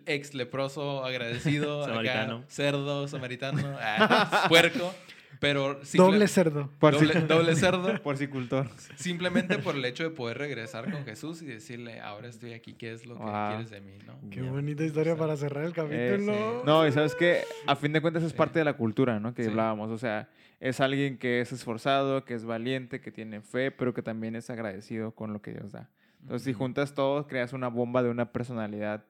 ex 0.07 0.35
leproso 0.35 1.05
agradecido, 1.05 1.85
acá, 1.99 2.43
cerdo, 2.49 3.07
samaritano, 3.09 3.59
ah, 3.81 4.47
puerco, 4.49 4.95
pero 5.41 5.79
Doble 5.95 6.27
cerdo. 6.29 6.71
doble, 6.81 7.15
doble 7.23 7.55
cerdo, 7.57 8.01
Porcicultor. 8.03 8.71
simplemente 8.97 9.59
por 9.59 9.75
el 9.75 9.85
hecho 9.85 10.03
de 10.05 10.11
poder 10.11 10.39
regresar 10.39 10.91
con 10.91 11.05
Jesús 11.05 11.43
y 11.43 11.47
decirle, 11.47 12.01
ahora 12.01 12.29
estoy 12.29 12.55
aquí, 12.55 12.73
¿qué 12.75 12.93
es 12.93 13.05
lo 13.05 13.17
que 13.17 13.23
Wow. 13.25 13.49
quieres 13.49 13.71
de 13.71 13.81
mí? 13.81 13.99
¿no? 14.07 14.19
Qué 14.31 14.41
bonita 14.43 14.85
historia 14.85 15.17
para 15.17 15.37
cerrar 15.37 15.65
el 15.65 15.71
Eh, 15.71 15.75
capítulo. 15.75 16.33
sí. 16.35 16.67
No, 16.67 16.87
y 16.87 16.93
sabes 16.93 17.15
que 17.15 17.43
a 17.67 17.77
fin 17.77 17.93
de 17.93 18.01
cuentas 18.01 18.23
es 18.23 18.31
Sí. 18.33 18.39
parte 18.39 18.59
de 18.59 18.65
la 18.65 18.75
cultura, 18.75 19.21
¿no? 19.21 19.35
Que 19.35 19.43
Sí. 19.45 19.51
hablábamos. 19.51 19.91
O 19.91 19.99
sea, 19.99 20.29
es 20.61 20.81
alguien 20.81 21.19
que 21.19 21.41
es 21.43 21.53
esforzado, 21.53 22.25
que 22.25 22.33
es 22.35 22.45
valiente, 22.47 23.01
que 23.01 23.11
tiene 23.11 23.43
fe, 23.43 23.71
pero 23.71 23.93
que 23.93 24.03
también 24.03 24.37
es 24.37 24.49
agradecido 24.49 25.11
con 25.13 25.33
lo 25.35 25.43
que 25.43 25.53
Dios 25.53 25.73
da. 25.73 25.91
Entonces, 26.23 26.47
si 26.47 26.55
juntas 26.55 26.95
todo, 26.95 27.27
creas 27.27 27.53
una 27.53 27.69
bomba 27.69 28.03
de 28.03 28.09
una 28.09 28.33
personalidad 28.33 29.05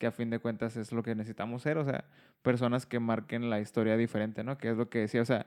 que 0.00 0.06
a 0.06 0.10
fin 0.10 0.30
de 0.30 0.40
cuentas 0.40 0.76
es 0.76 0.90
lo 0.90 1.02
que 1.02 1.14
necesitamos 1.14 1.62
ser. 1.62 1.76
O 1.78 1.84
sea, 1.84 2.04
personas 2.42 2.86
que 2.86 2.98
marquen 2.98 3.50
la 3.50 3.60
historia 3.60 3.96
diferente, 3.96 4.42
¿no? 4.42 4.58
Que 4.58 4.70
es 4.70 4.76
lo 4.76 4.88
que 4.88 5.00
decía. 5.00 5.20
O 5.20 5.26
sea, 5.26 5.46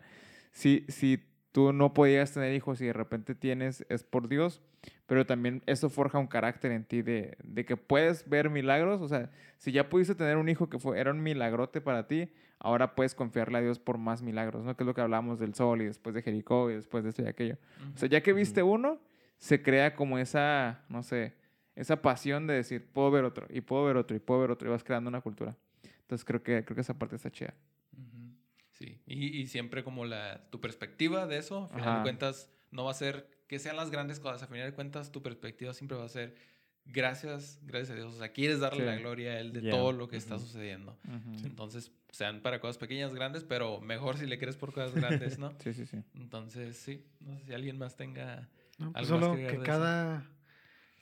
si, 0.51 0.86
si 0.88 1.20
tú 1.51 1.74
no 1.74 1.93
podías 1.93 2.32
tener 2.32 2.54
hijos 2.54 2.80
y 2.80 2.86
de 2.86 2.93
repente 2.93 3.34
tienes, 3.34 3.84
es 3.89 4.04
por 4.04 4.30
Dios, 4.30 4.62
pero 5.08 5.26
también 5.26 5.64
eso 5.66 5.89
forja 5.89 6.20
un 6.20 6.28
carácter 6.28 6.72
en 6.72 6.86
ti 6.86 7.01
de, 7.01 7.36
de 7.43 7.66
que 7.66 7.76
puedes 7.76 8.30
ver 8.30 8.51
milagros. 8.51 9.01
O 9.01 9.08
sea, 9.08 9.32
si 9.58 9.72
ya 9.72 9.89
pudiste 9.89 10.14
tener 10.14 10.38
un 10.38 10.47
hijo 10.47 10.70
que 10.70 10.78
fue, 10.78 10.99
era 10.99 11.12
un 11.12 11.24
milagrote 11.24 11.82
para 11.82 12.08
ti, 12.08 12.32
ahora 12.60 12.93
puedes 12.93 13.16
confiarle 13.16 13.58
a 13.58 13.62
Dios 13.62 13.80
por 13.80 13.97
más 13.97 14.22
milagros, 14.22 14.64
¿no? 14.64 14.78
Que 14.78 14.84
es 14.84 14.88
lo 14.88 14.93
que 14.93 15.01
hablamos 15.01 15.39
del 15.39 15.56
sol 15.56 15.82
y 15.82 15.86
después 15.86 16.14
de 16.14 16.22
Jericó 16.22 16.70
y 16.70 16.76
después 16.76 17.04
de 17.04 17.10
esto 17.10 17.24
y 17.24 17.26
aquello. 17.26 17.58
O 17.95 17.97
sea, 17.97 18.08
ya 18.08 18.22
que 18.22 18.34
viste 18.34 18.62
uno, 18.62 18.99
se 19.39 19.64
crea 19.64 19.95
como 19.95 20.20
esa, 20.20 20.84
no 20.89 21.01
sé, 21.01 21.34
esa 21.76 22.01
pasión 22.01 22.47
de 22.47 22.55
decir, 22.55 22.86
puedo 22.91 23.09
ver 23.11 23.24
otro, 23.26 23.47
y 23.49 23.61
puedo 23.61 23.84
ver 23.86 23.97
otro, 23.97 24.15
y 24.15 24.19
puedo 24.19 24.41
ver 24.41 24.51
otro, 24.51 24.67
y 24.67 24.71
vas 24.71 24.84
creando 24.84 25.09
una 25.09 25.21
cultura. 25.21 25.55
Entonces 26.01 26.26
creo 26.26 26.43
que, 26.43 26.63
creo 26.63 26.76
que 26.76 26.82
esa 26.82 26.97
parte 26.97 27.15
está 27.15 27.32
chida. 27.32 27.53
Sí, 28.71 28.99
y, 29.05 29.39
y 29.39 29.47
siempre 29.47 29.84
como 29.84 30.03
la, 30.05 30.49
tu 30.49 30.59
perspectiva 30.59 31.28
de 31.28 31.38
eso, 31.38 31.65
a 31.65 31.67
final 31.69 31.82
Ajá. 31.89 31.97
de 31.97 32.01
cuentas, 32.03 32.49
no 32.71 32.86
va 32.86 32.91
a 32.91 32.95
ser 32.95 33.30
que 33.47 33.59
sean 33.59 33.76
las 33.76 33.91
grandes 33.91 34.19
cosas, 34.19 34.43
a 34.43 34.47
final 34.47 34.69
de 34.69 34.74
cuentas 34.74 35.11
tu 35.11 35.21
perspectiva 35.21 35.74
siempre 35.74 35.95
va 35.95 36.05
a 36.05 36.09
ser 36.09 36.36
gracias, 36.86 37.59
gracias 37.63 37.91
a 37.91 37.95
Dios, 37.95 38.13
o 38.13 38.17
sea, 38.17 38.34
quieres 38.34 38.59
darle 38.59 38.80
Sí. 38.82 38.86
la 38.88 38.95
gloria 38.95 39.34
a 39.34 39.39
Él 39.39 39.53
de 39.53 39.61
Ya, 39.61 39.69
todo 39.69 39.91
lo 39.91 40.07
que 40.07 40.17
está 40.17 40.36
ujú. 40.36 40.45
sucediendo. 40.45 40.97
Ujú. 41.07 41.45
Entonces, 41.45 41.91
sean 42.09 42.41
para 42.41 42.59
cosas 42.59 42.78
pequeñas, 42.78 43.13
grandes, 43.13 43.43
pero 43.43 43.80
mejor 43.80 44.17
si 44.17 44.26
le 44.26 44.38
quieres 44.38 44.57
por 44.57 44.74
cosas 44.74 44.93
grandes, 44.95 45.38
¿no? 45.38 45.53
Sí, 45.59 45.74
sí, 45.74 45.86
sí. 45.86 46.03
Entonces, 46.15 46.76
sí, 46.76 47.05
no 47.21 47.38
sé 47.38 47.45
si 47.45 47.53
alguien 47.53 47.78
más 47.78 47.95
tenga... 47.95 48.49
No, 48.80 48.91
pues 48.91 49.05
¿Algo 49.05 49.19
más 49.19 49.26
solo 49.26 49.36
que 49.36 49.41
que 49.41 49.55
agregar 49.55 49.80
de 49.80 50.19
eso? 50.19 50.30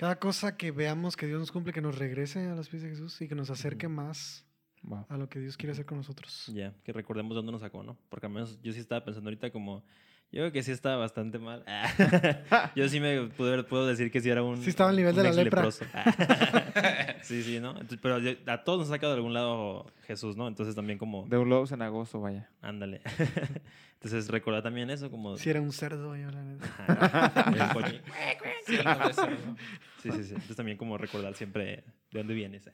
Cada, 0.02 0.20
cosa 0.20 0.58
que 0.58 0.72
veamos 0.72 1.16
que 1.16 1.28
Dios 1.28 1.40
nos 1.40 1.52
cumple, 1.52 1.74
que 1.74 1.82
nos 1.82 1.98
regrese 1.98 2.48
a 2.48 2.56
los 2.56 2.68
pies 2.70 2.82
de 2.82 2.90
Jesús 2.90 3.22
y 3.22 3.28
que 3.28 3.36
nos 3.36 3.50
acerque 3.52 3.86
Ujú. 3.86 3.96
más 3.96 4.46
Va. 4.92 5.06
a 5.10 5.18
lo 5.18 5.30
que 5.30 5.40
Dios 5.40 5.58
quiere 5.58 5.74
hacer 5.74 5.86
con 5.86 5.98
nosotros. 6.00 6.52
Ya, 6.54 6.74
que 6.84 6.92
recordemos 6.92 7.36
dónde 7.36 7.52
nos 7.52 7.62
sacó, 7.62 7.84
¿no? 7.84 7.98
Porque 8.10 8.26
al 8.26 8.32
menos 8.34 8.60
yo 8.64 8.74
sí 8.74 8.80
estaba 8.80 9.06
pensando 9.06 9.30
ahorita 9.30 9.52
como... 9.52 9.84
Yo 10.32 10.40
creo 10.40 10.52
que 10.54 10.64
sí 10.64 10.72
estaba 10.72 10.96
bastante 10.96 11.40
mal. 11.40 11.66
yo 12.76 12.88
sí 12.88 13.02
me 13.02 13.24
pude, 13.28 13.64
puedo 13.64 13.86
decir 13.86 14.10
que 14.10 14.22
sí 14.22 14.30
era 14.30 14.42
un... 14.42 14.64
Sí 14.64 14.70
estaba 14.70 14.90
al 14.90 14.96
nivel 14.96 15.14
de 15.14 15.24
la 15.24 15.34
lepra. 15.34 15.70
sí, 17.22 17.44
sí, 17.44 17.60
¿no? 17.60 17.72
Entonces, 17.72 18.00
pero 18.02 18.18
yo- 18.20 18.32
a 18.48 18.64
todos 18.64 18.80
nos 18.80 18.88
ha 18.88 18.94
sacado 18.94 19.12
de 19.12 19.18
algún 19.18 19.34
lado 19.34 19.92
Jesús, 20.08 20.38
¿no? 20.38 20.48
Entonces 20.48 20.74
también 20.74 20.98
como... 20.98 21.28
De 21.28 21.38
un 21.38 21.50
lobo 21.50 21.68
cenagoso, 21.68 22.22
vaya. 22.22 22.50
Ándale. 22.62 23.02
Entonces 23.96 24.30
recordar 24.30 24.64
también 24.64 24.90
eso 24.90 25.12
como... 25.12 25.36
Si 25.38 25.50
era 25.50 25.60
un 25.60 25.74
cerdo, 25.74 26.16
yo 26.16 26.32
la 26.32 27.74
coche. 27.74 28.02
Sí, 28.66 28.78
no. 28.84 29.56
Sí, 30.02 30.12
sí, 30.12 30.24
sí. 30.24 30.34
Entonces 30.34 30.56
también 30.56 30.78
como 30.78 30.98
recordar 30.98 31.36
siempre 31.36 31.84
de 32.12 32.20
dónde 32.20 32.34
vienes. 32.34 32.68
¿eh? 32.68 32.74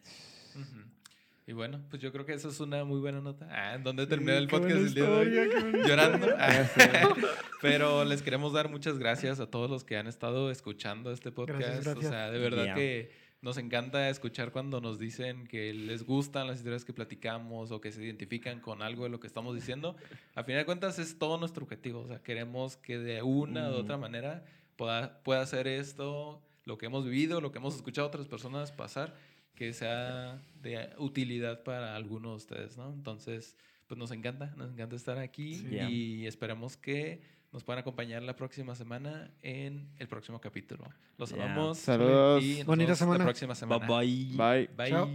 Y 1.46 1.54
bueno, 1.54 1.82
pues 1.90 2.02
yo 2.02 2.12
creo 2.12 2.26
que 2.26 2.34
eso 2.34 2.50
es 2.50 2.60
una 2.60 2.84
muy 2.84 3.00
buena 3.00 3.22
nota. 3.22 3.48
Ah, 3.50 3.76
¿en 3.76 3.84
dónde 3.84 4.06
terminé 4.06 4.34
Sí, 4.34 4.38
el 4.40 4.48
podcast 4.50 4.76
el 4.76 4.94
día 4.94 5.04
de 5.06 5.10
hoy? 5.10 5.88
Llorando. 5.88 6.28
Ah, 6.38 6.68
Pero 7.62 8.04
les 8.04 8.22
queremos 8.22 8.52
dar 8.52 8.70
muchas 8.70 8.98
gracias 9.00 9.40
a 9.40 9.50
todos 9.50 9.70
los 9.70 9.84
que 9.86 9.96
han 9.98 10.08
estado 10.08 10.52
escuchando 10.52 11.12
este 11.12 11.32
podcast. 11.32 11.60
Gracias, 11.60 11.86
gracias. 11.86 12.06
O 12.06 12.10
sea, 12.10 12.32
de 12.32 12.40
verdad 12.40 12.66
Yeah. 12.66 12.76
que 12.76 13.12
nos 13.42 13.58
encanta 13.58 14.10
escuchar 14.10 14.52
cuando 14.52 14.82
nos 14.82 15.00
dicen 15.00 15.48
que 15.48 15.74
les 15.74 16.04
gustan 16.04 16.48
las 16.48 16.58
historias 16.58 16.84
que 16.84 16.92
platicamos 16.92 17.72
o 17.72 17.80
que 17.80 17.92
se 17.94 18.04
identifican 18.04 18.60
con 18.60 18.82
algo 18.82 19.04
de 19.06 19.10
lo 19.10 19.20
que 19.22 19.28
estamos 19.28 19.56
diciendo. 19.56 19.96
A 20.36 20.44
final 20.44 20.62
de 20.62 20.66
cuentas 20.66 21.00
es 21.00 21.18
todo 21.18 21.38
nuestro 21.38 21.64
objetivo. 21.64 22.02
O 22.02 22.08
sea, 22.08 22.22
queremos 22.22 22.76
que 22.76 22.98
de 22.98 23.22
una 23.22 23.70
u 23.70 23.74
otra 23.76 23.96
manera 23.98 24.44
pueda, 24.76 25.24
pueda 25.24 25.42
hacer 25.42 25.68
esto, 25.68 26.42
lo 26.68 26.78
que 26.78 26.86
hemos 26.86 27.06
vivido, 27.06 27.40
lo 27.42 27.52
que 27.52 27.58
hemos 27.60 27.76
escuchado 27.76 28.06
a 28.06 28.10
otras 28.10 28.28
personas 28.28 28.72
pasar, 28.72 29.16
que 29.56 29.74
sea 29.74 30.40
de 30.62 30.90
utilidad 31.00 31.64
para 31.64 31.96
algunos 31.96 32.32
de 32.32 32.36
ustedes, 32.38 32.78
¿no? 32.78 32.94
Entonces, 32.94 33.56
pues 33.88 33.98
nos 33.98 34.12
encanta, 34.12 34.54
nos 34.58 34.70
encanta 34.72 34.96
estar 34.96 35.18
aquí 35.18 35.56
Sí. 35.56 35.70
Yeah. 35.70 35.90
y 35.90 36.28
esperemos 36.28 36.76
que 36.78 37.22
nos 37.54 37.64
puedan 37.64 37.80
acompañar 37.80 38.22
la 38.22 38.36
próxima 38.36 38.76
semana 38.76 39.32
en 39.42 39.90
el 39.98 40.08
próximo 40.10 40.40
capítulo. 40.42 40.84
Los 41.18 41.30
Yeah. 41.32 41.46
amamos. 41.46 41.78
Saludos. 41.80 42.44
Y 42.44 42.58
nos 42.58 42.66
Bonita 42.66 42.86
vemos 42.88 43.00
semana. 43.00 43.18
La 43.20 43.24
próxima 43.26 43.56
semana. 43.56 43.88
Bye 43.88 44.06
bye. 44.06 44.38
Bye. 44.38 44.68
Bye. 44.76 44.90
Chao. 44.90 45.10